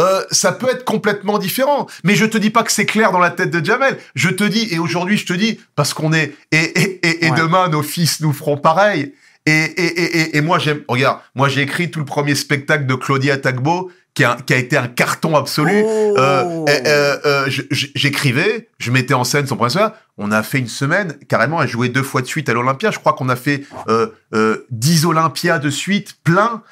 euh, 0.00 0.24
ça 0.32 0.50
peut 0.50 0.68
être 0.68 0.84
complètement 0.84 1.38
différent. 1.38 1.86
Mais 2.02 2.16
je 2.16 2.24
te 2.26 2.38
dis 2.38 2.50
pas 2.50 2.64
que 2.64 2.72
c'est 2.72 2.86
clair 2.86 3.12
dans 3.12 3.20
la 3.20 3.30
tête 3.30 3.52
de 3.52 3.64
Jamel. 3.64 3.98
Je 4.16 4.30
te 4.30 4.42
dis, 4.42 4.66
et 4.72 4.80
aujourd'hui 4.80 5.16
je 5.16 5.26
te 5.26 5.32
dis, 5.32 5.60
parce 5.76 5.94
qu'on 5.94 6.12
est... 6.12 6.34
Et, 6.50 6.56
et, 6.58 7.06
et, 7.06 7.26
et 7.26 7.30
Ouais. 7.30 7.38
demain, 7.38 7.68
nos 7.68 7.82
fils 7.82 8.20
nous 8.20 8.32
feront 8.32 8.56
pareil. 8.56 9.14
Et, 9.46 9.50
et, 9.50 10.20
et, 10.20 10.36
et, 10.36 10.40
moi, 10.40 10.58
j'aime... 10.58 10.82
Regarde, 10.88 11.18
moi 11.34 11.48
j'ai 11.48 11.62
écrit 11.62 11.90
tout 11.90 11.98
le 11.98 12.04
premier 12.04 12.34
spectacle 12.34 12.86
de 12.86 12.94
Claudia 12.94 13.36
Tagbo, 13.38 13.90
qui 14.14 14.24
a, 14.24 14.36
qui 14.36 14.52
a 14.52 14.58
été 14.58 14.76
un 14.76 14.88
carton 14.88 15.36
absolu. 15.36 15.82
Oh. 15.84 16.14
Euh, 16.18 16.66
euh, 16.68 17.18
euh, 17.24 17.44
j'écrivais, 17.70 18.68
je 18.78 18.90
mettais 18.90 19.14
en 19.14 19.24
scène 19.24 19.46
son 19.46 19.56
professeur. 19.56 19.92
On 20.18 20.30
a 20.30 20.42
fait 20.42 20.58
une 20.58 20.68
semaine, 20.68 21.16
carrément, 21.28 21.58
à 21.58 21.66
jouer 21.66 21.88
deux 21.88 22.02
fois 22.02 22.20
de 22.20 22.26
suite 22.26 22.48
à 22.48 22.52
l'Olympia. 22.52 22.90
Je 22.90 22.98
crois 22.98 23.14
qu'on 23.14 23.28
a 23.28 23.36
fait 23.36 23.64
10 24.70 25.06
Olympias 25.06 25.58
de 25.58 25.70
suite, 25.70 26.16
plein. 26.22 26.62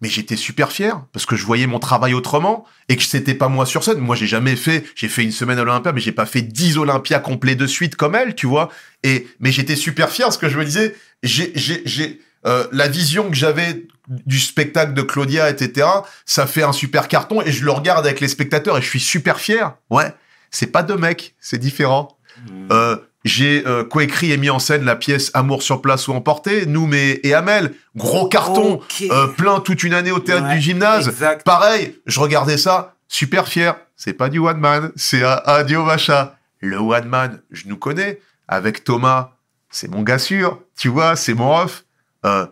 Mais 0.00 0.08
j'étais 0.08 0.36
super 0.36 0.70
fier 0.70 1.04
parce 1.12 1.26
que 1.26 1.34
je 1.34 1.44
voyais 1.44 1.66
mon 1.66 1.80
travail 1.80 2.14
autrement 2.14 2.64
et 2.88 2.96
que 2.96 3.02
c'était 3.02 3.34
pas 3.34 3.48
moi 3.48 3.66
sur 3.66 3.82
scène. 3.82 3.98
Moi, 3.98 4.14
j'ai 4.14 4.28
jamais 4.28 4.54
fait, 4.54 4.84
j'ai 4.94 5.08
fait 5.08 5.24
une 5.24 5.32
semaine 5.32 5.58
à 5.58 5.64
l'Olympia, 5.64 5.92
mais 5.92 6.00
j'ai 6.00 6.12
pas 6.12 6.26
fait 6.26 6.42
10 6.42 6.78
Olympias 6.78 7.18
complets 7.18 7.56
de 7.56 7.66
suite 7.66 7.96
comme 7.96 8.14
elle, 8.14 8.34
tu 8.34 8.46
vois. 8.46 8.70
Et, 9.02 9.26
mais 9.40 9.50
j'étais 9.50 9.76
super 9.76 10.10
fier 10.10 10.26
parce 10.26 10.38
que 10.38 10.48
je 10.48 10.56
me 10.56 10.64
disais, 10.64 10.94
j'ai, 11.22 11.50
j'ai, 11.56 11.82
j'ai, 11.84 12.20
euh, 12.46 12.66
la 12.70 12.88
vision 12.88 13.28
que 13.28 13.36
j'avais 13.36 13.86
du 14.08 14.38
spectacle 14.38 14.94
de 14.94 15.02
Claudia, 15.02 15.50
etc., 15.50 15.86
ça 16.24 16.46
fait 16.46 16.62
un 16.62 16.72
super 16.72 17.08
carton 17.08 17.42
et 17.42 17.52
je 17.52 17.64
le 17.64 17.72
regarde 17.72 18.06
avec 18.06 18.20
les 18.20 18.28
spectateurs 18.28 18.78
et 18.78 18.82
je 18.82 18.88
suis 18.88 19.00
super 19.00 19.40
fier. 19.40 19.74
Ouais, 19.90 20.14
c'est 20.50 20.68
pas 20.68 20.82
deux 20.82 20.96
mecs, 20.96 21.34
c'est 21.40 21.58
différent. 21.58 22.16
Hmm. 22.46 22.68
Euh, 22.70 22.96
j'ai 23.24 23.66
euh, 23.66 23.84
coécrit 23.84 24.32
et 24.32 24.36
mis 24.36 24.50
en 24.50 24.58
scène 24.58 24.84
la 24.84 24.96
pièce 24.96 25.30
Amour 25.34 25.62
sur 25.62 25.82
place 25.82 26.06
ou 26.08 26.12
emporté, 26.12 26.66
nous 26.66 26.88
et 26.94 27.34
Amel, 27.34 27.74
gros 27.96 28.28
carton, 28.28 28.80
euh, 29.02 29.26
plein 29.28 29.60
toute 29.60 29.82
une 29.82 29.94
année 29.94 30.12
au 30.12 30.20
théâtre 30.20 30.46
Ouais, 30.48 30.54
du 30.54 30.60
gymnase. 30.60 31.08
exact. 31.08 31.44
Pareil, 31.44 31.98
je 32.06 32.20
regardais 32.20 32.56
ça, 32.58 32.94
super 33.08 33.48
fier. 33.48 33.76
C'est 33.96 34.12
pas 34.12 34.28
du 34.28 34.38
one 34.38 34.58
man, 34.58 34.92
c'est 34.96 35.22
Adio 35.24 35.84
Vacha. 35.84 36.38
Le 36.60 36.78
one 36.78 37.08
man, 37.08 37.40
je 37.50 37.66
nous 37.68 37.76
connais. 37.76 38.20
Avec 38.46 38.84
Thomas, 38.84 39.32
c'est 39.70 39.88
mon 39.90 40.02
gars 40.02 40.18
sûr, 40.18 40.60
tu 40.76 40.88
vois, 40.88 41.16
c'est 41.16 41.34
mon 41.34 41.54
ref. 41.56 41.84
Euh, 42.24 42.46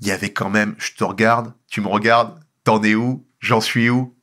Il 0.00 0.06
y 0.08 0.12
avait 0.12 0.32
quand 0.32 0.48
même, 0.50 0.74
je 0.78 0.92
te 0.92 1.04
regarde, 1.04 1.52
tu 1.68 1.80
me 1.80 1.88
regardes, 1.88 2.38
t'en 2.64 2.82
es 2.82 2.94
où, 2.94 3.24
j'en 3.40 3.60
suis 3.60 3.90
où? 3.90 4.14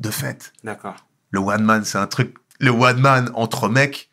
De 0.00 0.10
fait, 0.10 0.52
D'accord. 0.64 0.96
le 1.30 1.38
one 1.40 1.62
man, 1.62 1.84
c'est 1.84 1.98
un 1.98 2.06
truc. 2.06 2.34
Le 2.58 2.70
one 2.70 2.98
man 3.00 3.30
entre 3.34 3.68
mecs, 3.68 4.08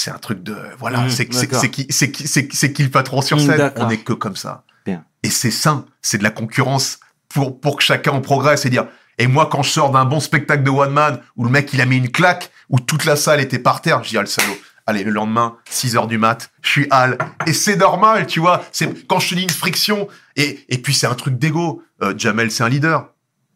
c'est 0.00 0.10
un 0.10 0.18
truc 0.18 0.42
de. 0.42 0.56
Voilà, 0.78 1.00
Mmh, 1.02 1.10
c'est 1.10 1.26
qui, 1.26 1.36
c'est 1.60 1.70
qui, 1.70 1.86
c'est 1.90 2.10
qui- 2.12 2.56
c'est 2.56 2.72
qui 2.72 2.82
le 2.82 2.90
patron 2.90 3.20
sur 3.22 3.36
Mmh, 3.36 3.40
scène. 3.40 3.72
On 3.76 3.90
est 3.90 3.98
que 3.98 4.12
comme 4.12 4.36
ça. 4.36 4.64
Bien. 4.86 5.04
Et 5.22 5.30
c'est 5.30 5.50
sain, 5.50 5.84
c'est 6.02 6.18
de 6.18 6.22
la 6.22 6.30
concurrence 6.30 7.00
pour, 7.28 7.60
pour 7.60 7.76
que 7.76 7.82
chacun 7.82 8.12
en 8.12 8.20
progresse 8.20 8.64
et 8.64 8.70
dire. 8.70 8.86
Et 9.18 9.26
moi, 9.26 9.48
quand 9.50 9.62
je 9.64 9.70
sors 9.70 9.90
d'un 9.90 10.04
bon 10.04 10.20
spectacle 10.20 10.62
de 10.62 10.70
one 10.70 10.92
man 10.92 11.20
où 11.36 11.44
le 11.44 11.50
mec 11.50 11.72
il 11.72 11.80
a 11.80 11.86
mis 11.86 11.96
une 11.96 12.10
claque, 12.10 12.50
où 12.68 12.78
toute 12.78 13.04
la 13.04 13.16
salle 13.16 13.40
était 13.40 13.58
par 13.58 13.82
terre, 13.82 14.04
je 14.04 14.10
dis 14.10 14.16
ah 14.18 14.20
le 14.20 14.26
salaud. 14.26 14.56
Allez, 14.86 15.04
le 15.04 15.10
lendemain, 15.10 15.56
6 15.68 15.96
heures 15.96 16.06
du 16.06 16.16
mat, 16.16 16.50
je 16.62 16.70
suis 16.70 16.86
hal. 16.90 17.18
Et 17.46 17.52
c'est 17.52 17.76
normal, 17.76 18.26
tu 18.26 18.40
vois. 18.40 18.64
C'est 18.72 19.06
quand 19.06 19.18
je 19.18 19.28
te 19.30 19.34
dis 19.34 19.42
une 19.42 19.50
friction. 19.50 20.08
Et, 20.36 20.64
et 20.70 20.78
puis 20.78 20.94
c'est 20.94 21.06
un 21.06 21.14
truc 21.14 21.38
d'ego. 21.38 21.82
Euh, 22.02 22.14
Jamel, 22.16 22.50
c'est 22.50 22.62
un 22.62 22.68
leader. 22.70 23.08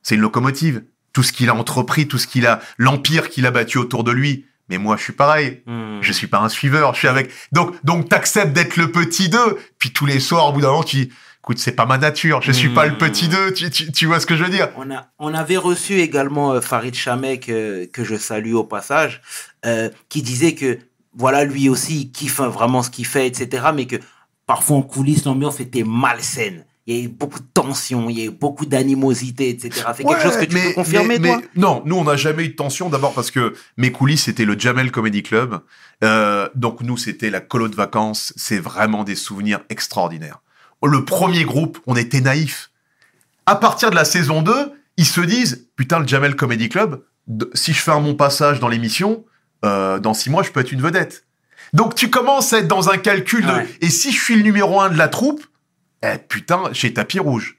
C'est 0.03 0.17
une 0.17 0.21
locomotive. 0.21 0.83
Tout 1.15 1.23
ce 1.23 1.33
qu'il 1.33 1.49
a 1.49 1.55
entrepris, 1.55 2.07
tout 2.09 2.19
ce 2.19 2.27
qu'il 2.27 2.47
a, 2.47 2.61
l'empire 2.77 3.31
qu'il 3.31 3.47
a 3.47 3.51
battu 3.51 3.79
autour 3.79 4.03
de 4.05 4.11
lui. 4.13 4.45
Mais 4.73 4.79
moi, 4.79 4.97
je 4.97 5.03
suis 5.03 5.13
pareil. 5.13 5.61
Hmm. 5.67 5.99
Je 6.01 6.13
suis 6.13 6.27
pas 6.29 6.39
un 6.39 6.49
suiveur. 6.49 6.95
Je 6.95 7.01
suis 7.01 7.09
avec. 7.09 7.31
Donc, 7.53 7.75
donc, 7.85 8.09
t'acceptes 8.09 8.55
d'être 8.55 8.79
le 8.79 8.91
petit 8.91 9.29
d'eux. 9.29 9.59
Puis 9.79 9.93
tous 9.93 10.07
les 10.07 10.19
soirs, 10.19 10.49
au 10.49 10.53
bout 10.55 10.63
d'un 10.63 10.69
moment, 10.69 10.83
tu 10.83 10.97
dis, 10.97 11.13
écoute, 11.41 11.59
c'est 11.59 11.73
pas 11.73 11.85
ma 11.85 11.99
nature. 11.99 12.41
Je 12.41 12.53
suis 12.53 12.71
pas 12.71 12.87
le 12.87 12.93
Hmm. 12.93 12.97
petit 12.99 13.29
d'eux. 13.29 13.53
Tu, 13.53 13.69
tu, 13.71 13.93
tu 13.93 14.07
vois 14.07 14.19
ce 14.19 14.25
que 14.25 14.35
je 14.35 14.43
veux 14.45 14.49
dire? 14.51 14.71
On, 14.79 14.91
a, 14.91 15.09
on 15.19 15.35
avait 15.35 15.59
reçu 15.59 16.01
également 16.01 16.53
euh, 16.55 16.63
Farid 16.63 16.95
Chamek, 16.95 17.51
euh, 17.51 17.85
que 17.93 18.03
je 18.03 18.17
salue 18.17 18.55
au 18.55 18.65
passage, 18.65 19.21
euh, 19.67 19.91
qui 20.09 20.23
disait 20.23 20.55
que, 20.55 20.79
voilà, 21.15 21.45
lui 21.45 21.69
aussi, 21.69 22.01
il 22.01 22.11
kiffe 22.11 22.41
hein, 22.41 22.49
vraiment 22.49 22.83
ce 22.83 22.89
qu'il 22.89 23.05
fait, 23.07 23.27
etc. 23.27 23.65
Mais 23.75 23.85
que 23.87 23.97
parfois 24.47 24.79
en 24.79 24.83
coulisses, 24.83 25.27
l'ambiance 25.27 25.61
était 25.61 25.85
malsaine. 25.85 26.65
Il 26.89 26.97
y 26.97 27.01
a 27.01 27.05
eu 27.05 27.09
beaucoup 27.09 27.39
de 27.39 27.47
tension, 27.55 28.11
il 28.11 28.19
y 28.19 28.23
a 28.23 28.25
eu 28.25 28.31
beaucoup 28.31 28.67
d'animosité, 28.67 29.49
etc. 29.51 29.85
C'est 29.97 30.03
quelque 30.05 30.21
chose 30.23 30.37
que 30.37 30.45
tu 30.47 30.55
mais- 30.55 30.69
peux 30.69 30.73
confirmer, 30.75 31.19
mais- 31.21 31.29
toi? 31.29 31.41
mais 31.55 31.61
Non, 31.63 31.83
nous, 31.87 31.95
on 31.97 32.03
n'a 32.05 32.17
jamais 32.17 32.45
eu 32.45 32.49
de 32.49 32.55
tension. 32.55 32.89
D'abord 32.89 33.15
parce 33.15 33.31
que 33.31 33.55
mes 33.77 33.93
coulisses, 33.93 34.25
c'était 34.25 34.45
le 34.45 34.59
Jamel 34.59 34.91
Comedy 34.91 35.23
Club. 35.23 35.61
Euh, 36.03 36.49
donc, 36.57 36.81
nous, 36.81 36.97
c'était 36.97 37.31
la 37.31 37.41
colo 37.41 37.69
de 37.69 37.77
vacances. 37.77 38.33
C'est 38.37 38.59
vraiment 38.59 39.05
des 39.05 39.15
souvenirs 39.15 39.61
extraordinaires. 39.69 40.41
Le 40.85 41.05
premier 41.05 41.45
groupe, 41.45 41.79
on 41.87 41.95
était 41.95 42.21
naïfs. 42.21 42.71
À 43.47 43.55
partir 43.55 43.91
de 43.91 43.95
la 43.95 44.05
saison 44.05 44.43
2, 44.43 44.73
ils 44.97 45.07
se 45.07 45.21
disent 45.21 45.69
Putain, 45.77 46.01
le 46.01 46.09
Jamel 46.09 46.35
Comedy 46.35 46.69
Club, 46.69 47.03
si 47.55 47.73
je 47.73 47.81
fais 47.81 47.93
un 47.93 48.01
bon 48.01 48.15
passage 48.17 48.59
dans 48.59 48.67
l'émission, 48.69 49.25
euh, 49.65 50.01
dans 50.01 50.15
six 50.15 50.31
mois, 50.31 50.43
je 50.43 50.51
peux 50.51 50.59
être 50.59 50.73
une 50.73 50.83
vedette. 50.83 51.27
Donc, 51.73 51.95
tu 51.95 52.11
commences 52.11 52.53
à 52.53 52.59
être 52.59 52.67
dans 52.69 52.91
un 52.91 52.99
calcul 52.99 53.47
de 53.47 53.53
Ouais. 53.53 53.69
Et 53.81 53.89
si 53.89 54.11
je 54.11 54.21
suis 54.21 54.35
le 54.35 54.43
numéro 54.43 54.81
un 54.81 54.91
de 54.91 54.99
la 54.99 55.07
troupe, 55.07 55.45
eh 56.03 56.19
putain, 56.19 56.65
j'ai 56.73 56.93
tapis 56.93 57.19
rouge. 57.19 57.59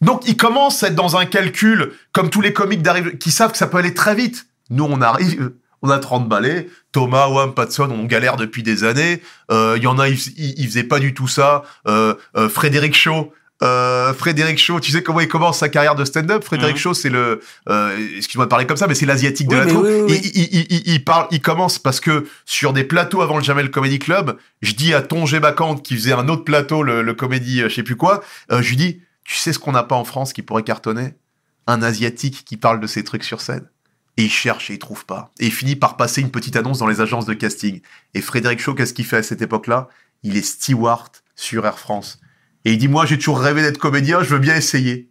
Donc, 0.00 0.28
ils 0.28 0.36
commencent 0.36 0.82
à 0.82 0.88
être 0.88 0.94
dans 0.94 1.16
un 1.16 1.24
calcul, 1.24 1.92
comme 2.12 2.30
tous 2.30 2.40
les 2.40 2.52
comiques 2.52 2.82
d'arrive, 2.82 3.16
qui 3.18 3.30
savent 3.30 3.52
que 3.52 3.58
ça 3.58 3.66
peut 3.66 3.78
aller 3.78 3.94
très 3.94 4.14
vite. 4.14 4.46
Nous, 4.70 4.84
on 4.84 5.00
arrive, 5.00 5.52
on 5.82 5.90
a 5.90 5.98
30 5.98 6.28
balais. 6.28 6.68
Thomas, 6.92 7.28
Wam, 7.28 7.54
Patson, 7.54 7.90
on 7.90 8.04
galère 8.04 8.36
depuis 8.36 8.62
des 8.62 8.84
années. 8.84 9.22
Euh, 9.50 9.74
Il 9.76 9.82
y 9.82 9.86
en 9.86 9.98
a, 9.98 10.08
ils, 10.08 10.18
ils, 10.36 10.60
ils 10.60 10.66
faisaient 10.66 10.84
pas 10.84 10.98
du 10.98 11.14
tout 11.14 11.28
ça. 11.28 11.62
Euh, 11.86 12.14
euh, 12.36 12.48
Frédéric 12.48 12.94
Shaw. 12.94 13.32
Euh, 13.62 14.12
Frédéric 14.12 14.58
Shaw, 14.58 14.80
tu 14.80 14.90
sais 14.92 15.02
comment 15.02 15.20
il 15.20 15.28
commence 15.28 15.58
sa 15.58 15.68
carrière 15.70 15.94
de 15.94 16.04
stand-up? 16.04 16.44
Frédéric 16.44 16.76
Mhm. 16.76 16.80
Shaw, 16.80 16.94
c'est 16.94 17.08
le, 17.08 17.40
euh, 17.70 17.96
excuse-moi 18.18 18.44
de 18.44 18.50
parler 18.50 18.66
comme 18.66 18.76
ça, 18.76 18.86
mais 18.86 18.94
c'est 18.94 19.06
l'asiatique 19.06 19.48
de 19.48 19.54
Oui, 19.54 19.60
la 19.60 19.66
troupe. 19.66 19.84
oui, 19.84 19.92
oui, 19.92 20.02
oui. 20.22 20.30
Il, 20.34 20.42
il- 20.52 20.66
il- 20.70 20.82
il 20.94 21.04
parle, 21.04 21.26
il 21.30 21.40
commence 21.40 21.78
parce 21.78 21.98
que 22.00 22.26
sur 22.44 22.72
des 22.74 22.84
plateaux 22.84 23.22
avant 23.22 23.38
le 23.38 23.42
Jamel 23.42 23.70
Comedy 23.70 23.98
Club, 23.98 24.36
je 24.60 24.72
dis 24.74 24.92
à 24.92 25.00
Tongé 25.00 25.40
Bacante 25.40 25.82
qui 25.82 25.94
faisait 25.96 26.12
un 26.12 26.28
autre 26.28 26.44
plateau, 26.44 26.82
le, 26.82 27.00
le 27.02 27.14
comédie, 27.14 27.62
euh, 27.62 27.68
je 27.70 27.74
sais 27.76 27.82
plus 27.82 27.96
quoi, 27.96 28.22
euh, 28.52 28.60
je 28.60 28.68
lui 28.68 28.76
dis, 28.76 29.00
tu 29.24 29.34
sais 29.36 29.54
ce 29.54 29.58
qu'on 29.58 29.72
n'a 29.72 29.82
pas 29.84 29.96
en 29.96 30.04
France 30.04 30.32
qui 30.34 30.42
pourrait 30.42 30.62
cartonner? 30.62 31.14
Un 31.66 31.82
asiatique 31.82 32.44
qui 32.44 32.56
parle 32.58 32.78
de 32.78 32.86
ces 32.86 33.04
trucs 33.04 33.24
sur 33.24 33.40
scène. 33.40 33.66
Et 34.18 34.24
il 34.24 34.30
cherche 34.30 34.70
et 34.70 34.74
il 34.74 34.78
trouve 34.78 35.04
pas. 35.06 35.32
Et 35.40 35.46
il 35.46 35.52
finit 35.52 35.76
par 35.76 35.96
passer 35.96 36.20
une 36.20 36.30
petite 36.30 36.56
annonce 36.56 36.78
dans 36.78 36.86
les 36.86 37.00
agences 37.00 37.26
de 37.26 37.34
casting. 37.34 37.80
Et 38.14 38.20
Frédéric 38.20 38.60
Shaw, 38.60 38.74
qu'est-ce 38.74 38.94
qu'il 38.94 39.04
fait 39.04 39.16
à 39.18 39.22
cette 39.22 39.42
époque-là? 39.42 39.88
Il 40.22 40.36
est 40.36 40.46
steward 40.46 41.10
sur 41.34 41.66
Air 41.66 41.78
France. 41.78 42.18
Et 42.66 42.72
il 42.72 42.78
dit, 42.78 42.88
moi, 42.88 43.06
j'ai 43.06 43.16
toujours 43.16 43.38
rêvé 43.40 43.62
d'être 43.62 43.78
comédien, 43.78 44.22
je 44.22 44.28
veux 44.28 44.38
bien 44.40 44.56
essayer. 44.56 45.08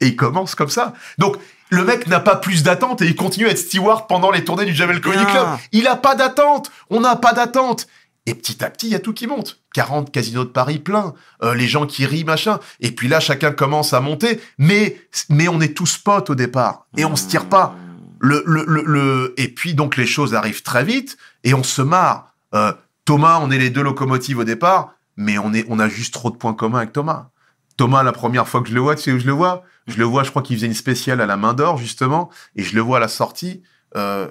Et 0.00 0.06
il 0.08 0.16
commence 0.16 0.54
comme 0.56 0.70
ça. 0.70 0.94
Donc, 1.18 1.36
le 1.70 1.84
mec 1.84 2.06
n'a 2.06 2.18
pas 2.18 2.34
plus 2.36 2.62
d'attente 2.62 3.02
et 3.02 3.06
il 3.06 3.14
continue 3.14 3.46
à 3.46 3.50
être 3.50 3.58
steward 3.58 4.08
pendant 4.08 4.30
les 4.30 4.42
tournées 4.42 4.64
du 4.64 4.74
Jamel 4.74 5.00
Comedy. 5.00 5.24
Club. 5.26 5.46
Il 5.72 5.86
a 5.86 5.96
pas 5.96 6.14
d'attente. 6.14 6.72
On 6.88 7.00
n'a 7.00 7.14
pas 7.14 7.32
d'attente. 7.34 7.86
Et 8.26 8.34
petit 8.34 8.64
à 8.64 8.70
petit, 8.70 8.86
il 8.86 8.92
y 8.92 8.94
a 8.94 9.00
tout 9.00 9.12
qui 9.12 9.26
monte. 9.26 9.60
40 9.74 10.10
casinos 10.10 10.44
de 10.44 10.50
Paris 10.50 10.78
plein, 10.78 11.14
euh, 11.42 11.54
les 11.54 11.68
gens 11.68 11.86
qui 11.86 12.04
rient, 12.06 12.24
machin. 12.24 12.58
Et 12.80 12.90
puis 12.90 13.06
là, 13.08 13.20
chacun 13.20 13.52
commence 13.52 13.92
à 13.92 14.00
monter. 14.00 14.40
Mais, 14.58 15.00
mais 15.28 15.48
on 15.48 15.60
est 15.60 15.76
tous 15.76 15.98
potes 15.98 16.30
au 16.30 16.34
départ. 16.34 16.86
Et 16.96 17.04
on 17.04 17.16
se 17.16 17.28
tire 17.28 17.46
pas. 17.46 17.74
Le, 18.20 18.42
le, 18.46 18.64
le, 18.66 18.82
le- 18.86 19.34
Et 19.36 19.48
puis 19.48 19.74
donc 19.74 19.96
les 19.96 20.06
choses 20.06 20.34
arrivent 20.34 20.62
très 20.62 20.84
vite 20.84 21.16
et 21.44 21.54
on 21.54 21.62
se 21.62 21.82
marre. 21.82 22.34
Euh, 22.54 22.72
Thomas, 23.04 23.38
on 23.42 23.50
est 23.50 23.58
les 23.58 23.70
deux 23.70 23.82
locomotives 23.82 24.38
au 24.38 24.44
départ, 24.44 24.92
mais 25.18 25.36
on, 25.36 25.52
est, 25.52 25.66
on 25.68 25.80
a 25.80 25.88
juste 25.88 26.14
trop 26.14 26.30
de 26.30 26.36
points 26.36 26.54
communs 26.54 26.78
avec 26.78 26.92
Thomas. 26.92 27.30
Thomas, 27.76 28.04
la 28.04 28.12
première 28.12 28.48
fois 28.48 28.62
que 28.62 28.68
je 28.68 28.74
le 28.74 28.80
vois, 28.80 28.94
tu 28.94 29.02
sais 29.02 29.12
où 29.12 29.18
je 29.18 29.26
le 29.26 29.32
vois? 29.32 29.64
Je 29.88 29.98
le 29.98 30.04
vois, 30.04 30.22
je 30.22 30.30
crois 30.30 30.42
qu'il 30.42 30.56
faisait 30.56 30.68
une 30.68 30.74
spéciale 30.74 31.20
à 31.20 31.26
la 31.26 31.36
main 31.36 31.54
d'or, 31.54 31.76
justement, 31.76 32.30
et 32.54 32.62
je 32.62 32.76
le 32.76 32.80
vois 32.80 32.98
à 32.98 33.00
la 33.00 33.08
sortie. 33.08 33.62
Euh, 33.96 34.28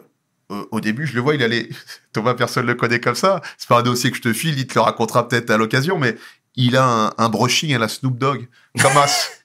euh, 0.50 0.64
au 0.72 0.80
début, 0.80 1.06
je 1.06 1.14
le 1.14 1.20
vois, 1.20 1.36
il 1.36 1.44
allait. 1.44 1.68
Thomas, 2.14 2.36
personne 2.36 2.64
ne 2.64 2.70
le 2.70 2.76
connaît 2.76 3.02
comme 3.02 3.16
ça. 3.16 3.42
C'est 3.58 3.68
pas 3.68 3.80
un 3.80 3.84
dossier 3.84 4.12
que 4.12 4.18
je 4.18 4.22
te 4.22 4.32
file, 4.32 4.58
il 4.58 4.66
te 4.66 4.76
le 4.76 4.82
racontera 4.82 5.28
peut-être 5.28 5.50
à 5.50 5.58
l'occasion, 5.58 6.00
mais 6.00 6.16
il 6.56 6.78
a 6.78 6.86
un, 6.86 7.14
un 7.18 7.30
brushing 7.30 7.76
à 7.76 7.80
la 7.80 7.90
Snoop 7.90 8.18
Dogg. 8.18 8.48
Thomas. 8.78 9.30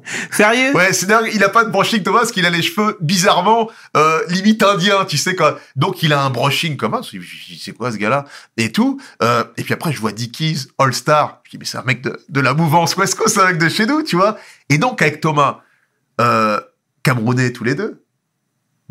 Sérieux? 0.30 0.74
Ouais, 0.74 0.92
c'est 0.92 1.06
dingue. 1.06 1.30
Il 1.34 1.42
a 1.44 1.48
pas 1.48 1.64
de 1.64 1.70
brushing 1.70 2.02
Thomas, 2.02 2.20
parce 2.20 2.32
qu'il 2.32 2.46
a 2.46 2.50
les 2.50 2.62
cheveux 2.62 2.96
bizarrement 3.00 3.70
euh, 3.96 4.20
limite 4.28 4.62
indiens, 4.62 5.04
tu 5.04 5.16
sais 5.16 5.36
quoi. 5.36 5.58
Donc 5.76 6.02
il 6.02 6.12
a 6.12 6.22
un 6.22 6.30
brushing 6.30 6.76
comme 6.76 6.98
dis, 7.00 7.60
C'est 7.62 7.72
quoi 7.72 7.92
ce 7.92 7.96
gars-là? 7.96 8.24
Et 8.56 8.72
tout. 8.72 9.00
Euh, 9.22 9.44
et 9.56 9.62
puis 9.62 9.74
après, 9.74 9.92
je 9.92 10.00
vois 10.00 10.12
Dickies, 10.12 10.68
All 10.78 10.92
Star. 10.94 11.40
Je 11.44 11.50
dis 11.50 11.58
mais 11.58 11.64
c'est 11.64 11.78
un 11.78 11.84
mec 11.84 12.02
de, 12.02 12.18
de 12.28 12.40
la 12.40 12.54
mouvance 12.54 12.96
West 12.96 13.16
Coast, 13.16 13.34
c'est 13.34 13.40
un 13.40 13.46
mec 13.46 13.58
de 13.58 13.68
chez 13.68 13.86
nous, 13.86 14.02
tu 14.02 14.16
vois. 14.16 14.36
Et 14.68 14.78
donc 14.78 15.02
avec 15.02 15.20
Thomas, 15.20 15.60
euh, 16.20 16.60
Camerounais 17.02 17.52
tous 17.52 17.64
les 17.64 17.74
deux, 17.74 18.04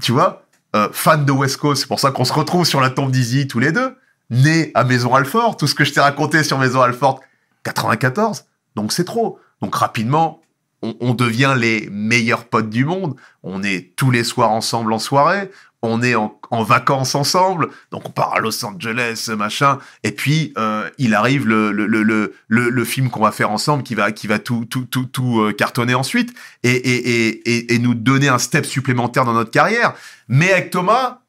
tu 0.01 0.11
vois, 0.11 0.45
fan 0.91 1.25
de 1.25 1.31
West 1.31 1.57
Coast. 1.57 1.81
C'est 1.81 1.87
pour 1.87 1.99
ça 1.99 2.11
qu'on 2.11 2.25
se 2.25 2.33
retrouve 2.33 2.65
sur 2.65 2.81
la 2.81 2.89
tombe 2.89 3.11
d'Izzy 3.11 3.47
tous 3.47 3.59
les 3.59 3.71
deux. 3.71 3.95
Né 4.29 4.71
à 4.75 4.85
Maison 4.85 5.13
Alfort, 5.13 5.57
tout 5.57 5.67
ce 5.67 5.75
que 5.75 5.83
je 5.83 5.91
t'ai 5.91 5.99
raconté 5.99 6.43
sur 6.43 6.57
Maison 6.57 6.81
Alfort, 6.81 7.19
94. 7.63 8.45
Donc 8.75 8.93
c'est 8.93 9.03
trop. 9.03 9.39
Donc 9.61 9.75
rapidement, 9.75 10.40
on, 10.81 11.13
devient 11.13 11.55
les 11.57 11.87
meilleurs 11.91 12.45
potes 12.45 12.69
du 12.69 12.85
monde. 12.85 13.15
On 13.43 13.63
est 13.63 13.95
tous 13.95 14.11
les 14.11 14.23
soirs 14.23 14.49
ensemble 14.49 14.93
en 14.93 14.99
soirée. 14.99 15.51
On 15.83 16.01
est 16.03 16.15
en, 16.15 16.39
vacances 16.63 17.15
ensemble. 17.15 17.69
Donc 17.91 18.07
on 18.07 18.11
part 18.11 18.33
à 18.33 18.39
Los 18.39 18.63
Angeles, 18.65 19.29
machin. 19.37 19.79
Et 20.03 20.11
puis 20.11 20.53
euh, 20.57 20.89
il 20.97 21.13
arrive 21.13 21.47
le, 21.47 21.71
le, 21.71 21.85
le, 21.85 22.33
le, 22.47 22.85
film 22.85 23.09
qu'on 23.09 23.21
va 23.21 23.31
faire 23.31 23.51
ensemble 23.51 23.83
qui 23.83 23.95
va, 23.95 24.11
qui 24.11 24.27
va 24.27 24.37
tout, 24.37 24.65
tout, 24.65 24.85
tout, 24.85 25.05
tout 25.05 25.41
euh, 25.41 25.53
cartonner 25.53 25.95
ensuite 25.95 26.33
et, 26.63 26.71
et, 26.71 27.27
et, 27.27 27.51
et, 27.51 27.73
et 27.73 27.79
nous 27.79 27.93
donner 27.93 28.27
un 28.27 28.39
step 28.39 28.65
supplémentaire 28.65 29.25
dans 29.25 29.33
notre 29.33 29.51
carrière. 29.51 29.93
Mais 30.27 30.51
avec 30.51 30.71
Thomas, 30.71 31.21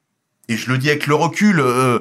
et 0.49 0.57
je 0.57 0.71
le 0.71 0.79
dis 0.79 0.91
avec 0.91 1.07
le 1.07 1.15
recul, 1.15 1.61
euh, 1.61 2.01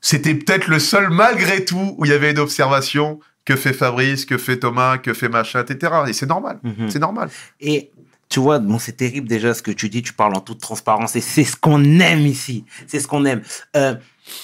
c'était 0.00 0.34
peut-être 0.34 0.68
le 0.68 0.78
seul 0.78 1.10
malgré 1.10 1.64
tout 1.64 1.94
où 1.98 2.04
il 2.04 2.10
y 2.10 2.14
avait 2.14 2.32
une 2.32 2.38
observation 2.38 3.20
que 3.44 3.56
fait 3.56 3.72
Fabrice, 3.72 4.24
que 4.24 4.38
fait 4.38 4.58
Thomas, 4.58 4.98
que 4.98 5.14
fait 5.14 5.28
machin, 5.28 5.64
etc. 5.64 5.92
Et 6.08 6.12
c'est 6.12 6.26
normal. 6.26 6.58
Mhm. 6.62 6.88
C'est 6.90 6.98
normal. 6.98 7.28
Et 7.60 7.90
tu 8.28 8.40
vois, 8.40 8.58
bon, 8.60 8.78
c'est 8.78 8.92
terrible 8.96 9.28
déjà 9.28 9.52
ce 9.52 9.62
que 9.62 9.70
tu 9.72 9.88
dis, 9.88 10.02
tu 10.02 10.12
parles 10.12 10.34
en 10.34 10.40
toute 10.40 10.60
transparence 10.60 11.16
et 11.16 11.20
c'est 11.20 11.44
ce 11.44 11.56
qu'on 11.56 11.82
aime 12.00 12.26
ici. 12.26 12.64
C'est 12.86 12.98
ce 13.00 13.06
qu'on 13.08 13.24
aime. 13.26 13.42
Euh, 13.76 13.94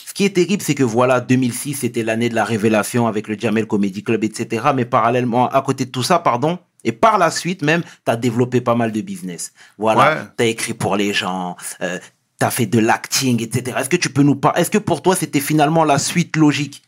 ce 0.04 0.12
qui 0.12 0.24
est 0.24 0.30
terrible, 0.34 0.62
c'est 0.62 0.74
que 0.74 0.82
voilà, 0.82 1.20
2006, 1.20 1.74
c'était 1.74 2.02
l'année 2.02 2.28
de 2.28 2.34
la 2.34 2.44
révélation 2.44 3.06
avec 3.06 3.28
le 3.28 3.38
Jamel 3.38 3.66
Comedy 3.66 4.02
Club, 4.02 4.24
etc. 4.24 4.66
Mais 4.74 4.84
parallèlement, 4.84 5.48
à 5.48 5.62
côté 5.62 5.84
de 5.86 5.90
tout 5.90 6.02
ça, 6.02 6.18
pardon, 6.18 6.58
et 6.84 6.92
par 6.92 7.16
la 7.18 7.30
suite 7.30 7.62
même, 7.62 7.82
tu 7.82 8.10
as 8.10 8.16
développé 8.16 8.60
pas 8.60 8.74
mal 8.74 8.92
de 8.92 9.00
business. 9.00 9.52
Voilà, 9.78 10.00
Ouais. 10.00 10.16
tu 10.36 10.44
as 10.44 10.46
écrit 10.48 10.74
pour 10.74 10.96
les 10.96 11.12
gens, 11.14 11.56
euh, 11.80 11.98
tu 12.40 12.44
as 12.46 12.50
fait 12.50 12.66
de 12.66 12.78
l'acting, 12.80 13.40
etc. 13.42 13.76
Est-ce 13.80 13.88
que 13.88 13.96
tu 13.96 14.10
peux 14.10 14.22
nous 14.22 14.36
parler 14.36 14.60
Est-ce 14.60 14.70
que 14.70 14.78
pour 14.78 15.00
toi, 15.02 15.16
c'était 15.16 15.40
finalement 15.40 15.84
la 15.84 15.98
suite 15.98 16.36
logique? 16.36 16.82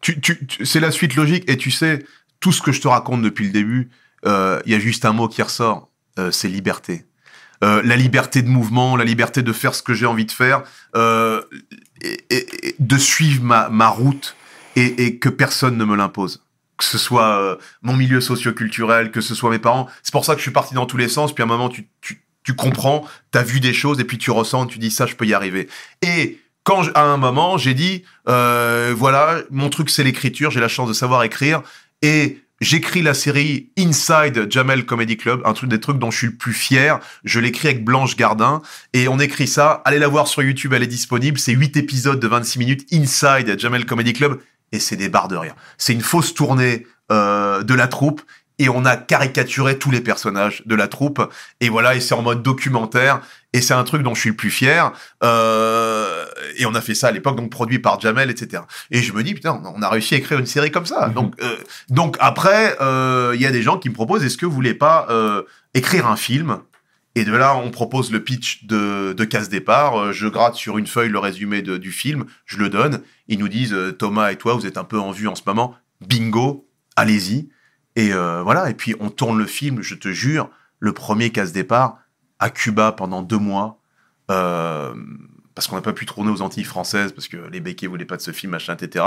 Tu, 0.00 0.20
tu, 0.20 0.46
tu- 0.46 0.64
c'est 0.66 0.80
la 0.80 0.90
suite 0.90 1.14
logique. 1.14 1.48
Et 1.48 1.56
tu 1.56 1.70
sais, 1.70 2.04
tout 2.40 2.52
ce 2.52 2.62
que 2.62 2.72
je 2.72 2.80
te 2.80 2.88
raconte 2.88 3.22
depuis 3.22 3.44
le 3.46 3.52
début, 3.52 3.90
euh, 4.26 4.60
il 4.66 4.72
y 4.72 4.74
a 4.74 4.78
juste 4.78 5.04
un 5.04 5.12
mot 5.12 5.28
qui 5.28 5.42
ressort, 5.42 5.90
euh, 6.18 6.30
c'est 6.30 6.48
liberté. 6.48 7.04
Euh, 7.62 7.82
la 7.84 7.96
liberté 7.96 8.40
de 8.42 8.48
mouvement, 8.48 8.96
la 8.96 9.04
liberté 9.04 9.42
de 9.42 9.52
faire 9.52 9.74
ce 9.74 9.82
que 9.82 9.92
j'ai 9.92 10.06
envie 10.06 10.24
de 10.24 10.32
faire, 10.32 10.62
euh, 10.96 11.42
et, 12.00 12.18
et- 12.30 12.68
et 12.68 12.76
de 12.78 12.96
suivre 12.96 13.42
ma, 13.42 13.68
ma 13.68 13.88
route 13.88 14.34
et, 14.76 15.18
que 15.18 15.28
personne 15.28 15.76
ne 15.76 15.84
me 15.84 15.94
l'impose. 15.96 16.42
Que 16.78 16.84
ce 16.84 16.96
soit 16.96 17.38
euh, 17.38 17.56
mon 17.82 17.94
milieu 17.94 18.22
socioculturel, 18.22 19.10
que 19.10 19.20
ce 19.20 19.34
soit 19.34 19.50
mes 19.50 19.58
parents. 19.58 19.86
C'est 20.02 20.12
pour 20.12 20.24
ça 20.24 20.32
que 20.32 20.38
je 20.38 20.44
suis 20.44 20.52
parti 20.52 20.72
dans 20.72 20.86
tous 20.86 20.96
les 20.96 21.08
sens. 21.10 21.34
Puis 21.34 21.42
à 21.42 21.44
un 21.44 21.48
moment, 21.48 21.68
tu, 21.68 21.86
tu, 22.00 22.22
tu 22.44 22.54
comprends, 22.54 23.04
tu 23.32 23.38
as 23.38 23.42
vu 23.42 23.60
des 23.60 23.74
choses 23.74 24.00
et 24.00 24.04
puis 24.04 24.16
tu 24.16 24.30
ressens, 24.30 24.64
tu 24.66 24.78
dis 24.78 24.90
ça, 24.90 25.04
je 25.04 25.14
peux 25.14 25.26
y 25.26 25.34
arriver. 25.34 25.68
Et 26.00 26.40
à 26.94 27.02
un 27.02 27.16
moment, 27.16 27.58
j'ai 27.58 27.74
dit, 27.74 28.04
euh, 28.28 28.94
voilà, 28.96 29.40
mon 29.50 29.68
truc 29.70 29.90
c'est 29.90 30.04
l'écriture, 30.04 30.50
j'ai 30.50 30.60
la 30.60 30.68
chance 30.68 30.88
de 30.88 30.92
savoir 30.92 31.22
écrire 31.24 31.62
et 32.02 32.38
j'écris 32.60 33.02
la 33.02 33.14
série 33.14 33.70
Inside 33.76 34.50
Jamel 34.50 34.86
Comedy 34.86 35.16
Club, 35.16 35.42
un 35.44 35.52
truc 35.52 35.68
des 35.68 35.80
trucs 35.80 35.98
dont 35.98 36.10
je 36.10 36.18
suis 36.18 36.26
le 36.28 36.36
plus 36.36 36.52
fier. 36.52 37.00
Je 37.24 37.40
l'écris 37.40 37.68
avec 37.68 37.84
Blanche 37.84 38.16
Gardin 38.16 38.62
et 38.92 39.08
on 39.08 39.18
écrit 39.18 39.48
ça. 39.48 39.82
Allez 39.84 39.98
la 39.98 40.08
voir 40.08 40.28
sur 40.28 40.42
YouTube, 40.42 40.72
elle 40.72 40.82
est 40.82 40.86
disponible. 40.86 41.38
C'est 41.38 41.52
8 41.52 41.76
épisodes 41.76 42.20
de 42.20 42.28
26 42.28 42.58
minutes 42.58 42.86
Inside 42.92 43.58
Jamel 43.58 43.84
Comedy 43.84 44.12
Club 44.12 44.40
et 44.72 44.78
c'est 44.78 44.96
des 44.96 45.08
barres 45.08 45.28
de 45.28 45.36
rire. 45.36 45.54
C'est 45.76 45.92
une 45.92 46.02
fausse 46.02 46.34
tournée 46.34 46.86
euh, 47.10 47.64
de 47.64 47.74
la 47.74 47.88
troupe 47.88 48.22
et 48.60 48.68
on 48.68 48.84
a 48.84 48.96
caricaturé 48.96 49.76
tous 49.78 49.90
les 49.90 50.00
personnages 50.00 50.62
de 50.66 50.74
la 50.76 50.86
troupe 50.86 51.20
et 51.60 51.68
voilà 51.68 51.94
et 51.96 52.00
c'est 52.00 52.14
en 52.14 52.22
mode 52.22 52.42
documentaire 52.44 53.20
et 53.52 53.60
c'est 53.60 53.74
un 53.74 53.82
truc 53.84 54.02
dont 54.02 54.14
je 54.14 54.20
suis 54.20 54.30
le 54.30 54.36
plus 54.36 54.50
fier 54.50 54.92
euh, 55.24 56.24
et 56.56 56.66
on 56.66 56.74
a 56.74 56.80
fait 56.80 56.94
ça 56.94 57.08
à 57.08 57.10
l'époque 57.10 57.36
donc 57.36 57.50
produit 57.50 57.78
par 57.78 57.98
Jamel 58.00 58.30
etc 58.30 58.62
et 58.90 59.02
je 59.02 59.12
me 59.12 59.22
dis 59.22 59.34
putain 59.34 59.60
on 59.76 59.82
a 59.82 59.88
réussi 59.88 60.14
à 60.14 60.18
écrire 60.18 60.38
une 60.38 60.46
série 60.46 60.70
comme 60.70 60.86
ça 60.86 61.08
Mhm. 61.08 61.14
donc 61.14 61.34
euh, 61.42 61.56
donc 61.88 62.16
après 62.20 62.76
euh, 62.80 63.32
il 63.34 63.40
y 63.40 63.46
a 63.46 63.50
des 63.50 63.62
gens 63.62 63.78
qui 63.78 63.88
me 63.88 63.94
proposent 63.94 64.24
est-ce 64.24 64.36
que 64.36 64.46
vous 64.46 64.52
voulez 64.52 64.74
pas 64.74 65.08
écrire 65.74 66.06
un 66.06 66.16
film? 66.16 66.58
Et 67.16 67.24
de 67.24 67.32
là, 67.32 67.56
on 67.56 67.70
propose 67.72 68.12
le 68.12 68.22
pitch 68.22 68.66
de, 68.66 69.12
de 69.14 69.24
casse 69.24 69.48
départ. 69.48 70.12
Je 70.12 70.28
gratte 70.28 70.54
sur 70.54 70.78
une 70.78 70.86
feuille 70.86 71.08
le 71.08 71.18
résumé 71.18 71.60
de- 71.60 71.76
du 71.76 71.90
film, 71.90 72.24
je 72.46 72.56
le 72.56 72.68
donne. 72.68 73.00
Ils 73.26 73.40
nous 73.40 73.48
disent 73.48 73.74
Thomas 73.98 74.30
et 74.30 74.36
toi, 74.36 74.54
vous 74.54 74.64
êtes 74.64 74.78
un 74.78 74.84
peu 74.84 74.98
en 75.00 75.10
vue 75.10 75.26
en 75.26 75.34
ce 75.34 75.42
moment. 75.44 75.74
Bingo, 76.00 76.68
allez-y. 76.94 77.48
Et 78.00 78.12
euh, 78.12 78.42
voilà. 78.42 78.70
Et 78.70 78.74
puis 78.74 78.94
on 78.98 79.10
tourne 79.10 79.38
le 79.38 79.46
film. 79.46 79.82
Je 79.82 79.94
te 79.94 80.08
jure, 80.08 80.48
le 80.78 80.92
premier 80.92 81.30
casse 81.30 81.52
départ 81.52 81.98
à 82.38 82.48
Cuba 82.50 82.92
pendant 82.92 83.22
deux 83.22 83.38
mois. 83.38 83.78
euh, 84.30 84.94
parce 85.54 85.66
qu'on 85.66 85.74
n'a 85.76 85.82
pas 85.82 85.92
pu 85.92 86.06
tourner 86.06 86.30
aux 86.30 86.40
Antilles 86.40 86.64
françaises 86.64 87.12
parce 87.12 87.28
que 87.28 87.36
les 87.52 87.60
béquets 87.60 87.88
voulaient 87.88 88.06
pas 88.06 88.16
de 88.16 88.22
ce 88.22 88.30
film, 88.30 88.52
machin, 88.52 88.74
etc. 88.76 89.04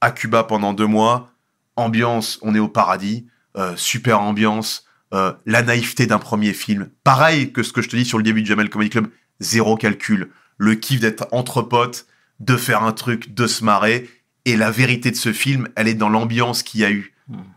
À 0.00 0.10
Cuba 0.10 0.42
pendant 0.42 0.72
deux 0.72 0.86
mois. 0.86 1.30
Ambiance, 1.76 2.38
on 2.42 2.54
est 2.54 2.58
au 2.58 2.68
paradis. 2.68 3.26
euh, 3.56 3.74
super 3.76 4.20
ambiance. 4.20 4.84
la 5.12 5.62
naïveté 5.62 6.06
d'un 6.06 6.18
premier 6.18 6.52
film. 6.52 6.88
Pareil 7.04 7.52
que 7.52 7.62
ce 7.62 7.72
que 7.72 7.82
je 7.82 7.88
te 7.88 7.94
dis 7.94 8.04
sur 8.04 8.18
le 8.18 8.24
début 8.24 8.42
de 8.42 8.46
Jamel 8.48 8.68
Comedy 8.68 8.90
Club, 8.90 9.06
zéro 9.38 9.76
calcul. 9.76 10.30
Le 10.58 10.74
kiff 10.74 10.98
d'être 10.98 11.28
entre 11.30 11.62
potes, 11.62 12.06
de 12.40 12.56
faire 12.56 12.82
un 12.82 12.90
truc, 12.92 13.32
de 13.32 13.46
se 13.46 13.62
marrer. 13.62 14.10
Et 14.44 14.56
la 14.56 14.72
vérité 14.72 15.12
de 15.12 15.16
ce 15.16 15.32
film, 15.32 15.68
elle 15.76 15.86
est 15.86 15.94
dans 15.94 16.08
l'ambiance 16.08 16.64
qu'il 16.64 16.80
y 16.80 16.84
a 16.84 16.90
eu. 16.90 17.13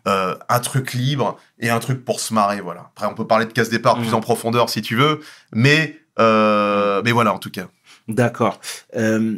Euh, 0.08 0.36
un 0.48 0.60
truc 0.60 0.94
libre 0.94 1.38
et 1.60 1.70
un 1.70 1.80
truc 1.80 2.06
pour 2.06 2.20
se 2.22 2.34
marrer, 2.34 2.62
voilà. 2.62 2.90
Après, 2.96 3.06
on 3.06 3.14
peut 3.14 3.28
parler 3.28 3.46
de 3.46 3.52
casse 3.52 3.70
départ 3.70 3.98
plus 3.98 4.12
Mm. 4.12 4.16
en 4.16 4.22
profondeur 4.22 4.70
si 4.70 4.82
tu 4.82 4.96
veux, 4.96 5.20
mais, 5.52 5.98
euh, 6.20 7.02
mais 7.04 7.12
voilà, 7.12 7.34
en 7.34 7.40
tout 7.40 7.52
cas. 7.52 7.68
D'accord. 8.08 8.62
Euh, 8.96 9.38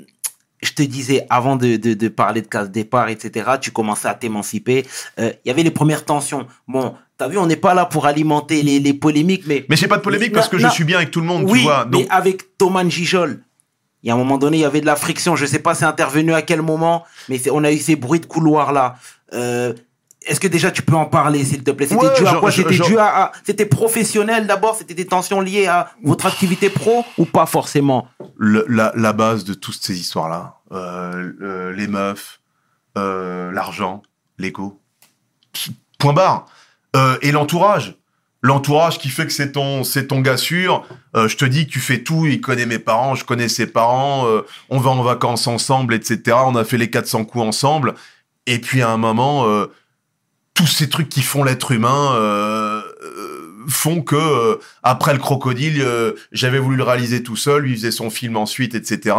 je 0.61 0.71
te 0.73 0.83
disais, 0.83 1.25
avant 1.31 1.55
de, 1.55 1.77
de, 1.77 1.93
de 1.95 2.07
parler 2.09 2.41
de 2.43 2.47
casse 2.47 2.69
départ, 2.69 3.09
etc., 3.09 3.51
tu 3.59 3.71
commençais 3.71 4.07
à 4.07 4.13
t'émanciper. 4.13 4.85
Il 5.17 5.33
y 5.45 5.49
avait 5.49 5.63
les 5.63 5.71
premières 5.71 6.05
tensions. 6.05 6.45
Bon, 6.67 6.95
t'as 7.17 7.27
vu, 7.27 7.37
on 7.39 7.47
n'est 7.47 7.55
pas 7.55 7.73
là 7.73 7.85
pour 7.85 8.05
alimenter 8.05 8.61
les, 8.61 8.79
les 8.79 8.93
polémiques, 8.93 9.45
mais 9.47 9.65
Mais 9.69 9.77
j'ai 9.77 9.87
pas 9.87 9.97
de 9.97 10.01
polémique 10.03 10.33
parce 10.33 10.49
que 10.49 10.57
Non, 10.57 10.67
je 10.69 10.73
suis 10.73 10.83
bien 10.83 10.97
avec 10.97 11.11
tout 11.11 11.21
le 11.21 11.25
monde, 11.27 11.45
oui, 11.47 11.59
tu 11.59 11.63
vois. 11.63 11.85
Donc, 11.85 12.01
mais 12.01 12.07
avec 12.11 12.57
Thomas 12.57 12.87
Gijol, 12.87 13.41
il 14.03 14.07
y 14.07 14.11
a 14.11 14.13
un 14.13 14.17
moment 14.17 14.37
donné, 14.37 14.57
il 14.57 14.61
y 14.61 14.65
avait 14.65 14.81
de 14.81 14.85
la 14.85 14.95
friction. 14.95 15.35
Je 15.35 15.45
sais 15.45 15.59
pas 15.59 15.73
c'est 15.75 15.85
intervenu 15.85 16.33
à 16.33 16.41
quel 16.41 16.61
moment, 16.61 17.03
mais 17.29 17.39
on 17.51 17.63
a 17.63 17.71
eu 17.71 17.77
ces 17.79 17.95
bruits 17.95 18.19
de 18.19 18.25
couloir 18.27 18.71
là. 18.73 18.95
Euh, 19.33 19.73
Est-ce 20.25 20.39
que 20.39 20.47
déjà 20.47 20.69
tu 20.69 20.81
peux 20.81 20.95
en 20.95 21.05
parler, 21.05 21.45
s'il 21.45 21.63
te 21.63 21.71
plaît? 21.71 21.87
C'était 21.87 22.05
Ouais, 22.05 22.17
dû 22.19 22.27
à 22.27 22.33
quoi? 22.35 22.51
C'était 22.51 22.77
dû 22.77 22.97
à, 22.97 23.23
à- 23.25 23.31
c'était 23.45 23.65
professionnel 23.65 24.47
d'abord? 24.47 24.75
C'était 24.75 24.93
des 24.93 25.05
tensions 25.05 25.39
liées 25.41 25.67
à 25.67 25.91
votre 26.03 26.25
activité 26.25 26.69
pro? 26.69 27.05
Ou 27.17 27.25
pas 27.25 27.45
forcément? 27.45 28.07
Le- 28.37 28.65
la, 28.67 28.91
la 28.95 29.13
base 29.13 29.43
de 29.45 29.53
toutes 29.53 29.81
ces 29.81 29.97
histoires-là, 29.99 30.55
euh, 30.73 31.31
euh, 31.41 31.71
les 31.73 31.87
meufs, 31.87 32.41
euh, 32.97 33.51
l'argent, 33.51 34.01
l'ego, 34.37 34.81
point 35.97 36.13
barre. 36.13 36.45
Euh, 36.95 37.17
et 37.21 37.31
l'entourage. 37.31 37.95
L'entourage 38.41 38.99
qui 38.99 39.09
fait 39.09 39.25
que 39.25 39.33
c'est 39.33 39.51
ton, 39.53 39.83
c'est 39.83 40.07
ton 40.07 40.21
gars 40.21 40.37
sûr. 40.37 40.85
Euh, 41.15 41.27
je 41.27 41.35
te 41.37 41.43
dis 41.45 41.65
que 41.67 41.71
tu 41.71 41.79
fais 41.79 41.99
tout. 42.03 42.25
Il 42.25 42.39
connaît 42.41 42.65
mes 42.65 42.79
parents, 42.79 43.15
je 43.15 43.25
connais 43.25 43.49
ses 43.49 43.67
parents. 43.67 44.27
euh, 44.27 44.41
on 44.69 44.79
va 44.79 44.91
en 44.91 45.01
vacances 45.03 45.45
ensemble, 45.47 45.93
etc. 45.93 46.37
On 46.45 46.55
a 46.55 46.63
fait 46.63 46.77
les 46.77 46.89
400 46.89 47.25
coups 47.25 47.43
ensemble. 47.45 47.95
Et 48.47 48.59
puis 48.59 48.81
à 48.81 48.89
un 48.89 48.97
moment, 48.97 49.45
euh, 49.47 49.67
tous 50.59 50.67
ces 50.67 50.89
trucs 50.89 51.07
qui 51.07 51.21
font 51.21 51.45
l'être 51.45 51.71
humain 51.71 52.11
euh, 52.15 52.81
euh, 53.01 53.65
font 53.69 54.01
que 54.01 54.17
euh, 54.17 54.57
après 54.83 55.13
le 55.13 55.19
crocodile, 55.19 55.81
euh, 55.81 56.11
j'avais 56.33 56.59
voulu 56.59 56.75
le 56.75 56.83
réaliser 56.83 57.23
tout 57.23 57.37
seul, 57.37 57.61
lui 57.61 57.75
faisait 57.75 57.91
son 57.91 58.09
film 58.09 58.35
ensuite, 58.35 58.75
etc. 58.75 59.15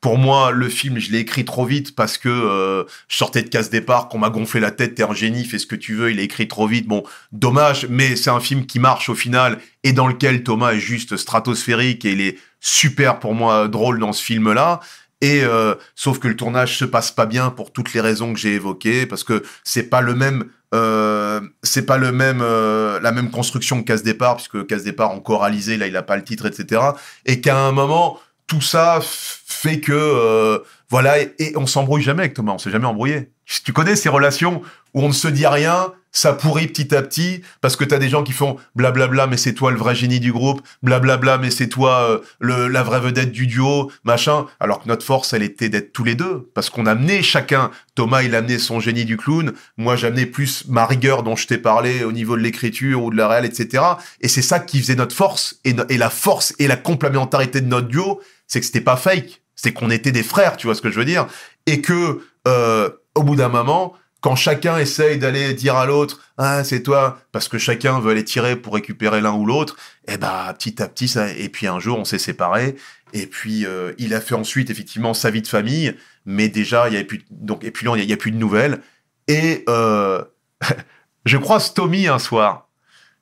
Pour 0.00 0.16
moi, 0.16 0.50
le 0.50 0.66
film, 0.70 0.98
je 0.98 1.12
l'ai 1.12 1.18
écrit 1.18 1.44
trop 1.44 1.66
vite 1.66 1.94
parce 1.94 2.16
que 2.16 2.30
euh, 2.30 2.84
je 3.08 3.18
sortais 3.18 3.42
de 3.42 3.50
casse 3.50 3.68
départ, 3.68 4.08
qu'on 4.08 4.16
m'a 4.16 4.30
gonflé 4.30 4.60
la 4.60 4.70
tête, 4.70 4.94
t'es 4.94 5.02
un 5.02 5.12
génie, 5.12 5.44
fais 5.44 5.58
ce 5.58 5.66
que 5.66 5.76
tu 5.76 5.94
veux, 5.94 6.10
il 6.10 6.20
est 6.20 6.24
écrit 6.24 6.48
trop 6.48 6.66
vite. 6.66 6.88
Bon, 6.88 7.02
dommage, 7.32 7.86
mais 7.90 8.16
c'est 8.16 8.30
un 8.30 8.40
film 8.40 8.64
qui 8.64 8.78
marche 8.78 9.10
au 9.10 9.14
final 9.14 9.58
et 9.84 9.92
dans 9.92 10.06
lequel 10.06 10.42
Thomas 10.42 10.72
est 10.72 10.80
juste 10.80 11.18
stratosphérique 11.18 12.06
et 12.06 12.12
il 12.12 12.22
est 12.22 12.38
super 12.60 13.18
pour 13.18 13.34
moi 13.34 13.68
drôle 13.68 13.98
dans 13.98 14.14
ce 14.14 14.24
film-là. 14.24 14.80
Et 15.20 15.42
euh, 15.42 15.74
sauf 15.96 16.20
que 16.20 16.28
le 16.28 16.36
tournage 16.36 16.78
se 16.78 16.84
passe 16.84 17.10
pas 17.10 17.26
bien 17.26 17.50
pour 17.50 17.72
toutes 17.72 17.92
les 17.92 18.00
raisons 18.00 18.32
que 18.32 18.38
j'ai 18.38 18.54
évoquées, 18.54 19.04
parce 19.06 19.24
que 19.24 19.42
c'est 19.64 19.90
pas 19.90 20.00
le 20.00 20.14
même, 20.14 20.44
euh, 20.74 21.40
c'est 21.62 21.86
pas 21.86 21.96
le 21.96 22.12
même, 22.12 22.40
euh, 22.42 23.00
la 23.00 23.12
même 23.12 23.30
construction 23.30 23.80
que 23.80 23.86
Casse 23.86 24.02
Départ, 24.02 24.36
puisque 24.36 24.66
Casse 24.66 24.84
Départ 24.84 25.10
en 25.10 25.20
choralisé, 25.20 25.76
là 25.76 25.86
il 25.86 25.96
a 25.96 26.02
pas 26.02 26.16
le 26.16 26.24
titre, 26.24 26.46
etc. 26.46 26.82
Et 27.24 27.40
qu'à 27.40 27.58
un 27.58 27.72
moment, 27.72 28.18
tout 28.46 28.60
ça 28.60 29.00
fait 29.02 29.80
que 29.80 29.92
euh, 29.92 30.58
voilà, 30.90 31.20
et, 31.20 31.34
et 31.38 31.56
on 31.56 31.66
s'embrouille 31.66 32.02
jamais 32.02 32.22
avec 32.22 32.34
Thomas, 32.34 32.52
on 32.52 32.58
s'est 32.58 32.70
jamais 32.70 32.86
embrouillé. 32.86 33.30
Tu 33.64 33.72
connais 33.72 33.96
ces 33.96 34.10
relations 34.10 34.62
où 34.94 35.02
on 35.02 35.08
ne 35.08 35.14
se 35.14 35.28
dit 35.28 35.46
rien, 35.46 35.92
ça 36.18 36.32
pourrit 36.32 36.66
petit 36.66 36.96
à 36.96 37.02
petit, 37.02 37.42
parce 37.60 37.76
que 37.76 37.84
t'as 37.84 37.98
des 37.98 38.08
gens 38.08 38.24
qui 38.24 38.32
font 38.32 38.56
blablabla, 38.74 39.28
mais 39.28 39.36
c'est 39.36 39.54
toi 39.54 39.70
le 39.70 39.76
vrai 39.76 39.94
génie 39.94 40.18
du 40.18 40.32
groupe, 40.32 40.60
blablabla, 40.82 41.38
mais 41.38 41.52
c'est 41.52 41.68
toi 41.68 42.10
euh, 42.10 42.18
le, 42.40 42.66
la 42.66 42.82
vraie 42.82 42.98
vedette 42.98 43.30
du 43.30 43.46
duo, 43.46 43.92
machin. 44.02 44.46
Alors 44.58 44.82
que 44.82 44.88
notre 44.88 45.06
force, 45.06 45.32
elle 45.32 45.44
était 45.44 45.68
d'être 45.68 45.92
tous 45.92 46.02
les 46.02 46.16
deux, 46.16 46.50
parce 46.54 46.70
qu'on 46.70 46.86
amenait 46.86 47.22
chacun. 47.22 47.70
Thomas, 47.94 48.24
il 48.24 48.34
amenait 48.34 48.58
son 48.58 48.80
génie 48.80 49.04
du 49.04 49.16
clown, 49.16 49.52
moi 49.76 49.94
j'amenais 49.94 50.26
plus 50.26 50.64
ma 50.66 50.86
rigueur 50.86 51.22
dont 51.22 51.36
je 51.36 51.46
t'ai 51.46 51.58
parlé 51.58 52.02
au 52.02 52.10
niveau 52.10 52.36
de 52.36 52.42
l'écriture 52.42 53.04
ou 53.04 53.10
de 53.12 53.16
la 53.16 53.28
réelle, 53.28 53.44
etc. 53.44 53.84
Et 54.20 54.26
c'est 54.26 54.42
ça 54.42 54.58
qui 54.58 54.80
faisait 54.80 54.96
notre 54.96 55.14
force, 55.14 55.60
et 55.62 55.72
la 55.96 56.10
force 56.10 56.52
et 56.58 56.66
la 56.66 56.76
complémentarité 56.76 57.60
de 57.60 57.68
notre 57.68 57.86
duo, 57.86 58.20
c'est 58.48 58.58
que 58.58 58.66
c'était 58.66 58.80
pas 58.80 58.96
fake, 58.96 59.40
c'est 59.54 59.72
qu'on 59.72 59.90
était 59.90 60.12
des 60.12 60.24
frères, 60.24 60.56
tu 60.56 60.66
vois 60.66 60.74
ce 60.74 60.82
que 60.82 60.90
je 60.90 60.98
veux 60.98 61.04
dire, 61.04 61.28
et 61.66 61.80
que 61.80 62.22
euh, 62.48 62.90
au 63.14 63.22
bout 63.22 63.36
d'un 63.36 63.48
moment, 63.48 63.94
quand 64.20 64.34
chacun 64.36 64.78
essaye 64.78 65.18
d'aller 65.18 65.54
dire 65.54 65.76
à 65.76 65.86
l'autre 65.86 66.20
ah 66.38 66.64
c'est 66.64 66.82
toi 66.82 67.20
parce 67.32 67.46
que 67.48 67.58
chacun 67.58 68.00
veut 68.00 68.10
aller 68.10 68.24
tirer 68.24 68.56
pour 68.56 68.74
récupérer 68.74 69.20
l'un 69.20 69.32
ou 69.32 69.46
l'autre 69.46 69.76
et 70.08 70.16
bah 70.16 70.52
petit 70.58 70.82
à 70.82 70.88
petit 70.88 71.06
ça 71.08 71.28
et 71.32 71.48
puis 71.48 71.66
un 71.66 71.78
jour 71.80 71.98
on 71.98 72.04
s'est 72.04 72.18
séparés. 72.18 72.76
Et 73.14 73.26
puis 73.26 73.64
euh, 73.64 73.92
il 73.98 74.12
a 74.14 74.20
fait 74.20 74.34
ensuite 74.34 74.70
effectivement 74.70 75.14
sa 75.14 75.30
vie 75.30 75.42
de 75.42 75.46
famille. 75.48 75.94
Mais 76.26 76.48
déjà 76.48 76.88
il 76.88 76.92
y 76.94 76.96
avait 76.96 77.06
plus 77.06 77.24
donc 77.30 77.64
et 77.64 77.70
puis 77.70 77.86
là 77.86 77.92
il 77.94 77.98
y 77.98 78.00
a- 78.02 78.04
il 78.04 78.10
y, 78.10 78.12
a 78.12 78.16
plus 78.16 78.32
de 78.32 78.36
nouvelles. 78.36 78.80
Et 79.28 79.64
euh, 79.68 80.22
je 81.24 81.36
croise 81.36 81.74
Tommy 81.74 82.06
un 82.08 82.18
soir. 82.18 82.68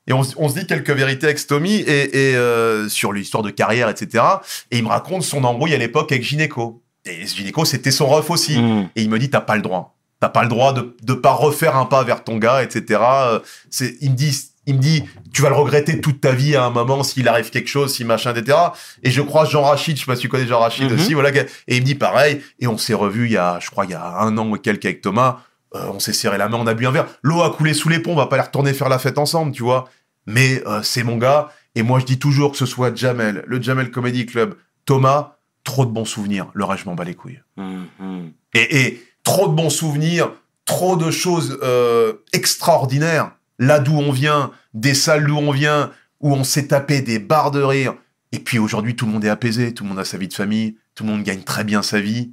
Et 0.08 0.12
on, 0.12 0.22
se- 0.22 0.34
on 0.38 0.48
se 0.48 0.58
dit 0.58 0.66
quelques 0.66 0.90
vérités 0.90 1.26
avec 1.26 1.44
Tommy 1.46 1.76
et, 1.76 2.30
et, 2.30 2.36
euh, 2.36 2.88
sur 2.88 3.12
l'histoire 3.12 3.42
de 3.42 3.50
carrière 3.50 3.88
etc 3.88 4.22
et 4.70 4.78
il 4.78 4.84
me 4.84 4.88
raconte 4.88 5.24
son 5.24 5.42
embrouille 5.44 5.74
à 5.74 5.78
l'époque 5.78 6.12
avec 6.12 6.22
Gynéco. 6.24 6.82
Et 7.04 7.26
ce 7.26 7.36
Gynéco 7.36 7.64
c'était 7.64 7.90
son 7.90 8.06
ref 8.06 8.30
aussi. 8.30 8.58
Hmm. 8.60 8.88
et 8.96 9.02
il 9.02 9.10
me 9.10 9.18
dit 9.18 9.30
t'as 9.30 9.40
pas 9.40 9.56
le 9.56 9.62
droit 9.62 9.95
t'as 10.20 10.28
pas 10.28 10.42
le 10.42 10.48
droit 10.48 10.72
de 10.72 10.96
de 11.02 11.12
pas 11.14 11.32
refaire 11.32 11.76
un 11.76 11.86
pas 11.86 12.02
vers 12.04 12.24
ton 12.24 12.36
gars 12.38 12.62
etc 12.62 13.00
Euh, 13.00 13.40
c'est 13.70 13.96
il 14.00 14.10
me 14.12 14.16
dit 14.16 14.34
il 14.68 14.74
me 14.76 14.80
dit 14.80 15.04
tu 15.32 15.42
vas 15.42 15.48
le 15.48 15.54
regretter 15.54 16.00
toute 16.00 16.20
ta 16.20 16.32
vie 16.32 16.56
à 16.56 16.64
un 16.64 16.70
moment 16.70 17.02
s'il 17.04 17.28
arrive 17.28 17.50
quelque 17.50 17.68
chose 17.68 17.94
si 17.94 18.04
machin 18.04 18.34
etc 18.34 18.56
et 19.02 19.10
je 19.10 19.22
crois 19.22 19.44
Jean 19.44 19.62
Rachid 19.62 19.96
je 19.96 20.00
sais 20.00 20.06
pas 20.06 20.16
si 20.16 20.22
tu 20.22 20.28
connais 20.28 20.46
Jean 20.46 20.58
Rachid 20.60 20.90
Mhm. 20.90 20.98
aussi 20.98 21.14
voilà 21.14 21.30
et 21.30 21.46
il 21.76 21.80
me 21.82 21.86
dit 21.86 21.94
pareil 21.94 22.40
et 22.58 22.66
on 22.66 22.76
s'est 22.78 22.94
revu 22.94 23.26
il 23.26 23.32
y 23.32 23.36
a 23.36 23.58
je 23.60 23.70
crois 23.70 23.84
il 23.84 23.92
y 23.92 23.94
a 23.94 24.18
un 24.20 24.36
an 24.38 24.48
ou 24.50 24.56
quelques 24.56 24.84
avec 24.86 25.00
Thomas. 25.02 25.40
Euh, 25.74 25.90
on 25.92 25.98
s'est 25.98 26.12
serré 26.12 26.38
la 26.38 26.48
main 26.48 26.58
on 26.58 26.66
a 26.66 26.74
bu 26.74 26.86
un 26.86 26.92
verre. 26.92 27.06
L'eau 27.22 27.42
a 27.42 27.50
coulé 27.54 27.74
sous 27.74 27.88
les 27.88 27.98
ponts 27.98 28.12
on 28.12 28.16
va 28.16 28.26
pas 28.26 28.36
aller 28.36 28.46
retourner 28.46 28.72
faire 28.72 28.88
la 28.88 28.98
fête 28.98 29.18
ensemble 29.18 29.52
tu 29.52 29.62
vois. 29.62 29.88
Mais 30.26 30.62
euh, 30.66 30.80
c'est 30.82 31.02
mon 31.04 31.16
gars 31.18 31.50
et 31.74 31.82
moi 31.82 31.98
je 32.00 32.06
dis 32.06 32.18
toujours 32.18 32.52
que 32.52 32.56
ce 32.58 32.66
soit 32.66 32.96
Jamel 32.96 33.44
le 33.46 33.60
Jamel 33.60 33.90
Comedy 33.90 34.24
Club. 34.26 34.54
Thomas 34.86 35.36
trop 35.64 35.84
de 35.84 35.90
bons 35.90 36.04
souvenirs. 36.04 36.46
Le 36.54 36.64
reste 36.64 36.84
je 36.84 36.88
m'en 36.88 36.94
bats 36.94 37.04
les 37.04 37.14
couilles. 37.14 37.40
Hmm, 37.56 37.84
hmm. 37.98 38.28
et, 38.54 38.78
et 38.86 39.04
trop 39.26 39.48
de 39.48 39.54
bons 39.54 39.70
souvenirs, 39.70 40.30
trop 40.64 40.96
de 40.96 41.10
choses 41.10 41.58
euh, 41.64 42.12
extraordinaires. 42.32 43.32
Là 43.58 43.80
d'où 43.80 43.98
on 43.98 44.12
vient, 44.12 44.52
des 44.72 44.94
salles 44.94 45.26
d'où 45.26 45.36
on 45.36 45.50
vient, 45.50 45.90
où 46.20 46.32
on 46.32 46.44
s'est 46.44 46.68
tapé 46.68 47.00
des 47.00 47.18
barres 47.18 47.50
de 47.50 47.60
rire. 47.60 47.94
Et 48.30 48.38
puis 48.38 48.60
aujourd'hui, 48.60 48.94
tout 48.94 49.04
le 49.04 49.10
monde 49.10 49.24
est 49.24 49.28
apaisé, 49.28 49.74
tout 49.74 49.82
le 49.82 49.88
monde 49.88 49.98
a 49.98 50.04
sa 50.04 50.16
vie 50.16 50.28
de 50.28 50.34
famille, 50.34 50.76
tout 50.94 51.02
le 51.02 51.10
monde 51.10 51.24
gagne 51.24 51.42
très 51.42 51.64
bien 51.64 51.82
sa 51.82 52.00
vie. 52.00 52.30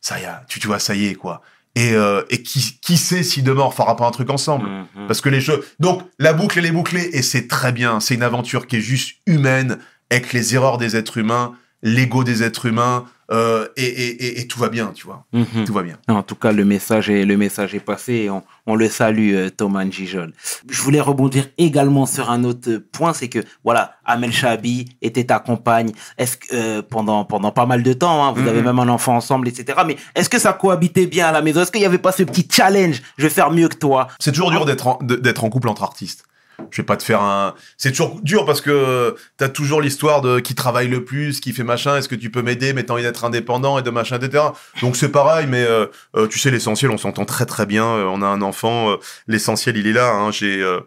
Ça 0.00 0.18
y 0.18 0.22
est, 0.22 0.28
tu, 0.48 0.58
tu 0.58 0.68
vois, 0.68 0.78
ça 0.78 0.94
y 0.94 1.04
est, 1.04 1.14
quoi. 1.14 1.42
Et, 1.74 1.92
euh, 1.92 2.22
et 2.30 2.42
qui, 2.42 2.78
qui 2.80 2.96
sait 2.96 3.22
si 3.22 3.42
demain 3.42 3.64
on 3.64 3.70
fera 3.70 3.94
pas 3.96 4.06
un 4.06 4.10
truc 4.10 4.30
ensemble? 4.30 4.68
Hmm, 4.68 4.86
hmm. 4.94 5.06
parce 5.08 5.20
que 5.20 5.28
les 5.28 5.42
choses. 5.42 5.62
Donc, 5.80 6.02
la 6.18 6.32
boucle, 6.32 6.58
elle 6.58 6.66
est 6.66 6.72
bouclée 6.72 7.10
et 7.12 7.20
c'est 7.20 7.46
très 7.46 7.72
bien. 7.72 8.00
C'est 8.00 8.14
une 8.14 8.22
aventure 8.22 8.66
qui 8.66 8.76
est 8.76 8.80
juste 8.80 9.16
humaine, 9.26 9.78
avec 10.10 10.32
les 10.32 10.54
erreurs 10.54 10.78
des 10.78 10.96
êtres 10.96 11.18
humains, 11.18 11.52
l'ego 11.82 12.24
des 12.24 12.42
êtres 12.42 12.66
humains, 12.66 13.04
euh, 13.32 13.66
et, 13.76 13.82
et, 13.84 14.24
et, 14.26 14.40
et 14.40 14.46
tout 14.46 14.58
va 14.60 14.68
bien, 14.68 14.92
tu 14.94 15.06
vois. 15.06 15.24
Mhm. 15.32 15.64
Tout 15.66 15.72
va 15.72 15.82
bien. 15.82 15.96
En 16.08 16.22
tout 16.22 16.34
cas, 16.36 16.52
le 16.52 16.64
message 16.64 17.08
est, 17.10 17.24
le 17.24 17.36
message 17.36 17.74
est 17.74 17.80
passé 17.80 18.12
et 18.14 18.30
on, 18.30 18.42
on 18.66 18.74
le 18.76 18.88
salue, 18.88 19.32
euh, 19.34 19.50
Thomas 19.50 19.84
Gijol. 19.90 20.32
Je 20.68 20.82
voulais 20.82 21.00
rebondir 21.00 21.48
également 21.58 22.06
sur 22.06 22.30
un 22.30 22.44
autre 22.44 22.76
point, 22.92 23.12
c'est 23.12 23.28
que, 23.28 23.38
voilà, 23.64 23.94
Amel 24.04 24.32
Chabi 24.32 24.96
était 25.00 25.24
ta 25.24 25.38
compagne 25.38 25.92
est-ce 26.18 26.36
que, 26.36 26.46
euh, 26.52 26.82
pendant, 26.82 27.24
pendant 27.24 27.50
pas 27.52 27.66
mal 27.66 27.82
de 27.82 27.92
temps, 27.92 28.24
hein, 28.24 28.32
vous 28.32 28.42
Mhm. 28.42 28.48
avez 28.48 28.62
même 28.62 28.78
un 28.78 28.88
enfant 28.88 29.16
ensemble, 29.16 29.48
etc. 29.48 29.78
Mais 29.86 29.96
est-ce 30.14 30.28
que 30.28 30.38
ça 30.38 30.52
cohabitait 30.52 31.06
bien 31.06 31.26
à 31.28 31.32
la 31.32 31.40
maison? 31.42 31.62
Est-ce 31.62 31.72
qu'il 31.72 31.80
n'y 31.80 31.86
avait 31.86 31.98
pas 31.98 32.12
ce 32.12 32.22
petit 32.24 32.46
challenge 32.50 33.02
Je 33.16 33.22
vais 33.24 33.30
faire 33.30 33.50
mieux 33.50 33.68
que 33.68 33.76
toi? 33.76 34.08
C'est 34.18 34.32
toujours 34.32 34.50
dur 34.50 34.64
d'être 34.66 34.86
en, 34.86 34.98
d'être 35.02 35.44
en 35.44 35.48
couple 35.50 35.68
entre 35.68 35.82
artistes. 35.82 36.24
Je 36.70 36.82
vais 36.82 36.86
pas 36.86 36.96
te 36.96 37.02
faire 37.02 37.20
un. 37.22 37.54
C'est 37.76 37.90
toujours 37.90 38.20
dur 38.22 38.44
parce 38.44 38.60
que 38.60 39.14
t'as 39.36 39.48
toujours 39.48 39.80
l'histoire 39.80 40.20
de 40.20 40.40
qui 40.40 40.54
travaille 40.54 40.88
le 40.88 41.04
plus, 41.04 41.40
qui 41.40 41.52
fait 41.52 41.64
machin. 41.64 41.96
Est-ce 41.96 42.08
que 42.08 42.14
tu 42.14 42.30
peux 42.30 42.42
m'aider, 42.42 42.72
mais 42.72 42.84
t'as 42.84 42.94
envie 42.94 43.02
d'être 43.02 43.24
indépendant 43.24 43.78
et 43.78 43.82
de 43.82 43.90
machin, 43.90 44.18
etc. 44.18 44.44
Donc 44.80 44.96
c'est 44.96 45.10
pareil, 45.10 45.46
mais 45.48 45.62
euh, 45.64 45.86
euh, 46.16 46.26
tu 46.28 46.38
sais 46.38 46.50
l'essentiel, 46.50 46.90
on 46.90 46.98
s'entend 46.98 47.24
très 47.24 47.46
très 47.46 47.66
bien. 47.66 47.84
euh, 47.86 48.04
on 48.04 48.22
a 48.22 48.26
un 48.26 48.42
enfant, 48.42 48.90
euh, 48.92 48.96
l'essentiel 49.26 49.76
il 49.76 49.86
est 49.86 49.92
là. 49.92 50.10
Hein, 50.12 50.30
J'ai. 50.30 50.60
euh, 50.62 50.80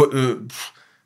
euh, 0.00 0.40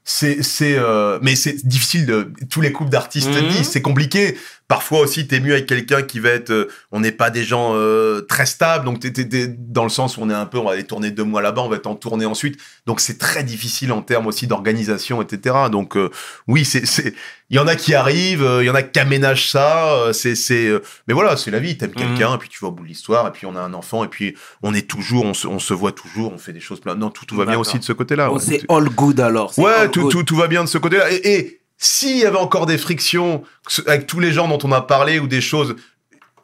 c'est 0.05 0.43
c'est 0.43 0.79
euh, 0.79 1.19
mais 1.21 1.35
c'est 1.37 1.67
difficile 1.67 2.07
de 2.07 2.33
tous 2.49 2.61
les 2.63 2.73
couples 2.73 2.91
d'artistes 2.91 3.29
Mhm. 3.29 3.49
disent 3.49 3.69
c'est 3.71 3.83
compliqué 3.83 4.39
parfois 4.69 5.01
aussi 5.01 5.27
t'es 5.27 5.41
mieux 5.41 5.53
avec 5.55 5.67
quelqu'un 5.67 6.03
qui 6.03 6.21
va 6.21 6.29
être 6.29 6.51
euh, 6.51 6.69
on 6.93 7.01
n'est 7.01 7.11
pas 7.13 7.31
des 7.31 7.43
gens 7.43 7.73
euh, 7.75 8.21
très 8.21 8.45
stables 8.47 8.85
donc 8.85 9.01
t'es, 9.01 9.11
t'es- 9.13 9.27
t'es 9.29 9.47
dans 9.49 9.83
le 9.83 9.89
sens 9.89 10.17
où 10.17 10.21
on 10.23 10.29
est 10.31 10.35
un 10.35 10.45
peu 10.47 10.59
on 10.59 10.65
va 10.65 10.73
aller 10.73 10.85
tourner 10.85 11.11
deux 11.11 11.25
mois 11.25 11.41
là-bas 11.43 11.63
on 11.63 11.69
va 11.69 11.77
être 11.77 11.87
en 11.87 11.95
tournée 11.95 12.27
ensuite 12.27 12.61
donc 12.87 13.01
c'est 13.01 13.17
très 13.19 13.43
difficile 13.45 13.93
en 13.93 14.03
termes 14.03 14.27
aussi 14.27 14.47
d'organisation 14.47 15.23
etc 15.23 15.55
donc 15.73 15.97
euh, 15.97 16.11
oui 16.47 16.65
c'est 16.67 16.85
c'est 16.87 17.15
il 17.51 17.57
y 17.57 17.59
en 17.59 17.67
a 17.67 17.77
qui 17.77 17.95
arrivent 17.95 18.43
euh, 18.45 18.63
il 18.63 18.67
y 18.67 18.71
en 18.71 18.75
a 18.75 18.83
qui 18.83 18.99
aménagent 19.01 19.49
ça 19.49 19.89
euh, 19.95 20.13
c'est 20.13 20.35
c'est 20.35 20.67
euh, 20.67 20.83
mais 21.07 21.15
voilà 21.15 21.37
c'est 21.39 21.51
la 21.51 21.61
vie 21.61 21.79
t'aimes 21.79 21.89
Mhm. 21.89 21.95
quelqu'un 22.17 22.35
et 22.35 22.39
puis 22.39 22.51
tu 22.51 22.59
vas 22.61 22.69
au 22.69 22.73
bout 22.73 22.83
de 22.85 22.89
l'histoire 22.89 23.27
et 23.27 23.33
puis 23.33 23.47
on 23.47 23.57
a 23.57 23.61
un 23.61 23.73
enfant 23.73 24.05
et 24.05 24.09
puis 24.09 24.35
on 24.63 24.75
est 24.75 24.87
toujours 24.87 25.25
on 25.25 25.33
se, 25.33 25.47
on 25.47 25.59
se 25.59 25.73
voit 25.73 25.93
toujours 25.93 26.33
on 26.35 26.39
fait 26.39 26.53
des 26.53 26.61
choses 26.61 26.81
plein 26.81 26.95
non 26.95 27.09
tout 27.09 27.25
tout 27.25 27.37
va 27.37 27.47
bien 27.47 27.59
aussi 27.59 27.79
de 27.79 27.85
ce 27.85 27.95
côté-là 27.95 28.31
ouais. 28.31 28.39
c'est 28.39 28.61
all 28.69 28.85
good 28.91 29.19
alors. 29.21 29.59
Ouais, 29.59 29.73
all 29.73 29.91
tout, 29.91 30.03
good. 30.03 30.13
tout, 30.13 30.23
tout 30.25 30.37
va 30.37 30.47
bien 30.47 30.63
de 30.63 30.69
ce 30.69 30.77
côté-là. 30.79 31.11
Et, 31.11 31.37
et 31.39 31.58
s'il 31.79 32.19
y 32.19 32.27
avait 32.27 32.37
encore 32.37 32.67
des 32.67 32.77
frictions 32.77 33.43
avec 33.87 34.07
tous 34.07 34.21
les 34.21 34.33
gens 34.33 34.49
dont 34.49 34.59
on 34.63 34.73
a 34.73 34.83
parlé 34.83 35.19
ou 35.19 35.27
des 35.27 35.41
choses, 35.41 35.77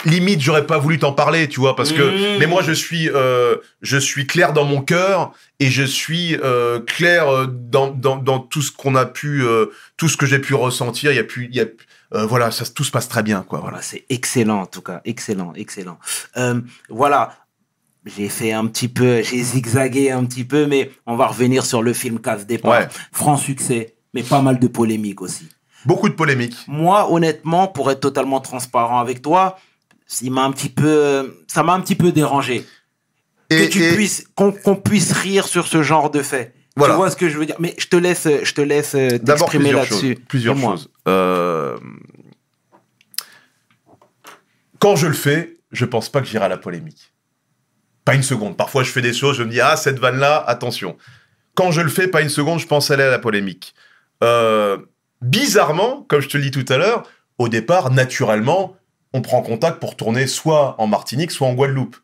limite, 0.05 0.41
j'aurais 0.41 0.66
pas 0.66 0.78
voulu 0.78 0.99
t'en 0.99 1.12
parler, 1.12 1.49
tu 1.49 1.61
vois, 1.61 1.76
parce 1.76 1.93
que. 1.93 2.03
Mmh. 2.03 2.39
Mais 2.39 2.47
moi, 2.47 2.62
je 2.62 2.72
suis, 2.72 3.11
euh, 3.11 3.57
je 3.82 3.99
suis 3.99 4.26
clair 4.26 4.53
dans 4.53 4.64
mon 4.64 4.80
cœur 4.80 5.32
et 5.61 5.70
je 5.70 5.82
suis 5.82 6.37
euh, 6.43 6.80
clair 6.80 7.28
euh, 7.28 7.47
dans, 7.47 7.89
dans, 7.89 8.16
dans 8.16 8.39
tout 8.39 8.62
ce 8.62 8.72
qu'on 8.72 8.95
a 8.95 9.07
pu, 9.07 9.43
euh, 9.43 9.66
tout 9.97 10.09
ce 10.09 10.16
que 10.16 10.26
j'ai 10.26 10.39
pu 10.39 10.55
ressentir. 10.55 11.11
Il 11.12 11.16
y 11.16 11.20
a 11.20 11.24
plus, 11.24 11.47
il 11.51 11.57
y 11.57 11.61
a, 11.61 11.66
Euh, 12.14 12.26
voilà, 12.26 12.51
ça, 12.53 12.64
tout 12.64 12.85
se 12.85 12.93
passe 12.93 13.09
très 13.09 13.24
bien, 13.24 13.43
quoi. 13.43 13.59
Voilà. 13.59 13.78
Voilà, 13.78 13.82
c'est 13.82 14.05
excellent 14.09 14.61
en 14.61 14.66
tout 14.66 14.82
cas, 14.82 15.01
excellent, 15.05 15.53
excellent. 15.57 15.99
Euh, 16.37 16.61
voilà, 16.89 17.35
j'ai 18.05 18.28
fait 18.28 18.53
un 18.53 18.66
petit 18.68 18.89
peu, 18.89 19.22
j'ai 19.22 19.43
zigzagué 19.43 20.12
un 20.12 20.24
petit 20.24 20.45
peu, 20.45 20.66
mais 20.66 20.93
on 21.07 21.16
va 21.16 21.26
revenir 21.26 21.64
sur 21.64 21.82
le 21.82 21.93
film 21.93 22.20
Casse 22.20 22.47
Départ. 22.47 22.70
Ouais. 22.70 22.89
Franc 23.11 23.37
succès, 23.37 23.97
mais 24.15 24.23
pas 24.23 24.41
mal 24.41 24.59
de 24.59 24.67
polémiques 24.69 25.21
aussi. 25.21 25.49
Beaucoup 25.85 26.09
de 26.09 26.15
polémiques. 26.15 26.57
Moi, 26.67 27.11
honnêtement, 27.12 27.67
pour 27.69 27.91
être 27.91 28.01
totalement 28.01 28.41
transparent 28.41 29.01
avec 29.01 29.21
toi, 29.21 29.59
il 30.23 30.31
m'a 30.33 30.45
un 30.45 30.53
petit 30.53 30.71
peu, 30.71 31.43
ça 31.47 31.62
m'a 31.62 31.75
un 31.75 31.81
petit 31.81 31.95
peu 31.97 32.11
dérangé 32.12 32.65
Et, 33.51 33.57
que 33.67 33.73
tu 33.73 33.83
et- 33.85 33.93
puisses, 33.95 34.27
qu'on 34.35 34.53
puisse 34.77 35.12
rire 35.12 35.47
sur 35.47 35.67
ce 35.67 35.83
genre 35.83 36.11
de 36.11 36.23
fait. 36.23 36.55
Voilà. 36.77 36.95
Tu 36.95 36.99
vois 36.99 37.11
ce 37.11 37.17
que 37.17 37.29
je 37.29 37.37
veux 37.39 37.47
dire? 37.47 37.57
Mais 37.61 37.75
je 37.79 37.87
te 37.87 37.97
laisse, 37.97 38.27
je 38.43 38.53
te 38.55 38.61
laisse 38.61 38.95
euh, 38.95 39.19
t'exprimer 39.19 39.65
plusieurs 39.65 39.81
là-dessus. 39.85 40.15
Plusieurs 40.29 40.57
choses. 40.59 40.91
Euh, 41.07 41.77
Quand 44.79 44.97
je 44.97 45.07
le 45.07 45.12
fais, 45.15 45.59
je 45.73 45.85
pense 45.85 46.09
pas 46.09 46.21
que 46.21 46.27
j'irai 46.27 46.45
à 46.45 46.49
la 46.49 46.57
polémique. 46.59 47.12
Pas 48.05 48.15
une 48.15 48.23
seconde. 48.23 48.57
Parfois, 48.57 48.83
je 48.83 48.91
fais 48.91 49.01
des 49.03 49.12
choses, 49.15 49.37
je 49.37 49.43
me 49.45 49.51
dis 49.51 49.61
ah 49.61 49.77
cette 49.77 49.99
vanne 49.99 50.19
là, 50.19 50.43
attention. 50.47 50.97
Quand 51.55 51.71
je 51.71 51.81
le 51.81 51.89
fais, 51.89 52.09
pas 52.09 52.21
une 52.21 52.29
seconde, 52.29 52.59
je 52.59 52.67
pense 52.67 52.91
aller 52.91 53.05
à 53.05 53.11
la 53.11 53.19
polémique. 53.19 53.75
Euh, 54.25 54.79
bizarrement, 55.20 56.05
comme 56.09 56.20
je 56.20 56.29
te 56.29 56.37
le 56.37 56.45
dis 56.45 56.51
tout 56.51 56.72
à 56.72 56.77
l'heure, 56.77 57.05
au 57.39 57.49
départ, 57.49 57.91
naturellement, 57.91 58.77
on 59.12 59.20
prend 59.20 59.43
contact 59.43 59.79
pour 59.79 59.97
tourner 59.97 60.27
soit 60.27 60.75
en 60.79 60.87
Martinique, 60.87 61.31
soit 61.31 61.47
en 61.47 61.55
Guadeloupe. 61.55 61.97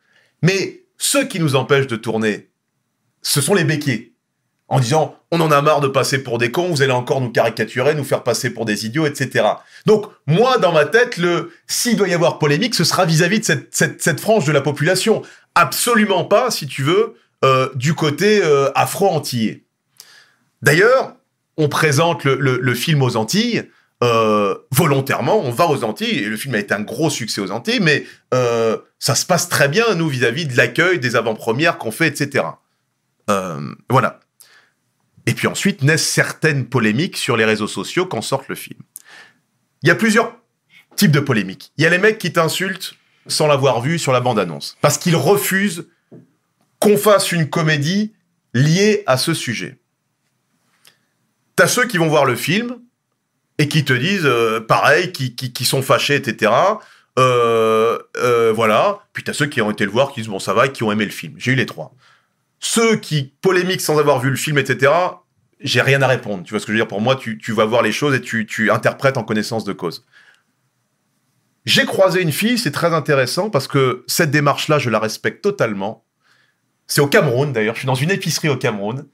Mais 0.42 0.84
ce 0.98 1.18
qui 1.18 1.40
nous 1.40 1.56
empêche 1.56 1.86
de 1.86 1.96
tourner, 1.96 2.50
ce 3.22 3.40
sont 3.40 3.54
les 3.54 3.64
béquets 3.64 4.12
en 4.68 4.78
disant 4.78 5.16
on 5.32 5.40
en 5.40 5.50
a 5.50 5.60
marre 5.62 5.80
de 5.80 5.88
passer 5.88 6.22
pour 6.22 6.38
des 6.38 6.50
cons, 6.50 6.68
vous 6.68 6.82
allez 6.82 6.92
encore 6.92 7.20
nous 7.20 7.30
caricaturer, 7.30 7.94
nous 7.94 8.04
faire 8.04 8.22
passer 8.22 8.50
pour 8.50 8.64
des 8.64 8.86
idiots, 8.86 9.06
etc. 9.06 9.46
Donc 9.86 10.06
moi, 10.26 10.58
dans 10.58 10.72
ma 10.72 10.86
tête, 10.86 11.16
le 11.16 11.52
s'il 11.66 11.96
doit 11.96 12.08
y 12.08 12.14
avoir 12.14 12.38
polémique, 12.38 12.74
ce 12.74 12.84
sera 12.84 13.04
vis-à-vis 13.04 13.40
de 13.40 13.44
cette, 13.44 13.74
cette, 13.74 14.02
cette 14.02 14.20
frange 14.20 14.44
de 14.46 14.52
la 14.52 14.60
population. 14.60 15.22
Absolument 15.54 16.24
pas, 16.24 16.50
si 16.50 16.66
tu 16.66 16.82
veux, 16.82 17.14
euh, 17.44 17.68
du 17.74 17.94
côté 17.94 18.40
euh, 18.42 18.70
afro-antillais. 18.74 19.64
D'ailleurs, 20.62 21.14
on 21.60 21.68
présente 21.68 22.24
le, 22.24 22.74
film 22.74 23.02
aux 23.02 23.16
Antilles. 23.16 23.68
euh, 24.02 24.54
volontairement, 24.70 25.40
on 25.40 25.50
va 25.50 25.66
aux 25.66 25.84
Antilles, 25.84 26.20
et 26.20 26.24
le 26.24 26.36
film 26.38 26.54
a 26.54 26.58
été 26.58 26.72
un 26.72 26.80
gros 26.80 27.10
succès 27.10 27.42
aux 27.42 27.50
Antilles, 27.50 27.80
mais 27.80 28.06
euh, 28.32 28.78
ça 28.98 29.14
se 29.14 29.26
passe 29.26 29.50
très 29.50 29.68
bien, 29.68 29.94
nous, 29.94 30.08
vis-à-vis 30.08 30.46
de 30.46 30.56
l'accueil, 30.56 30.98
des 30.98 31.16
avant-premières 31.16 31.76
qu'on 31.76 31.90
fait, 31.90 32.06
etc. 32.06 32.46
Euh, 33.28 33.60
voilà. 33.90 34.20
Et 35.26 35.34
puis 35.34 35.46
ensuite 35.46 35.82
naissent 35.82 36.08
certaines 36.08 36.64
polémiques 36.64 37.18
sur 37.18 37.36
les 37.36 37.44
réseaux 37.44 37.68
sociaux 37.68 38.06
quand 38.06 38.22
sort 38.22 38.42
le 38.48 38.54
film. 38.54 38.80
Il 39.82 39.88
y 39.88 39.92
a 39.92 39.94
plusieurs 39.94 40.34
types 40.96 41.12
de 41.12 41.20
polémiques. 41.20 41.72
Il 41.76 41.84
y 41.84 41.86
a 41.86 41.90
les 41.90 41.98
mecs 41.98 42.18
qui 42.18 42.32
t'insultent 42.32 42.94
sans 43.26 43.46
l'avoir 43.46 43.82
vu 43.82 43.98
sur 43.98 44.12
la 44.12 44.20
bande-annonce. 44.20 44.78
Parce 44.80 44.96
qu'ils 44.96 45.14
refusent 45.14 45.88
qu'on 46.78 46.96
fasse 46.96 47.32
une 47.32 47.50
comédie 47.50 48.14
liée 48.54 49.02
à 49.06 49.18
ce 49.18 49.34
sujet. 49.34 49.78
T'as 51.60 51.66
ceux 51.66 51.84
qui 51.84 51.98
vont 51.98 52.08
voir 52.08 52.24
le 52.24 52.36
film 52.36 52.78
et 53.58 53.68
qui 53.68 53.84
te 53.84 53.92
disent 53.92 54.24
euh, 54.24 54.60
pareil, 54.60 55.12
qui, 55.12 55.34
qui, 55.34 55.64
sont 55.66 55.82
fâchés, 55.82 56.14
etc. 56.14 56.50
Euh, 57.18 57.98
euh, 58.16 58.50
voilà. 58.50 59.00
Puis 59.12 59.24
t'as 59.24 59.34
ceux 59.34 59.44
qui 59.44 59.60
ont 59.60 59.70
été 59.70 59.84
le 59.84 59.90
voir, 59.90 60.10
qui 60.10 60.22
disent 60.22 60.30
bon 60.30 60.38
ça 60.38 60.54
va 60.54 60.64
et 60.64 60.72
qui 60.72 60.84
ont 60.84 60.90
aimé 60.90 61.04
le 61.04 61.10
film. 61.10 61.34
J'ai 61.36 61.52
eu 61.52 61.56
les 61.56 61.66
trois 61.66 61.94
ceux 62.60 62.96
qui 62.96 63.34
polémiquent 63.42 63.82
sans 63.82 63.98
avoir 63.98 64.20
vu 64.20 64.30
le 64.30 64.36
film, 64.36 64.56
etc., 64.56 64.90
j'ai 65.60 65.82
rien 65.82 66.00
à 66.00 66.06
répondre. 66.06 66.44
Tu 66.44 66.50
vois 66.50 66.60
ce 66.60 66.64
que 66.64 66.72
je 66.72 66.78
veux 66.78 66.82
dire? 66.82 66.88
Pour 66.88 67.02
moi, 67.02 67.14
tu, 67.14 67.36
tu 67.36 67.52
vas 67.52 67.66
voir 67.66 67.82
les 67.82 67.92
choses 67.92 68.14
et 68.14 68.22
tu, 68.22 68.46
tu 68.46 68.70
interprètes 68.70 69.18
en 69.18 69.22
connaissance 69.22 69.64
de 69.64 69.74
cause. 69.74 70.06
J'ai 71.66 71.84
croisé 71.84 72.22
une 72.22 72.32
fille, 72.32 72.56
c'est 72.56 72.70
très 72.70 72.94
intéressant 72.94 73.50
parce 73.50 73.68
que 73.68 74.02
cette 74.06 74.30
démarche-là, 74.30 74.78
je 74.78 74.88
la 74.88 74.98
respecte 74.98 75.42
totalement. 75.42 76.06
C'est 76.86 77.02
au 77.02 77.06
Cameroun, 77.06 77.52
d'ailleurs. 77.52 77.74
Je 77.74 77.80
suis 77.80 77.86
dans 77.86 77.94
une 77.94 78.10
épicerie 78.10 78.48
au 78.48 78.56
Cameroun. 78.56 79.06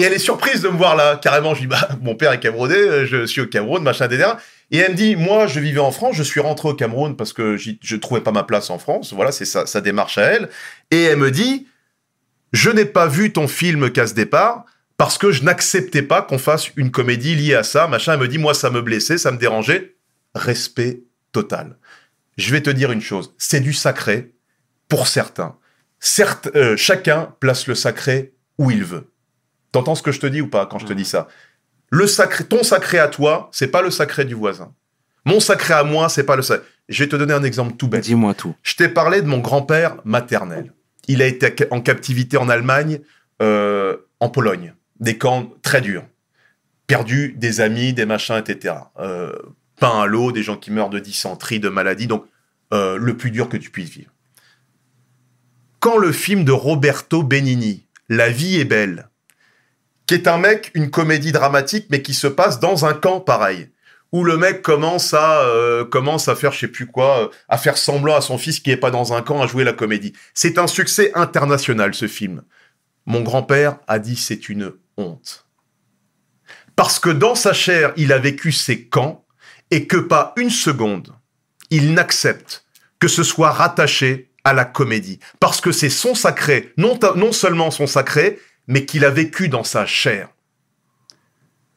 Et 0.00 0.04
elle 0.04 0.14
est 0.14 0.18
surprise 0.18 0.62
de 0.62 0.68
me 0.70 0.78
voir 0.78 0.96
là. 0.96 1.20
Carrément, 1.22 1.54
je 1.54 1.60
dis, 1.60 1.66
bah, 1.66 1.90
mon 2.00 2.14
père 2.14 2.32
est 2.32 2.40
camerounais, 2.40 2.74
euh, 2.74 3.04
je 3.04 3.26
suis 3.26 3.42
au 3.42 3.46
Cameroun, 3.46 3.82
machin, 3.82 4.06
etc. 4.06 4.30
Et 4.70 4.78
elle 4.78 4.92
me 4.92 4.96
dit, 4.96 5.14
moi, 5.14 5.46
je 5.46 5.60
vivais 5.60 5.80
en 5.80 5.90
France, 5.90 6.16
je 6.16 6.22
suis 6.22 6.40
rentré 6.40 6.70
au 6.70 6.74
Cameroun 6.74 7.16
parce 7.16 7.34
que 7.34 7.58
je 7.58 7.96
trouvais 7.96 8.22
pas 8.22 8.32
ma 8.32 8.42
place 8.42 8.70
en 8.70 8.78
France. 8.78 9.12
Voilà, 9.12 9.30
c'est 9.30 9.44
sa, 9.44 9.66
sa 9.66 9.82
démarche 9.82 10.16
à 10.16 10.22
elle. 10.22 10.48
Et 10.90 11.02
elle 11.02 11.18
me 11.18 11.30
dit, 11.30 11.66
je 12.54 12.70
n'ai 12.70 12.86
pas 12.86 13.08
vu 13.08 13.30
ton 13.30 13.46
film 13.46 13.90
Casse 13.90 14.14
Départ 14.14 14.64
parce 14.96 15.18
que 15.18 15.32
je 15.32 15.42
n'acceptais 15.42 16.02
pas 16.02 16.22
qu'on 16.22 16.38
fasse 16.38 16.70
une 16.76 16.90
comédie 16.90 17.34
liée 17.34 17.54
à 17.54 17.62
ça. 17.62 17.86
Machin, 17.86 18.14
elle 18.14 18.20
me 18.20 18.28
dit, 18.28 18.38
moi, 18.38 18.54
ça 18.54 18.70
me 18.70 18.80
blessait, 18.80 19.18
ça 19.18 19.32
me 19.32 19.36
dérangeait. 19.36 19.96
Respect 20.34 21.02
total. 21.30 21.76
Je 22.38 22.50
vais 22.52 22.62
te 22.62 22.70
dire 22.70 22.90
une 22.90 23.02
chose, 23.02 23.34
c'est 23.36 23.60
du 23.60 23.74
sacré 23.74 24.32
pour 24.88 25.08
certains. 25.08 25.58
Certes, 25.98 26.48
euh, 26.54 26.78
chacun 26.78 27.34
place 27.38 27.66
le 27.66 27.74
sacré 27.74 28.32
où 28.56 28.70
il 28.70 28.82
veut. 28.82 29.09
T'entends 29.72 29.94
ce 29.94 30.02
que 30.02 30.12
je 30.12 30.20
te 30.20 30.26
dis 30.26 30.40
ou 30.40 30.48
pas 30.48 30.66
quand 30.66 30.78
je 30.78 30.86
te 30.86 30.92
dis 30.92 31.04
ça? 31.04 31.28
Le 31.90 32.06
sacré, 32.06 32.44
ton 32.44 32.62
sacré 32.62 32.98
à 32.98 33.08
toi, 33.08 33.48
c'est 33.52 33.68
pas 33.68 33.82
le 33.82 33.90
sacré 33.90 34.24
du 34.24 34.34
voisin. 34.34 34.72
Mon 35.24 35.40
sacré 35.40 35.74
à 35.74 35.84
moi, 35.84 36.08
c'est 36.08 36.24
pas 36.24 36.36
le 36.36 36.42
sacré. 36.42 36.66
Je 36.88 37.04
vais 37.04 37.08
te 37.08 37.16
donner 37.16 37.34
un 37.34 37.42
exemple 37.42 37.76
tout 37.76 37.88
bête. 37.88 38.04
Dis-moi 38.04 38.34
tout. 38.34 38.54
Je 38.62 38.74
t'ai 38.74 38.88
parlé 38.88 39.22
de 39.22 39.26
mon 39.26 39.38
grand-père 39.38 39.96
maternel. 40.04 40.72
Il 41.08 41.22
a 41.22 41.26
été 41.26 41.54
en 41.70 41.80
captivité 41.80 42.36
en 42.36 42.48
Allemagne, 42.48 43.00
euh, 43.42 43.96
en 44.20 44.28
Pologne. 44.28 44.74
Des 44.98 45.18
camps 45.18 45.52
très 45.62 45.80
durs. 45.80 46.04
Perdu 46.86 47.34
des 47.36 47.60
amis, 47.60 47.92
des 47.92 48.06
machins, 48.06 48.36
etc. 48.36 48.74
Euh, 48.98 49.32
pain 49.78 50.00
à 50.02 50.06
l'eau, 50.06 50.32
des 50.32 50.42
gens 50.42 50.56
qui 50.56 50.70
meurent 50.70 50.90
de 50.90 50.98
dysenterie, 50.98 51.60
de 51.60 51.68
maladies. 51.68 52.06
Donc, 52.06 52.24
euh, 52.72 52.96
le 52.96 53.16
plus 53.16 53.30
dur 53.30 53.48
que 53.48 53.56
tu 53.56 53.70
puisses 53.70 53.90
vivre. 53.90 54.10
Quand 55.80 55.96
le 55.96 56.12
film 56.12 56.44
de 56.44 56.52
Roberto 56.52 57.22
Benigni, 57.22 57.86
La 58.08 58.28
vie 58.28 58.58
est 58.58 58.64
belle, 58.64 59.08
qui 60.10 60.14
est 60.14 60.26
un 60.26 60.38
mec, 60.38 60.72
une 60.74 60.90
comédie 60.90 61.30
dramatique, 61.30 61.86
mais 61.88 62.02
qui 62.02 62.14
se 62.14 62.26
passe 62.26 62.58
dans 62.58 62.84
un 62.84 62.94
camp 62.94 63.20
pareil, 63.20 63.70
où 64.10 64.24
le 64.24 64.36
mec 64.36 64.60
commence 64.60 65.14
à 65.14 65.42
euh, 65.42 65.84
commence 65.84 66.26
à 66.26 66.34
faire 66.34 66.50
je 66.50 66.58
sais 66.58 66.66
plus 66.66 66.88
quoi, 66.88 67.20
euh, 67.20 67.28
à 67.48 67.56
faire 67.56 67.76
semblant 67.76 68.16
à 68.16 68.20
son 68.20 68.36
fils 68.36 68.58
qui 68.58 68.72
est 68.72 68.76
pas 68.76 68.90
dans 68.90 69.12
un 69.12 69.22
camp 69.22 69.40
à 69.40 69.46
jouer 69.46 69.62
la 69.62 69.72
comédie. 69.72 70.12
C'est 70.34 70.58
un 70.58 70.66
succès 70.66 71.12
international 71.14 71.94
ce 71.94 72.08
film. 72.08 72.42
Mon 73.06 73.20
grand-père 73.20 73.76
a 73.86 74.00
dit 74.00 74.16
c'est 74.16 74.48
une 74.48 74.72
honte. 74.96 75.46
Parce 76.74 76.98
que 76.98 77.10
dans 77.10 77.36
sa 77.36 77.52
chair, 77.52 77.92
il 77.96 78.12
a 78.12 78.18
vécu 78.18 78.50
ces 78.50 78.86
camps 78.86 79.24
et 79.70 79.86
que 79.86 79.96
pas 79.96 80.32
une 80.36 80.50
seconde, 80.50 81.14
il 81.70 81.94
n'accepte 81.94 82.64
que 82.98 83.06
ce 83.06 83.22
soit 83.22 83.52
rattaché 83.52 84.32
à 84.42 84.54
la 84.54 84.64
comédie. 84.64 85.20
Parce 85.38 85.60
que 85.60 85.70
c'est 85.70 85.88
son 85.88 86.16
sacré, 86.16 86.72
non, 86.76 86.98
non 87.14 87.30
seulement 87.30 87.70
son 87.70 87.86
sacré, 87.86 88.40
mais 88.70 88.86
qu'il 88.86 89.04
a 89.04 89.10
vécu 89.10 89.48
dans 89.48 89.64
sa 89.64 89.84
chair. 89.84 90.28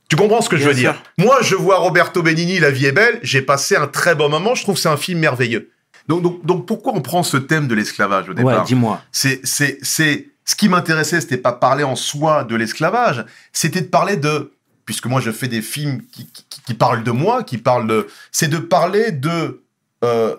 Tu 0.10 0.16
comprends 0.16 0.42
ce 0.42 0.50
que 0.50 0.58
je 0.58 0.68
veux 0.68 0.76
dire? 0.76 1.02
Moi, 1.18 1.40
je 1.42 1.56
vois 1.56 1.78
Roberto 1.78 2.22
Benigni, 2.22 2.60
La 2.60 2.70
vie 2.70 2.86
est 2.86 2.92
belle, 2.92 3.20
j'ai 3.24 3.42
passé 3.42 3.76
un 3.76 3.88
très 3.88 4.14
bon 4.14 4.30
moment, 4.30 4.54
je 4.54 4.62
trouve 4.62 4.76
que 4.76 4.82
c'est 4.82 4.90
un 4.90 4.98
film 4.98 5.20
merveilleux. 5.20 5.72
Donc, 6.08 6.22
donc, 6.22 6.46
donc 6.46 6.68
pourquoi 6.68 6.94
on 6.94 7.02
prend 7.02 7.24
ce 7.24 7.38
thème 7.38 7.68
de 7.68 7.74
l'esclavage 7.74 8.30
au 8.30 8.34
Ouais, 8.34 8.44
départ 8.44 8.64
dis-moi. 8.64 9.02
c'est, 9.12 9.42
c'est, 9.44 9.80
c'est, 9.82 10.28
ce 10.46 10.56
qui 10.56 10.70
m'intéressait, 10.70 11.20
c'était 11.20 11.38
pas 11.38 11.54
parler 11.54 11.84
en 11.84 11.96
soi 11.96 12.44
de 12.44 12.56
l'esclavage, 12.56 13.26
c'était 13.54 13.82
de 13.82 13.88
parler 13.88 14.16
de, 14.16 14.54
puisque 14.86 15.08
moi 15.08 15.20
je 15.20 15.32
fais 15.32 15.48
des 15.48 15.64
films 15.64 16.02
qui, 16.12 16.28
qui, 16.28 16.46
qui 16.64 16.74
parlent 16.76 17.04
de 17.04 17.12
moi, 17.12 17.42
qui 17.44 17.58
parlent 17.58 17.88
de, 17.88 18.08
c'est 18.32 18.50
de 18.50 18.60
parler 18.60 19.12
de 19.12 19.64
euh, 20.04 20.36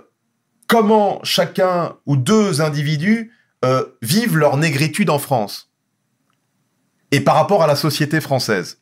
comment 0.69 1.19
chacun 1.25 1.97
ou 2.07 2.17
deux 2.17 2.61
individus 2.61 3.33
euh, 3.65 3.85
vivent 4.03 4.37
leur 4.37 4.57
négritude 4.57 5.11
en 5.11 5.19
France 5.19 5.71
et 7.15 7.21
par 7.21 7.37
rapport 7.37 7.63
à 7.63 7.69
la 7.69 7.77
société 7.77 8.21
française. 8.21 8.79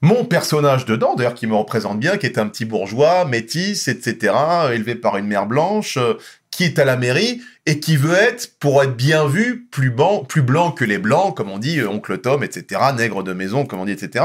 Mon 0.00 0.24
personnage 0.24 0.86
dedans, 0.86 1.14
d'ailleurs, 1.14 1.34
qui 1.34 1.46
me 1.46 1.54
représente 1.54 2.00
bien, 2.00 2.16
qui 2.16 2.24
est 2.24 2.38
un 2.38 2.48
petit 2.48 2.64
bourgeois, 2.64 3.26
métis, 3.26 3.88
etc., 3.88 4.32
élevé 4.72 4.94
par 4.94 5.18
une 5.18 5.26
mère 5.26 5.44
blanche, 5.44 5.98
euh, 5.98 6.14
qui 6.50 6.64
est 6.64 6.78
à 6.78 6.86
la 6.86 6.96
mairie 6.96 7.42
et 7.66 7.78
qui 7.78 7.98
veut 7.98 8.14
être, 8.14 8.58
pour 8.58 8.82
être 8.82 8.96
bien 8.96 9.26
vu, 9.26 9.66
plus 9.70 9.90
blanc, 9.90 10.24
plus 10.24 10.40
blanc 10.40 10.72
que 10.72 10.86
les 10.86 10.96
blancs, 10.96 11.36
comme 11.36 11.50
on 11.50 11.58
dit, 11.58 11.80
euh, 11.80 11.90
oncle 11.90 12.16
Tom, 12.16 12.42
etc., 12.42 12.80
nègre 12.96 13.22
de 13.22 13.34
maison, 13.34 13.66
comme 13.66 13.80
on 13.80 13.84
dit, 13.84 13.92
etc. 13.92 14.24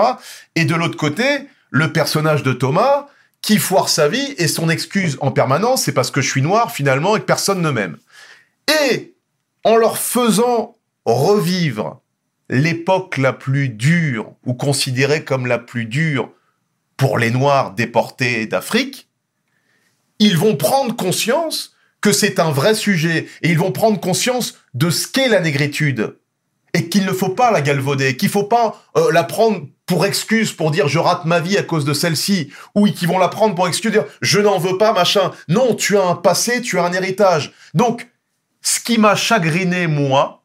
Et 0.55 0.63
de 0.63 0.75
l'autre 0.75 0.95
côté, 0.95 1.25
le 1.71 1.91
personnage 1.91 2.43
de 2.43 2.53
Thomas, 2.53 3.07
qui 3.41 3.57
foire 3.57 3.89
sa 3.89 4.07
vie 4.07 4.35
et 4.37 4.47
son 4.47 4.69
excuse 4.69 5.17
en 5.19 5.31
permanence, 5.31 5.83
c'est 5.83 5.91
parce 5.91 6.11
que 6.11 6.21
je 6.21 6.29
suis 6.29 6.41
noir 6.41 6.71
finalement 6.71 7.17
et 7.17 7.19
que 7.19 7.25
personne 7.25 7.61
ne 7.61 7.71
m'aime. 7.71 7.97
Et 8.89 9.15
en 9.65 9.75
leur 9.75 9.97
faisant 9.97 10.77
revivre 11.03 12.01
l'époque 12.49 13.17
la 13.17 13.33
plus 13.33 13.69
dure 13.69 14.33
ou 14.45 14.53
considérée 14.53 15.23
comme 15.23 15.47
la 15.47 15.59
plus 15.59 15.85
dure 15.85 16.31
pour 16.97 17.17
les 17.17 17.31
Noirs 17.31 17.73
déportés 17.73 18.45
d'Afrique, 18.45 19.09
ils 20.19 20.37
vont 20.37 20.55
prendre 20.55 20.95
conscience 20.95 21.75
que 22.01 22.11
c'est 22.11 22.39
un 22.39 22.51
vrai 22.51 22.75
sujet 22.75 23.27
et 23.41 23.49
ils 23.49 23.57
vont 23.57 23.71
prendre 23.71 23.99
conscience 23.99 24.59
de 24.73 24.89
ce 24.89 25.07
qu'est 25.07 25.27
la 25.27 25.39
négritude 25.39 26.17
et 26.73 26.89
qu'il 26.89 27.05
ne 27.05 27.11
faut 27.11 27.29
pas 27.29 27.51
la 27.51 27.61
galvauder, 27.61 28.17
qu'il 28.17 28.29
faut 28.29 28.43
pas 28.43 28.83
euh, 28.97 29.11
la 29.11 29.23
prendre 29.23 29.65
pour 29.85 30.05
excuse, 30.05 30.51
pour 30.51 30.71
dire 30.71 30.87
je 30.87 30.99
rate 30.99 31.25
ma 31.25 31.39
vie 31.39 31.57
à 31.57 31.63
cause 31.63 31.85
de 31.85 31.93
celle-ci, 31.93 32.51
ou 32.75 32.85
qui 32.87 33.05
vont 33.05 33.17
la 33.17 33.27
prendre 33.27 33.55
pour 33.55 33.67
excuse, 33.67 33.91
dire 33.91 34.05
je 34.21 34.39
n'en 34.39 34.57
veux 34.57 34.77
pas, 34.77 34.93
machin. 34.93 35.31
Non, 35.47 35.73
tu 35.73 35.97
as 35.97 36.05
un 36.05 36.15
passé, 36.15 36.61
tu 36.61 36.77
as 36.77 36.83
un 36.83 36.93
héritage. 36.93 37.53
Donc, 37.73 38.07
ce 38.61 38.79
qui 38.79 38.97
m'a 38.97 39.15
chagriné, 39.15 39.87
moi, 39.87 40.43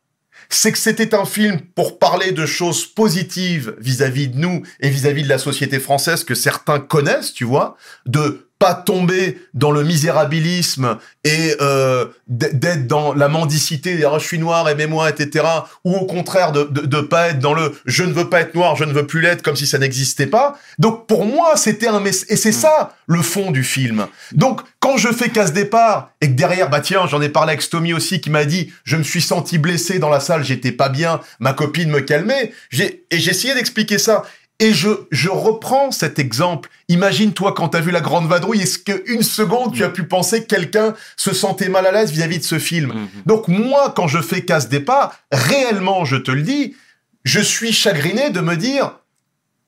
c'est 0.50 0.72
que 0.72 0.78
c'était 0.78 1.14
un 1.14 1.24
film 1.24 1.60
pour 1.60 1.98
parler 1.98 2.32
de 2.32 2.44
choses 2.44 2.84
positives 2.84 3.74
vis-à-vis 3.78 4.28
de 4.28 4.38
nous 4.38 4.62
et 4.80 4.90
vis-à-vis 4.90 5.22
de 5.22 5.28
la 5.28 5.38
société 5.38 5.78
française 5.78 6.24
que 6.24 6.34
certains 6.34 6.80
connaissent, 6.80 7.32
tu 7.32 7.44
vois, 7.44 7.76
de 8.06 8.49
pas 8.60 8.74
tomber 8.74 9.40
dans 9.54 9.70
le 9.70 9.82
misérabilisme 9.82 10.98
et 11.24 11.56
euh, 11.62 12.04
d'être 12.28 12.86
dans 12.86 13.14
la 13.14 13.28
mendicité, 13.28 14.04
ah, 14.04 14.18
je 14.18 14.26
suis 14.26 14.38
noir, 14.38 14.68
aimez-moi, 14.68 15.08
etc. 15.08 15.46
Ou 15.84 15.96
au 15.96 16.04
contraire 16.04 16.52
de, 16.52 16.64
de, 16.64 16.82
de 16.82 17.00
pas 17.00 17.28
être 17.28 17.38
dans 17.38 17.54
le 17.54 17.72
je 17.86 18.04
ne 18.04 18.12
veux 18.12 18.28
pas 18.28 18.42
être 18.42 18.54
noir, 18.54 18.76
je 18.76 18.84
ne 18.84 18.92
veux 18.92 19.06
plus 19.06 19.22
l'être, 19.22 19.40
comme 19.40 19.56
si 19.56 19.66
ça 19.66 19.78
n'existait 19.78 20.26
pas. 20.26 20.58
Donc 20.78 21.06
pour 21.06 21.24
moi, 21.24 21.56
c'était 21.56 21.88
un. 21.88 22.04
Et 22.04 22.12
c'est 22.12 22.52
ça 22.52 22.94
le 23.06 23.22
fond 23.22 23.50
du 23.50 23.64
film. 23.64 24.06
Donc 24.32 24.60
quand 24.78 24.98
je 24.98 25.08
fais 25.08 25.30
casse 25.30 25.54
départ 25.54 26.10
et 26.20 26.28
que 26.28 26.34
derrière, 26.34 26.68
bah 26.68 26.80
tiens, 26.80 27.06
j'en 27.06 27.22
ai 27.22 27.30
parlé 27.30 27.52
avec 27.52 27.62
Stomy 27.62 27.94
aussi 27.94 28.20
qui 28.20 28.28
m'a 28.28 28.44
dit 28.44 28.72
je 28.84 28.96
me 28.96 29.02
suis 29.02 29.22
senti 29.22 29.56
blessé 29.56 29.98
dans 29.98 30.10
la 30.10 30.20
salle, 30.20 30.44
j'étais 30.44 30.72
pas 30.72 30.90
bien, 30.90 31.20
ma 31.38 31.54
copine 31.54 31.90
me 31.90 32.00
calmait. 32.00 32.52
J'ai 32.68 33.06
et 33.10 33.18
j'ai 33.18 33.30
essayé 33.30 33.54
d'expliquer 33.54 33.96
ça. 33.96 34.22
Et 34.60 34.72
je, 34.74 34.88
je 35.10 35.28
reprends 35.30 35.90
cet 35.90 36.18
exemple. 36.18 36.68
Imagine-toi 36.88 37.52
quand 37.54 37.70
tu 37.70 37.78
as 37.78 37.80
vu 37.80 37.90
La 37.90 38.00
Grande 38.02 38.28
Vadrouille, 38.28 38.60
est-ce 38.60 38.78
qu'une 38.78 39.22
seconde 39.22 39.74
tu 39.74 39.82
as 39.84 39.88
pu 39.88 40.04
penser 40.04 40.42
que 40.42 40.46
quelqu'un 40.54 40.94
se 41.16 41.32
sentait 41.32 41.68
mal 41.70 41.86
à 41.86 41.92
l'aise 41.92 42.10
vis-à-vis 42.12 42.38
de 42.38 42.44
ce 42.44 42.58
film 42.58 42.92
Mhm. 42.92 43.08
Donc 43.26 43.48
moi, 43.48 43.92
quand 43.96 44.06
je 44.06 44.20
fais 44.20 44.42
casse 44.44 44.68
départ, 44.68 45.14
réellement, 45.32 46.04
je 46.04 46.16
te 46.16 46.30
le 46.30 46.42
dis, 46.42 46.76
je 47.24 47.40
suis 47.40 47.72
chagriné 47.72 48.30
de 48.30 48.40
me 48.40 48.54
dire, 48.56 48.98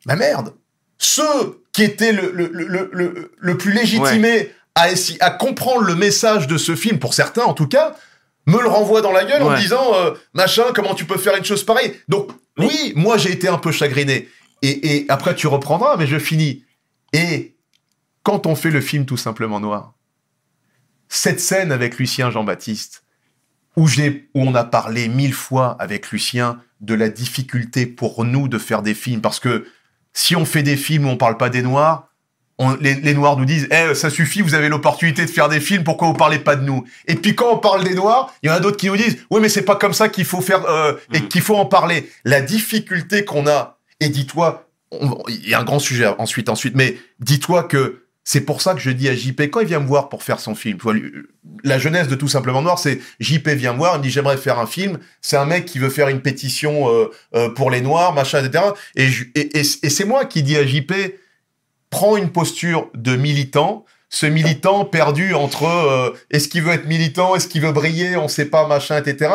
bah 0.07 0.17
merde, 0.17 0.53
ceux 0.99 1.63
qui 1.73 1.83
étaient 1.85 2.13
le, 2.13 2.31
le, 2.35 2.51
le, 2.53 2.91
le, 2.93 3.33
le 3.37 3.59
plus 3.59 3.73
légitimés 3.73 4.51
à, 4.75 4.87
à 5.21 5.31
comprendre 5.31 5.83
le 5.83 5.95
message 5.95 6.47
de 6.47 6.59
ce 6.59 6.77
film, 6.77 6.99
pour 6.99 7.15
certains 7.15 7.45
en 7.45 7.55
tout 7.55 7.67
cas, 7.67 7.95
me 8.47 8.61
le 8.61 8.69
renvoient 8.69 9.01
dans 9.03 9.13
la 9.13 9.25
gueule 9.25 9.43
en 9.43 9.47
me 9.51 9.55
Ouais. 9.55 9.61
disant, 9.61 9.95
euh, 9.95 10.11
machin, 10.35 10.65
comment 10.75 10.95
tu 10.95 11.05
peux 11.07 11.17
faire 11.19 11.37
une 11.37 11.45
chose 11.45 11.65
pareille? 11.65 11.95
Donc 12.09 12.29
oui, 12.59 12.93
moi 12.95 13.17
j'ai 13.17 13.31
été 13.33 13.49
un 13.49 13.59
peu 13.59 13.73
chagriné. 13.73 14.29
Et, 14.63 14.97
et 14.97 15.07
après 15.09 15.35
tu 15.35 15.47
reprendras, 15.47 15.97
mais 15.97 16.07
je 16.07 16.19
finis. 16.19 16.65
Et 17.13 17.57
quand 18.23 18.47
on 18.47 18.55
fait 18.55 18.71
le 18.71 18.81
film 18.81 19.05
tout 19.07 19.17
simplement 19.17 19.61
noir, 19.61 19.95
cette 21.09 21.41
scène 21.41 21.73
avec 21.73 21.99
Lucien 21.99 22.31
Jean-Baptiste, 22.31 23.05
où, 23.77 23.87
j'ai, 23.87 24.29
où 24.35 24.43
on 24.43 24.55
a 24.55 24.65
parlé 24.65 25.09
mille 25.09 25.35
fois 25.35 25.77
avec 25.81 26.11
Lucien 26.11 26.61
de 26.81 26.95
la 26.95 27.09
difficulté 27.09 27.87
pour 27.87 28.25
nous 28.25 28.49
de 28.49 28.59
faire 28.59 28.83
des 28.83 28.95
films, 28.95 29.21
parce 29.21 29.41
que 29.41 29.67
si 30.13 30.37
on 30.37 30.45
fait 30.45 30.63
des 30.63 30.77
films 30.77 31.07
où 31.07 31.09
on 31.09 31.17
parle 31.17 31.37
pas 31.39 31.49
des 31.49 31.63
Noirs, 31.63 32.09
on- 32.59 32.75
les, 32.77 32.95
les 32.95 33.15
Noirs 33.15 33.37
nous 33.39 33.47
disent 33.47 33.67
Eh, 33.71 33.95
ça 33.95 34.11
suffit, 34.11 34.43
vous 34.43 34.55
avez 34.55 34.69
l'opportunité 34.69 35.25
de 35.25 35.31
faire 35.31 35.49
des 35.49 35.59
films, 35.61 35.85
pourquoi 35.85 36.09
vous 36.09 36.15
parlez 36.15 36.39
pas 36.39 36.55
de 36.55 36.65
nous? 36.65 36.85
Et 37.07 37.15
puis 37.15 37.35
quand 37.35 37.51
on 37.55 37.59
parle 37.59 37.83
des 37.85 37.95
Noirs, 37.95 38.33
il 38.43 38.49
y 38.49 38.51
en 38.51 38.55
a 38.55 38.61
d'autres 38.61 38.77
qui 38.77 38.89
nous 38.89 38.97
disent 38.97 39.19
Oui, 39.31 39.41
mais 39.41 39.49
c'est 39.49 39.63
pas 39.65 39.77
comme 39.77 39.95
ça 39.95 40.09
qu'il 40.11 40.27
faut 40.27 40.43
faire 40.43 40.65
euh, 40.67 40.95
et 41.15 41.21
Mhm. 41.21 41.29
qu'il 41.29 41.41
faut 41.41 41.57
en 41.57 41.65
parler. 41.67 42.11
La 42.25 42.43
difficulté 42.43 43.25
qu'on 43.25 43.47
a, 43.47 43.79
et 44.01 44.09
dis-toi, 44.09 44.69
il 45.29 45.49
y 45.49 45.55
a 45.55 45.61
un 45.61 45.65
grand 45.65 45.79
sujet 45.79 46.07
ensuite, 46.19 46.49
ensuite, 46.49 46.75
mais 46.75 46.97
dis-toi 47.21 47.65
que 47.65 47.99
c'est 48.25 48.43
pour 48.43 48.63
ça 48.63 48.75
que 48.75 48.81
je 48.81 48.91
dis 48.91 49.09
à 49.09 49.17
JP, 49.17 49.41
quand 49.51 49.61
il 49.61 49.67
vient 49.67 49.81
me 49.81 49.87
voir 49.87 50.09
pour 50.09 50.23
faire 50.23 50.39
son 50.39 50.55
film, 50.55 50.79
la 51.65 51.79
jeunesse 51.81 52.07
de 52.07 52.15
Tout 52.15 52.29
Simplement 52.29 52.63
Noir, 52.63 52.79
c'est 52.79 53.01
JP 53.19 53.49
vient 53.49 53.73
me 53.73 53.79
voir, 53.79 53.97
il 53.97 53.99
me 53.99 54.03
dit 54.05 54.11
j'aimerais 54.11 54.37
faire 54.37 54.61
un 54.61 54.67
film. 54.67 54.99
C'est 55.21 55.37
un 55.37 55.45
mec 55.45 55.65
qui 55.65 55.81
veut 55.81 55.89
faire 55.89 56.07
une 56.09 56.21
pétition 56.21 56.89
euh, 56.89 57.11
euh, 57.35 57.49
pour 57.49 57.71
les 57.71 57.81
Noirs, 57.81 58.13
machin, 58.15 58.45
etc. 58.45 58.65
Et- 58.95 59.09
et 59.59 59.65
c'est 59.65 60.05
moi 60.05 60.25
qui 60.25 60.45
dis 60.45 60.57
à 60.57 60.65
JP, 60.65 60.93
prends 61.91 62.17
une 62.17 62.31
posture 62.31 62.91
de 62.95 63.17
militant. 63.17 63.85
Ce 64.09 64.27
militant 64.27 64.85
perdu 64.85 65.33
entre 65.35 65.65
euh, 65.65 66.11
est-ce 66.31 66.47
qu'il 66.49 66.63
veut 66.63 66.73
être 66.75 66.87
militant, 66.87 67.35
est-ce 67.35 67.49
qu'il 67.49 67.63
veut 67.63 67.73
briller, 67.73 68.17
on 68.17 68.29
sait 68.29 68.45
pas, 68.45 68.69
machin, 68.69 68.99
etc. 69.03 69.33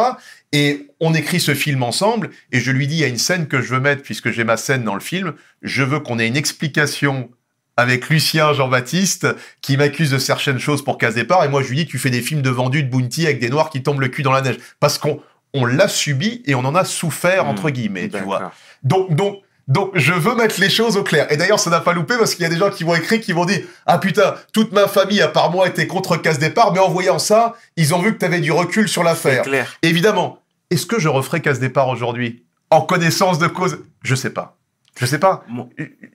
Et 0.53 0.87
on 0.99 1.13
écrit 1.13 1.39
ce 1.39 1.53
film 1.53 1.83
ensemble. 1.83 2.29
Et 2.51 2.59
je 2.59 2.71
lui 2.71 2.87
dis, 2.87 2.95
il 2.95 2.99
y 2.99 3.03
a 3.03 3.07
une 3.07 3.17
scène 3.17 3.47
que 3.47 3.61
je 3.61 3.73
veux 3.73 3.79
mettre, 3.79 4.01
puisque 4.01 4.31
j'ai 4.31 4.43
ma 4.43 4.57
scène 4.57 4.83
dans 4.83 4.93
le 4.93 5.01
film. 5.01 5.33
Je 5.61 5.83
veux 5.83 5.99
qu'on 5.99 6.19
ait 6.19 6.27
une 6.27 6.37
explication 6.37 7.29
avec 7.77 8.09
Lucien 8.09 8.53
Jean-Baptiste 8.53 9.27
qui 9.61 9.77
m'accuse 9.77 10.11
de 10.11 10.17
certaines 10.17 10.59
choses 10.59 10.83
pour 10.83 10.97
casse 10.97 11.13
départ 11.13 11.45
et 11.45 11.47
moi 11.47 11.61
je 11.61 11.69
lui 11.69 11.75
dis 11.77 11.85
tu 11.85 11.99
fais 11.99 12.09
des 12.09 12.21
films 12.21 12.41
de 12.41 12.49
vendus 12.49 12.83
de 12.83 12.89
bounty 12.89 13.25
avec 13.25 13.39
des 13.39 13.49
noirs 13.49 13.69
qui 13.69 13.83
tombent 13.83 14.01
le 14.01 14.07
cul 14.07 14.23
dans 14.23 14.31
la 14.31 14.41
neige 14.41 14.57
parce 14.79 14.97
qu'on 14.97 15.21
on 15.53 15.65
l'a 15.65 15.87
subi 15.87 16.41
et 16.45 16.55
on 16.55 16.65
en 16.65 16.73
a 16.73 16.83
souffert 16.83 17.45
entre 17.45 17.69
guillemets 17.69 18.09
tu 18.09 18.17
vois 18.17 18.51
donc 18.83 19.13
donc 19.13 19.43
donc 19.67 19.91
je 19.95 20.13
veux 20.13 20.35
mettre 20.35 20.59
les 20.59 20.69
choses 20.69 20.95
au 20.97 21.03
clair 21.03 21.31
et 21.31 21.37
d'ailleurs 21.37 21.59
ça 21.59 21.69
n'a 21.69 21.81
pas 21.81 21.93
loupé 21.93 22.15
parce 22.17 22.35
qu'il 22.35 22.43
y 22.43 22.45
a 22.45 22.49
des 22.49 22.57
gens 22.57 22.69
qui 22.69 22.83
vont 22.83 22.95
écrire 22.95 23.19
qui 23.19 23.33
vont 23.33 23.45
dire 23.45 23.61
ah 23.85 23.97
putain 23.97 24.35
toute 24.53 24.71
ma 24.71 24.87
famille 24.87 25.21
à 25.21 25.27
part 25.27 25.51
moi 25.51 25.67
était 25.67 25.87
contre 25.87 26.17
casse 26.17 26.39
départ 26.39 26.73
mais 26.73 26.79
en 26.79 26.89
voyant 26.89 27.19
ça 27.19 27.55
ils 27.75 27.93
ont 27.93 28.01
vu 28.01 28.13
que 28.13 28.19
tu 28.19 28.25
avais 28.25 28.39
du 28.39 28.51
recul 28.51 28.87
sur 28.87 29.03
l'affaire 29.03 29.43
évidemment 29.81 30.39
est-ce 30.69 30.85
que 30.85 30.99
je 30.99 31.07
referai 31.07 31.41
casse 31.41 31.59
départ 31.59 31.87
aujourd'hui? 31.87 32.43
En 32.69 32.81
connaissance 32.81 33.39
de 33.39 33.47
cause? 33.47 33.79
Je 34.03 34.15
sais 34.15 34.29
pas 34.29 34.57
je 34.99 35.05
sais 35.05 35.19
pas 35.19 35.45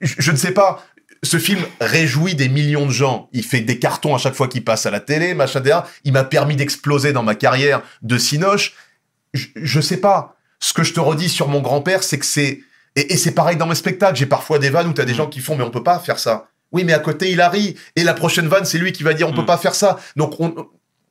je, 0.01 0.13
je 0.19 0.31
ne 0.31 0.35
sais 0.37 0.51
pas. 0.51 0.83
Ce 1.23 1.39
film 1.39 1.61
réjouit 1.79 2.35
des 2.35 2.49
millions 2.49 2.85
de 2.85 2.91
gens. 2.91 3.29
Il 3.31 3.43
fait 3.43 3.61
des 3.61 3.79
cartons 3.79 4.13
à 4.13 4.17
chaque 4.17 4.33
fois 4.33 4.49
qu'il 4.49 4.65
passe 4.65 4.85
à 4.85 4.91
la 4.91 4.99
télé, 4.99 5.33
machin, 5.33 5.61
etc. 5.61 5.79
Il 6.03 6.11
m'a 6.11 6.25
permis 6.25 6.57
d'exploser 6.57 7.13
dans 7.13 7.23
ma 7.23 7.33
carrière 7.33 7.81
de 8.01 8.17
cinoche. 8.17 8.73
Je, 9.33 9.47
je 9.55 9.79
sais 9.79 10.01
pas. 10.01 10.35
Ce 10.59 10.73
que 10.73 10.83
je 10.83 10.93
te 10.93 10.99
redis 10.99 11.29
sur 11.29 11.47
mon 11.47 11.61
grand-père, 11.61 12.03
c'est 12.03 12.19
que 12.19 12.25
c'est... 12.25 12.59
Et, 12.95 13.13
et 13.13 13.17
c'est 13.17 13.31
pareil 13.31 13.57
dans 13.57 13.65
mes 13.67 13.75
spectacles. 13.75 14.15
J'ai 14.15 14.25
parfois 14.25 14.59
des 14.59 14.69
vannes 14.69 14.87
où 14.87 14.93
t'as 14.93 15.05
des 15.05 15.13
gens 15.13 15.27
qui 15.27 15.39
font, 15.39 15.55
mais 15.55 15.63
on 15.63 15.71
peut 15.71 15.83
pas 15.83 15.99
faire 15.99 16.19
ça. 16.19 16.47
Oui, 16.71 16.83
mais 16.83 16.93
à 16.93 16.99
côté, 16.99 17.31
il 17.31 17.39
a 17.41 17.49
ri. 17.49 17.75
Et 17.95 18.03
la 18.03 18.13
prochaine 18.13 18.47
vanne, 18.47 18.65
c'est 18.65 18.77
lui 18.79 18.91
qui 18.91 19.03
va 19.03 19.13
dire, 19.13 19.27
on 19.27 19.33
peut 19.33 19.41
Mm. 19.43 19.45
pas 19.47 19.57
faire 19.57 19.75
ça. 19.75 19.99
Donc, 20.15 20.39
on... 20.39 20.53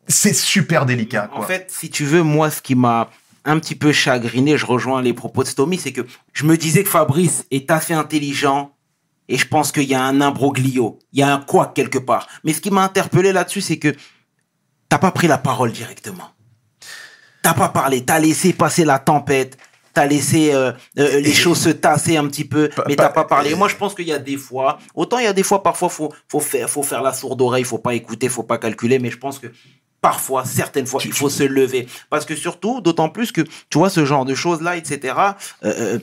c'est 0.09 0.35
super 0.35 0.87
délicat, 0.87 1.29
quoi. 1.29 1.41
En 1.41 1.43
fait, 1.43 1.71
si 1.71 1.89
tu 1.91 2.05
veux, 2.05 2.23
moi, 2.23 2.51
ce 2.51 2.61
qui 2.63 2.75
m'a 2.75 3.11
un 3.45 3.59
petit 3.59 3.75
peu 3.75 3.93
chagriné, 3.93 4.57
je 4.57 4.67
rejoins 4.67 5.03
les 5.03 5.13
propos 5.15 5.43
de 5.43 5.49
Stomy, 5.49 5.79
c'est 5.79 5.93
que 5.93 6.03
je 6.33 6.45
me 6.45 6.57
disais 6.57 6.83
que 6.85 6.89
Fabrice 6.91 7.45
est 7.51 7.71
assez 7.71 7.93
intelligent 7.95 8.73
et 9.29 9.37
je 9.37 9.47
pense 9.49 9.73
qu'il 9.73 9.85
y 9.85 9.95
a 9.95 10.03
un 10.03 10.21
imbroglio, 10.21 10.99
il 11.13 11.21
y 11.21 11.23
a 11.23 11.33
un 11.33 11.41
quoi 11.41 11.73
quelque 11.75 11.99
part. 11.99 12.29
Mais 12.45 12.53
ce 12.53 12.61
qui 12.61 12.71
m'a 12.71 12.83
interpellé 12.85 13.33
là-dessus, 13.33 13.61
c'est 13.61 13.79
que 13.79 13.95
t'as 14.89 14.99
pas 14.99 15.11
pris 15.11 15.27
la 15.27 15.39
parole 15.39 15.73
directement. 15.73 16.31
T'as 17.43 17.55
pas 17.55 17.69
parlé, 17.69 18.05
t'as 18.05 18.21
laissé 18.21 18.53
passer 18.53 18.85
la 18.85 18.99
tempête, 19.01 19.57
t'as 19.95 20.07
laissé 20.07 20.53
euh, 20.55 20.73
euh, 20.99 21.21
les 21.21 21.33
choses 21.33 21.59
se 21.59 21.69
tasser 21.71 22.17
un 22.17 22.27
petit 22.27 22.45
peu, 22.45 22.71
mais 22.89 22.97
t'as 22.97 23.09
pas 23.11 23.25
parlé. 23.25 23.55
Moi, 23.55 23.69
je 23.69 23.77
pense 23.77 23.95
qu'il 23.95 24.07
y 24.07 24.13
a 24.13 24.19
des 24.19 24.37
fois, 24.37 24.79
autant 24.95 25.19
il 25.19 25.25
y 25.25 25.29
a 25.29 25.33
des 25.33 25.43
fois, 25.43 25.63
parfois, 25.63 25.89
faut, 25.89 26.13
faut 26.29 26.41
faire, 26.41 26.69
faut 26.71 26.83
faire 26.83 27.03
la 27.03 27.13
sourde 27.13 27.41
oreille, 27.43 27.65
faut 27.65 27.79
pas 27.79 27.95
écouter, 27.95 28.29
faut 28.29 28.43
pas 28.43 28.59
calculer, 28.59 28.99
mais 28.99 29.11
je 29.11 29.19
pense 29.19 29.39
que 29.39 29.49
parfois, 30.01 30.45
certaines 30.45 30.87
fois, 30.87 31.01
il 31.05 31.13
faut 31.13 31.31
se 31.31 31.43
lever. 31.45 31.87
Parce 32.11 32.25
que 32.25 32.35
surtout, 32.35 32.81
d'autant 32.81 33.09
plus 33.09 33.31
que, 33.33 33.41
tu 33.43 33.79
vois, 33.79 33.91
ce 33.91 34.05
genre 34.05 34.25
de 34.25 34.35
choses-là, 34.35 34.77
etc., 34.77 35.15
euh, 35.65 35.99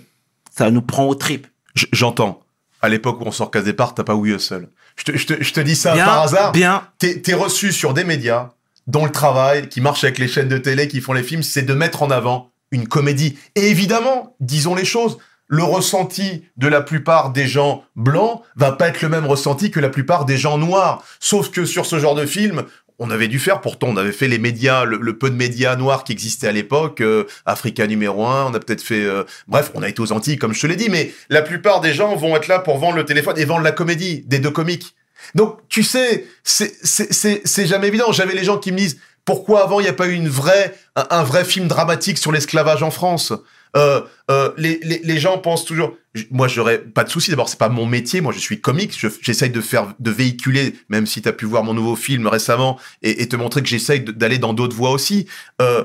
ça 0.55 0.71
nous 0.71 0.81
prend 0.81 1.05
aux 1.05 1.15
tripes. 1.15 1.47
J'entends. 1.91 2.41
À 2.81 2.87
l'époque 2.89 3.19
où 3.19 3.23
on 3.25 3.31
sort 3.31 3.51
casse 3.51 3.65
départ, 3.65 3.93
t'as 3.93 4.03
pas 4.05 4.15
We 4.15 4.33
Hustle. 4.35 4.69
Je 4.95 5.03
te, 5.03 5.17
je 5.17 5.25
te- 5.27 5.43
je 5.43 5.53
te 5.53 5.59
dis 5.59 5.75
ça 5.75 5.93
bien, 5.93 6.05
par 6.05 6.21
hasard. 6.21 6.51
bien, 6.53 6.87
t'es 6.97 7.21
t'es 7.21 7.33
reçu 7.33 7.71
sur 7.73 7.93
des 7.93 8.03
médias 8.05 8.51
dont 8.87 9.05
le 9.05 9.11
travail, 9.11 9.67
qui 9.69 9.81
marche 9.81 10.03
avec 10.03 10.17
les 10.17 10.27
chaînes 10.27 10.47
de 10.47 10.57
télé, 10.57 10.87
qui 10.87 10.99
font 11.01 11.13
les 11.13 11.21
films, 11.23 11.43
c'est 11.43 11.61
de 11.61 11.73
mettre 11.73 12.01
en 12.03 12.09
avant 12.09 12.48
une 12.71 12.87
comédie. 12.87 13.37
Et 13.55 13.69
évidemment, 13.69 14.35
disons 14.39 14.75
les 14.75 14.85
choses, 14.85 15.17
le 15.47 15.63
ressenti 15.63 16.43
de 16.57 16.67
la 16.67 16.81
plupart 16.81 17.31
des 17.31 17.47
gens 17.47 17.83
blancs 17.95 18.43
va 18.55 18.71
pas 18.71 18.87
être 18.87 19.01
le 19.01 19.09
même 19.09 19.25
ressenti 19.25 19.71
que 19.71 19.79
la 19.79 19.89
plupart 19.89 20.25
des 20.25 20.37
gens 20.37 20.57
noirs. 20.57 21.03
Sauf 21.19 21.49
que 21.49 21.65
sur 21.65 21.85
ce 21.87 21.99
genre 21.99 22.15
de 22.15 22.27
film, 22.27 22.63
on 22.99 23.09
avait 23.09 23.29
dû 23.29 23.39
faire, 23.39 23.61
pourtant, 23.61 23.87
on 23.87 23.97
avait 23.97 24.11
fait 24.11 24.27
les 24.27 24.37
médias, 24.37 24.83
le, 24.83 25.17
peu 25.17 25.29
de 25.29 25.35
médias 25.35 25.75
noirs 25.75 26.03
qui 26.03 26.11
existaient 26.11 26.49
à 26.49 26.51
l'époque, 26.51 27.01
euh, 27.01 27.23
Africa 27.45 27.87
numéro 27.87 28.25
un, 28.25 28.51
on 28.51 28.53
a 28.53 28.59
peut-être 28.59 28.83
fait, 28.83 29.03
euh, 29.03 29.23
bref, 29.47 29.71
on 29.73 29.81
a 29.81 29.89
été 29.89 30.01
aux 30.01 30.11
Antilles, 30.11 30.37
comme 30.37 30.53
je 30.53 30.61
te 30.61 30.67
l'ai 30.67 30.75
dit, 30.75 30.89
mais 30.89 31.11
la 31.29 31.41
plupart 31.41 31.79
des 31.79 31.93
gens 31.93 32.15
vont 32.15 32.35
être 32.35 32.47
là 32.47 32.59
pour 32.59 32.77
vendre 32.77 32.97
le 32.97 33.05
téléphone 33.05 33.35
et 33.37 33.45
vendre 33.45 33.63
la 33.63 33.71
comédie, 33.71 34.23
des 34.27 34.39
deux 34.39 34.51
comiques. 34.51 34.95
Donc, 35.35 35.59
tu 35.69 35.83
sais, 35.83 36.25
c'est 36.43 37.65
jamais 37.65 37.87
évident. 37.87 38.11
J'avais 38.11 38.33
les 38.33 38.43
gens 38.43 38.57
qui 38.57 38.71
me 38.71 38.77
disent 38.77 38.99
pourquoi 39.29 39.61
avant 39.61 39.79
il 39.79 39.83
n'y 39.83 39.89
a 39.89 39.93
pas 39.93 40.07
eu 40.07 40.13
une 40.13 40.27
vraie, 40.27 40.73
un, 40.95 41.21
vrai 41.21 41.45
film 41.45 41.67
dramatique 41.67 42.17
sur 42.17 42.31
l'esclavage 42.31 42.81
en 42.81 42.89
France? 42.89 43.31
Euh, 43.77 44.01
euh, 44.31 44.49
les, 44.57 44.79
les, 44.81 45.19
gens 45.19 45.37
pensent 45.37 45.65
toujours. 45.65 45.95
Moi, 46.31 46.47
j'aurais 46.47 46.79
pas 46.79 47.03
de 47.03 47.11
souci. 47.11 47.29
D'abord, 47.29 47.47
c'est 47.47 47.59
pas 47.59 47.69
mon 47.69 47.85
métier. 47.85 48.21
Moi, 48.21 48.33
je 48.33 48.39
suis 48.39 48.59
comique. 48.59 48.91
Je- 48.97 49.07
J'essaye 49.21 49.51
de 49.51 49.61
faire, 49.61 49.93
de 49.99 50.09
véhiculer, 50.09 50.73
même 50.89 51.05
si 51.05 51.21
tu 51.21 51.29
as 51.29 51.33
pu 51.33 51.45
voir 51.45 51.63
mon 51.63 51.75
nouveau 51.75 51.95
film 51.95 52.25
récemment 52.25 52.79
et, 53.03 53.27
te 53.27 53.35
montrer 53.35 53.61
que 53.61 53.67
j'essaye 53.67 53.99
d'aller 53.99 54.39
dans 54.39 54.53
d'autres 54.53 54.75
voies 54.75 54.89
aussi. 54.89 55.27
Euh, 55.61 55.83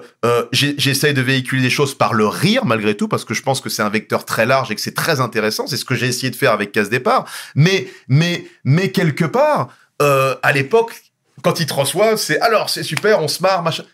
j'essaye 0.52 1.12
de 1.12 1.20
véhiculer 1.20 1.60
des 1.60 1.68
choses 1.68 1.94
par 1.94 2.14
le 2.14 2.26
rire, 2.26 2.64
malgré 2.64 2.96
tout, 2.96 3.08
parce 3.08 3.26
que 3.26 3.34
je 3.34 3.42
pense 3.42 3.60
que 3.60 3.68
c'est 3.68 3.82
un 3.82 3.90
vecteur 3.90 4.24
très 4.24 4.46
large 4.46 4.70
et 4.70 4.74
que 4.74 4.80
c'est 4.80 4.94
très 4.94 5.20
intéressant. 5.20 5.66
C'est 5.66 5.76
ce 5.76 5.84
que 5.84 5.94
j'ai 5.94 6.06
essayé 6.06 6.30
de 6.30 6.36
faire 6.36 6.52
avec 6.52 6.72
Casse 6.72 6.88
Départ. 6.88 7.26
Mais, 7.54 7.88
mais, 8.08 8.46
mais 8.64 8.90
quelque 8.90 9.26
part, 9.26 9.68
à 10.00 10.52
l'époque, 10.54 11.03
quand 11.44 11.60
ils 11.60 11.66
te 11.66 11.74
reçoivent, 11.74 12.16
c'est 12.16 12.40
alors 12.40 12.70
c'est 12.70 12.82
super, 12.82 13.20
on 13.22 13.28
se 13.28 13.40
marre, 13.42 13.62
machin. 13.62 13.84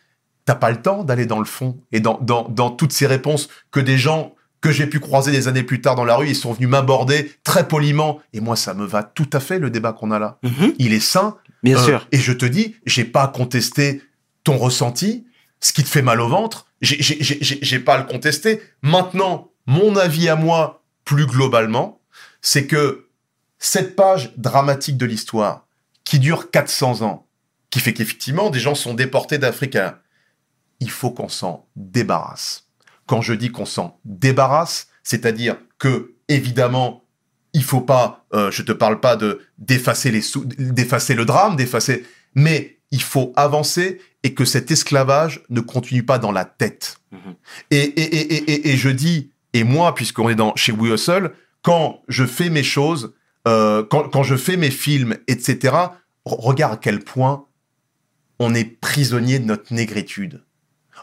T'as 0.47 0.55
pas 0.55 0.71
le 0.71 0.81
temps 0.81 1.05
d'aller 1.05 1.27
dans 1.27 1.39
le 1.39 1.45
fond 1.45 1.79
et 1.93 2.01
dans, 2.01 2.19
dans, 2.23 2.49
dans 2.49 2.71
toutes 2.71 2.93
ces 2.93 3.07
réponses 3.07 3.49
que 3.71 3.81
des 3.81 3.99
gens 3.99 4.35
que 4.63 4.71
j'ai 4.73 4.87
pu 4.87 5.01
croiser 5.01 5.31
des 5.33 5.49
années 5.49 5.63
plus 5.63 5.81
tard 5.81 5.95
dans 5.95 6.05
la 6.05 6.17
rue, 6.17 6.29
ils 6.29 6.37
sont 6.37 6.53
venus 6.53 6.69
m'aborder 6.69 7.33
très 7.45 7.67
poliment. 7.69 8.21
Et 8.33 8.41
moi, 8.41 8.57
ça 8.57 8.75
me 8.75 8.85
va 8.85 9.03
tout 9.03 9.29
à 9.33 9.41
fait, 9.41 9.59
le 9.59 9.71
débat 9.71 9.93
qu'on 9.93 10.11
a 10.11 10.19
là. 10.19 10.39
Mhm. 10.43 10.75
Il 10.79 10.93
est 10.93 11.01
sain. 11.01 11.37
Bien 11.63 11.77
Euh, 11.79 11.85
sûr. 11.85 12.07
Et 12.13 12.19
je 12.19 12.33
te 12.33 12.45
dis, 12.47 12.77
j'ai 12.87 13.05
pas 13.05 13.23
à 13.25 13.29
contester 13.29 14.03
ton 14.45 14.57
ressenti, 14.59 15.27
ce 15.61 15.73
qui 15.73 15.83
te 15.83 15.89
fait 15.89 16.03
mal 16.03 16.21
au 16.21 16.29
ventre. 16.29 16.67
J'ai- 16.83 17.79
pas 17.79 17.95
à 17.95 17.99
le 17.99 18.05
contester. 18.05 18.61
Maintenant, 18.83 19.51
mon 19.67 19.97
avis 19.97 20.29
à 20.29 20.37
moi, 20.37 20.83
plus 21.05 21.27
globalement, 21.27 22.01
c'est 22.43 22.67
que 22.67 23.07
cette 23.59 23.95
page 23.97 24.33
dramatique 24.37 24.97
de 24.97 25.07
l'histoire, 25.07 25.67
qui 26.05 26.19
dure 26.19 26.51
400 26.51 27.03
ans, 27.03 27.27
qui 27.71 27.81
fait 27.81 27.93
qu'effectivement, 27.95 28.51
des 28.51 28.61
gens 28.61 28.75
sont 28.75 28.95
déportés 28.95 29.39
d'Afrique. 29.39 29.79
Il 30.81 30.91
faut 30.91 31.11
qu'on 31.11 31.29
s'en 31.29 31.67
débarrasse. 31.77 32.67
Quand 33.07 33.23
je 33.23 33.33
dis 33.35 33.51
qu'on 33.51 33.67
s'en 33.67 33.99
débarrasse, 34.05 34.89
c'est-à-dire 35.03 35.57
que, 35.79 36.15
évidemment, 36.29 37.05
il 37.53 37.65
faut 37.65 37.81
pas, 37.81 38.25
euh, 38.33 38.51
je 38.51 38.63
te 38.63 38.73
parle 38.73 39.01
pas 39.01 39.17
de 39.17 39.41
d'effacer 39.59 40.11
les 40.11 40.23
d'effacer 40.59 41.15
le 41.15 41.25
drame, 41.25 41.57
d'effacer, 41.57 42.07
mais 42.35 42.79
il 42.93 43.03
faut 43.03 43.33
avancer 43.37 44.01
et 44.23 44.35
que 44.35 44.45
cet 44.45 44.71
esclavage 44.71 45.43
ne 45.49 45.61
continue 45.61 46.05
pas 46.05 46.19
dans 46.19 46.33
la 46.33 46.45
tête. 46.45 46.99
Mhm. 47.13 47.35
Et, 47.71 47.79
et, 47.79 48.35
et, 48.35 48.71
et, 48.71 48.77
je 48.77 48.89
dis, 48.89 49.31
et 49.53 49.65
moi, 49.65 49.95
puisqu'on 49.95 50.29
est 50.29 50.35
dans 50.35 50.55
chez 50.57 50.73
We 50.73 50.93
Hustle, 50.93 51.33
quand 51.63 52.03
je 52.09 52.25
fais 52.25 52.51
mes 52.51 52.63
choses, 52.63 53.15
euh, 53.49 53.85
quand, 53.89 54.09
quand 54.11 54.23
je 54.23 54.37
fais 54.37 54.57
mes 54.57 54.71
films, 54.71 55.17
etc., 55.27 55.59
re- 55.75 55.91
regarde 56.25 56.75
à 56.75 56.77
quel 56.77 57.01
point 57.01 57.47
on 58.41 58.55
est 58.55 58.65
prisonnier 58.65 59.39
de 59.39 59.45
notre 59.45 59.73
négritude. 59.73 60.43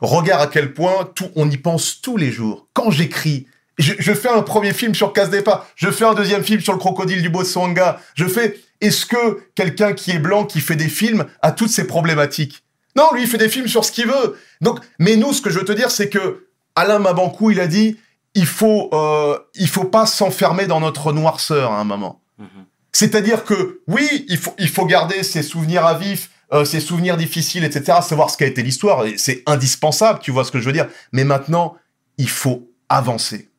Regarde 0.01 0.41
à 0.41 0.47
quel 0.47 0.73
point 0.73 1.09
tout, 1.15 1.29
on 1.35 1.49
y 1.49 1.57
pense 1.57 2.01
tous 2.01 2.17
les 2.17 2.31
jours. 2.31 2.67
Quand 2.73 2.91
j'écris, 2.91 3.47
je, 3.77 3.93
je 3.97 4.13
fais 4.13 4.27
un 4.29 4.41
premier 4.41 4.73
film 4.73 4.93
sur 4.93 5.13
Casse 5.13 5.29
Départ, 5.29 5.65
je 5.75 5.89
fais 5.89 6.05
un 6.05 6.13
deuxième 6.13 6.43
film 6.43 6.59
sur 6.59 6.73
le 6.73 6.79
crocodile 6.79 7.21
du 7.21 7.29
Botswana, 7.29 7.99
je 8.15 8.25
fais, 8.25 8.59
est-ce 8.81 9.05
que 9.05 9.43
quelqu'un 9.55 9.93
qui 9.93 10.11
est 10.11 10.19
blanc, 10.19 10.45
qui 10.45 10.59
fait 10.59 10.75
des 10.75 10.89
films, 10.89 11.25
a 11.41 11.51
toutes 11.51 11.69
ces 11.69 11.87
problématiques? 11.87 12.63
Non, 12.95 13.09
lui, 13.13 13.21
il 13.21 13.27
fait 13.27 13.37
des 13.37 13.49
films 13.49 13.67
sur 13.67 13.85
ce 13.85 13.91
qu'il 13.91 14.07
veut. 14.07 14.37
Donc, 14.61 14.79
mais 14.97 15.15
nous, 15.15 15.31
ce 15.31 15.41
que 15.41 15.51
je 15.51 15.59
veux 15.59 15.65
te 15.65 15.71
dire, 15.71 15.91
c'est 15.91 16.09
que 16.09 16.47
Alain 16.75 16.99
Mabankou, 16.99 17.51
il 17.51 17.59
a 17.59 17.67
dit, 17.67 17.97
il 18.33 18.47
faut, 18.47 18.89
euh, 18.93 19.37
il 19.55 19.67
faut 19.67 19.85
pas 19.85 20.07
s'enfermer 20.07 20.65
dans 20.65 20.79
notre 20.79 21.13
noirceur 21.13 21.71
à 21.71 21.79
un 21.79 21.83
moment. 21.83 22.21
Mhm. 22.39 22.65
C'est-à-dire 22.91 23.43
que 23.43 23.81
oui, 23.87 24.25
il 24.27 24.37
faut, 24.37 24.55
il 24.57 24.69
faut 24.69 24.85
garder 24.85 25.21
ses 25.21 25.43
souvenirs 25.43 25.85
à 25.85 25.93
vif, 25.95 26.31
euh, 26.53 26.65
ses 26.65 26.79
souvenirs 26.79 27.17
difficiles, 27.17 27.63
etc., 27.63 27.99
savoir 28.01 28.29
ce 28.29 28.37
qu'a 28.37 28.45
été 28.45 28.63
l'histoire, 28.63 29.03
c'est 29.17 29.43
indispensable, 29.45 30.19
tu 30.19 30.31
vois 30.31 30.43
ce 30.43 30.51
que 30.51 30.59
je 30.59 30.65
veux 30.65 30.73
dire. 30.73 30.87
Mais 31.11 31.23
maintenant, 31.23 31.75
il 32.17 32.29
faut 32.29 32.71
avancer. 32.89 33.49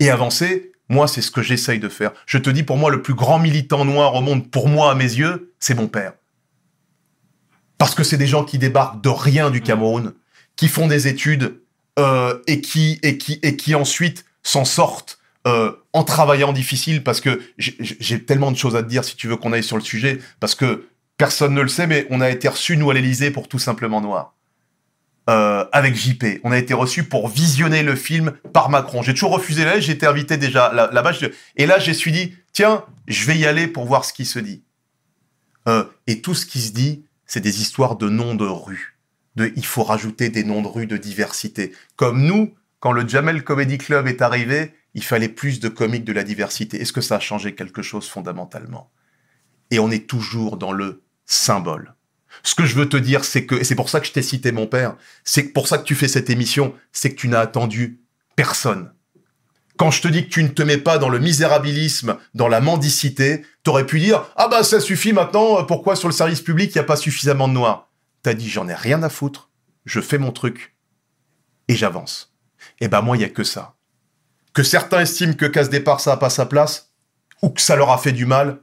Et 0.00 0.10
avancer, 0.10 0.72
moi, 0.88 1.06
c'est 1.06 1.20
ce 1.20 1.30
que 1.30 1.42
j'essaye 1.42 1.78
de 1.78 1.88
faire. 1.88 2.12
Je 2.26 2.38
te 2.38 2.50
dis, 2.50 2.62
pour 2.62 2.76
moi, 2.76 2.90
le 2.90 3.02
plus 3.02 3.14
grand 3.14 3.38
militant 3.38 3.84
noir 3.84 4.14
au 4.14 4.20
monde, 4.20 4.50
pour 4.50 4.68
moi, 4.68 4.90
à 4.90 4.94
mes 4.94 5.04
yeux, 5.04 5.52
c'est 5.58 5.74
mon 5.74 5.88
père. 5.88 6.14
Parce 7.78 7.94
que 7.94 8.04
c'est 8.04 8.16
des 8.16 8.26
gens 8.26 8.44
qui 8.44 8.58
débarquent 8.58 9.02
de 9.02 9.08
rien 9.08 9.50
du 9.50 9.60
Cameroun, 9.60 10.14
qui 10.56 10.68
font 10.68 10.86
des 10.86 11.08
études 11.08 11.60
euh, 11.98 12.38
et, 12.46 12.60
qui, 12.60 12.98
et, 13.02 13.18
qui, 13.18 13.38
et 13.42 13.56
qui 13.56 13.74
ensuite 13.74 14.24
s'en 14.42 14.64
sortent 14.64 15.18
euh, 15.46 15.72
en 15.92 16.04
travaillant 16.04 16.52
difficile 16.52 17.04
parce 17.04 17.20
que 17.20 17.40
j'ai 17.58 18.24
tellement 18.24 18.50
de 18.50 18.56
choses 18.56 18.76
à 18.76 18.82
te 18.82 18.88
dire 18.88 19.04
si 19.04 19.14
tu 19.14 19.28
veux 19.28 19.36
qu'on 19.36 19.52
aille 19.52 19.62
sur 19.62 19.76
le 19.76 19.82
sujet 19.82 20.18
parce 20.40 20.54
que 20.54 20.88
personne 21.16 21.54
ne 21.54 21.60
le 21.62 21.68
sait 21.68 21.86
mais 21.86 22.06
on 22.10 22.20
a 22.20 22.30
été 22.30 22.48
reçus 22.48 22.76
nous 22.76 22.90
à 22.90 22.94
l'Elysée 22.94 23.30
pour 23.30 23.48
tout 23.48 23.58
simplement 23.58 24.00
noir. 24.00 24.34
Euh, 25.30 25.64
avec 25.72 25.94
JP 25.94 26.40
on 26.44 26.52
a 26.52 26.58
été 26.58 26.74
reçus 26.74 27.04
pour 27.04 27.28
visionner 27.28 27.82
le 27.82 27.94
film 27.96 28.32
par 28.52 28.68
Macron. 28.68 29.02
J'ai 29.02 29.14
toujours 29.14 29.32
refusé 29.32 29.64
là 29.64 29.80
j'ai 29.80 29.92
été 29.92 30.06
invité 30.06 30.36
déjà 30.36 30.72
là- 30.72 30.90
là-bas. 30.92 31.12
Et 31.56 31.66
là 31.66 31.78
je 31.78 31.92
suis 31.92 32.12
dit 32.12 32.34
tiens 32.52 32.84
je 33.08 33.24
vais 33.26 33.36
y 33.36 33.46
aller 33.46 33.66
pour 33.66 33.86
voir 33.86 34.04
ce 34.04 34.12
qui 34.12 34.24
se 34.26 34.38
dit. 34.38 34.62
Euh, 35.66 35.84
et 36.06 36.20
tout 36.20 36.34
ce 36.34 36.44
qui 36.44 36.60
se 36.60 36.72
dit 36.72 37.04
c'est 37.26 37.40
des 37.40 37.62
histoires 37.62 37.96
de 37.96 38.08
noms 38.08 38.34
de 38.34 38.44
rues 38.44 38.98
de 39.36 39.52
il 39.56 39.64
faut 39.64 39.82
rajouter 39.82 40.28
des 40.28 40.44
noms 40.44 40.62
de 40.62 40.68
rues 40.68 40.86
de 40.86 40.96
diversité. 40.96 41.72
Comme 41.96 42.22
nous 42.22 42.54
quand 42.80 42.92
le 42.92 43.08
Jamel 43.08 43.42
Comedy 43.44 43.78
Club 43.78 44.06
est 44.08 44.20
arrivé, 44.20 44.74
il 44.92 45.02
fallait 45.02 45.30
plus 45.30 45.58
de 45.58 45.70
comiques 45.70 46.04
de 46.04 46.12
la 46.12 46.22
diversité. 46.22 46.82
Est-ce 46.82 46.92
que 46.92 47.00
ça 47.00 47.16
a 47.16 47.20
changé 47.20 47.54
quelque 47.54 47.80
chose 47.80 48.06
fondamentalement? 48.10 48.90
Et 49.70 49.78
on 49.78 49.90
est 49.90 50.06
toujours 50.06 50.58
dans 50.58 50.70
le 50.70 51.02
symbole. 51.26 51.94
Ce 52.42 52.54
que 52.54 52.66
je 52.66 52.74
veux 52.74 52.88
te 52.88 52.96
dire, 52.96 53.24
c'est 53.24 53.46
que, 53.46 53.54
et 53.54 53.64
c'est 53.64 53.74
pour 53.74 53.88
ça 53.88 54.00
que 54.00 54.06
je 54.06 54.12
t'ai 54.12 54.22
cité 54.22 54.52
mon 54.52 54.66
père, 54.66 54.96
c'est 55.24 55.44
pour 55.44 55.68
ça 55.68 55.78
que 55.78 55.84
tu 55.84 55.94
fais 55.94 56.08
cette 56.08 56.30
émission, 56.30 56.74
c'est 56.92 57.10
que 57.10 57.20
tu 57.20 57.28
n'as 57.28 57.40
attendu 57.40 58.00
personne. 58.36 58.92
Quand 59.76 59.90
je 59.90 60.02
te 60.02 60.08
dis 60.08 60.24
que 60.24 60.30
tu 60.30 60.42
ne 60.42 60.48
te 60.48 60.62
mets 60.62 60.78
pas 60.78 60.98
dans 60.98 61.08
le 61.08 61.18
misérabilisme, 61.18 62.16
dans 62.34 62.48
la 62.48 62.60
mendicité, 62.60 63.44
t'aurais 63.64 63.86
pu 63.86 63.98
dire 63.98 64.24
Ah 64.36 64.48
bah 64.48 64.62
ça 64.62 64.78
suffit 64.78 65.12
maintenant, 65.12 65.64
pourquoi 65.64 65.96
sur 65.96 66.08
le 66.08 66.14
service 66.14 66.42
public 66.42 66.70
il 66.70 66.78
n'y 66.78 66.84
a 66.84 66.84
pas 66.84 66.96
suffisamment 66.96 67.48
de 67.48 67.54
noirs? 67.54 67.90
T'as 68.22 68.34
dit 68.34 68.48
J'en 68.48 68.68
ai 68.68 68.74
rien 68.74 69.02
à 69.02 69.08
foutre, 69.08 69.50
je 69.84 70.00
fais 70.00 70.18
mon 70.18 70.30
truc 70.30 70.76
et 71.68 71.74
j'avance. 71.74 72.34
Et 72.80 72.88
ben 72.88 73.02
moi, 73.02 73.16
il 73.16 73.20
y 73.20 73.24
a 73.24 73.28
que 73.30 73.44
ça. 73.44 73.74
Que 74.52 74.62
certains 74.62 75.00
estiment 75.00 75.34
que 75.34 75.46
casse 75.46 75.70
départ, 75.70 76.00
ça 76.00 76.10
n'a 76.10 76.16
pas 76.16 76.30
sa 76.30 76.46
place, 76.46 76.92
ou 77.42 77.50
que 77.50 77.60
ça 77.60 77.76
leur 77.76 77.90
a 77.90 77.98
fait 77.98 78.12
du 78.12 78.26
mal, 78.26 78.60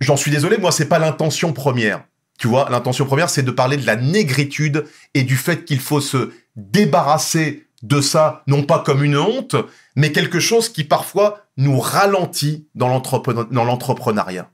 j'en 0.00 0.16
suis 0.16 0.30
désolé, 0.30 0.58
moi, 0.58 0.72
c'est 0.72 0.88
pas 0.88 0.98
l'intention 0.98 1.52
première. 1.52 2.04
Tu 2.38 2.48
vois, 2.48 2.68
l'intention 2.70 3.04
première, 3.04 3.28
c'est 3.30 3.42
de 3.42 3.50
parler 3.50 3.76
de 3.76 3.86
la 3.86 3.96
négritude 3.96 4.86
et 5.14 5.22
du 5.22 5.36
fait 5.36 5.64
qu'il 5.64 5.80
faut 5.80 6.00
se 6.00 6.32
débarrasser 6.56 7.66
de 7.82 8.00
ça, 8.00 8.42
non 8.46 8.62
pas 8.62 8.78
comme 8.80 9.02
une 9.04 9.16
honte, 9.16 9.56
mais 9.96 10.12
quelque 10.12 10.40
chose 10.40 10.68
qui 10.70 10.84
parfois 10.84 11.40
nous 11.56 11.78
ralentit 11.78 12.66
dans 12.74 12.88
l'entrepre- 12.88 13.48
dans 13.50 13.64
l'entrepreneuriat. 13.64 14.50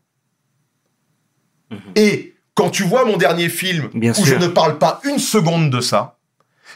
Mhm. 1.70 1.78
Et 1.96 2.34
quand 2.54 2.70
tu 2.70 2.84
vois 2.84 3.04
mon 3.04 3.16
dernier 3.16 3.48
film, 3.48 3.88
Bien 3.94 4.12
où 4.12 4.14
sûr. 4.14 4.24
je 4.26 4.34
ne 4.34 4.46
parle 4.48 4.78
pas 4.78 5.00
une 5.04 5.18
seconde 5.18 5.70
de 5.70 5.80
ça, 5.80 6.18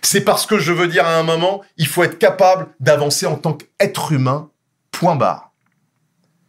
c'est 0.03 0.23
parce 0.23 0.47
que 0.47 0.59
je 0.59 0.73
veux 0.73 0.89
dire 0.89 1.07
à 1.07 1.17
un 1.17 1.23
moment, 1.23 1.63
il 1.77 1.87
faut 1.87 2.03
être 2.05 2.19
capable 2.19 2.69
d'avancer 2.81 3.27
en 3.27 3.37
tant 3.37 3.55
qu'être 3.55 4.13
humain, 4.13 4.51
point 4.91 5.17
barre. 5.17 5.50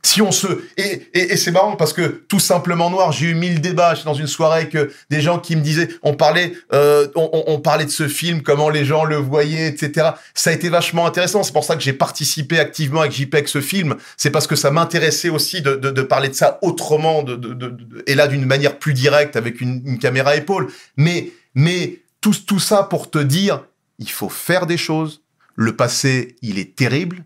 Si 0.03 0.21
on 0.21 0.31
se... 0.31 0.47
Et, 0.77 1.07
et, 1.13 1.33
et 1.33 1.37
c'est 1.37 1.51
marrant 1.51 1.75
parce 1.75 1.93
que 1.93 2.23
tout 2.27 2.39
simplement 2.39 2.89
noir, 2.89 3.11
j'ai 3.11 3.27
eu 3.27 3.35
mille 3.35 3.61
débats, 3.61 3.93
j'étais 3.93 4.05
dans 4.05 4.13
une 4.15 4.27
soirée 4.27 4.67
euh, 4.75 4.87
des 5.09 5.21
gens 5.21 5.37
qui 5.39 5.55
me 5.55 5.61
disaient, 5.61 5.89
on 6.01 6.15
parlait, 6.15 6.53
euh, 6.73 7.07
on, 7.15 7.43
on- 7.47 7.59
parlait 7.59 7.85
de 7.85 7.91
ce 7.91 8.07
film, 8.07 8.41
comment 8.41 8.69
les 8.69 8.83
gens 8.83 9.03
le 9.05 9.17
voyaient, 9.17 9.67
etc. 9.67 10.09
Ça 10.33 10.49
a 10.49 10.53
été 10.53 10.69
vachement 10.69 11.05
intéressant, 11.05 11.43
c'est 11.43 11.53
pour 11.53 11.63
ça 11.63 11.75
que 11.75 11.83
j'ai 11.83 11.93
participé 11.93 12.59
activement 12.59 13.01
avec 13.01 13.11
JPEG 13.11 13.47
ce 13.47 13.61
film, 13.61 13.95
c'est 14.17 14.31
parce 14.31 14.47
que 14.47 14.55
ça 14.55 14.71
m'intéressait 14.71 15.29
aussi 15.29 15.61
de, 15.61 15.75
de, 15.75 15.91
de 15.91 16.01
parler 16.01 16.29
de 16.29 16.33
ça 16.33 16.57
autrement, 16.63 17.21
de- 17.21 17.35
de- 17.35 18.03
et 18.07 18.15
là 18.15 18.27
d'une 18.27 18.45
manière 18.45 18.79
plus 18.79 18.93
directe 18.93 19.35
avec 19.35 19.61
une, 19.61 19.83
une 19.85 19.99
caméra 19.99 20.35
épaule. 20.35 20.69
Mais, 20.97 21.31
mais 21.53 21.99
tout, 22.21 22.33
tout 22.47 22.59
ça 22.59 22.81
pour 22.83 23.11
te 23.11 23.19
dire, 23.19 23.63
il 23.99 24.09
faut 24.09 24.29
faire 24.29 24.65
des 24.65 24.77
choses. 24.77 25.21
Le 25.55 25.75
passé, 25.75 26.35
il 26.41 26.57
est 26.57 26.75
terrible. 26.75 27.23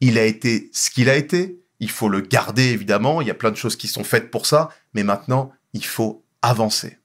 Il 0.00 0.18
a 0.18 0.24
été 0.24 0.70
ce 0.72 0.90
qu'il 0.90 1.08
a 1.10 1.16
été. 1.16 1.57
Il 1.80 1.90
faut 1.90 2.08
le 2.08 2.20
garder, 2.20 2.64
évidemment. 2.70 3.20
Il 3.20 3.28
y 3.28 3.30
a 3.30 3.34
plein 3.34 3.50
de 3.50 3.56
choses 3.56 3.76
qui 3.76 3.88
sont 3.88 4.04
faites 4.04 4.30
pour 4.30 4.46
ça. 4.46 4.68
Mais 4.94 5.02
maintenant, 5.04 5.52
il 5.72 5.84
faut 5.84 6.24
avancer. 6.42 6.98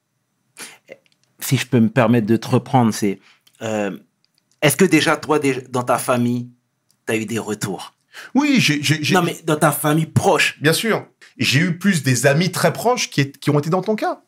si 1.39 1.57
je 1.57 1.67
peux 1.67 1.79
me 1.79 1.89
permettre 1.89 2.27
de 2.27 2.37
te 2.37 2.47
reprendre, 2.47 2.93
c'est 2.93 3.19
euh, 3.61 3.97
est-ce 4.61 4.77
que 4.77 4.85
déjà 4.85 5.17
toi, 5.17 5.39
dans 5.69 5.83
ta 5.83 5.97
famille, 5.97 6.49
tu 7.05 7.13
as 7.13 7.17
eu 7.17 7.25
des 7.25 7.39
retours? 7.39 7.93
Oui, 8.35 8.57
j'ai, 8.59 8.79
Non, 9.13 9.23
mais 9.23 9.35
dans 9.43 9.55
ta 9.57 9.71
famille 9.71 10.05
proche. 10.05 10.59
bien 10.61 10.73
sûr. 10.73 11.05
J'ai 11.37 11.59
eu 11.61 11.77
plus 11.79 12.03
des 12.03 12.27
amis 12.27 12.51
très 12.51 12.71
proches 12.71 13.09
qui, 13.09 13.21
est- 13.21 13.37
qui 13.39 13.49
ont 13.49 13.57
été 13.59 13.69
dans 13.71 13.81
ton 13.81 13.95
cas. 13.95 14.21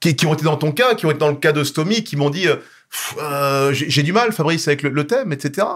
Qui, 0.00 0.14
qui 0.16 0.26
ont 0.26 0.34
été 0.34 0.44
dans 0.44 0.56
ton 0.56 0.72
cas, 0.72 0.94
qui 0.94 1.06
ont 1.06 1.10
été 1.10 1.20
dans 1.20 1.30
le 1.30 1.36
cas 1.36 1.52
de 1.52 1.62
Stomy, 1.64 2.02
qui 2.04 2.16
m'ont 2.16 2.30
dit 2.30 2.48
euh, 2.48 2.56
euh, 3.18 3.72
j'ai, 3.72 4.02
du 4.02 4.12
mal, 4.12 4.32
Fabrice, 4.32 4.66
avec 4.68 4.82
le, 4.82 4.90
le 4.90 5.06
thème, 5.06 5.32
etc. 5.32 5.66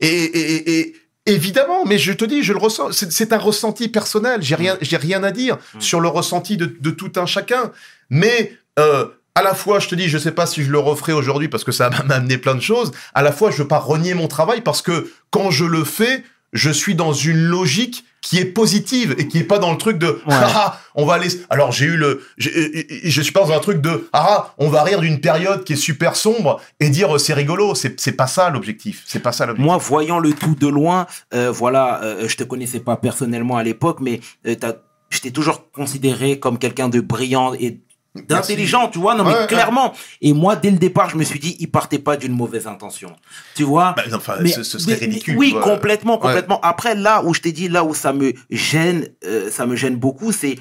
Et, 0.00 0.08
et- 0.08 0.54
et- 0.56 0.78
et 0.80 0.96
évidemment, 1.26 1.84
mais 1.84 1.98
je 1.98 2.12
te 2.12 2.24
dis, 2.24 2.42
je 2.42 2.52
le 2.52 2.58
ressens. 2.58 2.92
C'est, 2.92 3.32
un 3.32 3.38
ressenti 3.38 3.88
personnel. 3.88 4.42
J'ai 4.42 4.54
rien, 4.54 4.76
j'ai 4.80 4.96
rien 4.96 5.22
à 5.22 5.30
dire 5.30 5.58
Mm. 5.74 5.80
sur 5.80 6.00
le 6.00 6.08
ressenti 6.08 6.56
de, 6.56 6.76
de 6.80 6.90
tout 6.90 7.12
un 7.16 7.26
chacun. 7.26 7.72
Mais 8.10 8.56
euh, 8.78 9.06
à 9.34 9.42
la 9.42 9.54
fois, 9.54 9.78
je 9.78 9.88
te 9.88 9.94
dis, 9.94 10.08
je 10.08 10.18
sais 10.18 10.32
pas 10.32 10.46
si 10.46 10.62
je 10.62 10.70
le 10.70 10.78
referai 10.78 11.12
aujourd'hui 11.12 11.48
parce 11.48 11.64
que 11.64 11.72
ça 11.72 11.88
va 11.90 12.02
m'amener 12.04 12.38
plein 12.38 12.54
de 12.54 12.60
choses. 12.60 12.92
À 13.14 13.22
la 13.22 13.32
fois, 13.32 13.50
je 13.50 13.58
veux 13.58 13.68
pas 13.68 13.78
renier 13.78 14.14
mon 14.14 14.28
travail 14.28 14.60
parce 14.60 14.82
que 14.82 15.10
quand 15.30 15.50
je 15.50 15.64
le 15.64 15.84
fais, 15.84 16.24
je 16.52 16.70
suis 16.70 16.94
dans 16.94 17.12
une 17.12 17.42
logique 17.44 18.04
qui 18.28 18.38
est 18.38 18.44
positive 18.44 19.14
et 19.18 19.28
qui 19.28 19.38
est 19.38 19.44
pas 19.44 19.58
dans 19.58 19.70
le 19.72 19.78
truc 19.78 19.98
de 19.98 20.20
ah, 20.28 20.50
ah, 20.54 20.80
on 20.94 21.04
va 21.06 21.14
aller 21.14 21.28
alors 21.50 21.72
j'ai 21.72 21.86
eu 21.86 21.96
le 21.96 22.22
j'ai- 22.38 22.86
je 23.08 23.20
suis 23.22 23.32
pas 23.32 23.44
dans 23.44 23.52
un 23.52 23.58
truc 23.60 23.80
de 23.80 24.08
ah 24.12 24.54
on 24.58 24.68
va 24.68 24.82
rire 24.82 25.00
d'une 25.00 25.20
période 25.20 25.64
qui 25.64 25.74
est 25.74 25.76
super 25.76 26.16
sombre 26.16 26.60
et 26.80 26.88
dire 26.88 27.14
euh, 27.14 27.18
c'est 27.18 27.34
rigolo. 27.34 27.74
C'est 27.74 27.98
c'est 28.00 28.12
pas 28.12 28.26
ça 28.26 28.50
l'objectif. 28.50 29.02
C'est 29.06 29.20
pas 29.20 29.32
ça 29.32 29.46
l'objectif. 29.46 29.64
Moi, 29.66 29.76
voyant 29.78 30.18
le 30.18 30.32
tout 30.32 30.54
de 30.54 30.66
loin, 30.66 31.06
euh, 31.34 31.50
voilà, 31.50 32.02
euh, 32.02 32.28
je 32.28 32.36
te 32.36 32.44
connaissais 32.44 32.80
pas 32.80 32.96
personnellement 32.96 33.56
à 33.56 33.62
l'époque, 33.62 33.98
mais 34.00 34.20
euh, 34.46 34.54
t'as- 34.54 34.76
je 35.10 35.20
t'ai 35.20 35.30
toujours 35.30 35.70
considéré 35.70 36.38
comme 36.40 36.58
quelqu'un 36.58 36.88
de 36.88 37.00
brillant 37.00 37.54
et 37.54 37.80
d'intelligent, 38.28 38.88
tu 38.88 38.98
vois. 38.98 39.14
Non, 39.14 39.24
Ouais, 39.24 39.32
mais 39.32 39.38
ouais. 39.40 39.46
clairement. 39.46 39.92
Et 40.22 40.32
moi, 40.32 40.56
dès 40.56 40.70
le 40.70 40.78
départ, 40.78 41.10
je 41.10 41.16
me 41.16 41.24
suis 41.24 41.38
dit, 41.38 41.56
il 41.60 41.70
partait 41.70 41.98
pas 41.98 42.16
d'une 42.16 42.32
mauvaise 42.32 42.66
intention. 42.66 43.14
Tu 43.54 43.62
vois. 43.64 43.94
Bah, 43.96 44.04
enfin, 44.14 44.36
Mais- 44.40 44.50
ce, 44.50 44.62
ce 44.62 44.78
serait 44.78 44.92
mais- 45.00 45.06
ridicule. 45.06 45.36
Oui, 45.38 45.54
complètement, 45.62 46.18
complètement. 46.18 46.60
Après, 46.62 46.94
là 46.94 47.22
où 47.24 47.34
je 47.34 47.40
t'ai 47.40 47.52
dit, 47.52 47.68
là 47.68 47.84
où 47.84 47.94
ça 47.94 48.12
me 48.12 48.32
gêne, 48.50 49.08
euh, 49.24 49.50
ça 49.50 49.66
me 49.66 49.76
gêne 49.76 49.96
beaucoup, 49.96 50.32
c'est 50.32 50.56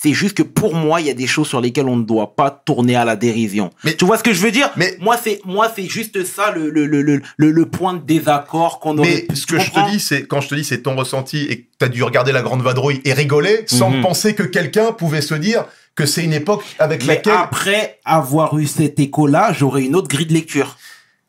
c'est 0.00 0.12
juste 0.12 0.36
que 0.36 0.44
pour 0.44 0.76
moi, 0.76 1.00
il 1.00 1.08
y 1.08 1.10
a 1.10 1.14
des 1.14 1.26
choses 1.26 1.48
sur 1.48 1.60
lesquelles 1.60 1.88
on 1.88 1.96
ne 1.96 2.04
doit 2.04 2.36
pas 2.36 2.50
tourner 2.52 2.94
à 2.94 3.04
la 3.04 3.16
dérision. 3.16 3.70
Mais- 3.82 3.96
tu 3.96 4.04
vois 4.04 4.16
ce 4.16 4.22
que 4.22 4.32
je 4.32 4.40
veux 4.40 4.52
dire 4.52 4.70
mais- 4.76 4.96
moi, 5.00 5.16
c'est 5.20 5.40
moi, 5.44 5.72
c'est 5.74 5.86
juste 5.88 6.22
ça 6.24 6.52
le 6.52 6.70
le, 6.70 6.86
le, 6.86 7.02
le, 7.02 7.20
le, 7.50 7.66
point 7.66 7.94
de 7.94 7.98
désaccord 8.04 8.78
qu'on 8.78 8.96
aurait. 8.98 9.26
Mais 9.28 9.34
ce 9.34 9.44
que 9.46 9.58
je 9.58 9.72
te 9.72 9.90
dis, 9.90 9.98
c'est 9.98 10.24
quand 10.28 10.40
je 10.40 10.48
te 10.50 10.54
dis 10.54 10.62
c'est 10.62 10.82
ton 10.82 10.94
ressenti 10.94 11.38
et 11.50 11.62
que 11.62 11.66
t'as 11.78 11.88
dû 11.88 12.04
regarder 12.04 12.30
la 12.30 12.42
grande 12.42 12.62
vadrouille 12.62 13.00
et 13.04 13.12
rigoler 13.12 13.64
sans 13.66 13.90
Mhm. 13.90 14.02
penser 14.02 14.36
que 14.36 14.44
quelqu'un 14.44 14.92
pouvait 14.92 15.20
se 15.20 15.34
dire 15.34 15.64
que 15.98 16.06
c'est 16.06 16.22
une 16.22 16.32
époque 16.32 16.62
avec 16.78 17.02
Mais 17.04 17.16
laquelle. 17.16 17.32
après 17.34 17.98
avoir 18.04 18.56
eu 18.58 18.66
cet 18.66 19.00
écho-là, 19.00 19.52
j'aurais 19.52 19.82
une 19.82 19.96
autre 19.96 20.08
grille 20.08 20.26
de 20.26 20.32
lecture. 20.32 20.76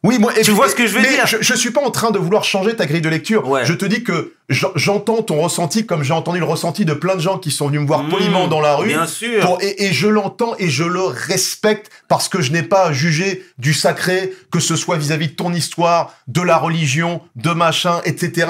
Oui, 0.03 0.17
moi. 0.17 0.31
Tu 0.41 0.51
vois 0.51 0.69
ce 0.69 0.75
que 0.75 0.87
je 0.87 0.93
veux 0.93 1.01
mais 1.01 1.09
dire? 1.09 1.27
je, 1.27 1.37
je 1.41 1.53
suis 1.55 1.71
pas 1.71 1.81
en 1.81 1.91
train 1.91 2.11
de 2.11 2.17
vouloir 2.19 2.43
changer 2.45 2.73
ta 2.75 2.85
grille 2.85 3.01
de 3.01 3.09
lecture. 3.09 3.49
Ouais. 3.49 3.65
Je 3.65 3.73
te 3.73 3.83
dis 3.85 4.01
que 4.03 4.33
j'en- 4.47 4.71
j'entends 4.75 5.21
ton 5.23 5.41
ressenti 5.41 5.85
comme 5.85 6.03
j'ai 6.03 6.13
entendu 6.13 6.39
le 6.39 6.45
ressenti 6.45 6.85
de 6.85 6.93
plein 6.93 7.15
de 7.15 7.19
gens 7.19 7.37
qui 7.37 7.51
sont 7.51 7.67
venus 7.67 7.81
me 7.81 7.85
voir 7.87 8.03
Mmh, 8.03 8.09
poliment 8.09 8.47
dans 8.47 8.61
la 8.61 8.75
rue. 8.77 8.87
Bien 8.87 9.07
sûr. 9.07 9.41
Pour- 9.45 9.61
et, 9.61 9.83
et 9.87 9.91
je 9.91 10.07
l'entends 10.07 10.53
et 10.57 10.69
je 10.69 10.85
le 10.85 11.01
respecte 11.03 11.89
parce 12.07 12.29
que 12.29 12.41
je 12.41 12.51
n'ai 12.53 12.63
pas 12.63 12.85
à 12.85 12.93
juger 12.93 13.43
du 13.57 13.73
sacré, 13.73 14.31
que 14.51 14.61
ce 14.61 14.77
soit 14.77 14.95
vis-à-vis 14.97 15.27
de 15.29 15.33
ton 15.35 15.51
histoire, 15.53 16.13
de 16.27 16.41
la 16.41 16.57
religion, 16.57 17.19
de 17.35 17.49
machin, 17.51 17.99
etc. 18.05 18.47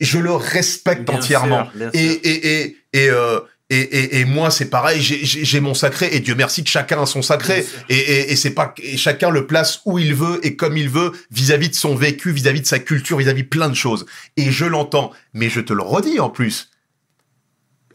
Je 0.00 0.18
le 0.18 0.32
respecte 0.34 1.08
Bien 1.08 1.16
entièrement. 1.18 1.64
sûr, 1.64 1.72
bien 1.76 1.90
et, 1.94 2.08
sûr. 2.10 2.20
et, 2.24 2.60
et, 2.60 2.76
et, 2.92 3.08
euh, 3.08 3.40
et, 3.70 3.78
et, 3.80 4.20
et 4.20 4.24
moi, 4.24 4.50
c'est 4.50 4.68
pareil, 4.68 5.00
j'ai- 5.00 5.60
mon 5.60 5.74
sacré, 5.74 6.08
et 6.12 6.20
Dieu 6.20 6.34
merci 6.34 6.64
que 6.64 6.70
chacun 6.70 7.00
a 7.02 7.06
son 7.06 7.22
sacré, 7.22 7.64
et, 7.88 7.94
et, 7.96 8.32
et 8.32 8.36
c'est 8.36 8.50
pas 8.50 8.74
et 8.82 8.96
chacun 8.96 9.30
le 9.30 9.46
place 9.46 9.80
où 9.86 9.98
il 9.98 10.14
veut 10.14 10.44
et 10.44 10.56
comme 10.56 10.76
il 10.76 10.88
veut 10.90 11.12
vis-à-vis 11.30 11.68
de 11.70 11.74
son 11.74 11.94
vécu, 11.94 12.32
vis-à-vis 12.32 12.60
de 12.62 12.66
sa 12.66 12.80
culture, 12.80 13.16
vis-à-vis 13.18 13.44
plein 13.44 13.68
de 13.68 13.74
choses. 13.74 14.06
Et 14.36 14.50
je 14.50 14.64
l'entends, 14.64 15.12
mais 15.32 15.48
je 15.48 15.60
te 15.60 15.72
le 15.72 15.82
redis 15.82 16.18
en 16.20 16.30
plus, 16.30 16.70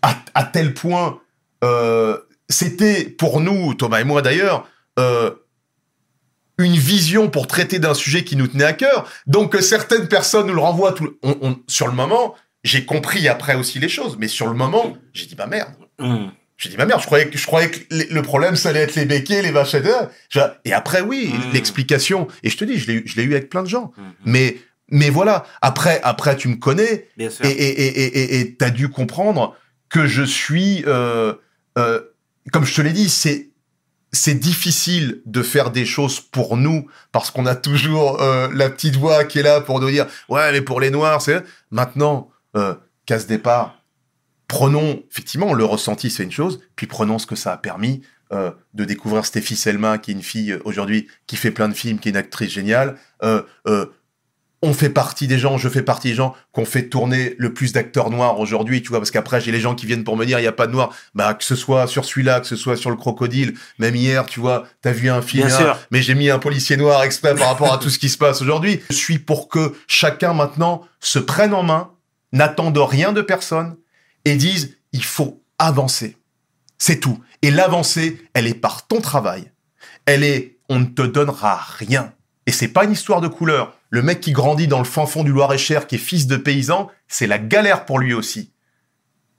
à, 0.02 0.16
à 0.34 0.44
tel 0.44 0.74
point, 0.74 1.20
euh, 1.64 2.18
c'était 2.50 3.04
pour 3.06 3.42
nous, 3.42 3.74
Thomas 3.74 4.00
et 4.02 4.04
moi 4.04 4.22
d'ailleurs, 4.22 4.68
euh, 5.00 5.32
une 6.58 6.76
vision 6.78 7.30
pour 7.30 7.48
traiter 7.48 7.80
d'un 7.80 7.94
sujet 7.94 8.24
qui 8.24 8.38
nous 8.38 8.48
tenait 8.48 8.64
à 8.64 8.72
cœur. 8.74 9.10
Donc 9.28 9.52
que 9.52 9.62
certaines 9.62 10.08
personnes 10.08 10.48
nous 10.48 10.54
le 10.54 10.62
renvoient 10.62 10.94
tout, 10.94 11.18
on- 11.22 11.38
on- 11.42 11.60
sur 11.68 11.88
le 11.88 11.94
moment. 11.94 12.36
J'ai 12.66 12.84
compris 12.86 13.28
après 13.30 13.56
aussi 13.56 13.78
les 13.80 13.88
choses, 13.90 14.18
mais 14.20 14.28
sur 14.28 14.48
le 14.48 14.54
moment, 14.54 14.98
j'ai 15.14 15.26
dit 15.28 15.36
bah 15.36 15.48
merde. 15.48 15.72
Hum. 16.00 16.32
J'ai 16.58 16.70
dit, 16.70 16.78
ma 16.78 16.86
merde, 16.86 17.02
je 17.02 17.06
croyais 17.06 17.28
que, 17.28 17.38
je 17.38 17.46
croyais 17.46 17.70
que 17.70 17.80
le 17.92 18.22
problème, 18.22 18.56
ça 18.56 18.70
allait 18.70 18.80
être 18.80 18.96
les 18.96 19.04
béquets, 19.04 19.42
les 19.42 19.52
vaches 19.52 19.76
Et 20.64 20.72
après, 20.72 21.02
oui, 21.02 21.34
Mm. 21.34 21.52
l'explication. 21.54 22.28
Et 22.44 22.50
je 22.50 22.56
te 22.58 22.64
dis, 22.64 22.78
je 22.80 22.88
l'ai 22.88 22.94
eu- 22.94 23.04
je 23.06 23.18
l'ai 23.18 23.24
eu 23.24 23.34
avec 23.34 23.50
plein 23.50 23.62
de 23.62 23.68
gens. 23.68 23.92
Mhm. 23.98 24.14
Mais, 24.26 24.58
mais 24.90 25.10
voilà. 25.10 25.46
Après, 25.62 26.00
après, 26.04 26.38
tu 26.38 26.48
me 26.48 26.56
connais 26.56 27.10
Bien 27.18 27.30
sûr. 27.30 27.46
et 27.46 27.50
et 27.52 27.86
et 27.88 28.20
et 28.20 28.40
et 28.40 28.56
t'as 28.56 28.70
dû 28.70 28.88
comprendre 28.90 29.54
que 29.90 30.08
je 30.08 30.24
suis, 30.24 30.84
euh, 30.88 31.34
euh, 31.78 32.00
comme 32.54 32.64
je 32.66 32.74
te 32.74 32.82
l'ai 32.82 32.94
dit, 32.94 33.10
c'est 33.10 33.50
c'est 34.14 34.36
difficile 34.36 35.22
de 35.26 35.42
faire 35.44 35.72
des 35.72 35.86
choses 35.86 36.22
pour 36.22 36.56
nous 36.56 36.88
parce 37.12 37.32
qu'on 37.32 37.46
a 37.46 37.56
toujours 37.56 38.22
euh, 38.22 38.48
la 38.54 38.70
petite 38.70 38.96
voix 38.96 39.26
qui 39.26 39.40
est 39.40 39.44
là 39.44 39.60
pour 39.60 39.82
nous 39.82 39.90
dire 39.92 40.06
ouais 40.30 40.54
mais 40.54 40.62
pour 40.62 40.80
les 40.80 40.90
noirs 40.90 41.22
c'est 41.22 41.44
maintenant 41.70 42.30
euh, 42.56 42.76
casse 43.06 43.28
départ 43.28 43.82
prenons 44.48 45.04
effectivement 45.10 45.54
le 45.54 45.66
ressenti 45.66 46.10
c'est 46.10 46.24
une 46.24 46.32
chose 46.32 46.62
puis 46.76 46.88
prenons 46.88 47.20
ce 47.20 47.26
que 47.26 47.36
ça 47.36 47.54
a 47.54 47.58
permis 47.58 48.02
euh, 48.34 48.50
de 48.74 48.86
découvrir 48.86 49.24
Stéphie 49.24 49.56
Selma 49.56 50.00
qui 50.00 50.10
est 50.10 50.16
une 50.16 50.24
fille 50.24 50.54
euh, 50.54 50.62
aujourd'hui 50.66 51.08
qui 51.28 51.36
fait 51.36 51.52
plein 51.52 51.70
de 51.70 51.76
films 51.76 52.00
qui 52.00 52.10
est 52.10 52.12
une 52.12 52.18
actrice 52.18 52.52
géniale. 52.52 52.98
Euh, 53.24 53.44
on 54.64 54.74
fait 54.74 54.90
partie 54.90 55.28
des 55.28 55.38
gens, 55.38 55.60
je 55.60 55.70
fais 55.70 55.84
partie 55.84 56.08
des 56.08 56.16
gens 56.16 56.34
qu'on 56.52 56.66
fait 56.66 56.90
tourner 56.90 57.36
le 57.38 57.54
plus 57.54 57.72
d'acteurs 57.72 58.10
noirs 58.10 58.40
aujourd'hui, 58.40 58.82
tu 58.82 58.90
vois, 58.90 58.98
parce 58.98 59.12
qu'après 59.12 59.42
j'ai 59.42 59.52
les 59.52 59.60
gens 59.60 59.76
qui 59.76 59.86
viennent 59.86 60.04
pour 60.04 60.18
me 60.18 60.26
dire 60.26 60.40
il 60.40 60.44
y 60.44 60.48
a 60.48 60.52
pas 60.52 60.66
de 60.66 60.72
noirs, 60.72 60.92
bah 61.14 61.36
que 61.36 61.44
ce 61.44 61.56
soit 61.56 61.86
sur 61.86 62.04
celui-là, 62.04 62.40
que 62.40 62.48
ce 62.48 62.56
soit 62.56 62.76
sur 62.76 62.90
le 62.90 62.96
crocodile, 62.96 63.54
même 63.78 63.96
hier, 63.96 64.26
tu 64.26 64.40
vois, 64.40 64.66
t'as 64.82 64.92
vu 64.92 65.12
un 65.12 65.22
film, 65.22 65.48
hein, 65.48 65.78
mais 65.92 66.02
j'ai 66.02 66.16
mis 66.16 66.32
un 66.32 66.40
policier 66.40 66.78
noir 66.78 67.04
exprès 67.04 67.36
par 67.36 67.50
rapport 67.50 67.72
à 67.72 67.78
tout 67.78 67.92
ce 67.92 68.00
qui 68.00 68.10
se 68.10 68.18
passe 68.18 68.42
aujourd'hui. 68.42 68.82
Je 68.90 68.96
suis 68.96 69.20
pour 69.20 69.50
que 69.50 69.76
chacun 69.86 70.34
maintenant 70.34 70.82
se 71.00 71.20
prenne 71.20 71.54
en 71.54 71.62
main, 71.62 71.92
n'attende 72.36 72.78
rien 72.78 73.12
de 73.14 73.22
personne 73.22 73.78
et 74.26 74.36
dise 74.36 74.78
il 74.92 75.04
faut 75.04 75.42
avancer. 75.58 76.18
C'est 76.78 77.00
tout. 77.00 77.20
Et 77.42 77.52
l'avancée, 77.52 78.22
elle 78.34 78.48
est 78.48 78.54
par 78.54 78.88
ton 78.88 79.02
travail. 79.02 79.52
Elle 80.06 80.24
est 80.24 80.58
on 80.70 80.80
ne 80.80 80.86
te 80.86 81.02
donnera 81.04 81.56
rien. 81.78 82.14
Et 82.48 82.52
c'est 82.52 82.68
pas 82.68 82.84
une 82.86 82.92
histoire 82.92 83.22
de 83.22 83.28
couleur. 83.28 83.76
Le 83.90 84.02
mec 84.02 84.20
qui 84.20 84.32
grandit 84.32 84.68
dans 84.68 84.80
le 84.80 84.86
fin 84.86 85.06
fond 85.06 85.24
du 85.24 85.32
Loir-et-Cher, 85.32 85.88
qui 85.88 85.96
est 85.96 86.00
fils 86.00 86.28
de 86.28 86.38
paysan, 86.38 86.90
c'est 87.08 87.28
la 87.28 87.38
galère 87.40 87.86
pour 87.86 88.00
lui 88.00 88.14
aussi. 88.14 88.52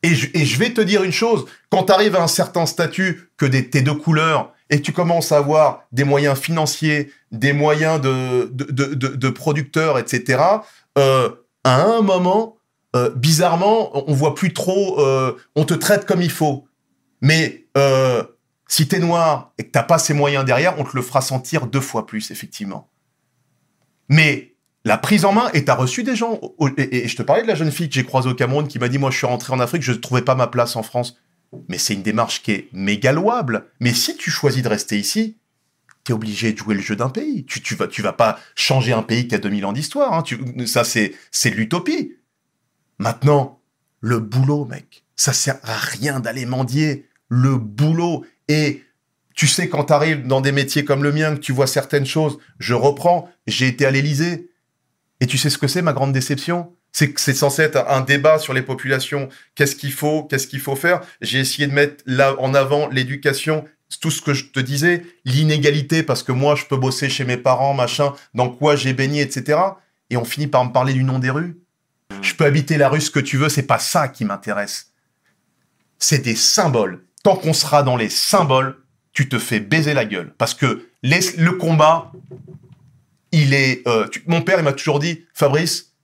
Et 0.02 0.14
je, 0.14 0.28
et 0.35 0.44
je 0.44 0.59
vais 0.59 0.73
te 0.73 0.81
dire 0.81 1.02
une 1.02 1.12
chose, 1.12 1.47
quand 1.68 1.85
tu 1.85 1.93
arrives 1.93 2.14
à 2.16 2.23
un 2.23 2.28
certain 2.28 2.64
statut 2.66 3.31
que 3.36 3.47
t'es 3.47 3.82
de 3.82 3.90
couleur 3.90 4.52
et 4.70 4.81
tu 4.82 4.93
commences 4.93 5.32
à 5.32 5.39
avoir 5.39 5.82
des 5.93 6.05
moyens 6.05 6.39
financiers, 6.39 7.12
des 7.32 7.52
moyens 7.52 8.01
de, 8.01 8.48
de- 8.52 8.94
de 8.94 9.28
producteurs, 9.31 9.98
etc., 9.98 10.43
euh, 10.98 11.31
à 11.64 11.82
un 11.82 12.02
moment, 12.02 12.56
euh, 12.97 13.10
bizarrement, 13.14 14.09
on 14.09 14.14
voit 14.14 14.35
plus 14.35 14.55
trop, 14.55 14.98
euh, 15.01 15.36
on 15.55 15.64
te 15.64 15.74
traite 15.74 16.06
comme 16.06 16.23
il 16.23 16.31
faut. 16.31 16.66
Mais 17.20 17.66
euh, 17.77 18.23
si 18.68 18.89
t'es 18.89 18.98
noir 18.98 19.52
et 19.59 19.64
que 19.64 19.70
t'as 19.70 19.82
pas 19.82 19.98
ces 19.98 20.14
moyens 20.14 20.44
derrière, 20.44 20.78
on 20.81 20.85
te 20.85 20.97
le 20.97 21.02
fera 21.02 21.20
sentir 21.20 21.66
deux 21.66 21.81
fois 21.81 22.06
plus, 22.06 22.31
effectivement. 22.31 22.90
Mais 24.09 24.55
la 24.85 24.97
prise 24.97 25.27
en 25.27 25.32
main, 25.32 25.51
et 25.52 25.64
t'as 25.64 25.74
reçu 25.74 26.05
des 26.05 26.16
gens, 26.16 26.40
et, 26.78 27.06
je 27.06 27.16
te 27.16 27.23
parlais 27.23 27.43
de 27.43 27.48
la 27.48 27.55
jeune 27.55 27.70
fille 27.70 27.89
que 27.89 27.94
j'ai 27.94 28.05
croisée 28.05 28.31
au 28.31 28.35
Cameroun 28.35 28.66
qui 28.66 28.78
m'a 28.78 28.89
dit, 28.89 28.98
moi 28.98 29.10
je 29.10 29.18
suis 29.18 29.27
rentré 29.27 29.52
en 29.52 29.60
Afrique, 29.60 29.82
je 29.82 29.93
ne 29.93 29.98
trouvais 29.98 30.23
pas 30.23 30.35
ma 30.35 30.47
place 30.47 30.74
en 30.77 30.82
France. 30.82 31.18
Mais 31.68 31.78
c'est 31.78 31.94
une 31.94 32.02
démarche 32.02 32.43
qui 32.43 32.52
est 32.52 32.68
méga 32.73 33.12
louable. 33.12 33.66
Mais 33.78 33.93
si 33.93 34.16
tu 34.16 34.31
choisis 34.31 34.62
de 34.62 34.68
rester 34.68 34.98
ici, 34.98 35.36
t'es 36.05 36.12
obligé 36.12 36.52
de 36.52 36.59
jouer 36.59 36.74
le 36.74 36.81
jeu 36.81 36.97
d'un 36.97 37.09
pays. 37.09 37.44
Tu, 37.44 37.60
tu, 37.60 37.74
vas, 37.74 37.89
tu 37.89 38.01
vas 38.01 38.12
pas 38.12 38.39
changer 38.55 38.93
un 38.93 39.02
pays 39.02 39.28
qui 39.28 39.35
a 39.35 39.39
2000 39.39 39.66
ans 39.66 39.73
d'histoire. 39.73 40.14
Hein. 40.14 40.24
Ça, 40.66 40.82
c'est 40.85 41.51
l'utopie. 41.51 42.15
Maintenant, 42.98 43.60
le 44.01 44.18
boulot, 44.18 44.64
mec, 44.64 45.05
ça 45.16 45.32
sert 45.32 45.59
à 45.62 45.77
rien 45.77 46.20
d'aller 46.20 46.47
mendier. 46.47 47.09
Le 47.28 47.56
boulot. 47.56 48.24
Et 48.48 48.85
tu 49.35 49.47
sais, 49.47 49.68
quand 49.68 49.85
tu 49.85 49.93
arrives 49.93 50.27
dans 50.27 50.40
des 50.40 50.52
métiers 50.52 50.85
comme 50.85 51.02
le 51.02 51.12
mien, 51.12 51.35
que 51.35 51.40
tu 51.40 51.52
vois 51.52 51.66
certaines 51.66 52.06
choses, 52.06 52.39
je 52.59 52.74
reprends, 52.74 53.28
j'ai 53.47 53.66
été 53.66 53.85
à 53.85 53.90
l'Élysée. 53.90 54.51
Et 55.20 55.27
tu 55.27 55.39
sais 55.39 55.51
ce 55.51 55.59
que 55.59 55.66
c'est, 55.66 55.82
ma 55.82 55.93
grande 55.93 56.12
déception? 56.12 56.73
C'est 56.93 57.12
que 57.12 57.20
c'est 57.20 57.35
censé 57.35 57.62
être 57.62 57.85
un 57.89 58.01
débat 58.01 58.39
sur 58.39 58.55
les 58.55 58.62
populations. 58.62 59.28
Qu'est-ce 59.55 59.77
qu'il 59.77 59.93
faut? 59.93 60.23
Qu'est-ce 60.24 60.47
qu'il 60.47 60.60
faut 60.60 60.77
faire? 60.77 61.02
J'ai 61.20 61.40
essayé 61.40 61.66
de 61.66 61.73
mettre 61.73 62.05
en 62.39 62.55
avant 62.55 62.89
l'éducation, 62.89 63.66
tout 64.01 64.10
ce 64.10 64.23
que 64.23 64.32
je 64.32 64.47
te 64.47 64.60
disais, 64.60 65.05
l'inégalité, 65.24 66.02
parce 66.02 66.23
que 66.23 66.32
moi, 66.32 66.55
je 66.55 66.64
peux 66.64 66.77
bosser 66.77 67.10
chez 67.10 67.24
mes 67.24 67.36
parents, 67.36 67.74
machin, 67.74 68.14
dans 68.35 68.48
quoi 68.48 68.77
j'ai 68.77 68.94
baigné, 68.94 69.20
etc. 69.20 69.59
Et 70.09 70.16
on 70.16 70.24
finit 70.24 70.47
par 70.47 70.64
me 70.64 70.73
parler 70.73 70.94
du 70.94 71.05
nom 71.05 71.18
des 71.18 71.31
rues. 71.31 71.59
Je 72.23 72.35
peux 72.35 72.45
habiter 72.45 72.77
la 72.77 72.89
rue 72.89 73.01
ce 73.01 73.11
que 73.11 73.20
tu 73.20 73.37
veux, 73.37 73.49
c'est 73.49 73.62
pas 73.62 73.78
ça 73.78 74.09
qui 74.09 74.24
m'intéresse. 74.24 74.93
C'est 75.99 76.19
des 76.19 76.37
symboles. 76.37 77.05
Tant 77.23 77.37
qu'on 77.37 77.53
sera 77.53 77.83
dans 77.83 77.97
les 77.97 78.09
symboles, 78.09 78.77
tu 79.12 79.28
te 79.28 79.39
fais 79.39 79.61
baiser 79.61 79.95
la 79.95 80.05
gueule. 80.05 80.35
Parce 80.37 80.55
que 80.55 80.89
le 81.03 81.51
combat, 81.53 82.12
il 83.33 83.55
est. 83.55 83.87
euh, 83.89 84.07
mon 84.27 84.43
père, 84.43 84.59
il 84.59 84.65
m'a 84.65 84.73
toujours 84.73 84.99
dit, 84.99 85.24
Fabrice, 85.35 85.95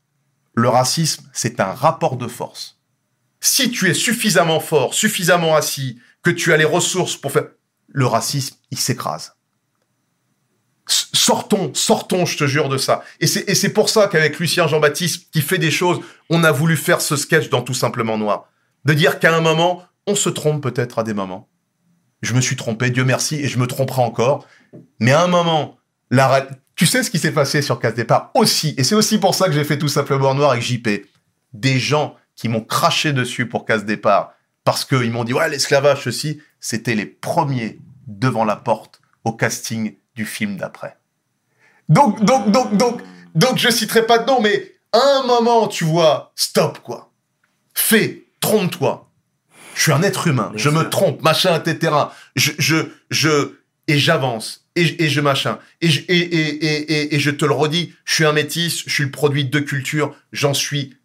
le 0.55 0.69
racisme, 0.69 1.29
c'est 1.33 1.61
un 1.61 1.73
rapport 1.73 2.17
de 2.17 2.27
force. 2.27 2.79
Si 3.41 3.71
tu 3.71 3.91
es 3.91 3.95
suffisamment 3.95 4.61
fort, 4.61 4.95
suffisamment 4.95 5.57
assis, 5.57 5.99
que 6.23 6.31
tu 6.31 6.53
as 6.53 6.57
les 6.57 6.65
ressources 6.65 7.17
pour 7.17 7.33
faire. 7.33 7.49
Le 7.89 8.07
racisme, 8.07 8.57
il 8.71 8.79
s'écrase. 8.79 9.35
Sortons, 10.87 11.73
sortons, 11.75 12.27
je 12.27 12.37
te 12.37 12.47
jure 12.47 12.69
de 12.69 12.77
ça. 12.77 13.05
Et 13.21 13.27
c'est, 13.27 13.73
pour 13.73 13.89
ça 13.89 14.09
qu'avec 14.09 14.39
Lucien 14.39 14.67
Jean-Baptiste, 14.67 15.29
qui 15.33 15.41
fait 15.41 15.59
des 15.59 15.71
choses, 15.71 16.01
on 16.31 16.43
a 16.43 16.51
voulu 16.51 16.77
faire 16.77 17.01
ce 17.01 17.17
sketch 17.17 17.49
dans 17.51 17.63
Tout 17.63 17.75
Simplement 17.75 18.19
Noir. 18.19 18.49
De 18.85 18.93
dire 18.93 19.21
qu'à 19.21 19.35
un 19.35 19.41
moment, 19.41 19.85
on 20.07 20.17
se 20.17 20.29
trompe 20.29 20.63
peut-être 20.63 20.99
à 20.99 21.05
des 21.05 21.15
moments. 21.15 21.49
Je 22.23 22.35
me 22.35 22.41
suis 22.41 22.57
trompé, 22.57 22.91
Dieu 22.91 23.05
merci, 23.05 23.37
et 23.37 23.49
je 23.49 23.59
me 23.59 23.67
tromperai 23.67 24.03
encore. 24.03 24.47
Mais 24.99 25.13
à 25.13 25.23
un 25.23 25.29
moment, 25.29 25.79
tu 26.75 26.87
sais 26.87 27.03
ce 27.03 27.11
qui 27.11 27.19
s'est 27.19 27.33
passé 27.33 27.63
sur 27.63 27.79
Casse 27.79 27.95
Départ 27.95 28.31
aussi, 28.35 28.75
et 28.77 28.85
c'est 28.85 28.95
aussi 28.95 29.19
pour 29.19 29.35
ça 29.35 29.47
que 29.47 29.53
j'ai 29.53 29.65
fait 29.65 29.79
Tout 29.79 29.89
Simplement 29.89 30.35
Noir 30.35 30.51
avec 30.53 30.63
JP. 30.63 30.89
Des 31.53 31.79
gens 31.79 32.17
qui 32.35 32.49
m'ont 32.49 32.63
craché 32.63 33.13
dessus 33.13 33.47
pour 33.47 33.65
Casse 33.65 33.85
Départ, 33.85 34.33
parce 34.65 34.85
qu'ils 34.85 35.11
m'ont 35.11 35.25
dit, 35.25 35.35
ouais, 35.35 35.49
l'esclavage, 35.49 36.03
ceci, 36.05 36.41
c'était 36.61 36.95
les 36.95 37.07
premiers 37.07 37.79
devant 38.07 38.45
la 38.45 38.57
porte 38.57 39.01
au 39.25 39.33
casting 39.33 39.95
du 40.15 40.25
film 40.25 40.57
d'après. 40.57 40.97
Donc, 41.89 42.25
donc, 42.25 42.51
donc, 42.51 42.77
donc, 42.77 43.03
donc, 43.35 43.59
je 43.59 43.71
citerai 43.71 44.07
pas 44.07 44.19
de 44.19 44.27
nom, 44.27 44.41
mais 44.41 44.75
à 44.93 44.99
un 44.99 45.27
moment, 45.27 45.69
tu 45.69 45.85
vois, 45.85 46.33
stop, 46.37 46.79
quoi. 46.81 47.13
Fais, 47.75 48.25
trompe-toi. 48.41 49.11
Je 49.75 49.83
suis 49.83 49.93
un 49.93 50.03
être 50.03 50.27
humain. 50.27 50.51
Bien 50.55 50.59
je 50.63 50.71
me 50.71 50.89
trompe, 50.89 51.23
machin, 51.23 51.59
etc. 51.59 51.95
Je, 52.37 52.53
je, 52.59 52.77
je, 53.11 53.55
et 53.89 53.99
j'avance. 53.99 54.67
Et, 54.77 55.05
et 55.05 55.09
je 55.09 55.21
machin. 55.21 55.59
Et 55.81 55.89
je, 55.89 56.01
et, 56.09 56.19
et, 56.19 56.65
et, 56.65 56.93
et, 56.93 57.15
et 57.15 57.21
je 57.21 57.31
te 57.31 57.45
le 57.45 57.53
redis, 57.53 57.95
je 58.05 58.15
suis 58.15 58.25
un 58.25 58.33
métis, 58.33 58.85
je 58.87 58.93
suis 58.93 59.05
le 59.05 59.11
produit 59.11 59.45
de 59.45 59.51
deux 59.51 59.63
cultures, 59.63 60.15
j'en 60.33 60.55
suis 60.55 60.97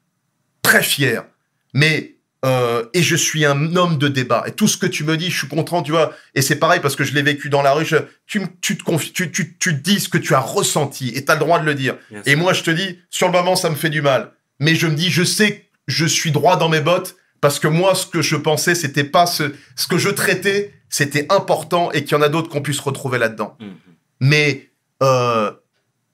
très 0.62 0.84
fier. 0.84 1.26
Mais, 1.74 2.17
euh, 2.46 2.86
et 2.94 3.02
je 3.02 3.16
suis 3.16 3.46
un 3.46 3.76
homme 3.76 3.98
de 3.98 4.08
débat. 4.08 4.44
Et 4.48 4.52
tout 4.52 4.68
ce 4.68 4.78
que 4.78 4.86
tu 4.86 5.04
me 5.04 5.18
dis, 5.18 5.32
je 5.32 5.38
suis 5.38 5.48
content, 5.48 5.82
tu 5.82 5.92
vois. 5.92 6.14
Et 6.36 6.42
c'est 6.42 6.58
pareil 6.58 6.80
parce 6.82 6.96
que 6.96 7.04
je 7.04 7.14
l'ai 7.14 7.22
vécu 7.24 7.50
dans 7.50 7.62
la 7.64 7.74
rue. 7.74 7.86
je- 7.86 7.98
tu, 8.28 8.42
tu, 8.62 8.78
te 8.78 8.84
confies, 8.84 9.12
tu, 9.12 9.32
tu, 9.32 9.58
tu 9.58 9.74
te 9.76 9.80
dis 9.82 10.00
ce 10.00 10.08
que 10.10 10.18
tu 10.20 10.34
as 10.36 10.40
ressenti 10.40 11.10
et 11.16 11.26
tu 11.26 11.32
as 11.32 11.36
le 11.36 11.40
droit 11.40 11.60
de 11.60 11.66
le 11.66 11.74
dire. 11.76 11.96
Et 12.26 12.36
moi, 12.36 12.54
je 12.54 12.64
te 12.64 12.72
dis, 12.72 13.00
sur 13.10 13.28
le 13.28 13.34
moment, 13.34 13.56
ça 13.56 13.70
me 13.70 13.76
fait 13.76 13.90
du 13.90 14.02
mal. 14.02 14.32
Mais 14.60 14.76
je 14.76 14.88
me 14.88 14.96
dis, 14.96 15.10
je 15.10 15.24
sais 15.24 15.52
que 15.60 15.64
je 15.88 16.06
suis 16.06 16.32
droit 16.32 16.58
dans 16.58 16.70
mes 16.70 16.82
bottes 16.82 17.16
parce 17.42 17.60
que 17.60 17.68
moi, 17.68 17.96
ce 17.96 18.06
que 18.06 18.22
je 18.22 18.36
pensais, 18.36 18.76
c'était 18.76 19.04
pas 19.04 19.26
ce, 19.26 19.54
ce 19.76 19.88
que 19.88 19.98
je 19.98 20.10
traitais, 20.10 20.74
c'était 20.90 21.26
important 21.32 21.92
et 21.92 22.04
qu'il 22.04 22.12
y 22.14 22.20
en 22.20 22.22
a 22.24 22.30
d'autres 22.30 22.50
qu'on 22.50 22.62
puisse 22.62 22.80
retrouver 22.80 23.18
là-dedans. 23.18 23.58
Mhm. 23.60 23.74
Mais 24.22 24.70
euh, 25.04 25.52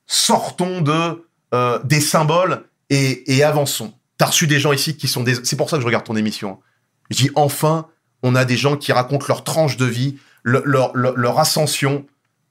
sortons 0.07 0.81
de 0.81 1.25
euh, 1.53 1.79
des 1.83 2.01
symboles 2.01 2.63
et, 2.89 3.35
et 3.35 3.43
avançons. 3.43 3.93
T'as 4.23 4.27
reçu 4.29 4.47
des 4.47 4.57
gens 4.57 4.71
ici 4.71 4.95
qui 4.95 5.09
sont 5.09 5.21
des. 5.21 5.35
C'est 5.43 5.57
pour 5.57 5.69
ça 5.69 5.75
que 5.75 5.81
je 5.81 5.85
regarde 5.85 6.05
ton 6.05 6.15
émission. 6.15 6.61
Je 7.09 7.17
dis 7.17 7.29
enfin, 7.35 7.87
on 8.21 8.35
a 8.35 8.45
des 8.45 8.55
gens 8.55 8.77
qui 8.77 8.93
racontent 8.93 9.25
leur 9.27 9.43
tranche 9.43 9.75
de 9.75 9.83
vie, 9.83 10.17
le- 10.43 10.61
leur, 10.63 10.95
leur, 10.95 11.17
leur 11.17 11.39
ascension 11.39 12.05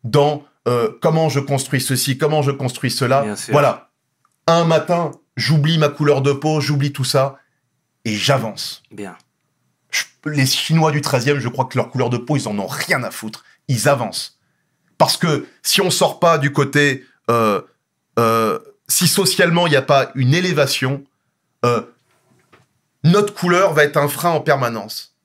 dans 0.04 0.44
euh, 0.68 0.90
comment 1.00 1.30
je 1.30 1.40
construis 1.40 1.80
ceci, 1.80 2.18
comment 2.18 2.42
je 2.42 2.50
construis 2.50 2.90
cela. 2.90 3.24
Voilà. 3.52 3.88
Un 4.46 4.64
matin, 4.66 5.12
j'oublie 5.34 5.78
ma 5.78 5.88
couleur 5.88 6.20
de 6.20 6.32
peau, 6.34 6.60
j'oublie 6.60 6.92
tout 6.92 7.04
ça 7.04 7.38
et 8.04 8.14
j'avance. 8.14 8.82
Bien. 8.90 9.16
Je- 9.90 10.02
les 10.30 10.44
Chinois 10.44 10.90
du 10.90 11.00
13e, 11.00 11.38
je 11.38 11.48
crois 11.48 11.64
que 11.64 11.78
leur 11.78 11.88
couleur 11.88 12.10
de 12.10 12.18
peau, 12.18 12.36
ils 12.36 12.48
en 12.48 12.58
ont 12.58 12.66
rien 12.66 13.02
à 13.02 13.10
foutre. 13.10 13.44
Ils 13.68 13.88
avancent. 13.88 14.38
Parce 14.98 15.16
que 15.16 15.46
si 15.62 15.80
on 15.80 15.88
sort 15.88 16.20
pas 16.20 16.36
du 16.36 16.52
côté, 16.52 17.06
euh, 17.30 17.62
euh, 18.18 18.58
si 18.88 19.08
socialement 19.08 19.66
il 19.66 19.70
n'y 19.70 19.76
a 19.76 19.80
pas 19.80 20.10
une 20.16 20.34
élévation, 20.34 21.02
euh, 21.64 21.82
notre 23.04 23.34
couleur 23.34 23.72
va 23.72 23.84
être 23.84 23.96
un 23.96 24.08
frein 24.08 24.30
en 24.30 24.40
permanence. 24.40 25.16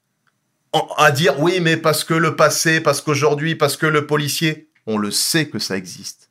En- 0.73 0.87
à 0.97 1.11
dire 1.11 1.39
oui, 1.39 1.59
mais 1.61 1.77
parce 1.77 2.03
que 2.03 2.13
le 2.13 2.35
passé, 2.35 2.81
parce 2.81 3.01
qu'aujourd'hui, 3.01 3.55
parce 3.55 3.77
que 3.77 3.85
le 3.85 4.05
policier, 4.07 4.69
on 4.85 4.97
le 4.97 5.11
sait 5.11 5.47
que 5.49 5.59
ça 5.59 5.77
existe. 5.77 6.29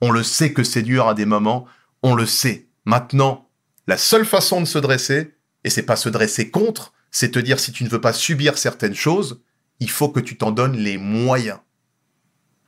On 0.00 0.10
le 0.10 0.22
sait 0.22 0.52
que 0.52 0.62
c'est 0.62 0.82
dur 0.82 1.08
à 1.08 1.14
des 1.14 1.26
moments. 1.26 1.66
On 2.02 2.14
le 2.14 2.26
sait. 2.26 2.66
Maintenant, 2.84 3.48
la 3.86 3.96
seule 3.96 4.26
façon 4.26 4.60
de 4.60 4.66
se 4.66 4.78
dresser, 4.78 5.34
et 5.64 5.70
c'est 5.70 5.82
pas 5.82 5.96
se 5.96 6.08
dresser 6.08 6.50
contre, 6.50 6.92
c'est 7.10 7.30
te 7.32 7.38
dire 7.38 7.58
si 7.58 7.72
tu 7.72 7.84
ne 7.84 7.88
veux 7.88 8.00
pas 8.00 8.12
subir 8.12 8.58
certaines 8.58 8.94
choses, 8.94 9.40
il 9.80 9.90
faut 9.90 10.08
que 10.08 10.20
tu 10.20 10.36
t'en 10.36 10.50
donnes 10.50 10.76
les 10.76 10.98
moyens. 10.98 11.58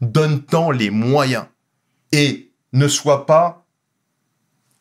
Donne-t'en 0.01 0.71
les 0.71 0.91
moyens. 0.91 1.47
Et 2.13 2.53
ne 2.73 2.89
sois 2.89 3.27
pas. 3.27 3.67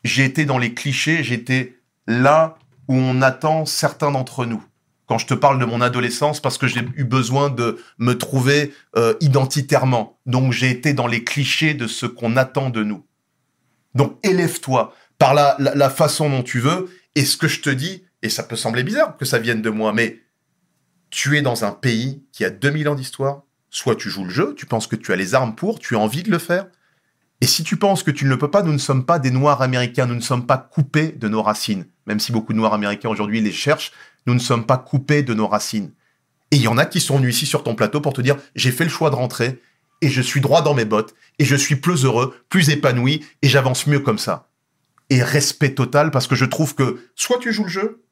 J'ai 0.04 0.24
été 0.24 0.44
dans 0.44 0.58
les 0.58 0.74
clichés, 0.74 1.22
j'étais 1.22 1.77
là 2.08 2.58
où 2.88 2.94
on 2.94 3.22
attend 3.22 3.66
certains 3.66 4.10
d'entre 4.10 4.46
nous. 4.46 4.64
Quand 5.06 5.18
je 5.18 5.26
te 5.26 5.34
parle 5.34 5.58
de 5.58 5.64
mon 5.64 5.80
adolescence, 5.80 6.40
parce 6.40 6.58
que 6.58 6.66
j'ai 6.66 6.80
eu 6.96 7.04
besoin 7.04 7.50
de 7.50 7.78
me 7.98 8.14
trouver 8.14 8.74
euh, 8.96 9.14
identitairement. 9.20 10.18
Donc 10.26 10.52
j'ai 10.52 10.70
été 10.70 10.92
dans 10.94 11.06
les 11.06 11.22
clichés 11.22 11.74
de 11.74 11.86
ce 11.86 12.06
qu'on 12.06 12.36
attend 12.36 12.70
de 12.70 12.82
nous. 12.82 13.06
Donc 13.94 14.18
élève-toi 14.22 14.94
par 15.18 15.34
la, 15.34 15.90
façon 15.90 16.28
dont 16.28 16.42
tu 16.42 16.60
veux. 16.60 16.90
Et 17.14 17.24
ce 17.24 17.36
que 17.36 17.48
je 17.48 17.60
te 17.60 17.70
dis, 17.70 18.04
et 18.22 18.28
ça 18.28 18.42
peut 18.42 18.56
sembler 18.56 18.82
bizarre 18.82 19.16
que 19.16 19.24
ça 19.24 19.38
vienne 19.38 19.62
de 19.62 19.70
moi, 19.70 19.92
mais 19.92 20.20
tu 21.10 21.36
es 21.36 21.42
dans 21.42 21.64
un 21.64 21.72
pays 21.72 22.22
qui 22.32 22.44
a 22.44 22.50
2000 22.50 22.88
ans 22.88 22.94
d'histoire. 22.94 23.42
Soit 23.70 23.96
tu 23.96 24.08
joues 24.08 24.24
le 24.24 24.30
jeu, 24.30 24.54
tu 24.56 24.66
penses 24.66 24.86
que 24.86 24.96
tu 24.96 25.12
as 25.12 25.16
les 25.16 25.34
armes 25.34 25.54
pour, 25.54 25.78
tu 25.78 25.96
as 25.96 25.98
envie 25.98 26.22
de 26.22 26.30
le 26.30 26.38
faire. 26.38 26.66
Et 27.40 27.46
si 27.46 27.62
tu 27.62 27.76
penses 27.76 28.02
que 28.02 28.10
tu 28.10 28.24
ne 28.24 28.30
le 28.30 28.38
peux 28.38 28.50
pas, 28.50 28.62
nous 28.62 28.72
ne 28.72 28.78
sommes 28.78 29.04
pas 29.04 29.18
des 29.18 29.30
Noirs 29.30 29.62
américains, 29.62 30.06
nous 30.06 30.14
ne 30.14 30.20
sommes 30.20 30.46
pas 30.46 30.58
coupés 30.58 31.12
de 31.12 31.28
nos 31.28 31.42
racines. 31.42 31.86
Même 32.06 32.18
si 32.18 32.32
beaucoup 32.32 32.52
de 32.52 32.58
Noirs 32.58 32.74
américains 32.74 33.08
aujourd'hui 33.08 33.40
les 33.40 33.52
cherchent, 33.52 33.92
nous 34.26 34.34
ne 34.34 34.40
sommes 34.40 34.66
pas 34.66 34.76
coupés 34.76 35.22
de 35.22 35.34
nos 35.34 35.46
racines. 35.46 35.92
Et 36.50 36.56
il 36.56 36.62
y 36.62 36.68
en 36.68 36.78
a 36.78 36.86
qui 36.86 37.00
sont 37.00 37.18
venus 37.18 37.36
ici 37.36 37.46
sur 37.46 37.62
ton 37.62 37.74
plateau 37.74 38.00
pour 38.00 38.12
te 38.12 38.20
dire 38.20 38.36
j'ai 38.54 38.72
fait 38.72 38.84
le 38.84 38.90
choix 38.90 39.10
de 39.10 39.14
rentrer 39.14 39.60
et 40.00 40.08
je 40.08 40.22
suis 40.22 40.40
droit 40.40 40.62
dans 40.62 40.74
mes 40.74 40.84
bottes 40.84 41.14
et 41.38 41.44
je 41.44 41.56
suis 41.56 41.76
plus 41.76 42.04
heureux, 42.04 42.34
plus 42.48 42.70
épanoui 42.70 43.24
et 43.42 43.48
j'avance 43.48 43.86
mieux 43.86 44.00
comme 44.00 44.18
ça. 44.18 44.48
Et 45.10 45.22
respect 45.22 45.74
total 45.74 46.10
parce 46.10 46.26
que 46.26 46.34
je 46.34 46.44
trouve 46.44 46.74
que 46.74 46.98
soit 47.14 47.38
tu 47.38 47.52
joues 47.52 47.64
le 47.64 47.70
jeu, 47.70 48.02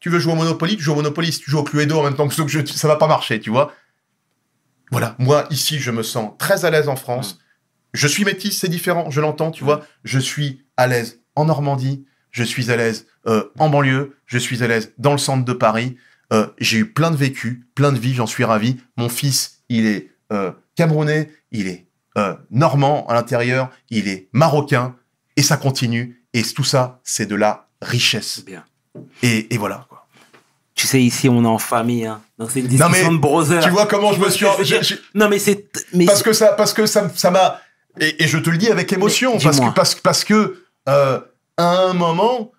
tu 0.00 0.10
veux 0.10 0.18
jouer 0.18 0.32
au 0.32 0.36
Monopoly, 0.36 0.76
tu 0.76 0.82
joues 0.82 0.92
au 0.92 0.96
Monopoly, 0.96 1.32
si 1.32 1.40
tu 1.40 1.50
joues 1.50 1.58
au 1.58 1.64
Cluedo 1.64 1.98
en 1.98 2.04
même 2.04 2.14
temps 2.14 2.28
que 2.28 2.34
ce 2.34 2.42
que 2.42 2.48
je, 2.48 2.64
ça 2.64 2.88
va 2.88 2.96
pas 2.96 3.08
marcher, 3.08 3.40
tu 3.40 3.50
vois. 3.50 3.72
Voilà, 4.90 5.16
moi 5.18 5.46
ici 5.50 5.78
je 5.78 5.90
me 5.90 6.02
sens 6.02 6.32
très 6.38 6.64
à 6.64 6.70
l'aise 6.70 6.88
en 6.88 6.96
France. 6.96 7.38
Je 7.94 8.06
suis 8.06 8.24
métis, 8.24 8.58
c'est 8.58 8.68
différent, 8.68 9.10
je 9.10 9.20
l'entends, 9.20 9.50
tu 9.50 9.64
vois. 9.64 9.84
Je 10.04 10.18
suis 10.18 10.64
à 10.76 10.86
l'aise 10.86 11.20
en 11.36 11.46
Normandie, 11.46 12.04
je 12.30 12.44
suis 12.44 12.70
à 12.70 12.76
l'aise 12.76 13.06
euh, 13.26 13.44
en 13.58 13.68
banlieue, 13.68 14.16
je 14.26 14.38
suis 14.38 14.62
à 14.62 14.66
l'aise 14.68 14.92
dans 14.98 15.12
le 15.12 15.18
centre 15.18 15.44
de 15.44 15.52
Paris. 15.52 15.96
Euh, 16.32 16.46
j'ai 16.58 16.78
eu 16.78 16.92
plein 16.92 17.10
de 17.10 17.16
vécus, 17.16 17.60
plein 17.74 17.92
de 17.92 17.98
vies, 17.98 18.14
j'en 18.14 18.26
suis 18.26 18.44
ravi. 18.44 18.76
Mon 18.96 19.08
fils, 19.08 19.62
il 19.68 19.86
est 19.86 20.10
euh, 20.32 20.52
camerounais, 20.76 21.30
il 21.50 21.68
est 21.68 21.84
normand 22.50 23.06
à 23.06 23.14
l'intérieur, 23.14 23.70
il 23.90 24.08
est 24.08 24.28
marocain, 24.32 24.96
et 25.36 25.42
ça 25.42 25.56
continue. 25.56 26.24
Et 26.34 26.42
tout 26.42 26.64
ça, 26.64 27.00
c'est 27.04 27.26
de 27.26 27.36
la 27.36 27.68
richesse. 27.80 28.42
Bien. 28.44 28.64
Et, 29.22 29.54
et 29.54 29.56
voilà. 29.56 29.86
Quoi. 29.88 30.08
Tu 30.74 30.86
sais, 30.86 31.00
ici, 31.00 31.28
on 31.28 31.44
est 31.44 31.48
en 31.48 31.58
famille. 31.58 32.06
Hein. 32.06 32.20
Donc, 32.38 32.50
c'est 32.50 32.60
une 32.60 32.66
Non, 32.66 32.88
discussion 32.88 33.10
mais 33.10 33.16
de 33.16 33.20
brothers. 33.20 33.64
Tu 33.64 33.70
vois 33.70 33.86
comment 33.86 34.12
je 34.12 34.20
me 34.20 34.30
suis... 34.30 34.46
je 34.62 34.94
Non, 35.14 35.28
mais 35.28 35.38
c'est. 35.38 35.68
Mais 35.92 36.06
parce 36.06 36.22
que 36.22 36.32
ça 36.32 36.52
parce 36.52 36.72
que 36.72 36.86
ça 36.86 37.10
ça 37.14 37.30
m'a 37.30 37.60
et, 38.00 38.22
et 38.24 38.26
je 38.28 38.38
te 38.38 38.50
le 38.50 38.58
dis 38.58 38.68
avec 38.70 38.92
émotion 38.92 39.34
Mais 39.36 39.42
parce 39.42 39.60
que 39.60 39.70
parce, 39.74 39.94
parce 39.96 40.24
que 40.24 40.64
euh, 40.88 41.20
à 41.56 41.78
un 41.84 41.92
moment 41.92 42.52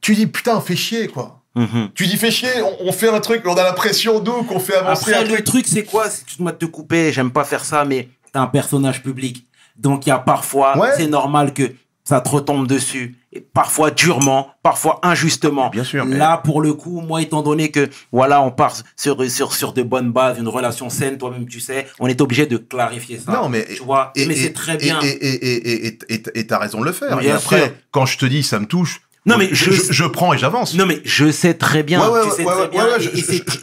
tu 0.00 0.14
dis 0.14 0.26
putain 0.26 0.60
fais 0.60 0.76
chier 0.76 1.08
quoi 1.08 1.40
Mhm. 1.56 1.90
tu 1.94 2.08
dis 2.08 2.16
fais 2.16 2.32
chier 2.32 2.50
on, 2.62 2.88
on 2.88 2.92
fait 2.92 3.08
un 3.08 3.20
truc 3.20 3.42
on 3.46 3.54
a 3.54 3.62
l'impression 3.62 4.20
nous 4.20 4.42
qu'on 4.42 4.58
fait 4.58 4.74
avancer 4.74 5.12
Après, 5.12 5.14
un 5.14 5.22
le 5.22 5.34
truc 5.34 5.44
truc, 5.44 5.66
c'est 5.68 5.84
quoi? 5.84 6.10
Si 6.10 6.24
tu 6.24 6.36
te 6.38 6.42
de 6.42 6.50
te 6.50 6.64
couper, 6.64 7.12
j'aime 7.12 7.30
pas 7.30 7.44
faire 7.44 7.64
ça, 7.64 7.84
mais 7.84 8.08
t'es 8.32 8.38
un 8.40 8.48
personnage 8.48 9.04
public. 9.04 9.46
Donc, 9.76 10.04
il 10.04 10.08
y 10.08 10.12
a 10.12 10.18
parfois, 10.18 10.76
Ouais. 10.76 10.88
c'est 10.96 11.06
normal 11.06 11.54
que 11.54 11.72
ça 12.02 12.20
te 12.20 12.28
retombe 12.28 12.66
dessus. 12.66 13.16
Et 13.36 13.40
parfois 13.40 13.90
durement, 13.90 14.50
parfois 14.62 15.00
injustement. 15.02 15.68
Bien 15.70 15.82
sûr, 15.82 16.04
mais- 16.04 16.16
Là, 16.16 16.36
pour 16.38 16.62
le 16.62 16.72
coup, 16.72 17.00
moi, 17.00 17.20
étant 17.20 17.42
donné 17.42 17.70
que, 17.72 17.88
voilà, 18.12 18.40
on 18.42 18.52
part 18.52 18.76
sur, 18.96 19.28
sur, 19.28 19.52
sur 19.54 19.72
de 19.72 19.82
bonnes 19.82 20.12
bases, 20.12 20.38
une 20.38 20.46
relation 20.46 20.88
saine, 20.88 21.18
toi-même, 21.18 21.46
tu 21.48 21.58
sais, 21.58 21.86
on 21.98 22.06
est 22.06 22.20
obligé 22.20 22.46
de 22.46 22.56
clarifier 22.58 23.18
ça. 23.18 23.32
Non, 23.32 23.48
mais- 23.48 23.64
Tu 23.74 23.82
vois 23.82 24.12
et, 24.14 24.26
Mais 24.26 24.36
c'est 24.36 24.52
très 24.52 24.76
bien. 24.76 25.00
et 25.02 25.08
et 25.08 25.48
et 25.48 25.86
et 25.86 25.98
et- 26.08 26.22
et 26.34 26.46
t'as 26.46 26.58
raison 26.58 26.80
de 26.80 26.84
le 26.84 26.92
faire 26.92 27.20
et 27.20 27.30
après 27.30 27.58
sûr. 27.58 27.72
quand 27.90 28.06
je 28.06 28.18
te 28.18 28.26
dis 28.26 28.44
ça 28.44 28.60
me 28.60 28.66
touche 28.66 29.00
Non, 29.26 29.36
mais 29.38 29.48
je, 29.52 29.70
je- 29.72 30.04
prends 30.04 30.32
et 30.34 30.38
j'avance 30.38 30.74
Non, 30.74 30.86
mais 30.86 31.00
je 31.04 31.30
sais 31.32 31.54
très 31.54 31.82
bien. 31.82 31.98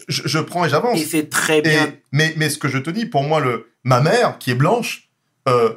je, 0.07 0.39
prends 0.39 0.65
et 0.65 0.69
j'avance 0.69 0.99
et 0.99 1.05
c'est 1.05 1.29
très 1.29 1.59
Et- 1.59 1.61
bien. 1.61 1.93
mais, 2.11 2.33
mais 2.35 2.49
ce 2.49 2.57
que 2.57 2.67
je 2.67 2.77
te 2.79 2.89
dis, 2.89 3.05
pour 3.05 3.23
moi, 3.23 3.39
le, 3.39 3.67
ma 3.83 4.01
mère, 4.01 4.37
qui 4.39 4.51
est 4.51 4.55
blanche, 4.55 5.09
euh, 5.47 5.69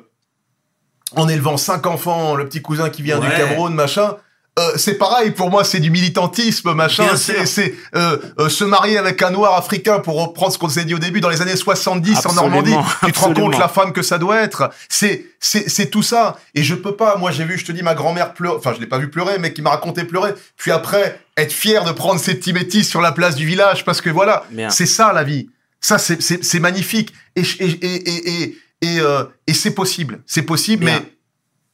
en 1.16 1.28
élevant 1.28 1.57
cinq 1.57 1.86
enfants, 1.86 2.35
le 2.35 2.47
petit 2.47 2.62
cousin 2.62 2.91
qui 2.91 3.03
vient 3.03 3.19
du. 3.19 3.28
Cameroun, 3.28 3.74
machin, 3.74 4.16
euh, 4.57 4.73
c'est 4.77 4.95
pareil, 4.95 5.32
pour 5.32 5.51
moi, 5.51 5.65
c'est 5.65 5.81
du 5.81 5.91
militantisme, 5.91 6.74
machin. 6.74 7.16
C'est 7.16 7.74
euh, 7.97 8.19
euh, 8.39 8.49
se 8.49 8.62
marier 8.62 8.99
avec 8.99 9.20
un 9.23 9.31
noir 9.31 9.57
africain, 9.57 9.99
pour 9.99 10.23
reprendre 10.23 10.53
ce 10.53 10.59
qu'on 10.59 10.69
s'est 10.69 10.85
dit 10.85 10.95
au 10.95 11.01
début, 11.01 11.20
dans 11.20 11.28
les 11.28 11.43
années 11.43 11.57
70 11.57 12.12
en 12.12 12.19
Absolument, 12.19 12.43
Normandie. 12.43 12.77
Tu 13.05 13.12
te 13.12 13.19
rends 13.19 13.35
compte 13.35 13.59
la 13.59 13.66
femme 13.69 13.93
que 13.93 14.03
ça 14.03 14.19
doit 14.19 14.41
être. 14.43 14.70
C'est 14.89 15.27
c'est 15.41 15.69
c'est 15.69 15.86
tout 15.86 16.05
ça. 16.05 16.36
Et 16.55 16.62
je 16.62 16.77
peux 16.77 16.95
pas, 16.95 17.16
moi, 17.16 17.32
j'ai 17.32 17.45
vu, 17.45 17.59
je 17.59 17.65
te 17.65 17.73
dis, 17.73 17.82
ma 17.82 17.95
grand-mère 17.95 18.32
pleurer, 18.32 18.57
enfin, 18.57 18.73
je 18.74 18.81
l'ai 18.81 18.86
pas 18.86 18.99
vu 18.99 19.11
pleurer, 19.11 19.39
mais 19.41 19.53
qui 19.53 19.61
m'a 19.61 19.70
raconté 19.70 20.05
pleurer. 20.05 20.35
Puis 20.57 20.70
après, 20.70 21.19
être 21.36 21.53
fier 21.53 21.82
de 21.85 21.91
prendre 21.91 22.20
ses 22.20 22.36
petits 22.36 22.53
métis 22.53 22.89
sur 22.89 23.01
la 23.01 23.11
place 23.11 23.35
du 23.35 23.47
village, 23.47 23.85
parce 23.85 24.01
que 24.01 24.11
voilà, 24.11 24.45
c'est 24.69 24.86
ça 24.86 25.12
la 25.12 25.24
vie. 25.24 25.49
Ça, 25.81 25.99
c'est- 25.99 26.61
magnifique. 26.61 27.12
Et, 27.36 27.43
et, 27.59 27.65
et, 27.70 28.43
et, 28.43 28.59
et, 28.85 29.01
euh, 29.01 29.24
et 29.47 29.55
c'est 29.55 29.74
possible. 29.74 30.20
C'est 30.27 30.43
possible, 30.43 30.85
Bien. 30.85 31.01
mais 31.01 31.12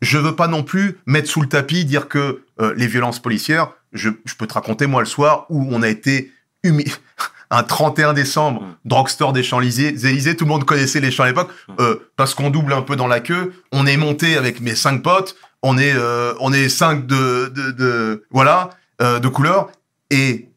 je 0.02 0.18
veux 0.18 0.34
pas 0.36 0.48
non 0.48 0.62
plus 0.62 0.98
mettre 1.06 1.28
sous 1.28 1.40
le 1.42 1.48
tapis, 1.48 1.84
dire 1.84 2.08
que 2.08 2.42
euh, 2.60 2.72
les 2.76 2.86
violences 2.86 3.20
policières, 3.20 3.72
je, 3.92 4.08
je 4.24 4.34
peux 4.34 4.46
te 4.46 4.54
raconter, 4.54 4.86
moi, 4.86 5.00
le 5.02 5.06
soir 5.06 5.46
où 5.50 5.66
on 5.70 5.82
a 5.82 5.88
été 5.88 6.32
humilié. 6.62 6.92
Un 7.52 7.64
31 7.64 8.12
décembre, 8.12 8.62
Mm. 8.62 8.76
drugstore 8.84 9.32
des 9.32 9.42
Champs-Élysées, 9.42 10.36
tout 10.36 10.44
le 10.44 10.48
monde 10.48 10.64
connaissait 10.64 11.00
les 11.00 11.10
champs 11.10 11.24
à 11.24 11.28
l'époque, 11.28 11.50
Mm. 11.68 11.72
euh, 11.80 11.96
parce 12.16 12.34
qu'on 12.34 12.48
double 12.50 12.72
un 12.72 12.82
peu 12.82 12.94
dans 12.96 13.08
la 13.08 13.18
queue. 13.20 13.52
On 13.72 13.86
est 13.86 13.96
monté 13.96 14.36
avec 14.36 14.60
mes 14.60 14.76
cinq 14.76 15.02
potes, 15.02 15.34
on 15.62 15.76
est, 15.76 15.92
euh, 15.94 16.32
on 16.38 16.52
est 16.52 16.68
cinq 16.68 17.06
de, 17.08 17.52
de, 17.54 17.70
de 17.72 18.24
voilà, 18.30 18.70
euh, 19.02 19.18
de 19.18 19.26
couleurs, 19.28 19.70
et 20.10 20.48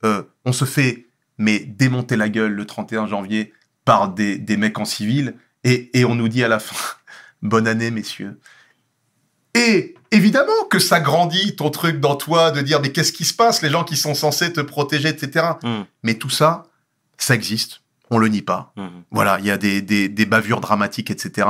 on 0.46 0.52
se 0.54 0.66
fait 0.66 1.08
mais 1.38 1.60
démonter 1.60 2.16
la 2.16 2.30
gueule 2.30 2.52
le 2.54 2.66
31 2.66 3.08
janvier 3.08 3.54
par 3.86 4.10
des, 4.10 4.38
des 4.38 4.56
mecs 4.58 4.78
en 4.80 4.86
civil, 4.86 5.34
et, 5.64 5.98
et 6.00 6.06
on 6.06 6.16
nous 6.16 6.28
dit 6.28 6.44
à 6.44 6.48
la 6.48 6.60
fin, 6.60 6.76
bonne 7.42 7.68
année 7.68 7.92
messieurs. 7.92 8.40
Et 9.56 9.96
évidemment 10.12 10.66
que 10.70 10.80
ça 10.80 11.00
grandit 11.00 11.56
ton 11.56 11.70
truc 11.70 12.00
dans 12.00 12.16
toi 12.16 12.52
de 12.52 12.62
dire 12.62 12.82
mais 12.82 12.92
qu'est-ce 12.92 13.14
qui 13.14 13.26
se 13.26 13.34
passe, 13.34 13.62
les 13.62 13.70
gens 13.70 13.84
qui 13.84 13.96
sont 13.96 14.16
censés 14.16 14.52
te 14.52 14.62
protéger, 14.62 15.10
etc. 15.10 15.46
Mm. 15.64 15.82
Mais 16.04 16.16
tout 16.16 16.30
ça, 16.30 16.64
ça 17.18 17.36
existe, 17.36 17.82
on 18.10 18.18
le 18.18 18.28
nie 18.28 18.42
pas. 18.42 18.74
Mhm. 18.76 19.04
Voilà, 19.12 19.38
il 19.40 19.46
y 19.46 19.52
a 19.52 19.58
des, 19.58 19.82
des, 19.82 20.10
des 20.10 20.26
bavures 20.26 20.60
dramatiques, 20.60 21.12
etc. 21.12 21.48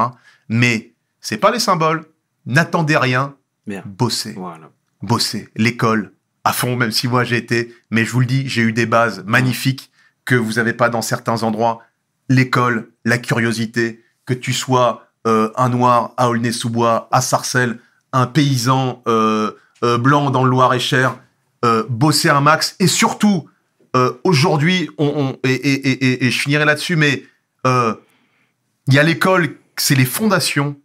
Mais 0.49 0.94
c'est 1.22 1.38
pas 1.38 1.52
les 1.52 1.60
symboles. 1.60 2.06
N'attendez 2.45 2.98
rien, 2.98 3.35
Bien. 3.65 3.81
bossez, 3.85 4.34
Voilà. 4.34 4.69
bossez. 5.02 5.48
L'école, 5.56 6.11
à 6.44 6.52
fond, 6.52 6.76
même 6.76 6.91
si 6.91 7.07
moi 7.07 7.23
j'ai 7.23 7.38
été, 7.38 7.73
mais 7.90 8.03
je 8.03 8.11
vous 8.11 8.19
le 8.19 8.26
dis, 8.26 8.49
j'ai 8.49 8.61
eu 8.64 8.73
des 8.73 8.85
bases 8.85 9.23
magnifiques 9.26 9.90
que 10.26 10.35
vous 10.35 10.53
n'avez 10.53 10.73
pas 10.73 10.90
dans 10.90 11.02
certains 11.02 11.44
endroits. 11.44 11.81
L'école, 12.27 12.91
la 13.06 13.18
curiosité, 13.18 14.03
que 14.26 14.34
tu 14.34 14.54
sois 14.54 15.08
euh, 15.28 15.50
un 15.56 15.70
noir 15.70 16.12
à 16.18 16.30
Aulnay-sous-Bois, 16.30 17.08
à 17.12 17.22
Sarcelles, 17.22 17.80
un 18.12 18.28
paysan 18.28 19.02
euh, 19.08 19.52
euh, 19.84 19.98
blanc 19.98 20.30
dans 20.32 20.44
le 20.44 20.50
Loir-et-Cher, 20.50 21.18
bosser 21.90 22.30
un 22.30 22.41
max 22.41 22.76
et 22.80 22.88
surtout 22.88 23.48
aujourd'hui, 24.26 24.90
on, 24.98 25.06
on- 25.06 25.38
et, 25.48 25.54
et- 25.54 25.88
et- 25.91 26.06
et- 26.06 26.26
et 26.26 26.32
je 26.32 26.41
finirai 26.41 26.66
là-dessus, 26.66 26.95
mais 26.98 27.24
il 27.66 28.94
y 28.94 29.00
a 29.00 29.04
l'école, 29.04 29.56
c'est 29.78 29.95
les 29.95 30.06
fondations, 30.06 30.76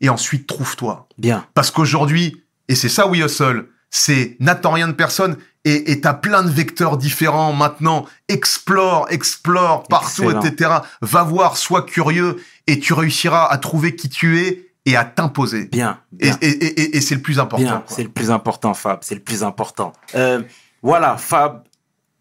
et 0.00 0.08
ensuite 0.10 0.46
trouve-toi. 0.46 1.08
Bien. 1.16 1.46
Parce 1.54 1.70
qu'aujourd'hui, 1.70 2.42
et 2.68 2.74
c'est 2.74 2.88
ça 2.90 3.06
We 3.06 3.24
Hustle, 3.24 3.66
c'est 3.90 4.36
n'attends 4.40 4.72
rien 4.72 4.88
de 4.88 4.92
personne 4.92 5.36
et 5.64 5.90
et 5.92 6.00
t'as 6.02 6.12
plein 6.12 6.42
de 6.42 6.50
vecteurs 6.50 6.96
différents 6.98 7.52
maintenant. 7.54 8.04
Explore, 8.28 9.06
explore 9.10 9.84
partout, 9.84 10.24
Excellent. 10.24 10.42
etc. 10.42 10.70
Va 11.00 11.22
voir, 11.22 11.56
sois 11.56 11.82
curieux 11.82 12.36
et 12.66 12.78
tu 12.80 12.92
réussiras 12.92 13.46
à 13.50 13.58
trouver 13.58 13.94
qui 13.96 14.08
tu 14.08 14.40
es 14.40 14.70
et 14.84 14.96
à 14.96 15.04
t'imposer. 15.04 15.66
Bien. 15.66 15.98
Et, 16.20 16.26
Bien. 16.28 16.38
et- 16.40 16.46
et- 16.48 16.80
et- 16.82 16.96
et 16.96 17.00
c'est 17.00 17.14
le 17.16 17.20
plus 17.22 17.38
important. 17.40 17.82
C'est 17.86 18.02
le 18.04 18.08
plus 18.08 18.30
important, 18.30 18.72
Fab, 18.74 19.00
c'est 19.02 19.14
le 19.16 19.20
plus 19.22 19.42
important. 19.42 19.92
Euh, 20.14 20.42
voilà, 20.82 21.16
Fab, 21.16 21.64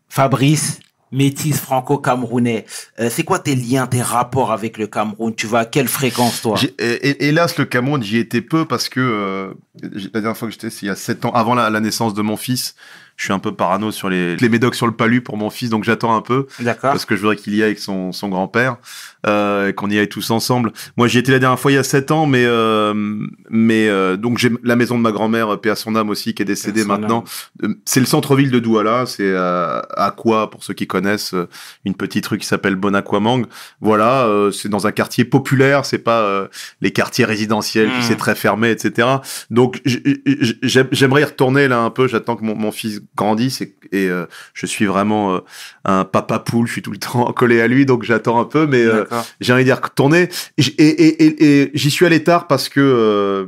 Fabrice, 0.10 0.80
métis 1.12 1.58
franco-camerounais. 1.60 2.66
Euh, 3.00 3.10
c'est 3.12 3.24
quoi 3.24 3.40
tes 3.40 3.56
liens, 3.56 3.88
tes 3.88 4.02
rapports 4.02 4.52
avec 4.52 4.78
le 4.78 4.88
Cameroun? 4.88 5.34
Tu 5.36 5.48
vas 5.48 5.60
à 5.60 5.66
quelle 5.66 5.88
fréquence, 5.88 6.42
toi? 6.42 6.58
Hélas, 6.80 7.58
le 7.58 7.66
Cameroun, 7.66 8.02
j'y 8.04 8.18
étais 8.18 8.42
peu 8.42 8.66
parce 8.66 8.90
que 8.90 9.00
euh, 9.00 9.54
j'ai- 9.94 10.10
la 10.14 10.22
dernière 10.22 10.38
fois 10.38 10.48
que 10.48 10.54
j'étais, 10.54 10.70
c'est 10.70 10.84
il 10.86 10.88
y 10.88 10.92
a 10.92 10.96
7 10.96 11.26
ans, 11.26 11.32
avant 11.32 11.54
la, 11.56 11.70
la 11.70 11.80
naissance 11.80 12.14
de 12.14 12.22
mon 12.22 12.38
fils. 12.38 12.76
Je 13.18 13.24
suis 13.26 13.34
un 13.34 13.40
peu 13.40 13.54
parano 13.54 13.92
sur 13.92 14.10
les, 14.10 14.36
les 14.36 14.50
médocs 14.50 14.76
sur 14.76 14.88
le 14.88 14.94
palu 14.94 15.22
pour 15.22 15.38
mon 15.38 15.50
fils, 15.50 15.70
donc 15.70 15.84
j'attends 15.86 16.16
un 16.16 16.22
peu 16.22 16.48
D'accord. 16.60 16.92
parce 16.92 17.06
que 17.06 17.16
je 17.16 17.22
voudrais 17.22 17.38
qu'il 17.38 17.54
y 17.56 17.58
aille 17.62 17.68
avec 17.68 17.80
son, 17.80 18.12
son 18.12 18.28
grand-père, 18.28 18.76
euh, 19.26 19.72
qu'on 19.72 19.90
y 19.90 19.98
aille 19.98 20.10
tous 20.10 20.32
ensemble. 20.32 20.74
Moi, 20.98 21.08
j'y 21.08 21.20
étais 21.20 21.32
la 21.32 21.40
dernière 21.40 21.60
fois 21.60 21.72
il 21.72 21.76
y 21.76 21.78
a 21.78 21.84
7 21.84 22.12
ans, 22.12 22.26
mais 22.26 22.44
euh, 22.46 22.94
mais 23.50 23.88
euh, 23.88 24.18
donc 24.18 24.38
j'ai 24.38 24.52
la 24.64 24.76
maison 24.76 24.98
de 24.98 25.02
ma 25.02 25.12
grand-mère, 25.14 25.60
paix 25.62 25.70
à 25.70 25.76
son 25.76 25.96
âme 25.96 26.10
aussi, 26.10 26.34
qui 26.34 26.42
est 26.42 26.46
décédée 26.46 26.84
maintenant. 26.84 27.24
Euh, 27.64 27.74
C'est 27.86 28.02
le 28.02 28.06
centre-ville 28.06 28.52
de 28.52 28.60
Douala, 28.60 29.06
c'est 29.06 29.24
euh, 29.24 29.82
à 29.96 30.12
quoi 30.12 30.50
pour 30.50 30.64
ceux 30.64 30.74
qui 30.74 30.86
connaissent, 30.88 31.34
euh, 31.34 31.48
une 31.86 31.96
petite 31.96 32.28
rue 32.28 32.38
qui 32.38 32.46
s'appelle 32.48 32.76
Bonakwamang. 32.76 33.46
Voilà, 33.82 34.26
euh, 34.26 34.52
c'est 34.52 34.68
dans 34.70 34.88
un 34.88 34.92
quartier 34.92 35.24
populaire, 35.26 35.86
c'est 35.86 36.00
pas 36.00 36.22
euh, 36.22 36.48
les 36.82 36.92
quartiers 36.92 37.26
résidentiels, 37.26 37.88
Mm. 37.88 37.92
tu 38.00 38.02
sais, 38.04 38.16
très 38.16 38.36
fermés, 38.36 38.72
etc. 38.72 39.08
Donc 39.50 39.82
j'aimerais 40.62 41.22
y 41.22 41.26
retourner 41.26 41.68
là 41.68 41.80
un 41.80 41.90
peu. 41.90 42.08
J'attends 42.08 42.36
que 42.36 42.44
mon, 42.44 42.56
mon 42.56 42.72
fils 42.72 43.02
grandisse 43.16 43.62
et, 43.62 43.76
et, 43.92 44.08
euh, 44.10 44.26
je 44.54 44.66
suis 44.66 44.86
vraiment 44.86 45.36
euh, 45.36 45.40
un 45.86 46.06
papa 46.06 46.40
poule. 46.40 46.68
Je 46.68 46.72
suis 46.74 46.82
tout 46.82 46.92
le 46.92 46.98
temps 47.00 47.32
collé 47.34 47.62
à 47.62 47.68
lui, 47.68 47.86
donc 47.86 48.04
j'attends 48.04 48.40
un 48.40 48.46
peu, 48.46 48.68
mais 48.68 48.84
euh, 48.84 49.06
j'ai 49.42 49.54
envie 49.54 49.64
d'y 49.66 49.72
retourner. 49.74 50.30
Et, 50.58 50.64
et, 50.78 50.88
et, 50.88 51.26
et- 51.26 51.62
et 51.64 51.72
j'y 51.74 51.92
suis 51.92 52.06
allé 52.06 52.24
tard 52.24 52.48
parce 52.48 52.70
que, 52.70 52.80
euh, 52.80 53.46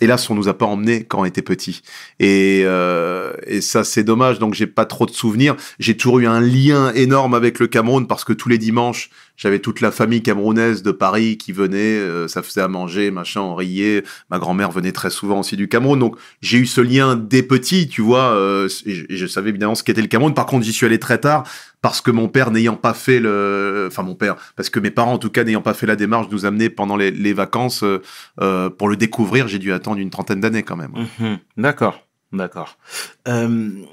hélas, 0.00 0.28
on 0.30 0.34
nous 0.34 0.48
a 0.48 0.56
pas 0.56 0.66
emmenés 0.66 1.04
quand 1.04 1.20
on 1.20 1.24
était 1.24 1.42
petit. 1.42 1.82
Et, 2.20 2.62
euh, 2.64 3.32
et 3.46 3.60
ça, 3.60 3.82
c'est 3.84 4.04
dommage. 4.04 4.38
Donc, 4.38 4.54
j'ai 4.54 4.66
pas 4.66 4.84
trop 4.84 5.06
de 5.06 5.10
souvenirs. 5.10 5.56
J'ai 5.78 5.96
toujours 5.96 6.20
eu 6.20 6.26
un 6.26 6.40
lien 6.40 6.92
énorme 6.94 7.34
avec 7.34 7.58
le 7.58 7.66
Cameroun 7.66 8.06
parce 8.06 8.24
que 8.24 8.32
tous 8.32 8.48
les 8.48 8.58
dimanches, 8.58 9.10
j'avais 9.38 9.60
toute 9.60 9.80
la 9.80 9.92
famille 9.92 10.20
camerounaise 10.20 10.82
de 10.82 10.90
Paris 10.90 11.38
qui 11.38 11.52
venait. 11.52 11.78
euh, 11.78 12.26
ça 12.26 12.42
faisait 12.42 12.60
à 12.60 12.66
manger, 12.66 13.12
machin, 13.12 13.40
on 13.40 13.54
riait. 13.54 14.02
Ma 14.30 14.40
grand-mère 14.40 14.72
venait 14.72 14.90
très 14.92 15.10
souvent 15.10 15.40
aussi 15.40 15.56
du 15.56 15.68
Cameroun. 15.68 15.98
Donc, 15.98 16.16
j'ai 16.42 16.58
eu 16.58 16.66
ce 16.66 16.80
lien 16.80 17.14
dès 17.16 17.44
petit, 17.44 17.88
tu 17.88 18.02
vois. 18.02 18.32
euh, 18.32 18.68
et 18.84 19.16
je, 19.16 19.26
savais 19.26 19.50
évidemment 19.50 19.76
ce 19.76 19.84
qu'était 19.84 20.02
le 20.02 20.08
Cameroun. 20.08 20.34
Par 20.34 20.46
contre, 20.46 20.66
j'y 20.66 20.72
suis 20.72 20.86
allé 20.86 20.98
très 20.98 21.18
tard 21.18 21.44
parce 21.80 22.00
que 22.00 22.10
mon 22.10 22.28
père 22.28 22.50
n'ayant 22.50 22.74
pas 22.74 22.94
fait 22.94 23.20
le, 23.20 23.86
enfin 23.88 24.02
mon 24.02 24.16
père, 24.16 24.34
parce 24.56 24.68
que 24.68 24.80
mes 24.80 24.90
parents 24.90 25.12
en 25.12 25.18
tout 25.18 25.30
cas 25.30 25.44
n'ayant 25.44 25.62
pas 25.62 25.74
fait 25.74 25.86
la 25.86 25.94
démarche 25.94 26.28
de 26.28 26.34
nous 26.34 26.44
amener 26.44 26.68
pendant 26.68 26.96
les, 26.96 27.32
vacances 27.32 27.84
euh, 27.84 28.70
pour 28.70 28.88
le 28.88 28.96
découvrir, 28.96 29.46
j'ai 29.46 29.60
dû 29.60 29.72
attendre 29.72 29.98
une 29.98 30.10
trentaine 30.10 30.40
d'années 30.40 30.64
quand 30.64 30.74
même. 30.74 30.90
Mhm. 31.20 31.38
D'accord, 31.56 32.04
d'accord. 32.32 32.76
Je 33.24 33.84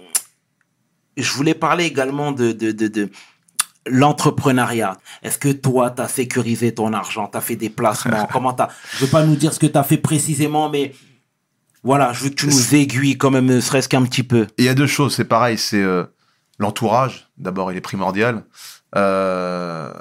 voulais 1.31 1.53
parler 1.53 1.85
également 1.85 2.31
de 2.31 2.51
l'entrepreneuriat. 3.87 4.97
Est-ce 5.23 5.37
que 5.37 5.51
toi, 5.51 5.91
tu 5.91 6.01
as 6.01 6.07
sécurisé 6.07 6.73
ton 6.73 6.93
argent, 6.93 7.27
tu 7.27 7.37
as 7.37 7.41
fait 7.41 7.55
des 7.55 7.69
placements? 7.69 8.27
Comment 8.31 8.53
t'as 8.53 8.69
Je 8.93 9.05
veux 9.05 9.11
pas 9.11 9.25
nous 9.25 9.35
dire 9.35 9.53
ce 9.53 9.59
que 9.59 9.67
tu 9.67 9.77
as 9.77 9.83
fait 9.83 9.97
précisément, 9.97 10.69
mais 10.69 10.93
voilà, 11.83 12.13
je 12.13 12.23
veux 12.23 12.29
que 12.29 12.35
tu 12.35 12.47
nous 12.47 12.75
aiguilles 12.75 13.17
quand 13.17 13.31
même, 13.31 13.45
ne 13.45 13.59
serait-ce 13.59 13.87
qu'un 13.87 14.03
petit 14.03 14.23
peu. 14.23 14.47
Il 14.57 14.65
y 14.65 14.69
a 14.69 14.73
deux 14.73 14.87
choses, 14.87 15.15
c'est 15.15 15.25
pareil, 15.25 15.57
c'est 15.57 15.81
euh, 15.81 16.03
l'entourage. 16.57 17.29
D'abord, 17.37 17.71
il 17.71 17.77
est 17.77 17.81
primordial. 17.81 18.43
Euh, 18.95 19.91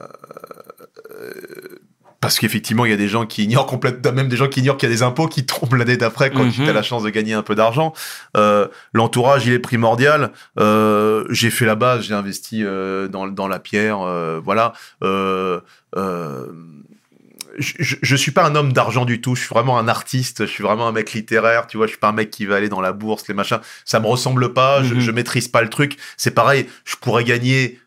parce 2.24 2.38
qu'effectivement, 2.38 2.86
il 2.86 2.90
y 2.90 2.94
a 2.94 2.96
des 2.96 3.08
gens 3.08 3.26
qui 3.26 3.44
ignorent 3.44 3.66
complètement, 3.66 4.12
même 4.12 4.28
des 4.28 4.36
gens 4.36 4.48
qui 4.48 4.60
ignorent 4.60 4.78
qu'il 4.78 4.88
y 4.88 4.92
a 4.92 4.94
des 4.94 5.02
impôts 5.02 5.28
qui 5.28 5.44
tombent 5.44 5.74
l'année 5.74 5.98
d'après 5.98 6.30
quand 6.30 6.44
Mhm. 6.44 6.52
tu 6.52 6.62
as 6.68 6.72
la 6.72 6.82
chance 6.82 7.02
de 7.02 7.10
gagner 7.10 7.34
un 7.34 7.42
peu 7.42 7.54
d'argent. 7.54 7.92
Euh, 8.36 8.66
L'entourage, 8.94 9.46
il 9.46 9.52
est 9.52 9.58
primordial. 9.58 10.32
Euh, 10.58 11.26
j'ai 11.28 11.50
fait 11.50 11.66
la 11.66 11.74
base, 11.74 12.04
j'ai 12.06 12.14
investi 12.14 12.64
euh, 12.64 13.08
dans, 13.08 13.26
dans 13.26 13.46
la 13.46 13.58
pierre, 13.58 13.98
voilà. 14.42 14.72
Je, 17.58 17.74
je, 18.02 18.16
suis 18.16 18.32
pas 18.32 18.44
un 18.44 18.56
homme 18.56 18.72
d'argent 18.72 19.04
du 19.04 19.20
tout. 19.20 19.36
Je 19.36 19.42
suis 19.42 19.48
vraiment 19.54 19.78
un 19.78 19.86
artiste. 19.86 20.44
Je 20.46 20.50
suis 20.50 20.64
vraiment 20.64 20.88
un 20.88 20.92
mec 20.92 21.12
littéraire. 21.12 21.68
Tu 21.68 21.76
vois, 21.76 21.86
je 21.86 21.90
suis 21.92 22.00
pas 22.00 22.08
un 22.08 22.12
mec 22.12 22.30
qui 22.30 22.46
va 22.46 22.56
aller 22.56 22.68
dans 22.68 22.80
la 22.80 22.92
bourse, 22.92 23.28
les 23.28 23.34
machins. 23.34 23.60
Ça 23.84 24.00
me 24.00 24.06
ressemble 24.06 24.52
pas. 24.54 24.82
je, 24.82 24.94
Mhm. 24.94 25.00
je 25.00 25.10
maîtrise 25.12 25.46
pas 25.46 25.62
le 25.62 25.68
truc. 25.70 25.96
C'est 26.16 26.32
pareil. 26.32 26.66
Je 26.84 26.96
pourrais 26.96 27.22
gagner 27.22 27.78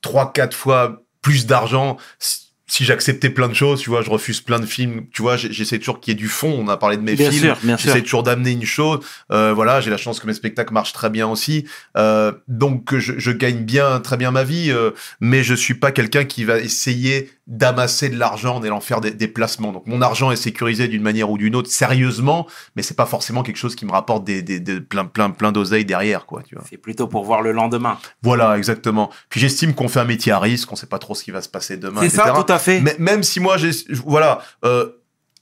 trois, 0.00 0.32
quatre 0.32 0.56
fois 0.56 1.02
plus 1.22 1.46
d'argent 1.46 1.96
si, 2.18 2.43
si 2.66 2.84
j'acceptais 2.84 3.30
plein 3.30 3.48
de 3.48 3.54
choses. 3.54 3.80
Tu 3.80 3.90
vois, 3.90 4.02
je 4.02 4.10
refuse 4.10 4.40
plein 4.40 4.58
de 4.58 4.66
films. 4.66 5.06
Tu 5.12 5.22
vois, 5.22 5.36
j'essaie 5.36 5.78
toujours 5.78 6.00
qu'il 6.00 6.12
y 6.12 6.16
ait 6.16 6.18
du 6.18 6.28
fond. 6.28 6.56
On 6.58 6.68
a 6.68 6.76
parlé 6.76 6.96
de 6.96 7.02
mes 7.02 7.14
Bien 7.14 7.30
films. 7.30 7.54
J'essaie 7.78 8.02
toujours 8.02 8.22
d'amener 8.22 8.52
une 8.52 8.64
chose. 8.64 9.00
Euh, 9.30 9.52
voilà, 9.52 9.80
j'ai 9.80 9.90
la 9.90 9.96
chance 9.96 10.20
que 10.20 10.26
mes 10.26 10.34
spectacles 10.34 10.72
marchent 10.72 10.92
très 10.92 11.10
bien 11.10 11.28
aussi. 11.28 11.66
Euh, 11.96 12.32
donc 12.48 12.96
je, 12.96 13.14
je 13.18 13.30
gagne 13.30 13.64
bien, 13.64 14.00
très 14.00 14.16
bien 14.16 14.30
ma 14.30 14.44
vie, 14.44 14.70
euh, 14.70 14.90
mais 15.20 15.42
je 15.42 15.54
suis 15.54 15.74
pas 15.74 15.92
quelqu'un 15.92 16.24
qui 16.24 16.44
va 16.44 16.58
essayer 16.58 17.30
d'amasser 17.46 18.08
de 18.08 18.18
l'argent 18.18 18.56
en 18.56 18.62
allant 18.62 18.80
faire 18.80 19.00
des, 19.00 19.10
des 19.10 19.28
placements. 19.28 19.70
Donc 19.72 19.86
mon 19.86 20.00
argent 20.00 20.30
est 20.30 20.36
sécurisé 20.36 20.88
d'une 20.88 21.02
manière 21.02 21.28
ou 21.30 21.36
d'une 21.36 21.54
autre, 21.54 21.70
sérieusement, 21.70 22.46
mais 22.74 22.82
c'est 22.82 22.96
pas 22.96 23.04
forcément 23.06 23.42
quelque 23.42 23.56
chose 23.58 23.76
qui 23.76 23.84
me 23.84 23.92
rapporte 23.92 24.24
des, 24.24 24.40
des, 24.42 24.60
des- 24.60 24.80
plein, 24.80 25.04
plein, 25.04 25.30
plein 25.30 25.52
d'oseilles 25.52 25.84
derrière, 25.84 26.24
quoi. 26.24 26.42
Tu 26.42 26.54
vois. 26.54 26.64
C'est 26.68 26.78
plutôt 26.78 27.06
pour 27.06 27.24
voir 27.24 27.42
le 27.42 27.52
lendemain. 27.52 27.98
Voilà, 28.22 28.56
exactement. 28.56 29.10
Puis 29.28 29.40
j'estime 29.40 29.74
qu'on 29.74 29.88
fait 29.88 30.00
un 30.00 30.04
métier 30.04 30.32
à 30.32 30.38
risque, 30.38 30.72
on 30.72 30.76
sait 30.76 30.86
pas 30.86 30.98
trop 30.98 31.14
ce 31.14 31.22
qui 31.22 31.30
va 31.32 31.42
se 31.42 31.48
passer 31.50 31.76
demain, 31.76 32.00
C'est 32.02 32.08
ça, 32.08 32.32
tout 32.34 32.50
à 32.52 32.58
fait. 32.58 32.80
Mais 32.80 32.96
même 32.98 33.22
si 33.22 33.40
moi, 33.40 33.58
j'ai, 33.58 33.70
voilà, 34.06 34.40
euh, 34.64 34.88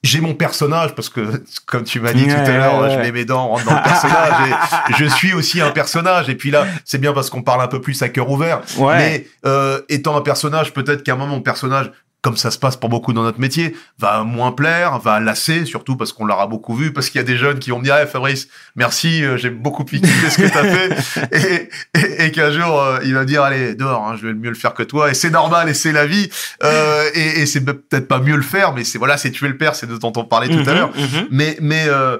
j'ai 0.03 0.21
mon 0.21 0.35
personnage 0.35 0.95
parce 0.95 1.09
que, 1.09 1.43
comme 1.67 1.85
tu 1.85 2.01
m'as 2.01 2.13
dit 2.13 2.27
tout 2.27 2.35
à 2.35 2.57
l'heure, 2.57 2.81
ouais, 2.81 2.91
je 2.91 2.99
mets 2.99 3.13
mes 3.13 3.25
dents, 3.25 3.49
rentre 3.49 3.65
dans 3.65 3.77
le 3.77 3.83
personnage 3.83 4.51
et 4.51 4.93
je 4.99 5.05
suis 5.07 5.33
aussi 5.33 5.61
un 5.61 5.71
personnage. 5.71 6.29
Et 6.29 6.35
puis 6.35 6.51
là, 6.51 6.67
c'est 6.85 6.99
bien 6.99 7.13
parce 7.13 7.31
qu'on 7.31 7.43
parle 7.43 7.63
un 7.63 7.69
peu 7.69 7.81
plus 7.81 8.03
à 8.03 8.09
cœur 8.09 8.31
ouvert. 8.31 8.61
Mais 8.79 9.27
euh, 9.47 9.81
étant 9.89 10.17
un 10.17 10.23
personnage, 10.23 10.73
peut-être 10.73 11.03
qu'à 11.03 11.13
un 11.13 11.17
moment, 11.17 11.37
mon 11.37 11.41
personnage, 11.41 11.91
comme 12.23 12.37
ça 12.37 12.53
se 12.53 12.59
passe 12.59 12.77
pour 12.77 12.89
beaucoup 12.89 13.13
dans 13.13 13.25
notre 13.25 13.41
métier, 13.41 13.77
va 13.99 14.23
moins 14.23 14.53
plaire, 14.53 14.99
va 15.01 15.19
lasser, 15.19 15.65
surtout 15.67 15.97
parce 15.97 16.13
qu'on 16.13 16.25
l'aura 16.25 16.47
beaucoup 16.47 16.75
vu, 16.77 16.93
parce 16.93 17.11
qu'il 17.11 17.19
y 17.21 17.25
a 17.25 17.27
des 17.27 17.37
jeunes 17.37 17.59
qui 17.59 17.71
vont 17.71 17.81
me 17.81 17.85
dire, 17.85 17.97
hey, 17.97 18.07
Fabrice, 18.07 18.47
merci, 18.77 19.25
euh, 19.25 19.37
j'ai 19.37 19.51
beaucoup 19.51 19.83
kiffé 19.85 20.31
ce 20.31 20.37
que 20.41 20.49
t'as 20.49 20.63
fait, 20.63 21.29
et, 21.33 21.69
et, 21.99 22.27
et 22.27 22.31
qu'un 22.31 22.53
jour, 22.53 22.81
euh, 22.81 23.01
il 23.05 23.13
va 23.13 23.21
me 23.21 23.27
dire, 23.27 23.43
allez, 23.43 23.75
dehors, 23.75 24.07
hein, 24.07 24.17
je 24.21 24.29
vais 24.29 24.35
mieux 24.35 24.51
le 24.51 24.55
faire 24.55 24.73
que 24.73 24.85
toi, 24.85 25.11
et 25.11 25.15
c'est 25.15 25.31
normal, 25.31 25.69
et 25.69 25.75
c'est 25.75 25.91
la 25.91 26.07
vie, 26.07 26.31
euh, 26.63 27.11
et, 27.15 27.41
et 27.41 27.47
c'est 27.47 27.65
peut-être 27.65 28.07
pas 28.07 28.21
mieux 28.21 28.37
le 28.37 28.43
faire, 28.43 28.73
mais 28.73 28.85
c'est 28.85 28.99
voilà, 28.99 29.17
c'est 29.17 29.33
tuer 29.33 29.49
le 29.49 29.57
père, 29.57 29.75
c'est 29.75 29.89
de 29.89 29.97
dont 29.97 30.13
on 30.17 30.25
parlait 30.25 30.49
tout 30.49 30.55
à 30.71 30.73
Mhm, 30.73 30.79
l'heure, 30.79 30.91
mhm. 30.97 31.27
mais 31.33 31.57
mais 31.61 31.85
euh, 31.89 32.19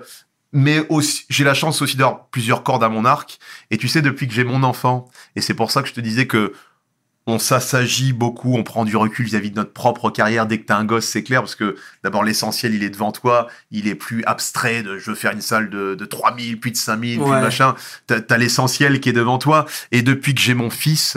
mais 0.53 0.85
aussi 0.89 1.25
j'ai 1.31 1.45
la 1.45 1.55
chance 1.55 1.81
aussi 1.81 1.97
d'avoir 1.97 2.27
plusieurs 2.27 2.63
cordes 2.63 2.83
à 2.85 2.89
mon 2.89 3.05
arc. 3.05 3.39
Et 3.71 3.79
tu 3.79 3.89
sais 3.89 4.03
depuis 4.03 4.27
que 4.29 4.35
j'ai 4.35 4.45
mon 4.45 4.63
enfant 4.65 5.09
et 5.37 5.41
c'est 5.41 5.55
pour 5.55 5.71
ça 5.71 5.81
que 5.83 5.89
je 5.89 5.95
te 5.95 6.01
disais 6.01 6.27
que 6.27 6.53
on 7.27 7.39
s'assagit 7.39 8.13
beaucoup, 8.13 8.55
on 8.57 8.65
prend 8.65 8.85
du 8.85 8.97
recul 8.97 9.25
vis-à-vis 9.25 9.51
de 9.51 9.57
notre 9.57 9.73
propre 9.73 10.11
carrière. 10.11 10.47
Dès 10.47 10.59
que 10.59 10.67
t'as 10.67 10.77
un 10.77 10.85
gosse, 10.85 11.07
c'est 11.07 11.23
clair, 11.23 11.41
parce 11.41 11.55
que 11.55 11.77
d'abord 12.03 12.25
l'essentiel, 12.25 12.75
il 12.75 12.83
est 12.83 12.91
devant 12.91 13.13
toi, 13.13 13.47
il 13.71 13.87
est 13.87 13.95
plus 13.95 14.25
abstrait 14.25 14.83
de 14.83 14.99
je 14.99 15.11
veux 15.11 15.17
faire 15.17 15.33
une 15.33 15.41
salle 15.41 15.71
de, 15.71 15.95
de 15.95 16.05
3000, 16.05 16.59
puis 16.59 16.73
de 16.73 16.77
5000, 16.77 17.21
puis 17.21 17.31
Ouais. 17.31 17.41
machin. 17.41 17.77
T'as 18.09 18.19
as, 18.29 18.39
l'essentiel 18.39 18.99
qui 19.01 19.09
est 19.09 19.13
devant 19.13 19.39
toi. 19.39 19.67
Et 19.93 20.03
depuis 20.03 20.35
que 20.35 20.41
j'ai 20.41 20.55
mon 20.55 20.71
fils, 20.71 21.17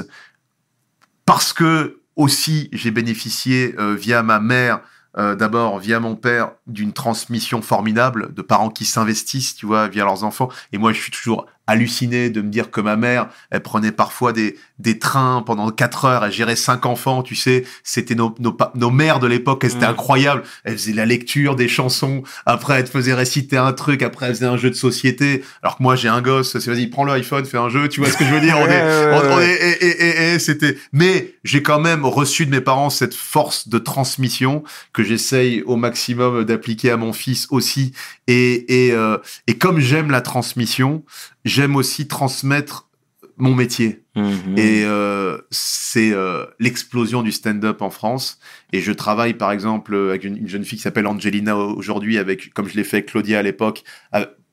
parce 1.26 1.54
que 1.54 2.02
aussi 2.16 2.70
j'ai 2.72 2.92
bénéficié 2.92 3.76
euh, 3.80 3.96
via 3.96 4.22
ma 4.24 4.40
mère, 4.40 4.82
euh, 5.18 5.34
d'abord 5.36 5.80
via 5.80 6.00
mon 6.00 6.16
père, 6.16 6.52
d'une 6.68 6.94
transmission 6.94 7.62
formidable 7.62 8.34
de 8.34 8.42
parents 8.42 8.70
qui 8.70 8.86
s'investissent, 8.86 9.56
tu 9.56 9.66
vois, 9.66 9.88
via 9.88 10.04
leurs 10.04 10.24
enfants. 10.24 10.50
Et 10.74 10.78
moi, 10.78 10.92
je 10.94 11.00
suis 11.02 11.12
toujours 11.12 11.48
halluciné 11.68 12.30
de 12.30 12.42
me 12.42 12.50
dire 12.50 12.72
que 12.72 12.82
ma 12.82 12.96
mère, 12.96 13.28
elle 13.52 13.62
prenait 13.62 13.92
parfois 13.92 14.34
des, 14.34 14.56
des 14.80 15.00
trains 15.00 15.44
pendant 15.46 15.70
quatre 15.72 16.06
heures, 16.06 16.24
elle 16.26 16.32
gérait 16.32 16.56
cinq 16.56 16.86
enfants, 16.86 17.24
tu 17.24 17.36
sais, 17.36 17.64
c'était 17.84 18.16
nos, 18.16 18.36
nos, 18.40 18.56
nos 18.76 18.92
mères 18.92 19.20
de 19.20 19.28
l'époque, 19.28 19.64
et 19.64 19.70
c'était 19.70 19.86
Mm. 19.86 19.90
incroyable. 19.90 20.44
Elle 20.64 20.74
faisait 20.78 20.94
la 20.94 21.06
lecture 21.06 21.56
des 21.56 21.68
chansons, 21.68 22.24
après 22.46 22.76
elle 22.80 22.84
te 22.86 22.90
faisait 22.90 23.14
réciter 23.14 23.58
un 23.58 23.74
truc, 23.74 24.02
après 24.02 24.28
elle 24.28 24.36
faisait 24.36 24.46
un 24.46 24.58
jeu 24.58 24.70
de 24.70 24.76
société, 24.76 25.44
alors 25.64 25.78
que 25.78 25.84
moi 25.84 25.96
j'ai 25.96 26.08
un 26.08 26.22
gosse, 26.22 26.58
c'est 26.58 26.70
vas-y, 26.72 26.88
prends 26.88 27.04
le 27.04 27.14
iPhone, 27.14 27.46
fais 27.46 27.58
un 27.58 27.70
jeu, 27.70 27.88
tu 27.90 28.00
vois 28.00 28.10
ce 28.10 28.18
que 28.18 28.26
je 28.26 28.34
veux 28.34 28.42
dire, 28.42 28.58
on 28.60 28.66
est, 28.70 29.14
on- 29.14 29.34
on 29.36 29.40
est- 29.40 29.54
et, 29.56 29.86
et, 29.86 30.04
et, 30.32 30.34
et 30.36 30.40
c'était, 30.40 30.78
mais 30.92 31.34
j'ai 31.44 31.62
quand 31.64 31.80
même 31.80 32.06
reçu 32.06 32.46
de 32.46 32.52
mes 32.52 32.62
parents 32.62 32.90
cette 32.90 33.14
force 33.16 33.68
de 33.70 33.78
transmission 33.80 34.64
que 34.94 35.04
j'essaye 35.04 35.62
au 35.64 35.76
maximum 35.76 36.44
d'appliquer 36.44 36.92
à 36.92 36.98
mon 36.98 37.14
fils 37.14 37.48
aussi, 37.50 37.94
et, 38.28 38.88
et, 38.88 38.92
euh, 38.94 39.18
et 39.48 39.58
comme 39.58 39.80
j'aime 39.80 40.12
la 40.12 40.22
transmission, 40.22 41.04
j'aime 41.46 41.76
aussi 41.76 42.08
transmettre 42.08 42.90
mon 43.38 43.54
métier. 43.54 44.04
Mhm. 44.16 44.58
Et 44.58 44.84
euh, 44.86 45.38
c'est 45.52 46.12
euh, 46.14 46.46
l'explosion 46.60 47.22
du 47.22 47.32
stand-up 47.32 47.82
en 47.82 47.90
France. 47.90 48.40
Et 48.72 48.82
je 48.82 48.92
travaille 48.92 49.34
par 49.34 49.52
exemple 49.52 49.96
avec 49.96 50.24
une, 50.24 50.38
une 50.38 50.48
jeune 50.48 50.64
fille 50.64 50.78
qui 50.78 50.84
s'appelle 50.84 51.08
Angelina 51.08 51.58
aujourd'hui, 51.58 52.18
avec 52.18 52.54
comme 52.54 52.68
je 52.68 52.76
l'ai 52.76 52.84
fait 52.84 52.98
avec 52.98 53.08
Claudia 53.08 53.40
à 53.40 53.42
l'époque, 53.42 53.84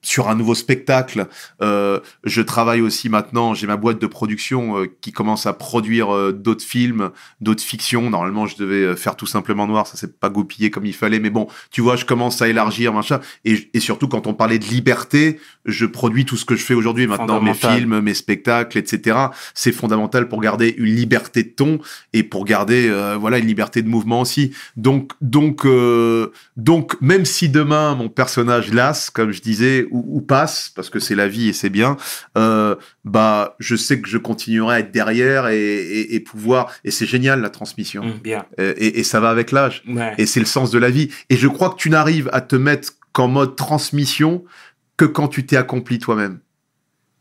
sur 0.03 0.29
un 0.29 0.35
nouveau 0.35 0.55
spectacle. 0.55 1.29
Euh, 1.63 2.01
je 2.25 2.43
travaille 2.43 2.81
aussi 2.81 3.09
maintenant, 3.09 3.55
j'ai 3.55 3.67
ma 3.67 3.77
boîte 3.77 4.01
de 4.01 4.07
production 4.07 4.79
euh, 4.79 4.87
qui 5.01 5.13
commence 5.13 5.47
à 5.47 5.53
produire 5.53 6.15
euh, 6.15 6.33
d'autres 6.33 6.65
films, 6.65 7.11
d'autres 7.41 7.63
fictions. 7.63 8.11
Normalement, 8.11 8.47
je 8.47 8.57
devais 8.57 8.83
euh, 8.83 8.97
faire 8.97 9.17
tout 9.17 9.27
simplement 9.27 9.67
noir, 9.67 9.87
ça 9.87 9.97
s'est 9.97 10.13
pas 10.13 10.29
goupillé 10.29 10.71
comme 10.71 10.87
il 10.87 10.95
fallait. 10.95 11.21
Mais 11.21 11.31
bon, 11.31 11.47
tu 11.71 11.81
vois, 11.81 11.97
je 11.97 12.05
commence 12.05 12.43
à 12.43 12.49
élargir, 12.49 12.93
machin. 12.93 13.21
Et, 13.45 13.71
et 13.73 13.81
surtout, 13.81 14.09
quand 14.09 14.27
on 14.27 14.35
parlait 14.35 14.59
de 14.59 14.67
liberté, 14.67 15.39
je 15.65 15.87
produis 15.87 16.25
tout 16.25 16.37
ce 16.37 16.45
que 16.45 16.57
je 16.57 16.65
fais 16.65 16.75
aujourd'hui 16.75 17.07
maintenant, 17.07 17.41
mes 17.41 17.55
films, 17.55 18.01
mes 18.01 18.15
spectacles, 18.15 18.79
etc. 18.79 19.17
C'est 19.55 19.73
fondamental 19.73 20.29
pour 20.29 20.41
garder 20.41 20.75
une 20.77 20.95
liberté 20.95 21.45
de 21.45 21.51
ton 21.51 21.79
et 22.13 22.23
pour 22.23 22.45
garder, 22.45 22.89
euh, 22.89 23.17
voilà, 23.17 23.39
une 23.39 23.47
liberté 23.47 23.83
de 23.83 23.89
mouvement 23.89 24.21
aussi. 24.21 24.53
Donc, 24.77 25.13
donc, 25.21 25.65
euh, 25.65 26.29
donc, 26.57 27.01
même 27.01 27.25
si 27.25 27.49
demain 27.49 27.95
mon 27.95 28.09
personnage 28.09 28.73
lasse, 28.73 29.11
comme 29.11 29.33
je 29.33 29.41
disais, 29.41 29.87
ou, 29.93 30.19
ou 30.19 30.21
passe, 30.21 30.73
parce 30.75 30.91
que 30.91 30.99
c'est 30.99 31.15
la 31.15 31.29
vie 31.29 31.49
et 31.49 31.53
c'est 31.53 31.71
bien, 31.71 31.97
euh, 32.37 32.75
bah, 33.05 33.55
je 33.59 33.77
sais 33.77 34.01
que 34.01 34.09
je 34.09 34.19
continuerai 34.19 34.75
à 34.77 34.79
être 34.81 34.91
derrière 34.91 35.49
et, 35.49 35.59
et, 35.59 36.15
et 36.15 36.21
pouvoir. 36.21 36.73
Et 36.85 36.91
c'est 36.91 37.07
génial 37.07 37.41
la 37.41 37.51
transmission. 37.51 38.05
Mm, 38.05 38.19
Bien. 38.23 38.47
Et, 38.59 39.01
et 39.01 39.05
ça 39.05 39.21
va 39.21 39.31
avec 39.31 39.53
l'âge. 39.53 39.83
Ouais. 39.87 40.15
Et 40.19 40.27
c'est 40.27 40.41
le 40.41 40.47
sens 40.47 40.71
de 40.71 40.79
la 40.79 40.91
vie. 40.91 41.11
Et 41.31 41.37
je 41.37 41.49
crois 41.49 41.71
que 41.71 41.77
tu 41.77 41.91
n'arrives 41.91 42.29
à 42.33 42.41
te 42.41 42.57
mettre 42.57 42.93
qu'en 43.13 43.29
mode 43.29 43.57
transmission 43.57 44.45
que 44.97 45.05
quand 45.05 45.29
tu 45.29 45.45
t'es 45.47 45.57
accompli 45.57 45.99
toi-même. 45.99 46.41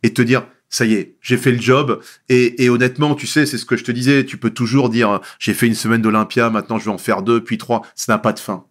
Et 0.03 0.14
te 0.14 0.22
dire, 0.22 0.48
ça 0.69 0.85
y 0.85 0.93
est, 0.93 1.15
j'ai 1.22 1.38
fait 1.38 1.52
le 1.52 1.61
job. 1.61 2.02
Et, 2.30 2.64
et 2.64 2.69
honnêtement, 2.69 3.14
tu 3.14 3.27
sais, 3.27 3.45
c'est 3.45 3.57
ce 3.57 3.65
que 3.65 3.77
je 3.77 3.84
te 3.84 3.91
disais, 3.91 4.26
tu 4.26 4.38
peux 4.38 4.49
toujours 4.49 4.89
dire, 4.89 5.19
j'ai 5.38 5.53
fait 5.53 5.68
une 5.68 5.76
semaine 5.76 6.02
d'Olympia, 6.02 6.49
maintenant 6.49 6.80
je 6.80 6.85
vais 6.85 6.91
en 6.91 6.98
faire 6.98 7.22
deux, 7.22 7.43
puis 7.43 7.57
trois. 7.57 7.84
Ça 7.93 8.14
n'a 8.14 8.18
pas 8.18 8.34
de 8.34 8.39
fin. 8.39 8.65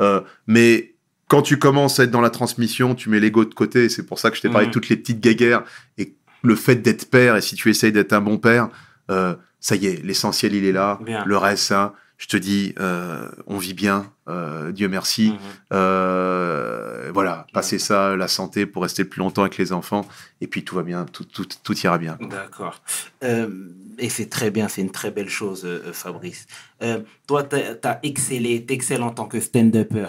Euh, 0.00 0.20
mais 0.46 0.95
quand 1.28 1.42
tu 1.42 1.58
commences 1.58 1.98
à 2.00 2.04
être 2.04 2.10
dans 2.10 2.20
la 2.20 2.30
transmission, 2.30 2.94
tu 2.94 3.08
mets 3.08 3.20
l'ego 3.20 3.44
de 3.44 3.54
côté. 3.54 3.88
C'est 3.88 4.04
pour 4.04 4.18
ça 4.18 4.30
que 4.30 4.36
je 4.36 4.42
t'ai 4.42 4.48
parlé 4.48 4.68
de 4.68 4.72
toutes 4.72 4.88
les 4.88 4.96
petites 4.96 5.20
guéguerres. 5.20 5.64
Et 5.98 6.14
le 6.42 6.54
fait 6.54 6.76
d'être 6.76 7.10
père, 7.10 7.36
et 7.36 7.40
si 7.40 7.56
tu 7.56 7.68
essayes 7.70 7.92
d'être 7.92 8.12
un 8.12 8.20
bon 8.20 8.38
père, 8.38 8.68
euh, 9.10 9.34
ça 9.60 9.76
y 9.76 9.86
est, 9.86 10.04
l'essentiel, 10.04 10.54
il 10.54 10.64
est 10.64 10.72
là. 10.72 10.98
Bien. 11.02 11.24
Le 11.24 11.36
reste, 11.36 11.64
ça, 11.64 11.94
je 12.18 12.28
te 12.28 12.36
dis, 12.36 12.74
euh, 12.78 13.28
on 13.46 13.58
vit 13.58 13.74
bien, 13.74 14.10
euh, 14.28 14.70
Dieu 14.72 14.88
merci. 14.88 15.34
Euh, 15.72 17.10
voilà, 17.12 17.46
passer 17.52 17.78
ça, 17.78 18.16
la 18.16 18.28
santé 18.28 18.64
pour 18.64 18.82
rester 18.82 19.02
le 19.02 19.08
plus 19.08 19.18
longtemps 19.18 19.42
avec 19.42 19.58
les 19.58 19.72
enfants, 19.72 20.06
et 20.40 20.46
puis 20.46 20.64
tout 20.64 20.76
va 20.76 20.82
bien, 20.82 21.04
tout, 21.04 21.24
tout, 21.24 21.46
tout 21.62 21.78
ira 21.78 21.98
bien. 21.98 22.16
D'accord. 22.20 22.80
Euh, 23.24 23.48
et 23.98 24.08
c'est 24.08 24.30
très 24.30 24.50
bien, 24.50 24.68
c'est 24.68 24.80
une 24.80 24.92
très 24.92 25.10
belle 25.10 25.28
chose, 25.28 25.62
euh, 25.64 25.92
Fabrice. 25.92 26.46
Euh, 26.82 27.00
toi, 27.26 27.42
tu 27.42 27.56
as 27.56 28.00
excellé, 28.02 28.64
t'excelles 28.64 29.02
en 29.02 29.10
tant 29.10 29.26
que 29.26 29.40
stand-upper. 29.40 30.08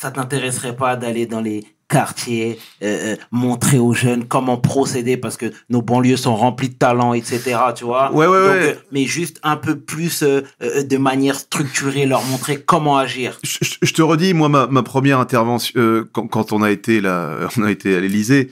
Ça 0.00 0.10
t'intéresserait 0.10 0.76
pas 0.76 0.96
d'aller 0.96 1.26
dans 1.26 1.40
les 1.40 1.64
quartiers, 1.88 2.58
euh, 2.82 3.14
euh, 3.14 3.16
montrer 3.32 3.78
aux 3.78 3.94
jeunes 3.94 4.26
comment 4.28 4.58
procéder 4.58 5.16
parce 5.16 5.36
que 5.38 5.46
nos 5.70 5.80
banlieues 5.80 6.18
sont 6.18 6.36
remplies 6.36 6.68
de 6.68 6.74
talents, 6.74 7.14
etc. 7.14 7.56
Tu 7.74 7.84
vois? 7.84 8.12
Ouais, 8.12 8.26
ouais, 8.26 8.38
Donc, 8.38 8.50
ouais. 8.50 8.74
euh, 8.74 8.74
mais 8.92 9.06
juste 9.06 9.40
un 9.42 9.56
peu 9.56 9.80
plus 9.80 10.22
euh, 10.22 10.42
de 10.60 10.96
manière 10.98 11.34
structurée, 11.38 12.04
leur 12.04 12.22
montrer 12.26 12.60
comment 12.60 12.98
agir. 12.98 13.38
Je, 13.42 13.58
je- 13.62 13.78
je 13.80 13.92
te 13.94 14.02
redis, 14.02 14.34
moi, 14.34 14.48
ma, 14.50 14.66
ma 14.66 14.82
première 14.82 15.18
intervention, 15.18 16.04
quand, 16.12 16.28
quand 16.28 16.52
on 16.52 16.62
a 16.62 16.70
été 16.70 17.00
là, 17.00 17.48
on 17.56 17.62
a 17.64 17.70
été 17.70 17.96
à 17.96 18.00
l'Élysée, 18.00 18.50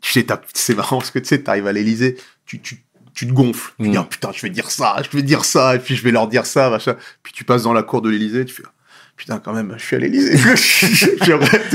tu 0.00 0.12
sais, 0.12 0.26
c'est 0.54 0.74
marrant 0.76 0.98
parce 0.98 1.10
que 1.10 1.18
tu 1.18 1.26
sais, 1.26 1.42
t'arrives 1.42 1.66
à 1.66 1.72
l'Élysée, 1.72 2.16
tu, 2.46 2.60
tu, 2.60 2.84
tu 3.12 3.26
te 3.26 3.32
gonfles. 3.32 3.72
Tu 3.80 3.88
Mm. 3.88 3.90
dis, 3.90 3.96
ah, 3.98 4.06
putain, 4.08 4.30
je 4.32 4.40
vais 4.42 4.50
dire 4.50 4.70
ça, 4.70 4.96
je 5.02 5.14
vais 5.16 5.22
dire 5.22 5.44
ça, 5.44 5.74
et 5.74 5.78
puis 5.78 5.96
je 5.96 6.02
vais 6.02 6.12
leur 6.12 6.28
dire 6.28 6.46
ça, 6.46 6.70
machin. 6.70 6.94
Puis 7.22 7.32
tu 7.32 7.44
passes 7.44 7.64
dans 7.64 7.72
la 7.72 7.82
cour 7.82 8.00
de 8.02 8.08
l'Élysée, 8.08 8.44
tu 8.44 8.54
fais, 8.54 8.62
putain, 9.20 9.38
quand 9.38 9.52
même, 9.52 9.74
je 9.76 9.84
suis 9.84 9.96
à 9.96 9.98
l'Élysée. 9.98 10.34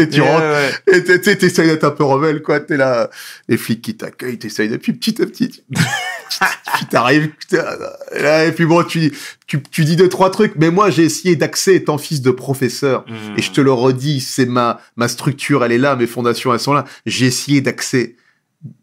Tu 0.07 0.21
rentres, 0.21 0.43
et 0.91 1.03
t'essayes 1.03 1.67
d'être 1.67 1.83
un 1.83 1.91
peu 1.91 2.03
rebelle, 2.03 2.41
quoi. 2.41 2.59
T'es 2.59 2.75
là, 2.75 3.09
les 3.47 3.57
flics 3.57 3.81
qui 3.83 3.95
t'accueillent, 3.95 4.39
t'essayes 4.39 4.67
de, 4.67 4.77
puis 4.77 4.93
petit 4.93 5.21
à 5.21 5.27
petit, 5.27 5.49
tu- 5.49 5.61
puis 6.75 6.85
t'arrives, 6.89 7.29
et 7.53 8.51
puis 8.51 8.65
bon, 8.65 8.83
tu, 8.83 9.11
tu, 9.45 9.61
tu 9.61 9.85
dis 9.85 9.95
deux, 9.95 10.09
trois 10.09 10.31
trucs. 10.31 10.53
Mais 10.55 10.71
moi, 10.71 10.89
j'ai 10.89 11.03
essayé 11.03 11.35
d'axer 11.35 11.75
étant 11.75 11.99
fils 11.99 12.21
de 12.21 12.31
professeur. 12.31 13.05
Mhm. 13.07 13.37
Et 13.37 13.41
je 13.43 13.51
te 13.51 13.61
le 13.61 13.71
redis, 13.71 14.21
c'est 14.21 14.47
ma, 14.47 14.81
ma 14.95 15.07
structure, 15.07 15.63
elle 15.63 15.71
est 15.71 15.77
là, 15.77 15.95
mes 15.95 16.07
fondations, 16.07 16.51
elles 16.51 16.59
sont 16.59 16.73
là. 16.73 16.85
J'ai 17.05 17.27
essayé 17.27 17.61
d'axer. 17.61 18.17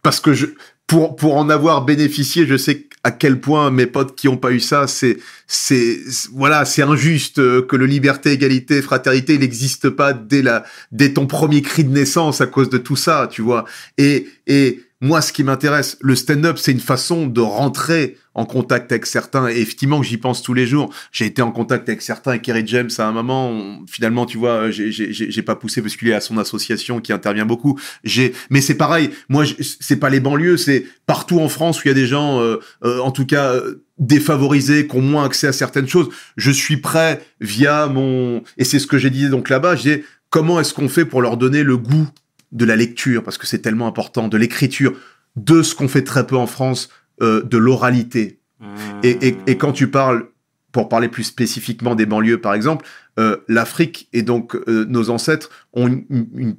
Parce 0.03 0.21
que 0.21 0.33
je, 0.35 0.47
pour, 0.87 1.17
pour 1.17 1.37
en 1.37 1.49
avoir 1.49 1.85
bénéficié, 1.85 2.47
je 2.47 2.57
sais 2.57 2.87
à 3.05 3.11
quel 3.11 3.41
point 3.41 3.71
mes 3.71 3.87
potes 3.87 4.15
qui 4.15 4.29
ont 4.29 4.37
pas 4.37 4.53
eu 4.53 4.61
ça, 4.61 4.87
c'est, 4.87 5.19
c'est, 5.49 5.99
c'est- 6.09 6.29
voilà, 6.33 6.65
c'est 6.65 6.83
injuste 6.83 7.41
euh, 7.41 7.63
que 7.63 7.75
le 7.75 7.87
liberté, 7.87 8.31
égalité, 8.33 8.81
fraternité, 8.81 9.35
il 9.35 9.41
n'existe 9.41 9.91
pas 9.91 10.13
dès 10.13 10.41
la, 10.43 10.65
dès 10.93 11.13
ton 11.13 11.27
premier 11.27 11.63
cri 11.63 11.83
de 11.85 11.91
naissance 11.91 12.41
à 12.41 12.47
cause 12.47 12.71
de 12.71 12.79
tout 12.79 12.95
ça, 12.97 13.29
tu 13.31 13.43
vois. 13.43 13.65
Et, 13.99 14.29
et 14.47 14.83
moi, 15.03 15.21
ce 15.21 15.33
qui 15.33 15.43
m'intéresse, 15.43 15.99
le 16.01 16.15
stand-up, 16.15 16.57
c'est 16.59 16.71
une 16.73 16.81
façon 16.81 17.27
de 17.27 17.41
rentrer 17.41 18.17
en 18.35 18.47
contact 18.47 18.91
avec 18.93 19.05
certains. 19.05 19.49
Et 19.49 19.59
effectivement, 19.59 20.01
j'y 20.03 20.17
pense 20.17 20.43
tous 20.43 20.55
les 20.55 20.65
jours. 20.65 20.95
J'ai 21.11 21.27
été 21.27 21.43
en 21.43 21.51
contact 21.51 21.89
avec 21.89 22.01
certains, 22.01 22.31
avec 22.31 22.43
Kerry 22.43 22.63
James 22.67 22.89
à 22.99 23.07
un 23.07 23.13
moment. 23.13 23.81
finalement, 23.89 24.25
tu 24.27 24.39
vois, 24.39 24.71
j'ai- 24.71 25.43
pas 25.43 25.57
poussé 25.57 25.83
parce 25.83 25.97
qu'il 25.97 26.09
est 26.09 26.15
à 26.15 26.21
son 26.21 26.39
association 26.39 27.01
qui 27.01 27.13
intervient 27.13 27.45
beaucoup. 27.45 27.79
J'ai, 28.05 28.33
mais 28.49 28.61
c'est 28.61 28.77
pareil. 28.77 29.11
Moi, 29.29 29.45
c'est 29.81 29.97
pas 29.97 30.09
les 30.09 30.21
banlieues, 30.21 30.57
c'est 30.57 30.87
partout 31.05 31.41
en 31.41 31.49
France 31.49 31.81
où 31.81 31.83
il 31.87 31.89
y 31.89 31.91
a 31.91 31.95
des 31.95 32.07
gens, 32.07 32.41
euh, 32.41 32.59
euh, 32.85 33.01
en 33.01 33.11
tout 33.11 33.27
cas. 33.27 33.53
euh, 33.55 33.83
défavorisés, 33.99 34.89
qui 34.89 34.97
ont 34.97 35.01
moins 35.03 35.25
accès 35.25 35.47
à 35.47 35.53
certaines 35.53 35.87
choses. 35.87 36.09
Je 36.37 36.51
suis 36.51 36.77
prêt 36.79 37.25
via 37.41 37.87
mon 37.87 38.43
et 38.57 38.65
c'est 38.65 38.79
ce 38.81 38.87
que 38.89 38.99
j'ai 38.99 39.11
dit 39.11 39.29
donc 39.29 39.49
là-bas. 39.49 39.77
J'ai 39.77 40.05
comment 40.31 40.59
est-ce 40.59 40.75
qu'on 40.75 40.89
fait 40.89 41.05
pour 41.05 41.23
leur 41.23 41.37
donner 41.37 41.63
le 41.63 41.77
goût 41.77 42.09
de 42.53 42.65
la 42.65 42.77
lecture 42.77 43.23
parce 43.23 43.39
que 43.39 43.47
c'est 43.47 43.59
tellement 43.61 43.87
important, 43.87 44.29
de 44.29 44.37
l'écriture, 44.37 44.93
de 45.37 45.63
ce 45.63 45.75
qu'on 45.75 45.89
fait 45.89 46.05
très 46.05 46.27
peu 46.27 46.37
en 46.37 46.47
France, 46.47 46.89
euh, 47.23 47.43
de 47.43 47.59
l'oralité. 47.59 48.41
Mhm. 48.61 48.69
Et, 49.03 49.29
et, 49.29 49.37
et 49.47 49.57
quand 49.59 49.73
tu 49.73 49.89
parles, 49.91 50.29
pour 50.71 50.89
parler 50.89 51.09
plus 51.09 51.25
spécifiquement 51.25 51.95
des 51.95 52.07
banlieues 52.07 52.41
par 52.41 52.55
exemple, 52.55 52.87
euh, 53.19 53.37
l'Afrique 53.49 54.09
et 54.13 54.23
donc 54.23 54.55
euh, 54.55 54.87
nos 54.89 55.11
ancêtres 55.11 55.51
ont 55.75 55.87
une, 55.89 56.57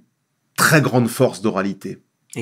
très 0.56 0.82
grande 0.82 1.08
force 1.08 1.42
d'oralité. 1.42 2.00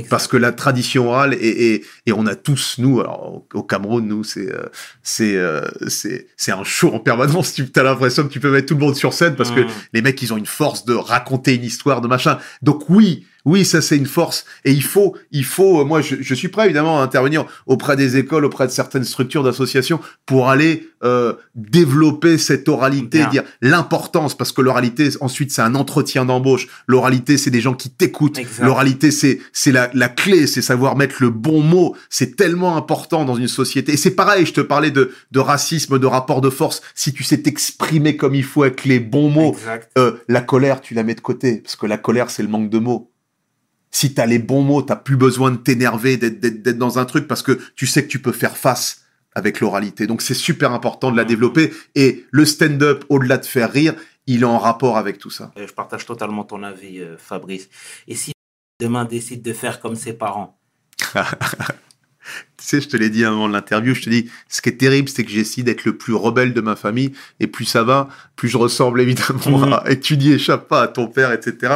Parce 0.10 0.28
que 0.28 0.38
la 0.38 0.54
tradition 0.54 1.10
orale, 1.10 1.34
et, 1.34 1.74
et, 1.74 1.86
et 2.06 2.14
on 2.14 2.26
a 2.26 2.36
tous, 2.36 2.76
nous, 2.78 3.02
alors 3.02 3.44
au, 3.54 3.64
Cameroun, 3.64 4.08
nous, 4.08 4.24
c'est 4.24 4.50
euh, 4.50 4.64
c'est 5.04 5.36
euh, 5.36 5.68
c'est 5.88 6.28
c'est 6.38 6.54
un 6.54 6.64
show 6.64 6.94
en 6.94 7.00
permanence. 7.00 7.54
Tu 7.54 7.68
as 7.76 7.84
l'impression 7.84 8.24
que 8.24 8.32
tu 8.32 8.40
peux 8.40 8.52
mettre 8.52 8.68
tout 8.68 8.76
le 8.76 8.80
monde 8.80 8.96
sur 8.96 9.12
scène 9.12 9.36
parce 9.36 9.52
que 9.52 9.60
Mhm. 9.60 9.70
les 9.92 10.02
mecs, 10.02 10.22
ils 10.22 10.34
ont 10.34 10.38
une 10.38 10.46
force 10.46 10.86
de 10.86 10.94
raconter 10.94 11.56
une 11.56 11.66
histoire, 11.66 12.00
de 12.00 12.08
machin. 12.08 12.38
Donc 12.62 12.90
oui, 12.90 13.26
oui, 13.46 13.66
ça 13.66 13.82
c'est 13.82 13.98
une 13.98 14.06
force. 14.06 14.46
Et 14.66 14.72
il 14.72 14.84
faut, 14.84 15.16
il 15.32 15.46
faut. 15.46 15.82
euh, 15.82 15.86
Moi, 15.86 16.02
je, 16.02 16.16
je 16.20 16.34
suis 16.36 16.48
prêt 16.50 16.66
évidemment 16.66 17.00
à 17.00 17.04
intervenir 17.04 17.46
auprès 17.66 17.96
des 17.96 18.18
écoles, 18.18 18.46
auprès 18.46 18.68
de 18.68 18.72
certaines 18.72 19.04
structures 19.04 19.44
d'associations 19.44 20.00
pour 20.26 20.50
aller 20.50 20.90
euh, 21.04 21.34
développer 21.56 22.38
cette 22.38 22.68
oralité, 22.70 23.20
Bien. 23.20 23.30
dire 23.30 23.44
l'importance, 23.62 24.36
parce 24.38 24.52
que 24.52 24.62
l'oralité, 24.62 25.10
ensuite, 25.22 25.52
c'est 25.52 25.62
un 25.62 25.76
entretien 25.76 26.26
d'embauche. 26.26 26.68
L'oralité, 26.88 27.38
c'est 27.38 27.50
des 27.50 27.62
gens 27.62 27.74
qui 27.74 27.90
t'écoutent. 27.90 28.38
L'oralité, 28.62 29.12
c'est 29.12 29.40
c'est 29.54 29.72
la, 29.72 29.90
la 29.94 30.10
clé, 30.10 30.46
c'est 30.48 30.62
savoir 30.62 30.96
mettre 30.96 31.16
le 31.20 31.30
bon 31.30 31.62
mot. 31.62 31.96
C'est 32.10 32.36
tellement 32.36 32.78
important 32.78 33.26
dans 33.26 33.36
une 33.36 33.48
société. 33.48 33.94
Et 33.94 33.98
c'est 33.98 34.12
pareil, 34.12 34.46
je 34.46 34.54
te 34.54 34.62
parlais 34.62 34.92
de, 34.92 35.12
de 35.32 35.40
racisme, 35.40 35.98
de 35.98 36.06
rapport 36.06 36.42
de 36.42 36.50
force. 36.50 36.82
Si 36.96 37.14
tu 37.14 37.24
sais 37.24 37.42
t'exprimer 37.42 38.18
comme 38.18 38.36
il 38.36 38.44
faut 38.44 38.64
avec 38.64 38.86
les 38.86 39.00
bons 39.00 39.30
mots, 39.30 39.56
euh, 39.98 40.14
la 40.28 40.42
colère, 40.42 40.82
tu 40.82 40.94
la 40.94 41.04
mets 41.04 41.16
de 41.16 41.22
côté, 41.22 41.58
parce 41.64 41.76
que 41.76 41.86
la 41.88 41.98
colère, 41.98 42.30
c'est 42.30 42.44
le 42.44 42.50
manque 42.50 42.70
de 42.70 42.80
mots. 42.80 43.12
Si 43.92 44.14
t'as 44.14 44.26
les 44.26 44.40
bons 44.40 44.62
mots, 44.64 44.82
t'as 44.82 44.96
plus 44.96 45.18
besoin 45.18 45.52
de 45.52 45.58
t'énerver, 45.58 46.18
d'être- 46.18 46.78
dans 46.78 46.98
un 46.98 47.06
truc, 47.06 47.28
parce 47.28 47.44
que 47.44 47.60
tu 47.76 47.86
sais 47.88 48.04
que 48.04 48.08
tu 48.10 48.20
peux 48.20 48.32
faire 48.32 48.56
face 48.58 49.04
avec 49.36 49.60
l'oralité. 49.60 50.08
Donc 50.08 50.22
c'est 50.22 50.34
super 50.34 50.72
important 50.72 51.12
de 51.12 51.18
la 51.18 51.24
Mhm. 51.24 51.30
développer. 51.30 51.74
Et 51.96 52.26
le 52.32 52.46
stand-up, 52.46 53.04
au-delà 53.10 53.38
de 53.38 53.46
faire 53.46 53.72
rire, 53.72 53.94
il 54.28 54.42
est 54.42 54.46
en 54.46 54.58
rapport 54.60 54.98
avec 54.98 55.18
tout 55.18 55.30
ça. 55.30 55.52
Je 55.58 55.72
partage 55.74 56.06
totalement 56.06 56.44
ton 56.44 56.64
avis, 56.64 57.00
euh, 57.00 57.18
Fabrice. 57.18 57.68
Et 58.08 58.16
si 58.16 58.32
demain 58.80 59.06
décide 59.06 59.42
de 59.42 59.54
faire 59.54 59.80
comme 59.80 59.96
ses 59.96 60.14
parents? 60.14 60.58
Tu 62.58 62.66
sais, 62.68 62.80
je 62.82 62.88
te 62.88 62.96
l'ai 62.96 63.10
dit 63.10 63.26
avant 63.26 63.48
l'interview, 63.48 63.96
je 63.96 64.04
te 64.04 64.10
dis, 64.10 64.30
ce 64.48 64.62
qui 64.62 64.70
est 64.70 64.78
terrible, 64.78 65.10
c'est 65.10 65.24
que 65.26 65.32
j'essaie 65.32 65.64
d'être 65.64 65.86
le 65.86 65.98
plus 65.98 66.14
rebelle 66.14 66.54
de 66.54 66.62
ma 66.62 66.76
famille, 66.76 67.14
et 67.40 67.48
plus 67.48 67.66
ça 67.66 67.84
va, 67.84 68.10
plus 68.36 68.48
je 68.48 68.58
ressemble 68.58 69.02
évidemment 69.50 69.58
Mhm. 69.66 69.74
à, 69.74 69.84
et 69.90 70.00
tu 70.00 70.18
n'y 70.18 70.32
échappes 70.32 70.68
pas 70.68 70.84
à 70.84 70.88
ton 70.88 71.08
père, 71.08 71.32
etc. 71.32 71.74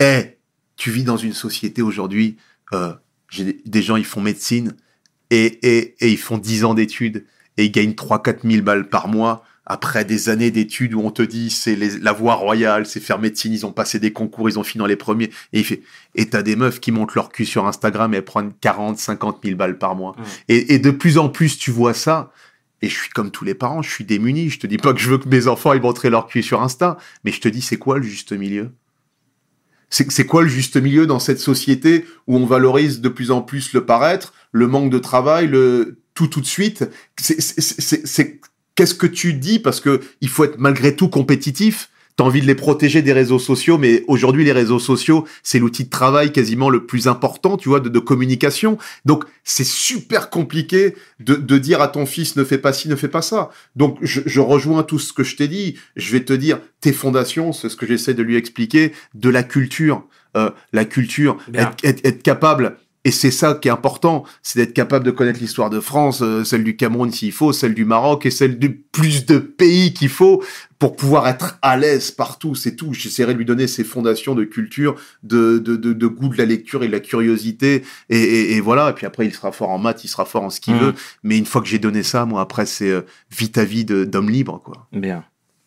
Eh, 0.00 0.36
tu 0.82 0.90
vis 0.90 1.04
dans 1.04 1.16
une 1.16 1.32
société 1.32 1.80
aujourd'hui, 1.80 2.38
euh, 2.72 2.92
des, 3.38 3.82
gens, 3.82 3.94
ils 3.94 4.04
font 4.04 4.20
médecine, 4.20 4.74
et, 5.30 5.44
et, 5.62 5.94
et 6.00 6.10
ils 6.10 6.18
font 6.18 6.38
10 6.38 6.64
ans 6.64 6.74
d'études, 6.74 7.24
et 7.56 7.66
ils 7.66 7.70
gagnent 7.70 7.92
3-4 7.92 8.38
000 8.42 8.64
balles 8.64 8.88
par 8.88 9.06
mois, 9.06 9.44
après 9.64 10.04
des 10.04 10.28
années 10.28 10.50
d'études 10.50 10.94
où 10.94 11.00
on 11.00 11.12
te 11.12 11.22
dit 11.22 11.50
c'est 11.50 11.76
la 11.76 12.12
voie 12.12 12.34
royale, 12.34 12.84
c'est 12.84 12.98
faire 12.98 13.20
médecine, 13.20 13.52
ils 13.52 13.64
ont 13.64 13.70
passé 13.70 14.00
des 14.00 14.12
concours, 14.12 14.48
ils 14.48 14.58
ont 14.58 14.64
fini 14.64 14.80
dans 14.80 14.86
les 14.86 14.96
premiers, 14.96 15.30
et 15.52 15.60
il 15.60 15.64
fait, 15.64 15.82
et 16.16 16.28
t'as 16.28 16.42
des 16.42 16.56
meufs 16.56 16.80
qui 16.80 16.90
montent 16.90 17.14
leur 17.14 17.28
cul 17.28 17.46
sur 17.46 17.64
Instagram 17.68 18.12
et 18.12 18.16
elles 18.16 18.24
prennent 18.24 18.52
40, 18.60 18.98
50 18.98 19.38
000 19.44 19.56
balles 19.56 19.78
par 19.78 19.94
mois. 19.94 20.16
Mm. 20.18 20.22
Et, 20.48 20.74
et 20.74 20.78
de 20.80 20.90
plus 20.90 21.16
en 21.16 21.28
plus, 21.28 21.58
tu 21.58 21.70
vois 21.70 21.94
ça. 21.94 22.32
Et 22.84 22.88
je 22.88 22.94
suis 22.96 23.10
comme 23.10 23.30
tous 23.30 23.44
les 23.44 23.54
parents, 23.54 23.82
je 23.82 23.90
suis 23.90 24.04
démuni. 24.04 24.50
Je 24.50 24.58
te 24.58 24.66
dis 24.66 24.78
pas 24.78 24.92
que 24.92 24.98
je 24.98 25.08
veux 25.08 25.18
que 25.18 25.28
mes 25.28 25.46
enfants 25.46 25.74
ils 25.74 25.80
montrent 25.80 26.08
leur 26.08 26.26
cul 26.26 26.42
sur 26.42 26.60
Insta, 26.60 26.98
mais 27.22 27.30
je 27.30 27.40
te 27.40 27.46
dis 27.46 27.62
c'est 27.62 27.76
quoi 27.76 27.98
le 27.98 28.02
juste 28.02 28.32
milieu? 28.32 28.72
C'est 29.92 30.24
quoi 30.24 30.42
le 30.42 30.48
juste 30.48 30.78
milieu 30.78 31.06
dans 31.06 31.18
cette 31.18 31.38
société 31.38 32.06
où 32.26 32.38
on 32.38 32.46
valorise 32.46 33.02
de 33.02 33.10
plus 33.10 33.30
en 33.30 33.42
plus 33.42 33.74
le 33.74 33.84
paraître, 33.84 34.32
le 34.50 34.66
manque 34.66 34.90
de 34.90 34.98
travail, 34.98 35.46
le 35.46 35.98
tout 36.14 36.28
tout 36.28 36.40
de 36.40 36.46
suite? 36.46 36.88
C'est 37.18 38.40
qu'est-ce 38.74 38.94
que 38.94 39.06
tu 39.06 39.34
dis? 39.34 39.58
Parce 39.58 39.80
que 39.80 40.00
il 40.22 40.30
faut 40.30 40.44
être 40.44 40.58
malgré 40.58 40.96
tout 40.96 41.08
compétitif. 41.08 41.90
T'as 42.16 42.24
envie 42.24 42.42
de 42.42 42.46
les 42.46 42.54
protéger 42.54 43.00
des 43.02 43.12
réseaux 43.12 43.38
sociaux, 43.38 43.78
mais 43.78 44.04
aujourd'hui 44.06 44.44
les 44.44 44.52
réseaux 44.52 44.78
sociaux 44.78 45.26
c'est 45.42 45.58
l'outil 45.58 45.84
de 45.84 45.90
travail 45.90 46.30
quasiment 46.32 46.68
le 46.70 46.84
plus 46.86 47.08
important, 47.08 47.56
tu 47.56 47.68
vois, 47.70 47.80
de, 47.80 47.88
de 47.88 47.98
communication. 47.98 48.76
Donc 49.04 49.24
c'est 49.44 49.64
super 49.66 50.28
compliqué 50.28 50.94
de, 51.20 51.34
de 51.36 51.58
dire 51.58 51.80
à 51.80 51.88
ton 51.88 52.04
fils 52.06 52.36
ne 52.36 52.44
fais 52.44 52.58
pas 52.58 52.72
ci, 52.72 52.88
ne 52.88 52.96
fais 52.96 53.08
pas 53.08 53.22
ça. 53.22 53.50
Donc 53.76 53.98
je, 54.02 54.20
je 54.26 54.40
rejoins 54.40 54.82
tout 54.82 54.98
ce 54.98 55.12
que 55.12 55.24
je 55.24 55.36
t'ai 55.36 55.48
dit. 55.48 55.76
Je 55.96 56.12
vais 56.12 56.20
te 56.24 56.32
dire 56.32 56.60
tes 56.80 56.92
fondations, 56.92 57.52
c'est 57.52 57.68
ce 57.68 57.76
que 57.76 57.86
j'essaie 57.86 58.14
de 58.14 58.22
lui 58.22 58.36
expliquer, 58.36 58.92
de 59.14 59.30
la 59.30 59.42
culture, 59.42 60.04
Euh, 60.34 60.48
la 60.72 60.86
culture, 60.86 61.36
Bien. 61.48 61.62
être, 61.68 61.84
être- 61.84 62.04
être 62.06 62.22
capable. 62.22 62.76
Et 63.04 63.10
c'est 63.10 63.32
ça 63.32 63.54
qui 63.54 63.66
est 63.66 63.70
important, 63.72 64.22
c'est 64.42 64.60
d'être 64.60 64.74
capable 64.74 65.04
de 65.04 65.10
connaître 65.10 65.40
l'histoire 65.40 65.70
de 65.70 65.80
France, 65.80 66.20
euh, 66.22 66.44
celle 66.44 66.62
du 66.62 66.76
Cameroun 66.76 67.10
s'il 67.10 67.32
faut, 67.32 67.52
celle 67.52 67.74
du 67.74 67.84
Maroc 67.84 68.26
et 68.26 68.30
celle 68.30 68.60
du 68.60 68.72
plus 68.76 69.26
de 69.26 69.38
pays 69.38 69.92
qu'il 69.92 70.08
faut 70.08 70.40
pour 70.78 70.94
pouvoir 70.94 71.26
être 71.26 71.58
à 71.62 71.76
l'aise 71.76 72.12
partout. 72.12 72.54
C'est 72.54 72.76
tout. 72.76 72.94
J'essaierai 72.94 73.32
de 73.32 73.38
lui 73.38 73.44
donner 73.44 73.66
ses 73.66 73.82
fondations 73.82 74.36
de 74.36 74.44
culture, 74.44 74.94
de, 75.24 75.58
de, 75.58 75.74
de, 75.74 75.92
de 75.92 76.06
goût 76.06 76.28
de 76.28 76.38
la 76.38 76.44
lecture 76.44 76.84
et 76.84 76.86
de 76.86 76.92
la 76.92 77.00
curiosité. 77.00 77.82
Et, 78.08 78.18
et, 78.18 78.52
et 78.56 78.60
voilà. 78.60 78.90
Et 78.90 78.92
puis 78.92 79.04
après, 79.06 79.26
il 79.26 79.34
sera 79.34 79.50
fort 79.50 79.70
en 79.70 79.78
maths, 79.78 80.04
il 80.04 80.08
sera 80.08 80.24
fort 80.24 80.44
en 80.44 80.50
ce 80.50 80.60
qu'il 80.60 80.74
Mm. 80.76 80.78
veut. 80.78 80.94
Mais 81.24 81.36
une 81.38 81.46
fois 81.46 81.60
que 81.60 81.66
j'ai 81.68 81.80
donné 81.80 82.04
ça, 82.04 82.24
moi, 82.24 82.40
après, 82.40 82.66
c'est 82.66 82.90
euh, 82.90 83.02
vie 83.36 83.50
ta 83.50 83.64
vie 83.64 83.84
de- 83.84 84.04
d'homme 84.04 84.30
libre, 84.30 84.60
quoi. 84.64 84.86
Bien. 84.92 85.24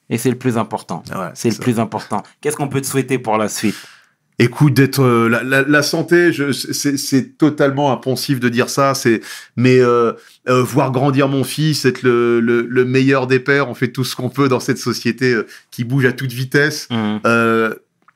Et 0.09 0.17
c'est 0.17 0.29
le 0.29 0.37
plus 0.37 0.57
important. 0.57 1.03
Ouais, 1.13 1.31
C'est 1.33 1.49
le 1.49 1.55
ça. 1.55 1.61
plus 1.63 1.79
important. 1.79 2.23
Qu'est-ce 2.39 2.55
qu'on 2.55 2.67
peut 2.69 2.79
te 2.79 2.85
souhaiter 2.87 3.17
pour 3.19 3.37
la 3.37 3.49
suite? 3.49 3.75
Écoute, 4.37 4.73
d'être 4.73 5.01
euh, 5.01 5.29
la, 5.29 5.43
la, 5.43 5.61
la 5.61 5.81
santé, 5.81 6.31
c'est 6.51 7.37
totalement 7.37 7.93
impensif 7.93 8.39
de 8.39 8.49
dire 8.49 8.69
ça. 8.69 8.93
C'est 8.93 9.21
mais 9.55 9.79
euh, 9.79 10.11
euh, 10.49 10.61
voir 10.61 10.91
grandir 10.91 11.29
mon 11.29 11.43
fils, 11.45 11.85
être 11.85 12.03
le, 12.03 12.41
le, 12.41 12.67
le 12.69 12.85
meilleur 12.85 13.27
des 13.27 13.39
pères. 13.39 13.69
On 13.69 13.73
fait 13.73 13.87
tout 13.87 14.03
ce 14.03 14.15
qu'on 14.15 14.29
peut 14.29 14.49
dans 14.49 14.59
cette 14.59 14.77
société 14.77 15.33
euh, 15.33 15.47
qui 15.71 15.85
bouge 15.85 16.05
à 16.05 16.11
toute 16.11 16.33
vitesse. 16.33 16.89
Mhm. 16.91 17.19
Euh, 17.25 17.73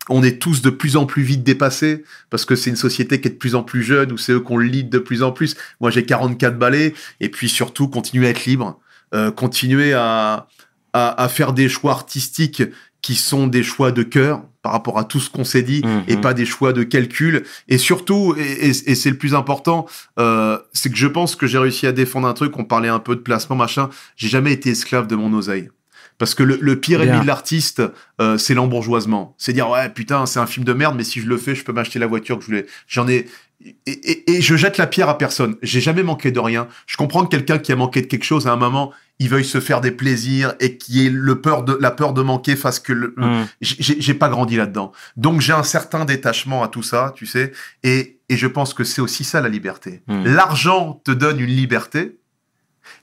on 0.09 0.23
est 0.23 0.41
tous 0.41 0.61
de 0.61 0.69
plus 0.69 0.97
en 0.97 1.05
plus 1.05 1.21
vite 1.21 1.43
dépassés 1.43 2.03
parce 2.29 2.43
que 2.43 2.55
c'est 2.55 2.71
une 2.71 2.75
société 2.75 3.21
qui 3.21 3.27
est 3.27 3.31
de 3.31 3.37
plus 3.37 3.55
en 3.55 3.63
plus 3.63 3.83
jeune 3.83 4.11
où 4.11 4.17
c'est 4.17 4.33
eux 4.33 4.39
qu'on 4.39 4.57
le 4.57 4.65
lead 4.65 4.89
de 4.89 4.99
plus 4.99 5.23
en 5.23 5.31
plus. 5.31 5.55
Moi, 5.79 5.91
j'ai 5.91 6.03
44 6.03 6.57
balais 6.57 6.93
et 7.19 7.29
puis 7.29 7.47
surtout 7.47 7.87
continuer 7.87 8.27
à 8.27 8.31
être 8.31 8.45
libre, 8.45 8.79
euh, 9.13 9.31
continuer 9.31 9.93
à, 9.93 10.47
à, 10.93 11.23
à 11.23 11.29
faire 11.29 11.53
des 11.53 11.69
choix 11.69 11.91
artistiques 11.91 12.63
qui 13.01 13.15
sont 13.15 13.47
des 13.47 13.63
choix 13.63 13.91
de 13.91 14.03
cœur 14.03 14.41
par 14.61 14.73
rapport 14.73 14.97
à 14.99 15.05
tout 15.05 15.19
ce 15.21 15.29
qu'on 15.29 15.45
s'est 15.45 15.61
dit 15.63 15.81
Mhm. 15.85 16.03
et 16.09 16.17
pas 16.17 16.33
des 16.33 16.45
choix 16.45 16.73
de 16.73 16.83
calcul. 16.83 17.43
Et 17.69 17.77
surtout, 17.77 18.35
et, 18.37 18.67
et- 18.69 18.91
et 18.91 18.95
c'est 18.95 19.09
le 19.09 19.17
plus 19.17 19.33
important, 19.35 19.85
euh, 20.19 20.57
c'est 20.73 20.89
que 20.89 20.97
je 20.97 21.07
pense 21.07 21.35
que 21.37 21.47
j'ai 21.47 21.57
réussi 21.57 21.87
à 21.87 21.91
défendre 21.93 22.27
un 22.27 22.33
truc. 22.33 22.57
On 22.59 22.65
parlait 22.65 22.89
un 22.89 22.99
peu 22.99 23.15
de 23.15 23.21
placement, 23.21 23.55
machin. 23.55 23.89
J'ai 24.17 24.27
jamais 24.27 24.51
été 24.51 24.69
esclave 24.71 25.07
de 25.07 25.15
mon 25.15 25.31
oseille. 25.33 25.69
Parce 26.17 26.35
que 26.35 26.43
le, 26.43 26.57
le 26.59 26.77
pire 26.77 26.99
Bien. 26.99 27.07
ennemi 27.07 27.21
de 27.21 27.27
l'artiste, 27.27 27.81
euh, 28.19 28.37
c'est 28.37 28.53
l'embourgeoisement. 28.53 29.33
C'est 29.37 29.53
dire, 29.53 29.69
ouais, 29.69 29.87
putain, 29.87 30.25
c'est 30.25 30.39
un 30.39 30.45
film 30.47 30.65
de 30.65 30.73
merde, 30.73 30.95
mais 30.97 31.05
si 31.05 31.21
je 31.21 31.27
le 31.27 31.37
fais, 31.37 31.55
je 31.55 31.63
peux 31.63 31.71
m'acheter 31.71 31.97
la 31.97 32.07
voiture 32.07 32.35
que 32.37 32.41
je 32.41 32.47
voulais. 32.47 32.65
J'en 32.89 33.07
ai. 33.07 33.25
Et, 33.65 33.75
et- 33.91 34.31
et 34.37 34.41
je 34.41 34.55
jette 34.55 34.77
la 34.77 34.87
pierre 34.87 35.09
à 35.09 35.17
personne. 35.17 35.57
J'ai 35.61 35.81
jamais 35.81 36.03
manqué 36.03 36.31
de 36.31 36.39
rien. 36.39 36.67
Je 36.87 36.95
comprends 36.95 37.25
que 37.25 37.29
quelqu'un 37.29 37.57
qui 37.59 37.71
a 37.73 37.75
manqué 37.75 38.01
de 38.01 38.07
quelque 38.07 38.23
chose 38.23 38.47
à 38.47 38.53
un 38.53 38.55
moment, 38.55 38.93
il 39.19 39.27
veuille 39.27 39.43
se 39.43 39.59
faire 39.59 39.81
des 39.81 39.91
plaisirs 39.91 40.53
et 40.61 40.77
qui 40.77 41.05
ait 41.05 41.09
le 41.09 41.41
peur 41.41 41.63
de, 41.63 41.77
la 41.81 41.91
peur 41.91 42.13
de 42.13 42.21
manquer 42.21 42.55
fasse 42.55 42.79
que 42.79 42.93
le, 42.93 43.13
Mhm. 43.17 43.47
j'ai 43.59 44.13
pas 44.13 44.29
grandi 44.29 44.55
là-dedans. 44.55 44.93
Donc 45.17 45.41
j'ai 45.41 45.51
un 45.51 45.63
certain 45.63 46.05
détachement 46.05 46.63
à 46.63 46.69
tout 46.69 46.83
ça, 46.83 47.11
tu 47.17 47.25
sais, 47.25 47.51
et, 47.83 48.19
et 48.29 48.37
je 48.37 48.47
pense 48.47 48.73
que 48.73 48.85
c'est 48.85 49.01
aussi 49.01 49.25
ça 49.25 49.41
la 49.41 49.49
liberté. 49.49 50.03
Mm. 50.07 50.23
L'argent 50.23 51.01
te 51.03 51.11
donne 51.11 51.41
une 51.41 51.49
liberté, 51.49 52.17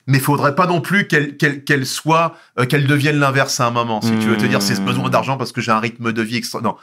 mais 0.06 0.18
faudrait 0.18 0.54
pas 0.54 0.66
non 0.66 0.80
plus 0.80 1.06
qu'elle 1.06 1.36
qu'elle 1.36 1.84
soit 1.86 2.34
euh, 2.58 2.64
qu'elle 2.64 2.86
devienne 2.86 3.18
l'inverse 3.18 3.60
à 3.60 3.66
un 3.66 3.70
moment. 3.70 4.00
Si 4.00 4.10
tu 4.18 4.26
veux 4.28 4.38
te 4.38 4.46
dire 4.46 4.62
c'est 4.62 4.80
Mm. 4.80 4.84
besoin 4.86 5.10
d'argent 5.10 5.36
parce 5.36 5.52
que 5.52 5.60
j'ai 5.60 5.70
un 5.72 5.80
rythme 5.80 6.12
de 6.12 6.22
vie 6.22 6.36
extra. 6.38 6.62
Non, 6.62 6.76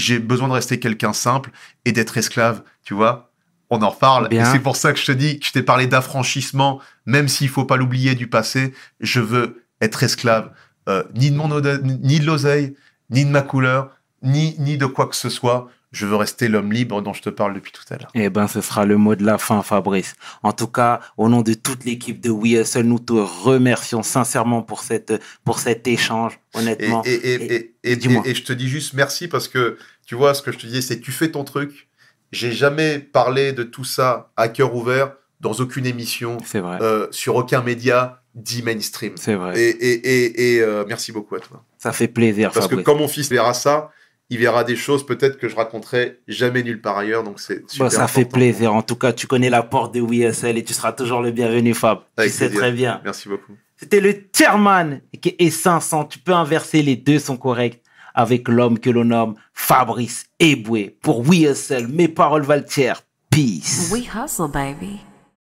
j'ai 0.00 0.18
besoin 0.18 0.48
de 0.48 0.52
rester 0.52 0.80
quelqu'un 0.80 1.12
simple 1.12 1.50
et 1.84 1.92
d'être 1.92 2.16
esclave, 2.16 2.62
tu 2.84 2.94
vois. 2.94 3.30
On 3.70 3.82
en 3.82 3.90
reparle. 3.90 4.28
Bien. 4.28 4.42
Et 4.48 4.52
c'est 4.52 4.58
pour 4.58 4.74
ça 4.76 4.92
que 4.92 4.98
je 4.98 5.06
te 5.06 5.12
dis 5.12 5.38
que 5.38 5.46
je 5.46 5.52
t'ai 5.52 5.62
parlé 5.62 5.86
d'affranchissement, 5.86 6.80
même 7.06 7.28
s'il 7.28 7.48
faut 7.48 7.64
pas 7.64 7.76
l'oublier 7.76 8.14
du 8.16 8.26
passé. 8.26 8.74
Je 8.98 9.20
veux 9.20 9.64
être 9.80 10.02
esclave, 10.02 10.50
euh, 10.88 11.04
ni 11.14 11.30
de 11.30 11.36
mon 11.36 11.50
ode- 11.52 11.82
ni 12.02 12.18
de 12.18 12.26
l'oseille, 12.26 12.74
ni 13.10 13.24
de 13.24 13.30
ma 13.30 13.42
couleur, 13.42 13.90
ni, 14.22 14.56
ni 14.58 14.76
de 14.76 14.86
quoi 14.86 15.06
que 15.06 15.16
ce 15.16 15.28
soit. 15.28 15.68
Je 15.92 16.06
veux 16.06 16.14
rester 16.14 16.46
l'homme 16.46 16.72
libre 16.72 17.02
dont 17.02 17.12
je 17.12 17.20
te 17.22 17.30
parle 17.30 17.52
depuis 17.54 17.72
tout 17.72 17.82
à 17.90 17.96
l'heure. 17.96 18.10
Eh 18.14 18.30
ben, 18.30 18.46
ce 18.46 18.60
sera 18.60 18.84
le 18.84 18.96
mot 18.96 19.16
de 19.16 19.24
la 19.24 19.38
fin, 19.38 19.62
Fabrice. 19.62 20.14
En 20.44 20.52
tout 20.52 20.68
cas, 20.68 21.00
au 21.16 21.28
nom 21.28 21.42
de 21.42 21.54
toute 21.54 21.84
l'équipe 21.84 22.20
de 22.20 22.30
WeHustle, 22.30 22.82
nous 22.82 23.00
te 23.00 23.12
remercions 23.12 24.02
sincèrement 24.04 24.62
pour 24.62 24.82
cette, 24.82 25.20
pour 25.44 25.58
cet 25.58 25.88
échange, 25.88 26.38
honnêtement. 26.54 27.02
et, 27.04 27.14
et, 27.14 27.54
et, 27.82 27.90
et, 27.92 28.34
je 28.34 28.44
te 28.44 28.52
dis 28.52 28.68
juste 28.68 28.94
merci 28.94 29.26
parce 29.26 29.48
que 29.48 29.78
tu 30.06 30.14
vois 30.14 30.34
ce 30.34 30.42
que 30.42 30.52
je 30.52 30.58
te 30.58 30.66
dis, 30.66 30.80
c'est 30.80 31.00
tu 31.00 31.10
fais 31.10 31.30
ton 31.30 31.42
truc. 31.44 31.88
J'ai 32.30 32.52
jamais 32.52 33.00
parlé 33.00 33.52
de 33.52 33.64
tout 33.64 33.82
ça 33.84 34.30
à 34.36 34.48
cœur 34.48 34.74
ouvert 34.76 35.14
dans 35.40 35.52
aucune 35.54 35.86
émission, 35.86 36.36
vrai. 36.54 36.78
euh, 36.80 37.08
sur 37.10 37.34
aucun 37.34 37.62
média 37.62 38.22
dit 38.36 38.62
mainstream. 38.62 39.14
C'est 39.16 39.34
vrai. 39.34 39.58
Et, 39.58 39.70
et, 39.70 40.54
et, 40.56 40.60
euh, 40.60 40.84
merci 40.86 41.10
beaucoup 41.10 41.34
à 41.34 41.40
toi. 41.40 41.64
Ça 41.78 41.92
fait 41.92 42.06
plaisir, 42.08 42.52
Parce 42.52 42.68
que 42.68 42.76
quand 42.76 42.94
mon 42.96 43.08
fils 43.08 43.28
verra 43.28 43.54
ça, 43.54 43.90
il 44.30 44.38
verra 44.38 44.64
des 44.64 44.76
choses 44.76 45.04
peut-être 45.04 45.38
que 45.38 45.48
je 45.48 45.56
raconterai 45.56 46.20
jamais 46.28 46.62
nulle 46.62 46.80
part 46.80 46.96
ailleurs. 46.96 47.24
Donc 47.24 47.40
c'est 47.40 47.68
super. 47.68 47.88
Bon, 47.88 47.90
ça 47.90 48.06
fait 48.06 48.24
plaisir. 48.24 48.72
En 48.72 48.82
tout 48.82 48.96
cas, 48.96 49.12
tu 49.12 49.26
connais 49.26 49.50
la 49.50 49.62
porte 49.62 49.92
de 49.92 50.00
WeHustle 50.00 50.56
et 50.56 50.64
tu 50.64 50.72
seras 50.72 50.92
toujours 50.92 51.20
le 51.20 51.32
bienvenu, 51.32 51.74
Fab. 51.74 52.00
Avec 52.16 52.30
tu 52.30 52.38
sais 52.38 52.44
plaisir. 52.46 52.60
très 52.60 52.72
bien. 52.72 53.00
Merci 53.04 53.28
beaucoup. 53.28 53.52
C'était 53.76 54.00
le 54.00 54.14
chairman 54.36 55.00
qui 55.20 55.34
est 55.38 55.50
500. 55.50 56.04
Tu 56.04 56.18
peux 56.18 56.32
inverser, 56.32 56.82
les 56.82 56.96
deux 56.96 57.18
sont 57.18 57.36
corrects 57.36 57.82
avec 58.14 58.48
l'homme 58.48 58.78
que 58.78 58.90
l'on 58.90 59.04
nomme 59.04 59.34
Fabrice 59.52 60.26
Eboué 60.38 60.96
pour 61.02 61.26
We 61.28 61.50
Hustle. 61.50 61.88
Mes 61.88 62.08
paroles 62.08 62.42
valent 62.42 62.68
cher. 62.68 63.02
Peace. 63.30 63.90
We 63.92 64.08
hustle, 64.14 64.48
baby. 64.48 65.00